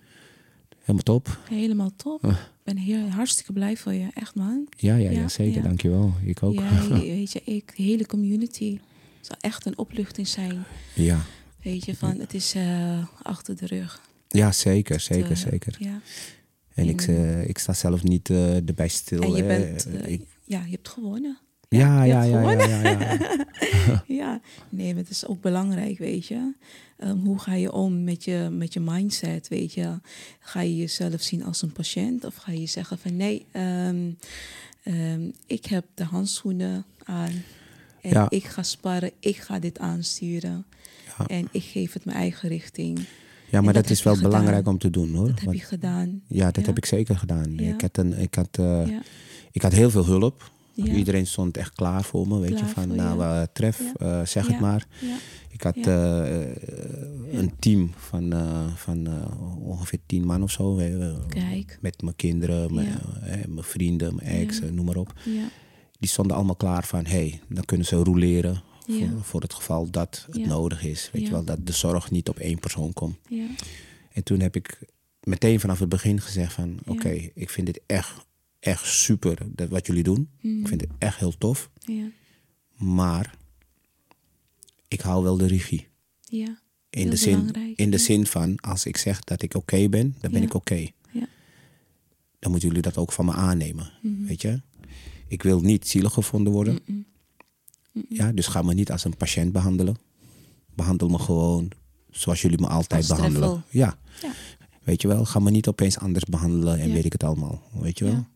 Helemaal 0.83 1.03
top. 1.03 1.39
Helemaal 1.49 1.91
top. 1.97 2.25
Ah. 2.25 2.31
Ik 2.31 2.39
ben 2.75 2.77
heel, 2.77 3.09
hartstikke 3.09 3.53
blij 3.53 3.77
voor 3.77 3.93
je. 3.93 4.09
Echt, 4.15 4.35
man. 4.35 4.67
Ja, 4.77 4.97
ja, 4.97 5.11
ja, 5.11 5.21
Ja, 5.21 5.29
zeker. 5.29 5.57
ja. 5.57 5.63
Dankjewel. 5.63 6.13
Ik 6.25 6.43
ook. 6.43 6.55
Ja, 6.55 6.89
weet 6.99 7.33
je, 7.33 7.43
ik, 7.45 7.77
de 7.77 7.83
hele 7.83 8.07
community 8.07 8.79
zal 9.21 9.37
echt 9.41 9.67
een 9.67 9.79
opluchting 9.79 10.29
zijn. 10.29 10.65
ja. 10.95 11.21
Weet 11.63 11.85
je, 11.85 11.97
van 11.97 12.19
het 12.21 12.35
is 12.35 12.55
eh, 12.55 13.07
achter 13.23 13.57
de 13.57 13.67
rug. 13.67 14.01
ja, 14.29 14.53
zeker, 14.53 15.01
zeker, 15.01 15.31
Eh, 15.31 15.37
zeker. 15.37 15.77
Ja. 15.79 16.01
En 16.75 16.89
ik, 16.89 17.01
eh, 17.01 17.49
ik 17.49 17.59
sta 17.59 17.73
zelf 17.73 18.03
niet 18.03 18.31
erbij 18.31 18.89
stil. 18.89 19.21
En 19.23 19.31
je 19.33 19.43
hè. 19.43 19.47
bent, 19.59 19.89
Ik- 20.07 20.27
ja, 20.45 20.65
je 20.65 20.71
hebt 20.71 20.89
gewonnen. 20.89 21.39
Ja, 21.79 22.03
ja, 22.05 22.23
ja, 22.23 22.51
ja, 22.53 22.89
ja, 22.89 23.19
ja. 24.23 24.41
Nee, 24.69 24.95
maar 24.95 25.03
het 25.03 25.11
is 25.11 25.27
ook 25.27 25.41
belangrijk, 25.41 25.99
weet 25.99 26.27
je. 26.27 26.53
Ehm, 26.99 27.17
hoe 27.17 27.39
ga 27.39 27.55
je 27.55 27.73
om 27.73 28.05
met 28.05 28.25
je, 28.25 28.49
met 28.53 28.73
je 28.73 28.81
mindset, 28.81 29.49
weet 29.49 29.73
je? 29.75 30.01
Ga 30.41 30.61
je 30.61 30.77
jezelf 30.77 31.21
zien 31.23 31.45
als 31.45 31.63
een 31.63 31.73
patiënt 31.73 32.25
of 32.25 32.37
ga 32.37 32.53
je 32.53 32.67
zeggen 32.67 32.99
van 32.99 33.17
nee, 33.17 33.47
ehm, 33.51 34.11
ehm, 34.83 35.31
ik 35.47 35.65
heb 35.67 35.85
de 35.95 36.05
handschoenen 36.05 36.85
aan 37.05 37.43
en 38.01 38.11
Ja. 38.11 38.27
ik 38.31 38.45
ga 38.45 38.63
sparren, 38.63 39.11
ik 39.19 39.37
ga 39.37 39.59
dit 39.59 39.79
aansturen 39.79 40.65
Ja. 41.19 41.27
en 41.27 41.49
ik 41.51 41.63
geef 41.63 41.93
het 41.93 42.05
mijn 42.05 42.17
eigen 42.17 42.49
richting. 42.49 42.99
Ja, 43.51 43.61
maar 43.61 43.73
dat, 43.73 43.83
dat 43.83 43.93
is 43.93 44.03
wel 44.03 44.15
gedaan. 44.15 44.31
belangrijk 44.31 44.67
om 44.69 44.79
te 44.79 44.91
doen 44.91 45.15
hoor. 45.15 45.27
Dat 45.27 45.35
heb 45.37 45.45
Want- 45.45 45.59
je 45.59 45.65
gedaan. 45.65 46.23
ja, 46.27 46.45
dat 46.51 46.61
Ja. 46.61 46.67
heb 46.67 46.77
ik 46.77 46.85
zeker 46.87 47.17
gedaan. 47.19 47.59
Ik, 47.59 47.81
had 47.81 47.97
een, 47.99 48.19
ik, 48.19 48.35
had, 48.35 48.59
eh, 48.59 48.89
ik 49.53 49.63
had 49.63 49.73
heel 49.73 49.91
veel 49.91 50.05
hulp. 50.07 50.51
Ja. 50.75 50.93
Iedereen 50.93 51.27
stond 51.27 51.57
echt 51.57 51.75
klaar 51.75 52.05
voor 52.05 52.29
me. 52.29 52.39
Weet 52.39 52.59
je, 52.59 52.67
van 52.67 52.87
voor 52.87 52.97
nou, 52.97 53.23
eh, 53.23 53.43
tref, 53.53 53.79
Ja. 53.99 54.21
eh, 54.21 54.27
zeg 54.27 54.47
het 54.47 54.61
maar. 54.61 54.87
Ik 55.49 55.63
had 55.63 55.77
eh, 55.77 56.41
een 57.33 57.53
team 57.59 57.93
van, 57.97 58.33
van 58.77 59.09
ongeveer 59.61 59.99
tien 60.07 60.25
man 60.27 60.43
of 60.43 60.51
zo. 60.51 60.75
Kijk. 61.29 61.79
Met 61.81 62.03
mijn 62.03 62.17
kinderen, 62.17 62.75
mijn, 62.75 62.99
vrienden, 63.57 64.15
mijn 64.15 64.29
ex, 64.29 64.61
noem 64.61 64.85
maar 64.87 64.97
op. 64.97 65.13
Ja. 65.25 65.49
Die 65.99 66.11
stonden 66.11 66.37
allemaal 66.37 66.57
klaar 66.57 66.85
van, 66.85 67.05
hé, 67.05 67.11
hey, 67.11 67.41
dan 67.49 67.65
kunnen 67.65 67.87
ze 67.87 67.97
roleren. 67.97 68.63
Voor, 68.87 69.09
voor 69.23 69.41
het 69.41 69.55
geval 69.55 69.91
dat 69.91 70.27
het 70.31 70.47
nodig 70.47 70.85
is. 70.85 71.11
Weet 71.13 71.23
je 71.23 71.31
wel, 71.31 71.45
dat 71.45 71.67
de 71.67 71.73
zorg 71.73 72.11
niet 72.11 72.29
op 72.29 72.39
één 72.39 72.59
persoon 72.59 72.93
komt. 72.93 73.17
Ja. 73.29 73.47
En 74.13 74.25
toen 74.25 74.41
heb 74.41 74.57
ik 74.57 74.79
meteen 75.23 75.61
vanaf 75.61 75.79
het 75.79 75.89
begin 75.89 76.21
gezegd 76.21 76.53
van... 76.53 76.79
Oké, 76.87 77.31
ik 77.35 77.51
vind 77.51 77.67
dit 77.67 77.81
echt, 77.87 78.27
echt 78.63 78.87
super 78.87 79.39
dat 79.55 79.69
wat 79.69 79.87
jullie 79.87 80.03
doen. 80.03 80.31
Ik 80.41 80.69
vind 80.69 80.81
het 80.81 80.91
echt 80.99 81.19
heel 81.19 81.39
tof. 81.39 81.71
Ja. 81.79 82.11
Maar 82.77 83.35
ik 84.89 85.01
hou 85.01 85.23
wel 85.23 85.37
de 85.37 85.47
regie. 85.47 85.89
Ja. 86.21 86.59
In, 86.91 87.11
de 87.11 87.17
zin, 87.17 87.51
in 87.77 87.91
de 87.91 87.97
ja. 87.97 88.03
zin 88.03 88.27
van, 88.27 88.61
als 88.61 88.87
ik 88.87 88.97
zeg 88.97 89.21
dat 89.21 89.43
ik 89.43 89.55
oké 89.55 89.89
ben, 89.89 90.15
dan 90.21 90.31
ben 90.31 90.41
Ja. 90.41 90.47
ik 90.47 90.55
oké. 90.55 90.89
Ja. 91.13 91.29
Dan 92.39 92.51
moeten 92.51 92.69
jullie 92.69 92.83
dat 92.83 92.97
ook 92.97 93.13
van 93.13 93.25
me 93.25 93.33
aannemen. 93.33 93.93
Mhm. 94.03 94.25
Weet 94.25 94.43
je? 94.43 94.61
Ik 95.29 95.43
wil 95.43 95.61
niet 95.61 95.89
zielig 95.89 96.13
gevonden 96.13 96.53
worden. 96.53 96.79
Ja, 98.09 98.33
dus 98.33 98.47
ga 98.47 98.63
me 98.63 98.75
niet 98.75 98.91
als 98.91 99.05
een 99.05 99.17
patiënt 99.17 99.53
behandelen. 99.53 99.97
Behandel 100.75 101.09
me 101.09 101.19
gewoon 101.19 101.71
zoals 102.11 102.43
jullie 102.43 102.61
me 102.61 102.67
altijd 102.67 103.11
Als 103.11 103.19
behandelen. 103.19 103.65
Ja. 103.71 103.99
Ja. 104.23 104.33
Weet 104.83 105.03
je 105.03 105.09
wel, 105.09 105.25
ga 105.25 105.39
me 105.39 105.51
niet 105.51 105.69
opeens 105.69 105.99
anders 105.99 106.25
behandelen 106.25 106.79
en 106.79 106.93
weet 106.93 107.05
ik 107.05 107.13
het 107.13 107.25
allemaal. 107.25 107.63
Weet 107.73 107.99
je 107.99 108.05
wel? 108.05 108.27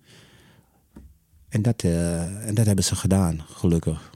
En, 1.56 1.62
dat, 1.62 1.82
eh, 1.82 2.46
en 2.48 2.54
dat 2.54 2.66
hebben 2.66 2.84
ze 2.84 2.96
gedaan, 2.96 3.40
gelukkig. 3.50 4.10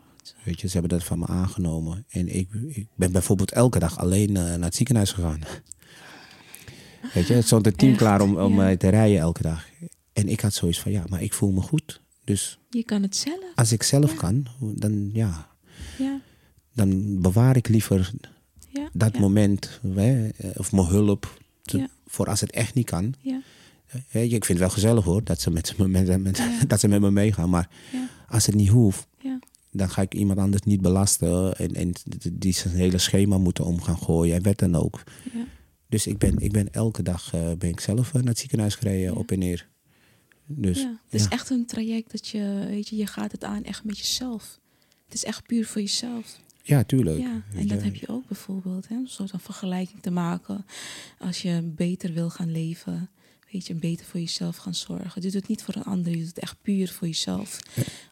Weet 0.44 0.60
je, 0.60 0.66
ze 0.66 0.72
hebben 0.78 0.98
dat 0.98 1.06
van 1.06 1.18
me 1.18 1.26
aangenomen. 1.26 2.04
En 2.08 2.36
ik, 2.36 2.48
ik 2.68 2.86
ben 2.94 3.12
bijvoorbeeld 3.12 3.52
elke 3.52 3.78
dag 3.78 3.98
alleen 3.98 4.28
eh, 4.36 4.42
naar 4.42 4.60
het 4.60 4.74
ziekenhuis 4.74 5.12
gegaan. 5.12 5.40
Weet 7.14 7.26
je, 7.26 7.34
het 7.34 7.46
stond 7.46 7.66
een 7.66 7.76
team 7.76 7.90
Echt? 7.90 8.00
klaar 8.00 8.20
om, 8.20 8.36
om 8.38 8.60
Ja. 8.60 8.76
te 8.76 8.88
rijden 8.88 9.18
elke 9.18 9.42
dag. 9.42 9.64
En 10.12 10.28
ik 10.28 10.40
had 10.40 10.54
zoiets 10.54 10.80
van, 10.80 10.92
ja, 10.92 11.04
maar 11.08 11.22
ik 11.22 11.32
voel 11.32 11.50
me 11.50 11.60
goed. 11.60 12.00
Dus 12.24 12.58
Je 12.70 12.84
kan 12.84 13.02
het 13.02 13.16
zelf. 13.16 13.44
als 13.54 13.72
ik 13.72 13.82
zelf 13.82 14.14
kan, 14.14 14.46
dan 14.60 15.10
ja, 15.12 15.48
Ja. 15.98 16.20
dan 16.74 17.20
bewaar 17.20 17.56
ik 17.56 17.68
liever 17.68 18.10
Ja. 18.72 18.88
dat 18.92 19.18
moment, 19.18 19.80
hè, 19.94 20.28
of 20.56 20.72
mijn 20.72 20.86
hulp, 20.86 21.40
te- 21.62 21.88
voor 22.06 22.26
als 22.26 22.40
het 22.40 22.50
echt 22.50 22.74
niet 22.74 22.86
kan. 22.86 23.14
Ja. 23.20 23.40
Ik 24.10 24.30
vind 24.30 24.46
het 24.48 24.58
wel 24.58 24.70
gezellig 24.70 25.04
hoor, 25.04 25.24
dat 25.24 25.40
ze 25.40 25.50
met, 25.50 25.78
me- 25.78 25.88
met, 25.88 26.22
met, 26.22 26.36
Ja. 26.36 26.64
dat 26.66 26.80
ze 26.80 26.88
met 26.88 27.00
me 27.00 27.10
meegaan. 27.10 27.50
Maar 27.50 27.68
Ja. 27.92 28.08
als 28.28 28.46
het 28.46 28.54
niet 28.54 28.68
hoeft, 28.68 29.06
Ja. 29.18 29.38
dan 29.72 29.90
ga 29.90 30.02
ik 30.02 30.14
iemand 30.14 30.38
anders 30.38 30.62
niet 30.62 30.80
belasten. 30.80 31.56
En, 31.56 31.74
en 31.74 31.92
die 32.32 32.52
zijn 32.52 32.74
hele 32.74 32.98
schema 32.98 33.38
moeten 33.38 33.64
om 33.64 33.82
gaan 33.82 33.98
gooien 33.98 34.36
en 34.36 34.42
wat 34.42 34.58
dan 34.58 34.74
ook. 34.74 35.02
Ja. 35.32 35.44
Dus 35.88 36.06
ik 36.06 36.18
ben, 36.18 36.38
ik 36.38 36.52
ben 36.52 36.72
elke 36.72 37.02
dag 37.02 37.34
eh, 37.34 37.52
ben 37.58 37.70
ik 37.70 37.80
zelf 37.80 38.08
eh, 38.08 38.14
naar 38.14 38.24
het 38.24 38.38
ziekenhuis 38.38 38.74
gereden, 38.74 39.16
op 39.16 39.30
en 39.30 39.38
neer. 39.38 39.68
Dus 40.46 40.78
ja. 40.80 41.00
Het 41.08 41.20
is 41.20 41.28
echt 41.28 41.50
een 41.50 41.66
traject 41.66 42.10
dat 42.10 42.28
je, 42.28 42.64
weet 42.68 42.88
je, 42.88 42.96
je 42.96 43.06
gaat 43.06 43.32
het 43.32 43.44
aan 43.44 43.64
echt 43.64 43.84
met 43.84 43.98
jezelf. 43.98 44.58
Het 45.04 45.14
is 45.14 45.24
echt 45.24 45.46
puur 45.46 45.66
voor 45.66 45.80
jezelf. 45.80 46.36
ja, 46.62 46.82
tuurlijk. 46.82 47.18
Ja, 47.18 47.42
en 47.54 47.66
dat 47.66 47.82
heb 47.82 47.94
je 47.94 48.08
ook 48.08 48.26
bijvoorbeeld. 48.26 48.88
Hè? 48.88 48.94
Een 48.94 49.08
soort 49.08 49.30
van 49.30 49.40
vergelijking 49.40 50.02
te 50.02 50.10
maken. 50.10 50.66
Als 51.18 51.42
je 51.42 51.62
beter 51.74 52.12
wil 52.12 52.30
gaan 52.30 52.50
leven. 52.52 53.10
Weet 53.52 53.66
je, 53.66 53.74
beter 53.74 54.06
voor 54.06 54.20
jezelf 54.20 54.56
gaan 54.56 54.74
zorgen. 54.74 55.10
Je 55.14 55.20
doet 55.20 55.32
het 55.32 55.48
niet 55.48 55.62
voor 55.62 55.74
een 55.76 55.82
ander. 55.84 56.12
Je 56.12 56.18
doet 56.18 56.26
het 56.26 56.38
echt 56.38 56.56
puur 56.62 56.88
voor 56.90 57.06
jezelf. 57.06 57.58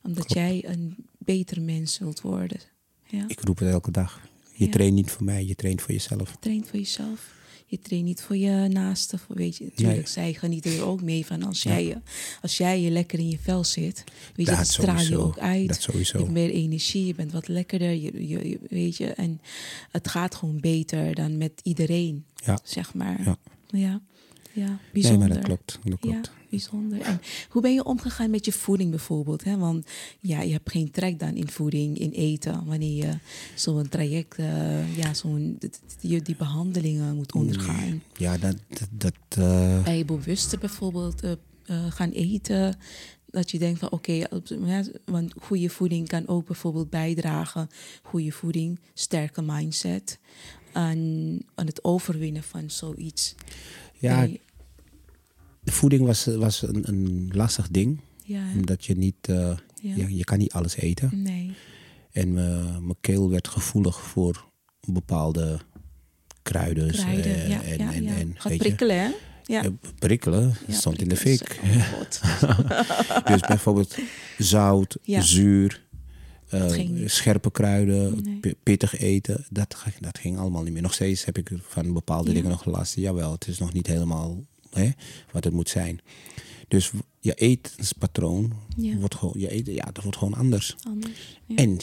Omdat 0.03 0.25
klopt. 0.25 0.33
jij 0.33 0.65
een 0.69 0.97
beter 1.19 1.63
mens 1.63 1.99
wilt 1.99 2.21
worden. 2.21 2.61
Ja? 3.07 3.25
Ik 3.29 3.41
roep 3.41 3.59
het 3.59 3.69
elke 3.69 3.91
dag. 3.91 4.21
Je 4.55 4.65
Ja. 4.65 4.71
traint 4.71 4.95
niet 4.95 5.11
voor 5.11 5.25
mij, 5.25 5.45
je 5.45 5.55
traint 5.55 5.83
voor 5.83 5.93
jezelf. 5.93 6.37
traint 6.41 6.69
voor 6.69 6.79
jezelf. 6.79 7.37
Je 7.67 7.79
traint 7.79 8.05
niet 8.05 8.23
voor 8.23 8.37
je 8.37 8.69
naaste. 8.69 9.19
Voor, 9.19 9.37
weet 9.37 9.57
je, 9.57 9.65
natuurlijk, 9.65 10.09
zij 10.09 10.35
genieten 10.35 10.73
er 10.77 10.85
ook 10.85 11.03
mee 11.03 11.27
van. 11.27 11.43
Als, 11.43 11.63
jij, 11.63 11.85
je- 11.87 12.01
als 12.43 12.57
jij 12.57 12.81
je 12.81 12.91
lekker 12.91 13.19
in 13.19 13.29
je 13.29 13.39
vel 13.39 13.65
zit, 13.65 14.05
weet 14.35 14.47
je, 14.47 14.53
Dat 14.53 14.57
dat 14.57 14.67
straal 14.67 15.01
je 15.01 15.19
ook 15.19 15.39
uit. 15.39 15.69
Dat 15.69 15.83
sowieso. 15.83 16.19
Je 16.19 16.25
hebt 16.25 16.37
meer 16.37 16.51
energie, 16.51 17.07
je 17.07 17.15
bent 17.15 17.33
wat 17.33 17.49
lekkerder, 17.49 17.91
je, 17.93 18.29
je, 18.29 18.49
je- 18.49 18.59
weet 18.69 18.97
je. 18.97 19.07
En 19.07 19.41
het 19.91 20.09
gaat 20.09 20.35
gewoon 20.35 20.61
beter 20.61 21.15
dan 21.15 21.37
met 21.39 21.53
iedereen, 21.63 22.25
Ja. 22.45 22.59
zeg 22.63 22.95
maar. 22.95 23.37
Ja. 23.73 24.01
Ja, 24.59 24.65
ja, 24.65 24.69
Nee, 24.71 24.79
bijzonder. 24.93 25.29
maar 25.29 25.37
dat 25.37 25.45
klopt. 25.47 25.79
Dat 25.85 25.99
klopt. 25.99 26.27
Ja, 26.27 26.33
bijzonder. 26.51 27.01
En 27.01 27.21
hoe 27.49 27.63
ben 27.63 27.75
je 27.75 27.85
omgegaan 27.85 28.31
met 28.31 28.45
je 28.45 28.53
voeding 28.53 28.91
bijvoorbeeld? 28.91 29.45
Hè? 29.45 29.57
Want 29.57 29.87
ja, 30.21 30.41
je 30.41 30.53
hebt 30.53 30.71
geen 30.71 30.91
trek 30.91 31.19
dan 31.19 31.35
in 31.35 31.49
voeding, 31.49 31.99
in 31.99 32.11
eten, 32.11 32.65
wanneer 32.67 33.05
je 33.07 33.13
zo'n 33.55 33.89
traject, 33.89 34.37
eh, 34.39 34.97
ja, 34.97 35.15
zo'n 35.15 35.57
d- 35.59 35.81
die, 36.01 36.37
behandelingen 36.37 37.17
moet 37.17 37.33
ondergaan. 37.35 38.03
Ja, 38.17 38.39
dat... 38.39 38.57
dat, 38.91 39.15
Ben 39.85 39.97
je 39.97 40.05
bewuster 40.05 40.59
bijvoorbeeld 40.59 41.23
eh, 41.23 41.33
gaan 41.93 42.11
eten? 42.11 42.77
Dat 43.31 43.51
je 43.51 43.59
denkt 43.59 43.79
van 43.79 43.91
oké, 43.91 44.27
want 45.05 45.33
goede 45.41 45.69
voeding 45.69 46.09
kan 46.09 46.29
ook 46.29 46.47
bijvoorbeeld 46.47 46.91
bijdragen. 46.91 47.69
Goede 48.03 48.33
voeding, 48.33 48.79
sterke 48.95 49.43
mindset. 49.43 50.19
Aan, 50.73 51.39
aan 51.55 51.67
het 51.67 51.85
overwinnen 51.85 52.43
van 52.43 52.71
zoiets. 52.71 53.35
ja, 53.95 54.23
je- 54.23 54.41
voeding 55.73 56.07
was, 56.07 56.25
was 56.25 56.63
een, 56.63 56.89
een 56.89 57.31
lastig 57.35 57.69
ding. 57.71 58.01
ja, 58.25 58.43
Omdat 58.57 58.85
je 58.85 58.95
niet... 58.97 59.29
eh, 59.29 59.57
je, 59.83 60.17
je 60.17 60.25
kan 60.25 60.39
niet 60.39 60.53
alles 60.53 60.77
eten. 60.77 61.23
Nee. 61.23 61.53
En 62.13 62.33
me- 62.33 62.81
mijn 62.81 62.97
keel 63.01 63.31
werd 63.31 63.49
gevoelig 63.49 64.01
voor 64.03 64.47
bepaalde 64.93 65.59
kruiden. 66.43 66.93
Kruiden, 66.93 67.35
eh, 67.35 67.49
ja, 67.49 67.63
en, 67.63 67.79
en, 67.81 68.07
en, 68.07 68.35
Gaat 68.39 68.57
prikkelen, 68.57 68.97
hè? 69.01 69.11
Ja. 69.45 69.65
eh, 69.65 69.71
prikkelen 69.99 70.55
Ja, 70.67 70.75
stond 70.75 71.01
in 71.03 71.09
de 71.09 71.17
fik. 71.17 71.61
Oh, 72.43 73.25
dus 73.33 73.41
bijvoorbeeld 73.41 73.97
zout, 74.39 74.97
Ja. 75.03 75.21
zuur, 75.21 75.87
eh, 76.49 76.73
scherpe 77.07 77.51
kruiden, 77.51 78.23
Nee. 78.23 78.57
pittig 78.63 78.99
eten. 78.99 79.47
Dat, 79.51 79.77
dat 80.01 80.19
ging 80.19 80.39
allemaal 80.39 80.63
niet 80.63 80.73
meer. 80.73 80.83
Nog 80.83 80.95
steeds 80.95 81.25
heb 81.25 81.39
ik 81.39 81.51
van 81.63 81.93
bepaalde 81.93 82.33
dingen 82.33 82.51
nog 82.51 82.65
last. 82.65 82.95
Jawel, 82.95 83.33
het 83.33 83.49
is 83.49 83.59
nog 83.59 83.73
niet 83.73 83.87
helemaal 83.87 84.41
hè, 84.71 84.91
wat 85.33 85.45
het 85.45 85.53
moet 85.53 85.69
zijn. 85.69 86.01
Dus 86.69 86.91
je 87.21 87.35
etenspatroon 87.35 88.53
Ja. 88.77 88.97
wordt 88.97 89.15
gewoon, 89.15 89.35
je 89.41 89.51
eten, 89.51 89.75
ja, 89.75 89.85
dat 89.93 90.03
wordt 90.03 90.19
gewoon 90.19 90.35
anders. 90.39 90.77
Anders. 90.83 91.39
Ja. 91.47 91.57
En 91.57 91.79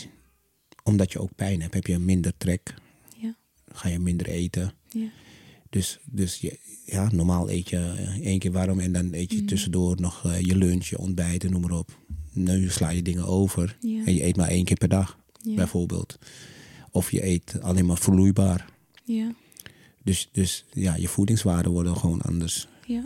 omdat 0.83 1.11
je 1.11 1.19
ook 1.19 1.35
pijn 1.35 1.61
hebt, 1.61 1.73
heb 1.73 1.87
je 1.87 1.99
minder 1.99 2.33
trek. 2.37 2.73
ja. 3.17 3.35
Ga 3.73 3.89
je 3.89 3.99
minder 3.99 4.27
eten. 4.27 4.73
Ja. 4.89 5.07
Dus, 5.69 5.99
dus 6.05 6.37
je, 6.37 6.59
ja, 6.85 7.09
normaal 7.11 7.49
eet 7.49 7.69
je 7.69 7.77
eh, 7.77 8.25
één 8.25 8.39
keer 8.39 8.51
warm 8.51 8.79
en 8.79 8.91
dan 8.93 9.13
eet 9.13 9.31
je 9.31 9.39
Mm. 9.41 9.45
tussendoor 9.47 10.01
nog 10.01 10.25
eh, 10.25 10.39
je 10.41 10.55
lunch, 10.55 10.85
je 10.85 10.97
ontbijt 10.97 11.43
en 11.43 11.51
noem 11.51 11.61
maar 11.61 11.77
op. 11.77 11.99
Nu 12.31 12.69
sla 12.69 12.89
je 12.89 13.01
dingen 13.01 13.25
over 13.25 13.77
en 13.81 14.13
je 14.15 14.23
eet 14.23 14.35
maar 14.35 14.47
één 14.49 14.65
keer 14.65 14.77
per 14.77 14.87
dag, 14.89 15.17
bijvoorbeeld. 15.55 16.17
Of 16.91 17.11
je 17.11 17.25
eet 17.25 17.57
alleen 17.61 17.85
maar 17.85 17.97
vloeibaar. 17.97 18.69
Ja. 19.03 19.33
Dus, 20.03 20.29
dus 20.31 20.65
ja, 20.73 20.95
je 20.95 21.07
voedingswaarden 21.07 21.71
worden 21.71 21.97
gewoon 21.97 22.21
anders. 22.21 22.67
Ja. 22.85 23.03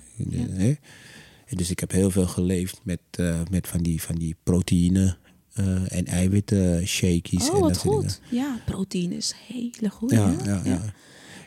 Dus 1.50 1.70
ik 1.70 1.80
heb 1.80 1.92
heel 1.92 2.12
veel 2.12 2.28
geleefd 2.28 2.80
met, 2.84 3.00
eh, 3.12 3.42
met 3.52 3.68
van, 3.68 3.82
die, 3.82 4.02
van 4.02 4.16
die 4.16 4.36
proteïne 4.44 5.18
eh, 5.54 5.98
en 5.98 6.06
eiwitten 6.06 6.88
shakies. 6.88 7.50
Oh, 7.50 7.56
en 7.56 7.62
wat 7.62 7.70
dat 7.70 7.80
soort 7.80 7.96
dingen. 8.02 8.12
goed. 8.12 8.22
Ja, 8.32 8.60
proteïne 8.66 9.16
is 9.16 9.34
hele 9.48 9.90
goed. 9.90 10.12
Ja, 10.12 10.36
ja, 10.46 10.62
ja. 10.66 10.82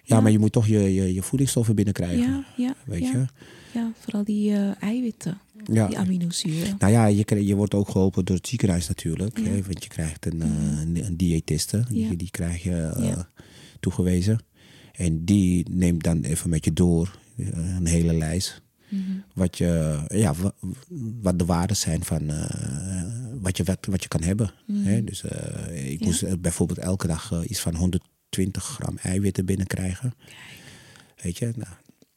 ja, 0.04 0.20
maar 0.20 0.32
je 0.32 0.38
moet 0.38 0.52
toch 0.52 0.66
je, 0.66 0.94
je, 0.94 1.14
je 1.14 1.22
voedingsstoffen 1.22 1.74
binnenkrijgen. 1.74 2.18
Ja, 2.32 2.44
ja, 2.56 2.74
Weet 2.84 3.06
je? 3.06 3.26
Ja, 3.74 3.92
vooral 3.98 4.24
die 4.24 4.52
eh, 4.52 4.82
eiwitten, 4.82 5.40
Ja. 5.72 5.86
die 5.86 5.98
aminozuren. 5.98 6.76
Nou 6.78 6.92
ja, 6.92 7.06
je, 7.06 7.46
je 7.46 7.54
wordt 7.54 7.74
ook 7.74 7.88
geholpen 7.88 8.24
door 8.24 8.36
het 8.36 8.46
ziekenhuis 8.46 8.88
natuurlijk. 8.88 9.38
Ja. 9.38 9.44
Hè, 9.44 9.62
want 9.62 9.82
je 9.82 9.88
krijgt 9.90 10.26
een, 10.26 10.42
eh, 10.42 11.04
een, 11.06 11.16
diëtiste. 11.16 11.84
Die, 11.88 12.08
Ja. 12.08 12.14
die 12.14 12.30
krijg 12.30 12.62
je 12.62 13.24
toegewezen. 13.80 14.38
En 14.92 15.24
die 15.24 15.66
neemt 15.70 16.02
dan 16.02 16.22
even 16.22 16.50
met 16.50 16.64
je 16.64 16.72
door 16.72 17.18
een 17.36 17.86
hele 17.86 18.14
lijst. 18.14 18.62
Mhm. 18.88 19.02
Wat, 19.34 19.58
je, 19.58 20.00
ja, 20.08 20.34
wa- 20.34 20.54
wat 21.20 21.38
de 21.38 21.44
waarden 21.44 21.76
zijn 21.76 22.04
van 22.04 22.30
eh, 22.30 23.40
wat, 23.40 23.56
je, 23.56 23.64
wat, 23.64 23.86
wat 23.90 24.02
je 24.02 24.08
kan 24.08 24.22
hebben. 24.22 24.52
Mhm. 24.66 24.82
Hè? 24.84 25.04
Dus 25.04 25.22
eh, 25.24 25.90
ik 25.92 26.00
Ja. 26.00 26.06
moest 26.06 26.22
eh, 26.22 26.32
bijvoorbeeld 26.40 26.78
elke 26.78 27.06
dag 27.06 27.32
eh, 27.32 27.40
iets 27.50 27.60
van 27.60 27.74
120 27.74 28.64
gram 28.64 28.96
eiwitten 29.02 29.44
binnenkrijgen. 29.44 30.14
Weet 31.22 31.38
je, 31.38 31.52
nou, 31.56 31.72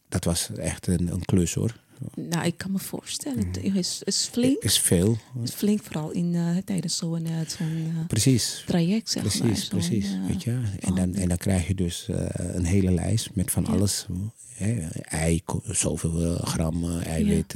dat 0.09 0.23
was 0.23 0.49
echt 0.51 0.87
een, 0.87 1.07
een 1.11 1.25
klus 1.25 1.53
hoor. 1.53 1.75
Nou, 2.15 2.45
ik 2.45 2.57
kan 2.57 2.71
me 2.71 2.79
voorstellen. 2.79 3.47
Mhm. 3.47 3.65
Het 3.65 3.75
is, 3.75 4.01
is 4.03 4.27
flink. 4.31 4.63
Is 4.63 4.79
veel. 4.79 5.17
Het 5.39 5.49
is 5.49 5.55
flink 5.55 5.83
vooral 5.83 6.11
in, 6.11 6.35
eh, 6.35 6.57
tijdens 6.65 6.97
zo'n 6.97 7.25
eh, 7.25 7.31
zo'n 7.47 7.91
eh, 7.97 8.05
Precies. 8.07 8.63
traject, 8.65 9.09
zeg 9.09 9.23
maar. 9.23 9.31
Precies, 9.37 9.67
Zo'n, 9.69 9.79
precies. 9.79 10.07
weet 10.27 10.43
je? 10.43 10.61
En, 10.79 10.95
dan, 10.95 11.13
en 11.13 11.27
dan 11.27 11.37
krijg 11.37 11.67
je 11.67 11.75
dus 11.75 12.05
een 12.35 12.65
hele 12.65 12.91
lijst 12.91 13.29
met 13.33 13.51
van 13.51 13.63
Ja. 13.63 13.71
alles. 13.71 14.05
Hè? 14.53 14.87
Ei, 15.01 15.41
zoveel 15.63 16.35
gram 16.37 16.99
eiwit, 16.99 17.55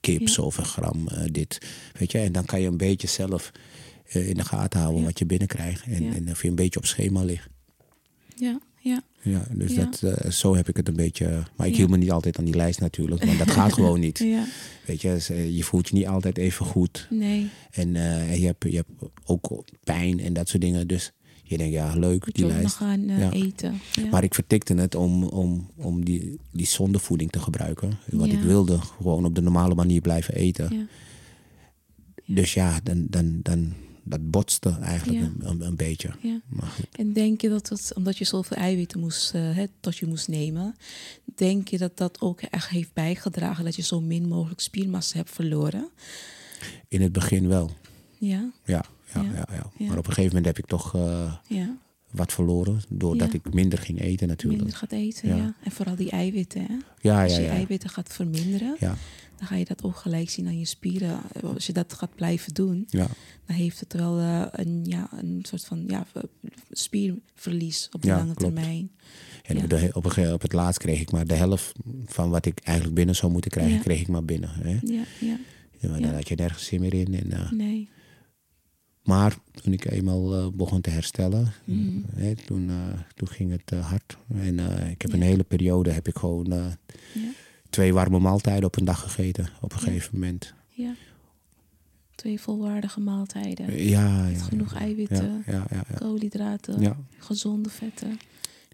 kip, 0.00 0.20
Ja. 0.20 0.26
zoveel 0.26 0.64
gram 0.64 1.08
dit. 1.32 1.58
Weet 1.98 2.12
je? 2.12 2.18
En 2.18 2.32
dan 2.32 2.44
kan 2.44 2.60
je 2.60 2.66
een 2.66 2.76
beetje 2.76 3.08
zelf 3.08 3.50
in 4.06 4.34
de 4.34 4.44
gaten 4.44 4.80
houden 4.80 5.04
wat 5.04 5.18
je 5.18 5.26
binnenkrijgt. 5.26 5.84
En, 5.86 6.14
en 6.14 6.30
of 6.30 6.42
je 6.42 6.48
een 6.48 6.54
beetje 6.54 6.78
op 6.78 6.86
schema 6.86 7.22
ligt. 7.24 7.48
Ja, 8.36 8.58
ja. 8.88 9.02
Ja, 9.22 9.46
dus 9.50 9.74
Ja. 9.74 9.84
Dat, 9.84 10.02
eh, 10.02 10.30
zo 10.30 10.54
heb 10.56 10.68
ik 10.68 10.76
het 10.76 10.88
een 10.88 10.96
beetje... 10.96 11.26
Maar 11.56 11.66
ik 11.66 11.72
Ja. 11.72 11.78
hield 11.78 11.90
me 11.90 11.96
niet 11.96 12.10
altijd 12.10 12.38
aan 12.38 12.44
die 12.44 12.54
lijst 12.56 12.80
natuurlijk. 12.80 13.24
Want 13.24 13.38
dat 13.38 13.50
gaat 13.50 13.72
gewoon 13.78 14.00
niet. 14.00 14.18
Ja, 14.18 14.44
Weet 14.86 15.00
je, 15.00 15.54
je 15.56 15.62
voelt 15.64 15.88
je 15.88 15.94
niet 15.94 16.06
altijd 16.06 16.38
even 16.38 16.66
goed. 16.66 17.06
nee. 17.10 17.48
En 17.70 17.96
eh, 17.96 18.36
je, 18.40 18.46
hebt, 18.46 18.64
je 18.70 18.76
hebt 18.76 18.90
ook 19.24 19.64
pijn 19.84 20.20
en 20.20 20.32
dat 20.32 20.48
soort 20.48 20.62
dingen. 20.62 20.88
Dus 20.88 21.12
je 21.42 21.56
denkt, 21.58 21.72
ja, 21.74 21.94
leuk, 21.94 22.24
Moet 22.26 22.34
die 22.34 22.46
lijst. 22.46 22.74
gaan 22.74 23.08
eh, 23.08 23.18
Ja. 23.18 23.32
eten. 23.32 23.80
Maar 24.10 24.24
ik 24.24 24.34
vertikte 24.34 24.74
het 24.74 24.94
om, 24.94 25.24
om, 25.24 25.70
om 25.76 26.04
die, 26.04 26.38
die 26.52 26.66
zondevoeding 26.66 27.30
te 27.30 27.38
gebruiken. 27.40 27.98
Want 28.10 28.32
ik 28.32 28.40
wilde 28.40 28.78
gewoon 28.78 29.24
op 29.24 29.34
de 29.34 29.40
normale 29.42 29.74
manier 29.74 30.00
blijven 30.00 30.34
eten. 30.34 30.74
ja. 30.76 30.86
Dus 32.34 32.54
ja, 32.54 32.80
dan, 32.82 33.06
dan, 33.10 33.38
dan, 33.42 33.72
dat 34.08 34.30
botste 34.30 34.76
eigenlijk 34.80 35.18
Ja. 35.20 35.24
een, 35.24 35.48
een, 35.50 35.60
een 35.60 35.76
beetje. 35.76 36.10
Ja. 36.20 36.40
Maar. 36.48 36.76
En 36.92 37.12
denk 37.12 37.40
je 37.40 37.48
dat 37.48 37.68
het, 37.68 37.92
omdat 37.94 38.18
je 38.18 38.24
zoveel 38.24 38.56
eiwitten 38.56 39.00
moest, 39.00 39.32
hè, 39.32 39.64
tot 39.80 39.96
je 39.96 40.06
moest 40.06 40.28
nemen, 40.28 40.76
denk 41.34 41.68
je 41.68 41.78
dat 41.78 41.96
dat 41.96 42.20
ook 42.20 42.40
echt 42.40 42.68
heeft 42.68 42.92
bijgedragen 42.92 43.64
dat 43.64 43.76
je 43.76 43.82
zo 43.82 44.00
min 44.00 44.28
mogelijk 44.28 44.60
spiermassa 44.60 45.16
hebt 45.16 45.30
verloren? 45.30 45.88
In 46.88 47.00
het 47.02 47.12
begin 47.12 47.48
wel. 47.48 47.70
Ja, 48.18 48.50
Ja, 48.64 48.84
ja, 49.14 49.22
Ja. 49.22 49.22
ja. 49.22 49.46
ja, 49.50 49.70
Ja. 49.78 49.86
Maar 49.86 49.98
op 49.98 50.06
een 50.06 50.12
gegeven 50.12 50.36
moment 50.36 50.44
heb 50.46 50.58
ik 50.58 50.66
toch 50.66 50.94
eh, 50.94 51.34
ja. 51.48 51.76
wat 52.10 52.32
verloren. 52.32 52.80
Doordat 52.88 53.32
Ja. 53.32 53.38
ik 53.44 53.54
minder 53.54 53.78
ging 53.78 54.00
eten 54.00 54.28
natuurlijk. 54.28 54.62
Minder 54.62 54.78
gaat 54.78 54.92
eten, 54.92 55.28
ja. 55.28 55.36
Ja. 55.36 55.54
En 55.62 55.70
vooral 55.70 55.96
die 55.96 56.10
eiwitten, 56.10 56.60
hè. 56.62 56.74
Ja, 57.00 57.22
Als 57.22 57.32
ja, 57.32 57.38
je 57.38 57.44
ja. 57.44 57.50
eiwitten 57.52 57.90
gaat 57.90 58.12
verminderen, 58.12 58.76
Ja, 58.80 58.96
dan 59.36 59.46
ga 59.46 59.54
je 59.56 59.64
dat 59.64 59.82
ook 59.82 59.96
gelijk 59.96 60.30
zien 60.30 60.46
aan 60.46 60.58
je 60.58 60.64
spieren. 60.64 61.20
Als 61.42 61.66
je 61.66 61.72
dat 61.72 61.92
gaat 61.92 62.14
blijven 62.14 62.54
doen, 62.54 62.84
ja. 62.88 63.06
dan 63.46 63.56
heeft 63.56 63.80
het 63.80 63.92
wel 63.92 64.18
eh, 64.18 64.46
een, 64.50 64.84
ja, 64.84 65.08
een 65.12 65.44
soort 65.48 65.64
van 65.64 65.84
ja, 65.86 66.06
ver- 66.12 66.28
spierverlies 66.70 67.88
op 67.92 68.02
de 68.02 68.08
Ja, 68.08 68.16
lange 68.16 68.34
klopt. 68.34 68.54
termijn. 68.54 68.90
En 69.42 69.56
Ja. 69.56 69.62
op, 69.62 69.70
de, 69.70 69.90
op, 69.92 70.16
een 70.16 70.32
op 70.32 70.42
het 70.42 70.52
laatst 70.52 70.78
kreeg 70.80 71.00
ik 71.00 71.10
maar 71.10 71.26
de 71.26 71.34
helft 71.34 71.72
van 72.04 72.30
wat 72.30 72.46
ik 72.46 72.58
eigenlijk 72.62 72.96
binnen 72.96 73.16
zou 73.16 73.32
moeten 73.32 73.50
krijgen, 73.50 73.80
kreeg 73.80 74.00
ik 74.00 74.08
maar 74.08 74.24
binnen. 74.24 74.50
Hè? 74.52 74.70
Ja, 74.82 75.02
ja, 75.20 75.38
Ja, 75.78 75.88
maar. 75.88 76.00
Dan 76.00 76.14
had 76.14 76.28
je 76.28 76.34
nergens 76.34 76.64
zin 76.64 76.80
meer 76.80 76.94
in. 76.94 77.14
En, 77.14 77.32
eh, 77.32 77.50
nee. 77.50 77.88
Maar 79.02 79.36
toen 79.62 79.72
ik 79.72 79.84
eenmaal 79.90 80.34
eh, 80.34 80.46
begon 80.54 80.80
te 80.80 80.90
herstellen, 80.90 81.52
Mhm. 81.64 81.98
hè, 82.14 82.34
toen, 82.34 82.68
eh, 82.70 83.00
toen 83.14 83.28
ging 83.28 83.50
het 83.50 83.72
eh, 83.72 83.88
hard. 83.90 84.16
En 84.34 84.58
eh, 84.58 84.90
ik 84.90 85.02
heb 85.02 85.12
een 85.12 85.22
hele 85.22 85.42
periode 85.44 85.90
heb 85.90 86.08
ik 86.08 86.16
gewoon 86.16 86.52
eh, 86.52 86.66
Ja, 87.14 87.30
twee 87.70 87.92
warme 87.92 88.18
maaltijden 88.18 88.64
op 88.64 88.76
een 88.76 88.84
dag 88.84 89.00
gegeten. 89.00 89.48
Op 89.60 89.72
een 89.72 89.78
Ja. 89.80 89.84
gegeven 89.86 90.10
moment. 90.14 90.54
ja. 90.68 90.94
Twee 92.14 92.40
volwaardige 92.40 93.00
maaltijden. 93.00 93.84
Ja, 93.88 94.22
Met 94.22 94.36
ja. 94.38 94.42
genoeg 94.44 94.72
ja. 94.72 94.78
eiwitten, 94.80 95.42
Ja, 95.46 95.52
ja, 95.52 95.64
ja. 95.70 95.84
ja. 95.90 95.94
koolhydraten, 95.98 96.80
Ja. 96.80 96.96
gezonde 97.18 97.68
vetten. 97.68 98.18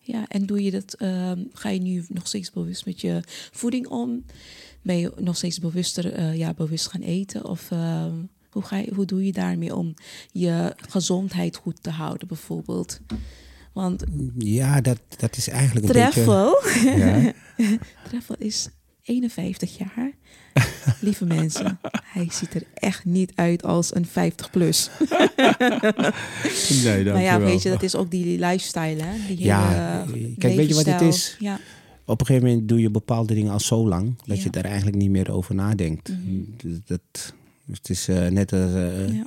Ja, 0.03 0.24
en 0.28 0.47
doe 0.47 0.62
je 0.62 0.70
dat, 0.70 0.95
ehm, 0.95 1.40
ga 1.53 1.68
je 1.68 1.80
nu 1.80 2.05
nog 2.09 2.26
steeds 2.26 2.51
bewust 2.51 2.86
met 2.86 3.01
je 3.01 3.20
voeding 3.53 3.86
om? 3.86 4.24
Ben 4.82 4.99
je 4.99 5.12
nog 5.18 5.36
steeds 5.36 5.59
bewuster, 5.59 6.12
eh, 6.12 6.36
ja, 6.36 6.55
bewust 6.55 6.86
gaan 6.88 7.01
eten? 7.01 7.45
Of 7.45 7.70
ehm, 7.70 8.14
hoe, 8.51 8.62
ga 8.62 8.76
je, 8.76 8.93
hoe 8.95 9.05
doe 9.05 9.24
je 9.26 9.32
daarmee 9.32 9.76
om 9.76 9.95
je 10.32 10.74
gezondheid 10.88 11.57
goed 11.57 11.82
te 11.82 11.90
houden, 11.90 12.28
bijvoorbeeld? 12.28 13.01
Want 13.72 14.05
Ja, 14.38 14.80
dat, 14.80 15.01
dat 15.16 15.36
is 15.36 15.49
eigenlijk 15.49 15.86
een 15.86 15.93
Treffel, 15.93 16.61
beetje... 16.62 16.90
Ja. 16.97 17.32
Treffel 18.09 18.34
is 18.38 18.68
51 19.03 19.78
jaar. 19.78 20.12
Lieve 21.00 21.24
mensen, 21.24 21.78
hij 22.05 22.26
ziet 22.30 22.55
er 22.55 22.62
echt 22.74 23.05
niet 23.05 23.32
uit 23.34 23.62
als 23.64 23.94
een 23.94 24.07
50 24.07 24.50
plus. 24.50 24.90
Nee, 26.84 27.05
Maar 27.05 27.22
ja, 27.22 27.40
weet 27.40 27.62
je, 27.62 27.68
dat 27.68 27.82
is 27.82 27.94
ook 27.94 28.11
die 28.11 28.38
lifestyle, 28.38 29.03
hè? 29.03 29.26
Die 29.26 29.38
Ja, 29.44 29.68
hele, 29.68 30.18
eh, 30.26 30.34
kijk, 30.38 30.57
weet 30.57 30.68
je 30.68 30.74
wat 30.74 30.84
het 30.86 31.00
is? 31.00 31.36
Ja, 31.38 31.61
Op 32.05 32.20
een 32.20 32.26
gegeven 32.26 32.48
moment 32.48 32.68
doe 32.68 32.80
je 32.80 32.90
bepaalde 32.90 33.34
dingen 33.34 33.53
al 33.53 33.61
zo 33.61 33.88
lang 33.88 34.14
dat 34.26 34.36
Ja. 34.36 34.42
je 34.42 34.50
daar 34.50 34.64
eigenlijk 34.64 34.96
niet 34.96 35.11
meer 35.11 35.32
over 35.32 35.55
nadenkt. 35.55 36.09
Mhm. 36.09 36.40
Dus 36.57 36.78
dat, 36.86 37.34
het 37.72 37.88
is 37.90 38.09
eh, 38.09 38.26
net, 38.28 38.53
als, 38.53 38.74
eh, 38.74 39.14
ja, 39.14 39.26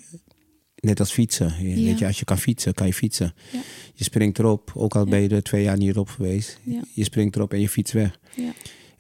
net 0.76 1.00
als 1.00 1.12
fietsen. 1.12 1.54
Je- 1.60 1.80
Ja. 1.80 1.86
Weet 1.86 2.00
je, 2.00 2.06
als 2.06 2.20
je 2.20 2.26
kan 2.26 2.38
fietsen, 2.38 2.74
kan 2.74 2.88
je 2.88 2.94
fietsen. 2.94 3.34
Ja. 3.52 3.60
Je 3.94 4.04
springt 4.04 4.40
erop, 4.40 4.72
ook 4.76 4.96
al 4.96 5.04
Ja. 5.04 5.10
ben 5.10 5.22
je 5.22 5.30
er 5.30 5.44
twee 5.44 5.64
jaar 5.64 5.78
niet 5.78 5.96
op 5.98 6.10
geweest. 6.10 6.60
Je 6.94 7.04
springt 7.04 7.36
erop 7.36 7.54
en 7.54 7.60
je 7.60 7.70
fietst 7.70 7.94
weg. 7.94 8.20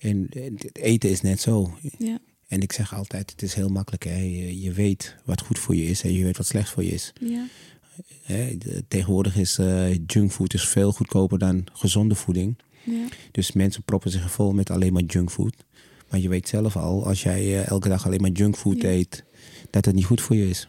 En, 0.06 0.28
en 0.30 0.54
het 0.58 0.78
eten 0.78 1.10
is 1.10 1.22
net 1.22 1.42
zo. 1.42 1.78
Ja. 1.98 2.20
En 2.48 2.62
ik 2.62 2.72
zeg 2.72 2.96
altijd, 2.96 3.32
het 3.32 3.42
is 3.42 3.54
heel 3.54 3.70
makkelijk. 3.70 4.04
Hè? 4.04 4.18
Je, 4.18 4.62
je 4.62 4.72
weet 4.72 5.16
wat 5.26 5.42
goed 5.42 5.60
voor 5.60 5.76
je 5.76 5.86
is 5.86 6.02
en 6.04 6.14
je 6.14 6.24
weet 6.24 6.38
wat 6.38 6.46
slecht 6.48 6.70
voor 6.70 6.84
je 6.84 6.92
is. 6.92 7.14
Ja. 7.20 7.48
Hè? 8.22 8.58
Tegenwoordig 8.88 9.38
is 9.38 9.58
eh, 9.58 9.94
junkfood 10.06 10.54
is 10.54 10.68
veel 10.68 10.92
goedkoper 10.92 11.40
dan 11.40 11.64
gezonde 11.74 12.16
voeding. 12.16 12.58
Ja. 12.84 13.08
Dus 13.32 13.52
mensen 13.52 13.84
proppen 13.84 14.12
zich 14.12 14.32
vol 14.32 14.54
met 14.54 14.70
alleen 14.70 14.94
maar 14.94 15.04
junkfood. 15.04 15.56
Maar 16.10 16.20
je 16.20 16.30
weet 16.30 16.48
zelf 16.48 16.76
al, 16.78 17.06
als 17.06 17.24
jij 17.24 17.42
eh, 17.42 17.68
elke 17.68 17.90
dag 17.90 18.06
alleen 18.06 18.22
maar 18.22 18.32
junkfood 18.32 18.82
Ja. 18.82 18.90
eet, 18.90 19.24
dat 19.70 19.86
het 19.86 19.96
niet 19.96 20.06
goed 20.06 20.22
voor 20.22 20.36
je 20.36 20.50
is. 20.50 20.68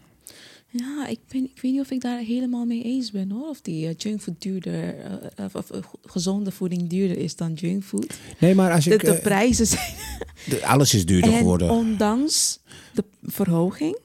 Ja, 0.70 1.06
ik, 1.06 1.18
ben, 1.28 1.44
ik 1.44 1.60
weet 1.62 1.72
niet 1.72 1.80
of 1.80 1.90
ik 1.90 2.00
daar 2.00 2.18
helemaal 2.18 2.64
mee 2.64 2.82
eens 2.82 3.10
ben 3.10 3.30
hoor. 3.30 3.48
Of 3.48 3.60
die 3.60 3.86
eh, 3.88 3.94
junkfood 3.96 4.34
duurder, 4.42 4.98
eh, 4.98 5.44
of, 5.44 5.54
of, 5.54 5.70
gezonde 6.04 6.50
voeding 6.50 6.88
duurder 6.88 7.18
is 7.18 7.36
dan 7.36 7.52
junkfood. 7.52 8.18
Nee, 8.38 8.54
maar 8.54 8.72
als 8.72 8.84
De, 8.84 8.94
ik... 8.94 9.00
de 9.00 9.14
eh, 9.14 9.22
prijzen 9.22 9.66
zijn. 9.66 9.94
de- 10.50 10.66
alles 10.66 10.94
is 10.94 11.06
duurder 11.06 11.32
En 11.32 11.38
geworden. 11.38 11.70
ondanks 11.70 12.58
de 12.94 13.04
verhoging, 13.22 13.98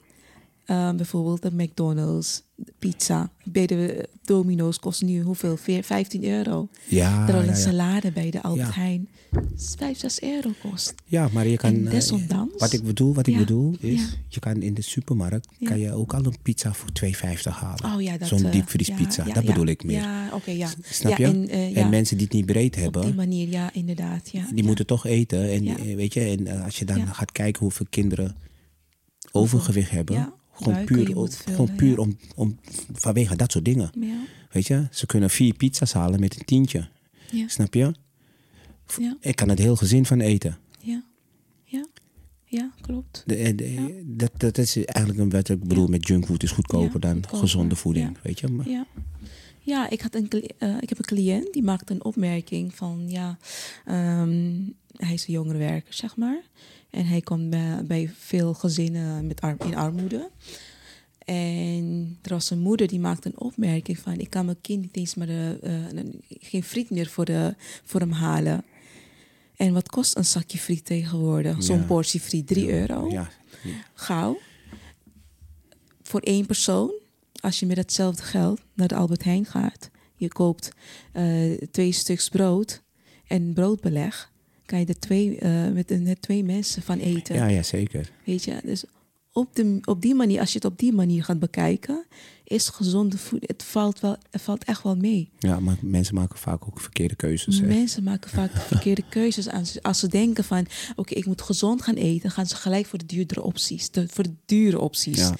bijvoorbeeld 0.96 1.42
de 1.42 1.50
McDonald's, 1.54 2.42
de 2.54 2.72
pizza, 2.78 3.30
bij 3.44 3.66
de 3.66 4.08
Domino's 4.24 4.78
kost 4.78 5.02
nu 5.02 5.20
hoeveel? 5.22 5.56
Veer- 5.56 5.82
15 5.84 6.24
euro. 6.24 6.68
Ja, 6.88 7.24
Terwijl 7.24 7.44
ja, 7.44 7.50
een 7.52 7.56
ja. 7.58 7.62
salade 7.64 8.12
bij 8.12 8.30
de 8.30 8.42
Albert. 8.42 8.74
Heijn 8.74 9.08
5, 9.56 9.98
6 9.98 10.22
euro 10.22 10.50
kost. 10.62 10.94
ja, 11.04 11.28
maar 11.32 11.46
je 11.46 11.56
kan... 11.56 11.86
Eh, 11.86 11.90
desondanks- 11.90 12.58
wat 12.58 12.72
ik 12.72 12.82
bedoel, 12.82 13.14
wat 13.14 13.26
ik 13.26 13.32
Ja, 13.32 13.38
bedoel 13.40 13.76
is, 13.80 14.00
ja. 14.00 14.06
je 14.28 14.40
kan 14.40 14.62
in 14.62 14.74
de 14.74 14.82
supermarkt 14.82 15.48
Ja. 15.58 15.68
kan 15.68 15.78
je 15.78 15.92
ook 15.92 16.14
al 16.14 16.24
een 16.24 16.36
pizza 16.42 16.72
voor 16.74 16.88
2,50 16.92 17.52
halen. 17.52 17.94
Oh 17.94 18.02
ja, 18.02 18.18
dat... 18.18 18.28
Zo'n 18.28 18.44
eh, 18.44 18.52
diepvriespizza, 18.52 19.24
dat 19.24 19.44
bedoel 19.44 19.66
ik 19.66 19.84
meer. 19.84 20.00
Ja, 20.00 20.30
oké, 20.34 20.50
ja. 20.50 20.68
Snap 20.82 21.18
ja, 21.18 21.28
je? 21.28 21.32
En, 21.32 21.48
eh, 21.48 21.76
En 21.76 21.88
mensen 21.90 22.16
die 22.16 22.26
het 22.26 22.34
niet 22.34 22.46
breed 22.46 22.66
op 22.66 22.72
die 22.74 22.82
hebben, 22.82 23.14
manier, 23.14 23.48
ja, 23.48 23.72
inderdaad. 23.72 24.28
Ja, 24.30 24.46
die 24.54 24.64
moeten 24.64 24.86
toch 24.86 25.06
eten. 25.06 25.50
En, 25.50 25.96
weet 25.96 26.14
je, 26.14 26.20
en 26.20 26.62
als 26.62 26.78
je 26.78 26.84
dan 26.84 27.06
gaat 27.14 27.32
kijken 27.32 27.60
hoeveel 27.60 27.86
kinderen 27.90 28.36
overgewicht 29.32 29.90
hebben, 29.90 30.14
Ja, 30.16 30.32
gewoon 30.52 30.84
puur, 30.84 31.06
vullen, 31.06 31.30
gewoon 31.32 31.74
puur 31.76 31.98
om, 31.98 32.16
om, 32.34 32.58
vanwege 32.92 33.36
dat 33.36 33.52
soort 33.52 33.64
dingen. 33.64 33.90
Weet 34.50 34.66
je, 34.66 34.86
ze 34.90 35.06
kunnen 35.06 35.30
vier 35.30 35.54
pizza's 35.54 35.92
halen 35.92 36.20
met 36.20 36.36
een 36.38 36.44
tientje. 36.44 36.88
Snap 37.46 37.74
je? 37.74 37.94
Ja, 38.98 39.16
Ik 39.20 39.36
kan 39.36 39.48
het 39.48 39.58
heel 39.58 39.76
gezin 39.76 40.06
van 40.06 40.20
eten. 40.20 40.58
ja, 40.80 41.04
ja, 41.64 41.86
ja, 42.44 42.70
klopt. 42.80 43.22
De, 43.26 43.36
eh, 43.36 43.82
dat, 44.04 44.30
dat 44.36 44.58
is 44.58 44.76
eigenlijk 44.76 45.18
een 45.18 45.30
wat 45.30 45.48
ik 45.48 45.64
bedoel 45.64 45.86
met 45.86 46.08
junkfood 46.08 46.42
is 46.42 46.50
goedkoper 46.50 47.00
dan 47.00 47.12
goedkoper, 47.14 47.38
gezonde 47.38 47.76
voeding. 47.76 48.06
ja. 48.14 48.20
Weet 48.22 48.40
je? 48.40 48.48
Maar, 48.48 48.68
Ja. 48.68 48.86
Ja, 49.64 49.90
ik, 49.90 50.00
had 50.00 50.14
een, 50.14 50.28
eh, 50.58 50.76
ik 50.80 50.88
heb 50.88 50.98
een 50.98 51.04
cliënt 51.04 51.52
die 51.52 51.62
maakte 51.62 51.92
een 51.92 52.04
opmerking 52.04 52.74
van 52.74 53.04
ja, 53.08 53.38
ehm, 53.84 54.60
hij 54.96 55.12
is 55.14 55.26
een 55.26 55.32
jongerenwerker, 55.34 55.94
zeg 55.94 56.16
maar. 56.16 56.42
En 56.90 57.06
hij 57.06 57.20
komt 57.20 57.50
bij, 57.50 57.84
bij 57.86 58.10
veel 58.18 58.54
gezinnen 58.54 59.26
met 59.26 59.40
arm, 59.40 59.56
in 59.66 59.76
armoede. 59.76 60.30
En 61.24 62.18
er 62.22 62.30
was 62.30 62.50
een 62.50 62.58
moeder 62.60 62.86
die 62.88 63.00
maakte 63.00 63.28
een 63.28 63.38
opmerking 63.40 63.98
van 63.98 64.18
ik 64.18 64.30
kan 64.30 64.44
mijn 64.44 64.60
kind 64.60 64.82
niet 64.82 64.96
eens 64.96 65.14
maar 65.14 65.26
de, 65.26 65.58
eh, 65.62 65.72
een- 65.98 66.22
geen 66.28 66.62
friet 66.62 66.90
meer 66.90 67.06
voor, 67.06 67.24
de, 67.24 67.54
voor 67.84 68.00
hem 68.00 68.12
halen. 68.12 68.64
En 69.62 69.72
wat 69.72 69.88
kost 69.88 70.16
een 70.16 70.24
zakje 70.24 70.58
friet 70.58 70.84
tegenwoordig? 70.84 71.62
Zo'n 71.62 71.78
Ja. 71.78 71.84
portie 71.84 72.20
friet, 72.20 72.46
3 72.46 72.70
euro 72.72 73.08
Ja, 73.10 73.30
gauw 73.94 74.38
voor 76.02 76.20
één 76.20 76.46
persoon. 76.46 76.92
Als 77.40 77.60
je 77.60 77.66
met 77.66 77.76
hetzelfde 77.76 78.22
geld 78.22 78.60
naar 78.74 78.88
de 78.88 78.94
Albert 78.94 79.24
Heijn 79.24 79.44
gaat, 79.44 79.90
je 80.16 80.28
koopt 80.28 80.70
eh, 81.12 81.52
twee 81.70 81.92
stuks 81.92 82.28
brood 82.28 82.82
en 83.26 83.52
broodbeleg, 83.54 84.32
kan 84.66 84.78
je 84.80 84.86
er 84.86 84.98
twee, 84.98 85.38
eh, 85.38 85.68
met, 85.70 85.90
een- 85.90 86.02
met 86.02 86.22
twee 86.22 86.44
mensen 86.44 86.82
van 86.82 86.98
eten. 86.98 87.34
ja, 87.34 87.46
ja, 87.46 87.62
zeker. 87.62 88.10
Weet 88.24 88.44
je, 88.44 88.60
dus 88.64 88.84
op, 89.32 89.56
de, 89.56 89.78
op 89.84 90.02
die 90.02 90.14
manier, 90.14 90.40
als 90.40 90.48
je 90.48 90.54
het 90.54 90.64
op 90.64 90.78
die 90.78 90.92
manier 90.92 91.24
gaat 91.24 91.38
bekijken, 91.38 92.06
is 92.44 92.68
gezonde 92.68 93.18
voeding, 93.18 93.50
het 93.50 93.62
valt, 93.62 94.00
wel, 94.00 94.16
het 94.30 94.42
valt 94.42 94.64
echt 94.64 94.82
wel 94.82 94.96
mee. 94.96 95.30
Ja, 95.38 95.60
maar 95.60 95.76
mensen 95.80 96.14
maken 96.14 96.38
vaak 96.38 96.66
ook 96.66 96.80
verkeerde 96.80 97.14
keuzes. 97.14 97.58
hè. 97.60 97.66
Mensen 97.66 98.02
maken 98.02 98.30
vaak 98.30 98.52
de 98.52 98.60
verkeerde 98.74 99.04
keuzes 99.08 99.48
aan. 99.48 99.64
Als 99.82 99.98
ze 99.98 100.08
denken 100.08 100.44
van, 100.44 100.66
oké, 100.96 101.14
ik 101.14 101.26
moet 101.26 101.42
gezond 101.42 101.82
gaan 101.82 101.94
eten, 101.94 102.30
gaan 102.30 102.46
ze 102.46 102.56
gelijk 102.56 102.86
voor 102.86 102.98
de 102.98 103.06
duurdere 103.06 103.42
opties, 103.42 103.90
de, 103.90 104.08
voor 104.08 104.24
de 104.24 104.34
dure 104.46 104.78
opties. 104.80 105.18
Ja. 105.18 105.34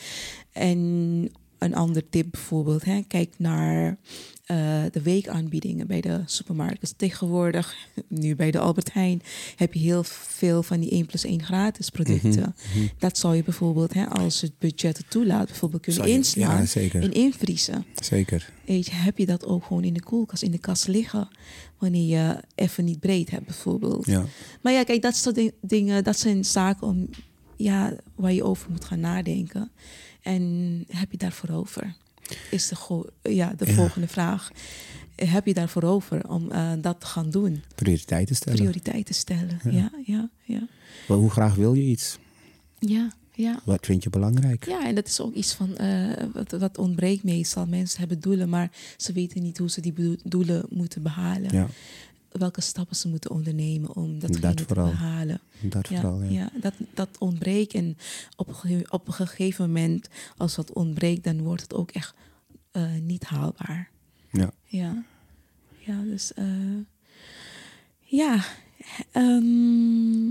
En 0.52 1.30
een 1.64 1.74
ander 1.74 2.08
tip 2.08 2.26
bijvoorbeeld, 2.30 2.84
hè, 2.84 3.00
kijk 3.08 3.34
naar 3.38 3.98
eh, 4.44 4.82
de 4.92 5.02
weekaanbiedingen 5.02 5.86
bij 5.86 6.00
de 6.00 6.20
supermarkt. 6.26 6.80
Dus 6.80 6.92
tegenwoordig, 6.96 7.74
nu 8.08 8.36
bij 8.36 8.50
de 8.50 8.58
Albert 8.58 8.92
Heijn, 8.92 9.22
heb 9.56 9.72
je 9.74 9.80
heel 9.80 10.04
veel 10.04 10.62
van 10.62 10.80
die 10.80 10.90
1 10.90 11.06
plus 11.06 11.24
1 11.24 11.42
gratis 11.42 11.90
producten. 11.90 12.54
Mhm, 12.74 12.86
Dat 12.98 13.18
zou 13.18 13.36
je 13.36 13.42
bijvoorbeeld, 13.42 13.94
hè, 13.94 14.06
als 14.06 14.40
het 14.40 14.52
budget 14.58 14.96
het 14.96 15.10
toelaat, 15.10 15.46
bijvoorbeeld 15.46 15.82
kunnen 15.82 16.06
je- 16.06 16.12
inslaan 16.14 16.58
Ja, 16.58 16.64
zeker. 16.66 17.02
en 17.02 17.12
invriezen. 17.12 17.84
Zeker. 17.94 18.50
Weet 18.66 18.86
je, 18.86 18.92
heb 18.94 19.18
je 19.18 19.26
dat 19.26 19.46
ook 19.46 19.64
gewoon 19.64 19.84
in 19.84 19.94
de 19.94 20.02
koelkast, 20.02 20.42
in 20.42 20.50
de 20.50 20.58
kast 20.58 20.88
liggen. 20.88 21.28
Wanneer 21.78 22.18
je 22.18 22.40
even 22.54 22.84
niet 22.84 23.00
breed 23.00 23.30
hebt, 23.30 23.44
bijvoorbeeld. 23.46 24.06
Ja. 24.06 24.24
Maar 24.60 24.72
ja, 24.72 24.84
kijk, 24.84 25.02
dat 25.02 25.16
soort 25.16 25.34
ding- 25.34 25.52
dingen, 25.60 26.04
dat 26.04 26.18
zijn 26.18 26.44
zaken 26.44 26.86
om, 26.86 27.08
ja, 27.56 27.96
waar 28.14 28.32
je 28.32 28.44
over 28.44 28.70
moet 28.70 28.84
gaan 28.84 29.00
nadenken. 29.00 29.70
En 30.22 30.84
heb 30.88 31.10
je 31.10 31.16
daarvoor 31.18 31.50
over? 31.50 31.94
Is 32.50 32.68
de, 32.68 33.06
ja, 33.22 33.52
de 33.56 33.66
Ja. 33.66 33.72
volgende 33.72 34.08
vraag. 34.08 34.50
Heb 35.16 35.46
je 35.46 35.54
daarvoor 35.54 35.82
over 35.82 36.28
om 36.28 36.50
eh, 36.50 36.72
dat 36.80 37.00
te 37.00 37.06
gaan 37.06 37.30
doen? 37.30 37.62
Prioriteiten 37.74 38.36
stellen. 38.36 38.58
Prioriteiten 38.58 39.14
stellen. 39.14 39.60
Ja. 39.64 39.70
Ja, 39.70 39.90
ja, 40.04 40.30
ja. 40.42 40.66
Maar 41.08 41.16
hoe 41.16 41.30
graag 41.30 41.54
wil 41.54 41.74
je 41.74 41.82
iets? 41.82 42.18
Ja, 42.78 43.12
ja. 43.34 43.60
Wat 43.64 43.86
vind 43.86 44.02
je 44.02 44.10
belangrijk? 44.10 44.66
Ja, 44.66 44.86
en 44.86 44.94
dat 44.94 45.06
is 45.06 45.20
ook 45.20 45.34
iets 45.34 45.54
van 45.54 45.76
eh, 45.76 46.24
wat, 46.32 46.50
wat 46.52 46.78
ontbreekt 46.78 47.22
meestal. 47.24 47.66
Mensen 47.66 47.98
hebben 47.98 48.20
doelen, 48.20 48.48
maar 48.48 48.70
ze 48.96 49.12
weten 49.12 49.42
niet 49.42 49.58
hoe 49.58 49.70
ze 49.70 49.80
die 49.80 50.18
doelen 50.24 50.66
moeten 50.70 51.02
behalen. 51.02 51.52
Ja, 51.52 51.68
Welke 52.32 52.60
stappen 52.60 52.96
ze 52.96 53.08
moeten 53.08 53.30
ondernemen 53.30 53.96
om 53.96 54.18
dat, 54.18 54.36
Dat 54.40 54.56
te 54.56 54.74
behalen. 54.74 55.40
dat 55.60 55.88
Ja, 55.88 56.00
vooral. 56.00 56.22
Ja. 56.22 56.30
ja. 56.30 56.50
dat, 56.60 56.74
dat 56.94 57.08
ontbreekt. 57.18 57.74
En 57.74 57.96
op, 58.36 58.64
op 58.88 59.08
een 59.08 59.14
gegeven 59.14 59.66
moment, 59.66 60.08
als 60.36 60.54
dat 60.54 60.72
ontbreekt, 60.72 61.24
dan 61.24 61.42
wordt 61.42 61.62
het 61.62 61.74
ook 61.74 61.90
echt 61.90 62.14
eh, 62.70 62.92
niet 63.02 63.24
haalbaar. 63.24 63.90
Ja. 64.30 64.50
Ja, 64.64 65.04
ja 65.78 66.02
dus 66.02 66.34
eh, 66.34 66.44
ja. 68.00 68.44
Ehm, 69.10 70.22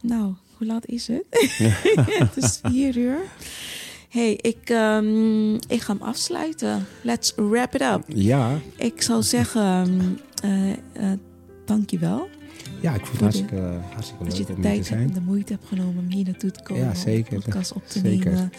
nou, 0.00 0.34
hoe 0.56 0.66
laat 0.66 0.86
is 0.86 1.06
het? 1.06 1.24
het 2.18 2.36
is 2.36 2.60
vier 2.62 2.96
uur. 2.96 3.18
hey, 4.08 4.32
ik, 4.32 4.70
ehm, 4.70 5.54
ik 5.54 5.80
ga 5.80 5.92
hem 5.92 6.02
afsluiten. 6.02 6.86
Let's 7.02 7.32
wrap 7.36 7.74
it 7.74 7.80
up. 7.80 8.04
Ja, 8.06 8.60
Ik 8.76 9.02
zou 9.02 9.22
zeggen, 9.22 10.18
eh 10.42 11.12
dankjewel 11.64 12.28
ja, 12.80 12.94
ik 12.94 13.06
vond 13.06 13.08
het 13.08 13.18
de- 13.18 13.24
hartstikke, 13.24 13.78
hartstikke 13.92 14.24
dat 14.24 14.36
je 14.36 14.38
leuk 14.38 14.46
de 14.46 14.54
om 14.54 14.62
hier 14.62 14.82
te 14.82 14.88
tijd 14.88 15.00
en 15.00 15.12
de 15.14 15.20
moeite 15.20 15.52
hebt 15.52 15.66
genomen 15.66 15.98
om 16.04 16.10
hier 16.10 16.24
naartoe 16.24 16.50
te 16.50 16.62
komen. 16.62 16.82
Ja, 16.82 16.88
om 16.90 16.94
zeker. 16.96 17.34
de 17.38 17.44
podcast 17.44 17.72
op 17.72 17.88
te 17.88 17.98
Zeker. 17.98 18.30
nemen. 18.32 18.50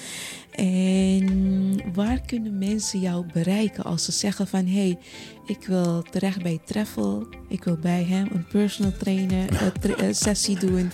En 0.52 1.94
waar 1.94 2.22
kunnen 2.26 2.58
mensen 2.58 3.00
jou 3.00 3.26
bereiken 3.34 3.84
als 3.84 4.04
ze 4.06 4.12
zeggen 4.12 4.48
van... 4.48 4.66
hé, 4.66 4.72
hey, 4.74 4.98
ik 5.46 5.66
wil 5.68 6.02
terecht 6.12 6.42
bij 6.44 6.60
Treffel. 6.66 7.28
Ik 7.48 7.64
wil 7.64 7.78
bij 7.78 8.04
hem 8.04 8.28
een 8.34 8.48
personal 8.48 8.92
trainer 8.98 9.50
eh, 9.50 9.68
tra- 9.82 9.96
eh, 9.96 10.14
sessie 10.14 10.60
doen. 10.60 10.92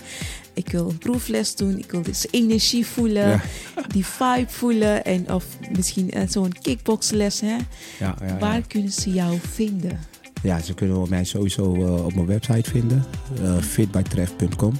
Ik 0.54 0.68
wil 0.68 0.88
een 0.90 0.98
proefles 0.98 1.56
doen. 1.56 1.78
Ik 1.78 1.90
wil 1.90 2.02
dus 2.02 2.26
energie 2.30 2.86
voelen. 2.86 3.28
Ja. 3.28 3.42
Die 3.88 4.06
vibe 4.06 4.48
voelen. 4.50 5.04
En 5.04 5.32
of 5.32 5.44
misschien 5.76 6.10
eh, 6.10 6.28
zo'n 6.28 6.52
kickboxles. 6.62 7.40
Hè? 7.40 7.56
Ja, 7.98 8.16
ja. 8.20 8.38
Waar 8.38 8.66
kunnen 8.66 8.92
ze 8.92 9.12
jou 9.12 9.38
vinden? 9.40 10.00
Ja, 10.42 10.60
ze 10.60 10.74
kunnen 10.74 11.08
mij 11.08 11.24
sowieso 11.24 11.74
eh, 11.74 12.04
op 12.04 12.14
mijn 12.14 12.26
website 12.26 12.70
vinden. 12.70 13.04
eh 13.42 13.56
fitbytref.com 13.56 14.72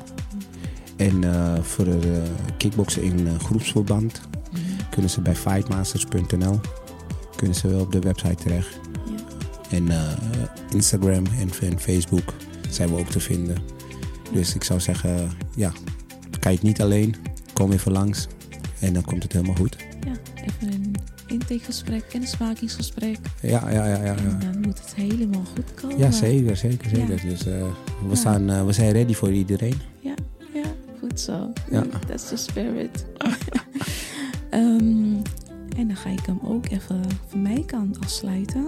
En 0.96 1.24
eh, 1.24 1.62
voor 1.62 1.84
de 1.84 2.22
kickboksen 2.56 3.02
in 3.02 3.40
groepsverband 3.40 4.20
kunnen 4.90 5.10
ze 5.10 5.20
bij 5.20 5.36
fightmasters.nl 5.36 6.60
kunnen 7.36 7.56
ze 7.56 7.68
wel 7.68 7.80
op 7.80 7.92
de 7.92 7.98
website 7.98 8.34
terecht. 8.42 8.78
Ja. 9.06 9.76
En 9.76 9.88
Instagram 10.70 11.24
en, 11.26 11.50
en 11.60 11.80
Facebook 11.80 12.34
zijn 12.68 12.88
we 12.88 12.98
ook 12.98 13.10
te 13.10 13.20
vinden. 13.20 13.56
Dus 14.32 14.54
ik 14.54 14.64
zou 14.64 14.80
zeggen, 14.80 15.30
ja, 15.56 15.72
kijk 16.38 16.62
niet 16.62 16.80
alleen. 16.80 17.14
Kom 17.52 17.72
even 17.72 17.92
langs 17.92 18.28
en 18.80 18.92
dan 18.92 19.04
komt 19.04 19.22
het 19.22 19.32
helemaal 19.32 19.54
goed. 19.54 19.76
Ja, 20.06 20.12
even 20.44 20.72
een 20.72 20.94
intakegesprek, 21.30 22.04
kennismakingsgesprek. 22.08 23.18
Ja, 23.42 23.70
ja, 23.70 23.86
ja, 23.86 24.04
ja. 24.04 24.16
En 24.16 24.24
Ja, 24.40 24.52
dan 24.52 24.60
moet 24.60 24.78
het 24.80 24.94
helemaal 24.94 25.44
goed 25.54 25.74
komen. 25.74 25.98
ja 25.98 26.10
zeker, 26.10 26.56
zeker, 26.56 26.90
Ja. 26.98 27.06
zeker. 27.06 27.28
Dus 27.28 27.40
eh, 27.46 27.52
we, 28.02 28.08
Ja. 28.08 28.14
staan, 28.14 28.50
eh, 28.50 28.64
we 28.66 28.72
zijn 28.72 28.92
ready 28.92 29.14
voor 29.14 29.32
iedereen. 29.32 29.74
Ja, 30.00 30.14
ja, 30.54 30.64
goed 31.00 31.20
zo. 31.20 31.52
Ja. 31.70 31.84
That's 32.06 32.28
the 32.28 32.36
spirit. 32.36 33.06
Ehm, 34.50 35.14
en 35.76 35.86
dan 35.86 35.96
ga 35.96 36.08
ik 36.10 36.26
hem 36.26 36.38
ook 36.44 36.68
even 36.70 37.00
van 37.28 37.42
mijn 37.42 37.64
kant 37.64 38.00
afsluiten. 38.00 38.66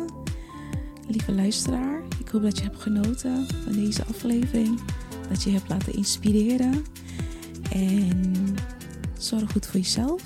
Lieve 1.08 1.32
luisteraar, 1.32 2.02
ik 2.20 2.28
hoop 2.28 2.42
dat 2.42 2.58
je 2.58 2.64
hebt 2.64 2.80
genoten 2.80 3.46
van 3.64 3.72
deze 3.72 4.04
aflevering. 4.04 4.80
dat 5.28 5.42
je 5.42 5.50
hebt 5.50 5.68
laten 5.68 5.94
inspireren. 5.94 6.84
En 7.72 8.32
zorg 9.18 9.52
goed 9.52 9.66
voor 9.66 9.80
jezelf, 9.80 10.22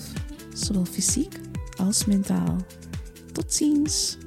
zowel 0.55 0.85
fysiek 0.85 1.35
als 1.77 2.05
mentaal. 2.05 2.57
Tot 3.33 3.53
ziens! 3.53 4.19